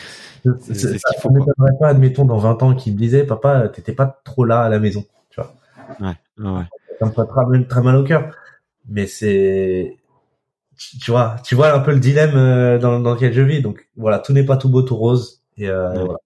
C'est- 0.60 0.74
ce 0.74 0.86
qu'il 0.88 1.20
faut, 1.20 1.30
m'étonnerait 1.30 1.76
pas, 1.80 1.88
admettons, 1.88 2.24
dans 2.24 2.38
20 2.38 2.62
ans, 2.62 2.74
qu'ils 2.74 2.92
me 2.92 2.98
disaient, 2.98 3.24
papa, 3.24 3.68
t'étais 3.68 3.92
pas 3.92 4.20
trop 4.24 4.44
là 4.44 4.60
à 4.62 4.68
la 4.68 4.78
maison. 4.78 5.04
Tu 5.30 5.40
vois, 5.40 5.54
Ouais, 6.00 6.14
ouais, 6.38 6.62
ça 7.00 7.06
me 7.06 7.10
ferait 7.10 7.26
très, 7.26 7.64
très 7.64 7.82
mal 7.82 7.96
au 7.96 8.04
cœur. 8.04 8.30
Mais 8.88 9.06
c'est, 9.06 9.96
tu 11.00 11.10
vois, 11.10 11.36
tu 11.44 11.54
vois 11.54 11.72
un 11.74 11.80
peu 11.80 11.92
le 11.92 12.00
dilemme 12.00 12.36
euh, 12.36 12.78
dans, 12.78 13.00
dans 13.00 13.14
lequel 13.14 13.32
je 13.32 13.42
vis. 13.42 13.62
Donc 13.62 13.88
voilà, 13.96 14.18
tout 14.18 14.32
n'est 14.32 14.44
pas 14.44 14.56
tout 14.56 14.68
beau, 14.68 14.82
tout 14.82 14.96
rose. 14.96 15.42
Et 15.56 15.68
euh, 15.68 15.92
Ouais. 15.92 16.04
voilà. 16.04 16.18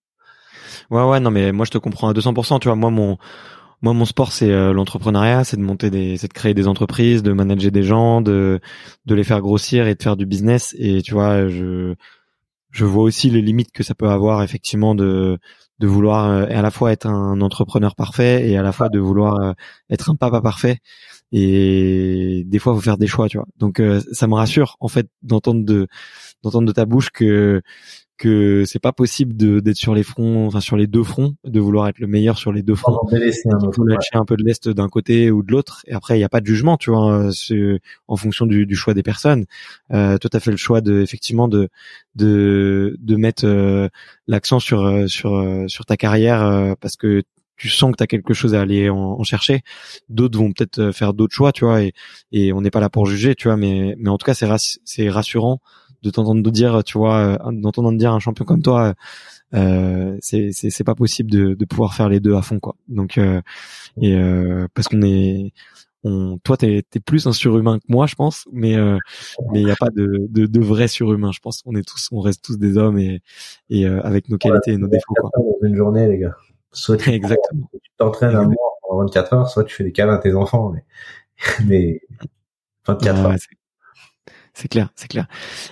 Ouais, 0.90 1.02
ouais, 1.10 1.20
non, 1.20 1.30
mais 1.30 1.52
moi 1.52 1.64
je 1.66 1.70
te 1.70 1.78
comprends 1.78 2.08
à 2.08 2.12
200%. 2.14 2.58
Tu 2.60 2.68
vois, 2.68 2.76
moi 2.76 2.90
mon 2.90 3.18
moi 3.82 3.92
mon 3.94 4.04
sport 4.04 4.32
c'est 4.32 4.50
euh, 4.50 4.72
l'entrepreneuriat, 4.72 5.44
c'est 5.44 5.56
de 5.56 5.62
monter 5.62 5.90
des, 5.90 6.16
c'est 6.16 6.28
de 6.28 6.32
créer 6.32 6.54
des 6.54 6.68
entreprises, 6.68 7.22
de 7.22 7.32
manager 7.32 7.70
des 7.72 7.82
gens, 7.82 8.20
de 8.20 8.60
de 9.06 9.14
les 9.14 9.24
faire 9.24 9.40
grossir 9.40 9.86
et 9.86 9.94
de 9.94 10.02
faire 10.02 10.16
du 10.16 10.26
business. 10.26 10.74
Et 10.78 11.02
tu 11.02 11.14
vois, 11.14 11.48
je 11.48 11.94
je 12.70 12.84
vois 12.84 13.02
aussi 13.04 13.30
les 13.30 13.42
limites 13.42 13.72
que 13.72 13.82
ça 13.82 13.94
peut 13.94 14.08
avoir 14.08 14.42
effectivement 14.42 14.94
de 14.94 15.38
de 15.80 15.86
vouloir 15.86 16.28
euh, 16.28 16.46
à 16.50 16.62
la 16.62 16.70
fois 16.70 16.92
être 16.92 17.06
un 17.06 17.40
entrepreneur 17.40 17.94
parfait 17.94 18.48
et 18.48 18.56
à 18.58 18.62
la 18.62 18.72
fois 18.72 18.88
de 18.88 18.98
vouloir 18.98 19.36
euh, 19.40 19.52
être 19.90 20.10
un 20.10 20.16
papa 20.16 20.40
parfait 20.40 20.78
et 21.32 22.44
des 22.46 22.58
fois 22.58 22.74
faut 22.74 22.80
faire 22.80 22.98
des 22.98 23.06
choix 23.06 23.28
tu 23.28 23.36
vois 23.36 23.46
donc 23.58 23.82
ça 24.12 24.26
me 24.26 24.34
rassure 24.34 24.76
en 24.80 24.88
fait 24.88 25.08
d'entendre 25.22 25.64
de 25.64 25.86
d'entendre 26.42 26.66
de 26.66 26.72
ta 26.72 26.86
bouche 26.86 27.10
que 27.10 27.62
que 28.18 28.64
c'est 28.66 28.80
pas 28.80 28.92
possible 28.92 29.36
de 29.36 29.60
d'être 29.60 29.76
sur 29.76 29.94
les 29.94 30.02
fronts, 30.02 30.46
enfin 30.46 30.60
sur 30.60 30.76
les 30.76 30.86
deux 30.86 31.04
fronts, 31.04 31.36
de 31.44 31.60
vouloir 31.60 31.88
être 31.88 32.00
le 32.00 32.08
meilleur 32.08 32.36
sur 32.36 32.52
les 32.52 32.62
deux 32.62 32.74
fronts. 32.74 32.98
Il 33.12 33.32
faut 33.72 33.84
lâcher 33.84 34.16
un 34.16 34.24
peu 34.24 34.36
de 34.36 34.42
l'est 34.42 34.68
d'un 34.68 34.88
côté 34.88 35.30
ou 35.30 35.42
de 35.42 35.52
l'autre. 35.52 35.82
Et 35.86 35.94
après, 35.94 36.16
il 36.16 36.18
n'y 36.18 36.24
a 36.24 36.28
pas 36.28 36.40
de 36.40 36.46
jugement, 36.46 36.76
tu 36.76 36.90
vois, 36.90 37.30
en 38.08 38.16
fonction 38.16 38.44
du, 38.44 38.66
du, 38.66 38.74
choix 38.74 38.92
des 38.92 39.04
personnes. 39.04 39.46
Euh, 39.92 40.18
toi, 40.18 40.28
t'as 40.28 40.40
fait 40.40 40.50
le 40.50 40.56
choix 40.56 40.80
de 40.80 41.00
effectivement 41.00 41.48
de 41.48 41.68
de 42.16 42.96
de 43.00 43.16
mettre 43.16 43.46
euh, 43.46 43.88
l'accent 44.26 44.58
sur 44.58 44.84
euh, 44.84 45.06
sur 45.06 45.36
euh, 45.36 45.68
sur 45.68 45.86
ta 45.86 45.96
carrière 45.96 46.74
parce 46.80 46.96
que 46.96 47.22
tu 47.58 47.68
sens 47.68 47.92
que 47.92 47.96
tu 47.96 48.02
as 48.04 48.06
quelque 48.06 48.34
chose 48.34 48.54
à 48.54 48.60
aller 48.62 48.88
en, 48.90 48.96
en 48.96 49.22
chercher. 49.24 49.62
D'autres 50.08 50.38
vont 50.38 50.52
peut-être 50.52 50.92
faire 50.92 51.12
d'autres 51.14 51.34
choix, 51.34 51.52
tu 51.52 51.64
vois, 51.64 51.82
et, 51.82 51.92
et 52.32 52.52
on 52.52 52.60
n'est 52.62 52.70
pas 52.70 52.80
là 52.80 52.88
pour 52.90 53.06
juger, 53.06 53.34
tu 53.34 53.48
vois, 53.48 53.56
mais 53.56 53.94
mais 53.98 54.08
en 54.10 54.18
tout 54.18 54.24
cas, 54.26 54.34
c'est 54.34 54.48
c'est 54.84 55.10
rassurant 55.10 55.60
de 56.02 56.10
t'entendre 56.10 56.48
dire, 56.50 56.84
tu 56.84 56.96
vois, 56.96 57.18
euh, 57.46 57.52
d'entendre 57.52 57.92
dire 57.92 58.12
un 58.12 58.20
champion 58.20 58.44
comme 58.44 58.62
toi, 58.62 58.94
euh, 59.54 60.16
c'est 60.20 60.52
c'est 60.52 60.84
pas 60.84 60.94
possible 60.94 61.30
de, 61.30 61.54
de 61.54 61.64
pouvoir 61.64 61.94
faire 61.94 62.08
les 62.08 62.20
deux 62.20 62.34
à 62.34 62.42
fond 62.42 62.60
quoi. 62.60 62.76
Donc 62.88 63.18
euh, 63.18 63.40
et 64.00 64.14
euh, 64.14 64.66
parce 64.74 64.88
qu'on 64.88 65.02
est 65.02 65.52
on, 66.04 66.38
toi 66.44 66.56
t'es 66.56 66.84
es 66.94 67.00
plus 67.00 67.26
un 67.26 67.32
surhumain 67.32 67.78
que 67.78 67.84
moi 67.88 68.06
je 68.06 68.14
pense 68.14 68.46
mais 68.52 68.76
euh, 68.76 68.98
mais 69.52 69.60
il 69.60 69.64
n'y 69.64 69.70
a 69.70 69.76
pas 69.76 69.90
de, 69.90 70.26
de, 70.28 70.46
de 70.46 70.60
vrai 70.60 70.86
surhumain 70.86 71.32
je 71.32 71.40
pense 71.40 71.62
on 71.66 71.74
est 71.74 71.82
tous 71.86 72.08
on 72.12 72.20
reste 72.20 72.44
tous 72.44 72.58
des 72.58 72.76
hommes 72.76 72.98
et 72.98 73.20
et 73.70 73.86
euh, 73.86 74.00
avec 74.02 74.28
nos 74.28 74.38
qualités 74.38 74.72
et 74.72 74.76
nos 74.76 74.86
défauts 74.86 75.14
quoi 75.18 75.30
une 75.62 75.76
journée 75.76 76.06
les 76.06 76.18
gars 76.18 76.36
soit 76.72 76.96
tu 76.96 77.10
exactement 77.12 77.70
t'entraînes 77.96 78.36
un 78.36 78.44
mois 78.44 78.78
pendant 78.82 79.00
24 79.02 79.32
heures 79.34 79.48
soit 79.48 79.64
tu 79.64 79.74
fais 79.74 79.84
des 79.84 79.92
câlins 79.92 80.14
à 80.14 80.18
tes 80.18 80.34
enfants 80.34 80.70
mais 80.70 80.84
mais 81.66 82.00
24 82.86 83.18
heures 83.18 83.36
c'est 84.58 84.66
clair, 84.66 84.88
c'est 84.96 85.06
clair. 85.06 85.28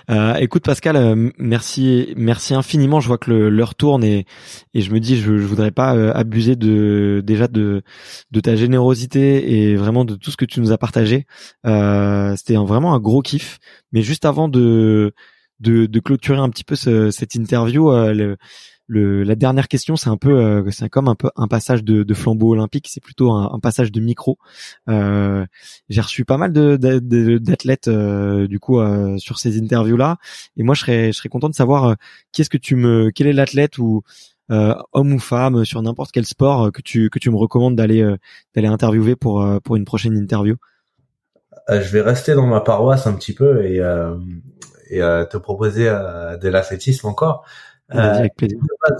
Euh, 0.09 0.35
écoute 0.35 0.63
Pascal, 0.63 0.95
euh, 0.95 1.29
merci, 1.37 2.13
merci 2.15 2.53
infiniment. 2.53 3.01
Je 3.01 3.07
vois 3.09 3.17
que 3.17 3.31
l'heure 3.31 3.75
tourne 3.75 4.01
et, 4.01 4.25
et 4.73 4.79
je 4.79 4.93
me 4.93 5.01
dis, 5.01 5.17
je, 5.17 5.37
je 5.37 5.45
voudrais 5.45 5.71
pas 5.71 5.93
euh, 5.93 6.13
abuser 6.13 6.55
de 6.55 7.21
déjà 7.21 7.49
de 7.49 7.81
de 8.31 8.39
ta 8.39 8.55
générosité 8.55 9.71
et 9.71 9.75
vraiment 9.75 10.05
de 10.05 10.15
tout 10.15 10.31
ce 10.31 10.37
que 10.37 10.45
tu 10.45 10.61
nous 10.61 10.71
as 10.71 10.77
partagé. 10.77 11.25
Euh, 11.65 12.33
C'était 12.37 12.55
vraiment 12.55 12.93
un 12.93 12.99
gros 13.01 13.21
kiff. 13.21 13.59
Mais 13.91 14.03
juste 14.03 14.23
avant 14.23 14.47
de 14.47 15.13
de, 15.59 15.85
de 15.85 15.99
clôturer 15.99 16.39
un 16.39 16.49
petit 16.49 16.63
peu 16.63 16.75
ce, 16.75 17.11
cette 17.11 17.35
interview, 17.35 17.91
euh, 17.91 18.13
le, 18.13 18.37
le, 18.87 19.23
la 19.23 19.35
dernière 19.35 19.67
question, 19.67 19.97
c'est 19.97 20.09
un 20.09 20.17
peu, 20.17 20.39
euh, 20.39 20.71
c'est 20.71 20.89
comme 20.89 21.09
un 21.09 21.15
peu 21.15 21.29
un 21.35 21.47
passage 21.47 21.83
de, 21.83 22.03
de 22.03 22.13
flambeau 22.13 22.53
olympique. 22.53 22.87
C'est 22.89 23.03
plutôt 23.03 23.31
un, 23.31 23.51
un, 23.53 23.59
passage 23.59 23.91
de 23.91 23.99
micro. 23.99 24.37
Euh, 24.87 25.45
j'ai 25.89 26.01
reçu 26.01 26.23
pas 26.23 26.37
mal 26.37 26.53
de, 26.53 26.77
d'athlètes 27.37 27.89
euh, 27.89 28.47
du 28.47 28.59
coup 28.59 28.79
euh, 28.79 29.17
sur 29.17 29.39
ces 29.39 29.59
interviews 29.59 29.97
là, 29.97 30.17
et 30.55 30.63
moi 30.63 30.73
je 30.73 30.81
serais, 30.81 31.07
je 31.11 31.17
serais 31.17 31.29
content 31.29 31.49
de 31.49 31.55
savoir 31.55 31.95
qu'est-ce 32.31 32.49
que 32.49 32.57
tu 32.57 32.75
me, 32.75 33.11
quel 33.13 33.27
est 33.27 33.33
l'athlète 33.33 33.77
ou 33.77 34.03
homme 34.49 35.13
ou 35.13 35.19
femme 35.19 35.65
sur 35.65 35.81
n'importe 35.81 36.11
quel 36.13 36.25
sport 36.25 36.71
que 36.71 36.81
tu 36.81 37.09
que 37.09 37.19
tu 37.19 37.29
me 37.29 37.35
recommandes 37.35 37.75
d'aller 37.75 38.15
d'aller 38.55 38.67
interviewer 38.67 39.17
pour 39.17 39.45
pour 39.63 39.75
une 39.75 39.83
prochaine 39.83 40.15
interview? 40.15 40.55
je 41.69 41.89
vais 41.89 41.99
rester 41.99 42.33
dans 42.33 42.47
ma 42.47 42.61
paroisse 42.61 43.07
un 43.07 43.13
petit 43.13 43.33
peu 43.33 43.65
et 43.65 43.81
et 44.89 44.99
te 44.99 45.35
proposer 45.35 45.85
de 45.85 46.47
l'athlétisme 46.47 47.07
encore. 47.07 47.43
Euh, 47.95 48.27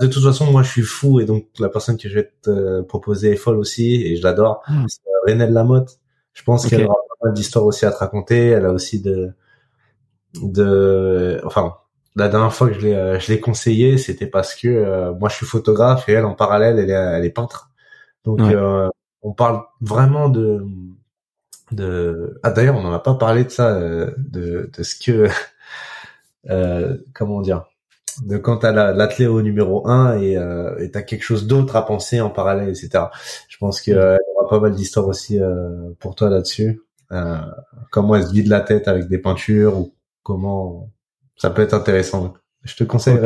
de 0.00 0.06
toute 0.06 0.22
façon, 0.22 0.50
moi, 0.50 0.62
je 0.62 0.70
suis 0.70 0.82
fou 0.82 1.20
et 1.20 1.26
donc 1.26 1.46
la 1.58 1.68
personne 1.68 1.96
que 1.96 2.08
je 2.08 2.14
vais 2.14 2.32
te 2.42 2.80
proposer 2.82 3.32
est 3.32 3.36
folle 3.36 3.56
aussi 3.56 4.02
et 4.02 4.16
je 4.16 4.22
l'adore. 4.22 4.62
Ah. 4.66 4.84
C'est 4.86 5.00
Renelle 5.26 5.52
Lamotte. 5.52 5.98
Je 6.32 6.42
pense 6.42 6.66
qu'elle 6.66 6.84
aura 6.84 6.94
pas 6.94 7.26
mal 7.26 7.34
d'histoires 7.34 7.66
aussi 7.66 7.84
à 7.84 7.90
te 7.90 7.98
raconter. 7.98 8.46
Elle 8.48 8.64
a 8.64 8.72
aussi 8.72 9.02
de, 9.02 9.32
de, 10.34 11.40
enfin, 11.44 11.74
la 12.16 12.28
dernière 12.28 12.52
fois 12.52 12.68
que 12.68 12.74
je 12.74 12.80
l'ai, 12.80 12.94
euh, 12.94 13.18
je 13.18 13.32
l'ai 13.32 13.40
conseillé, 13.40 13.98
c'était 13.98 14.26
parce 14.26 14.54
que 14.54 14.68
euh, 14.68 15.12
moi, 15.14 15.28
je 15.28 15.36
suis 15.36 15.46
photographe 15.46 16.08
et 16.08 16.12
elle, 16.12 16.24
en 16.24 16.34
parallèle, 16.34 16.78
elle 16.78 16.90
est, 16.90 16.92
elle 16.92 17.24
est 17.24 17.30
peintre. 17.30 17.70
Donc, 18.24 18.40
on 19.20 19.32
parle 19.32 19.62
vraiment 19.80 20.28
de, 20.28 20.64
de. 21.72 22.38
Ah 22.42 22.52
d'ailleurs, 22.52 22.76
on 22.76 22.82
n'en 22.82 22.92
a 22.92 23.00
pas 23.00 23.14
parlé 23.14 23.44
de 23.44 23.50
ça, 23.50 23.78
de, 23.80 24.70
de 24.72 24.82
ce 24.82 24.94
que, 24.94 25.28
comment 27.14 27.42
dire? 27.42 27.64
De 28.22 28.36
quand 28.36 28.58
t'as 28.58 28.72
l'athlète 28.72 29.28
au 29.28 29.42
numéro 29.42 29.86
1 29.88 30.18
et 30.18 30.36
euh, 30.36 30.88
t'as 30.92 31.02
quelque 31.02 31.22
chose 31.22 31.46
d'autre 31.46 31.76
à 31.76 31.84
penser 31.84 32.20
en 32.20 32.30
parallèle, 32.30 32.68
etc. 32.68 33.04
Je 33.48 33.56
pense 33.58 33.80
qu'il 33.80 33.96
euh, 33.96 34.16
y 34.16 34.36
aura 34.36 34.48
pas 34.48 34.60
mal 34.60 34.74
d'histoires 34.74 35.06
aussi 35.08 35.40
euh, 35.40 35.90
pour 35.98 36.14
toi 36.14 36.30
là-dessus. 36.30 36.82
Euh, 37.12 37.38
comment 37.90 38.16
elle 38.16 38.26
se 38.26 38.32
vide 38.32 38.48
la 38.48 38.60
tête 38.60 38.88
avec 38.88 39.08
des 39.08 39.18
peintures 39.18 39.78
ou 39.78 39.94
comment 40.22 40.90
ça 41.36 41.50
peut 41.50 41.62
être 41.62 41.74
intéressant. 41.74 42.34
Je 42.64 42.74
te 42.76 42.84
conseille, 42.84 43.18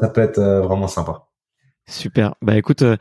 ça 0.00 0.08
peut 0.08 0.20
être 0.22 0.38
euh, 0.38 0.60
vraiment 0.60 0.88
sympa. 0.88 1.27
Super. 1.88 2.34
Bah 2.42 2.58
écoute, 2.58 2.82
euh, 2.82 2.98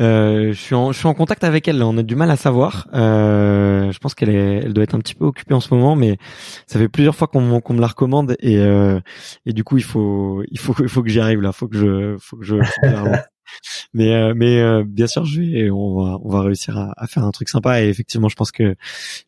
euh, 0.00 0.48
je 0.48 0.60
suis 0.60 0.74
en 0.74 0.90
je 0.90 0.98
suis 0.98 1.06
en 1.06 1.14
contact 1.14 1.44
avec 1.44 1.68
elle. 1.68 1.78
Là. 1.78 1.86
On 1.86 1.96
a 1.96 2.02
du 2.02 2.16
mal 2.16 2.32
à 2.32 2.36
savoir. 2.36 2.88
Euh, 2.92 3.92
je 3.92 3.98
pense 4.00 4.16
qu'elle 4.16 4.30
est 4.30 4.56
elle 4.64 4.72
doit 4.72 4.82
être 4.82 4.96
un 4.96 4.98
petit 4.98 5.14
peu 5.14 5.24
occupée 5.24 5.54
en 5.54 5.60
ce 5.60 5.72
moment, 5.72 5.94
mais 5.94 6.18
ça 6.66 6.80
fait 6.80 6.88
plusieurs 6.88 7.14
fois 7.14 7.28
qu'on 7.28 7.60
qu'on 7.60 7.74
me 7.74 7.80
la 7.80 7.86
recommande 7.86 8.34
et 8.40 8.58
euh, 8.58 8.98
et 9.46 9.52
du 9.52 9.62
coup 9.62 9.76
il 9.76 9.84
faut 9.84 10.42
il 10.50 10.58
faut 10.58 10.74
il 10.80 10.88
faut 10.88 11.04
que 11.04 11.10
j'y 11.10 11.20
arrive 11.20 11.42
là. 11.42 11.52
Faut 11.52 11.68
que 11.68 11.78
je 11.78 12.16
faut 12.18 12.36
que 12.36 12.44
je. 12.44 12.56
mais 13.94 14.12
euh, 14.12 14.34
mais 14.34 14.60
euh, 14.60 14.82
bien 14.84 15.06
sûr 15.06 15.24
je 15.24 15.40
vais 15.40 15.70
on 15.70 16.02
va 16.02 16.18
on 16.24 16.28
va 16.28 16.40
réussir 16.40 16.76
à, 16.76 16.92
à, 16.96 17.06
faire 17.06 17.22
un 17.22 17.30
truc 17.30 17.48
sympa 17.48 17.82
et 17.82 17.88
effectivement 17.88 18.28
je 18.28 18.34
pense 18.34 18.50
que 18.50 18.74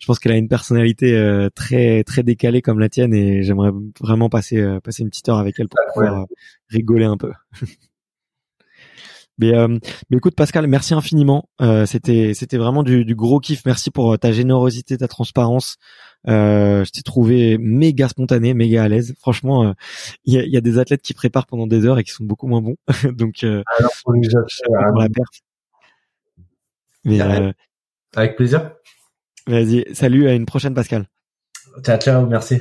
je 0.01 0.07
pense 0.07 0.19
qu'elle 0.19 0.33
a 0.33 0.37
une 0.37 0.49
personnalité 0.49 1.49
très 1.55 2.03
très 2.03 2.25
décalée 2.25 2.61
comme 2.61 2.81
la 2.81 2.89
tienne 2.89 3.15
et 3.15 3.45
j'aimerais 3.45 3.71
vraiment 4.01 4.29
passer 4.29 4.79
passer 4.83 5.05
une 5.05 5.11
petite 5.11 5.29
heure 5.29 5.39
avec 5.39 5.61
elle 5.61 5.69
pour 5.69 5.79
pouvoir 5.95 6.27
rigoler 6.71 7.05
un 7.05 7.17
peu. 7.17 7.31
Mais, 9.39 9.55
euh, 9.55 9.69
mais 10.09 10.17
écoute 10.17 10.35
Pascal, 10.35 10.67
merci 10.67 10.95
infiniment. 10.95 11.49
Euh, 11.61 11.85
c'était 11.85 12.33
c'était 12.35 12.57
vraiment 12.57 12.83
du, 12.83 13.05
du, 13.05 13.15
gros 13.15 13.39
kiff. 13.39 13.65
Merci 13.67 13.91
pour 13.91 14.15
euh, 14.15 14.17
ta 14.17 14.33
générosité, 14.33 14.97
ta 14.97 15.09
transparence. 15.09 15.77
Euh, 16.27 16.85
je 16.85 16.91
t'ai 16.91 17.03
trouvé 17.03 17.59
méga 17.59 18.09
spontané, 18.09 18.55
méga 18.55 18.85
à 18.85 18.89
l'aise. 18.89 19.15
Franchement, 19.21 19.75
il 20.25 20.35
y, 20.35 20.39
a, 20.39 20.47
y, 20.47 20.57
a, 20.57 20.61
des 20.61 20.79
athlètes 20.79 21.03
qui 21.03 21.15
préparent 21.15 21.47
pendant 21.47 21.67
des 21.67 21.85
heures 21.85 21.99
et 21.99 22.05
qui 22.05 22.13
sont 22.13 22.25
beaucoup 22.25 22.49
moins 22.49 22.63
bons. 22.63 22.77
Donc, 23.13 23.45
Alors, 23.45 23.93
pour, 24.05 24.15
la 24.15 25.09
perte. 25.09 25.43
Mais, 27.05 27.21
avec 28.17 28.37
plaisir. 28.37 28.73
Vas-y, 29.47 29.85
salut, 29.95 30.27
à 30.27 30.33
une 30.33 30.47
prochaine 30.47 30.75
Pascal. 30.75 31.07
Ciao, 31.85 31.99
ciao, 31.99 32.27
merci. 32.27 32.61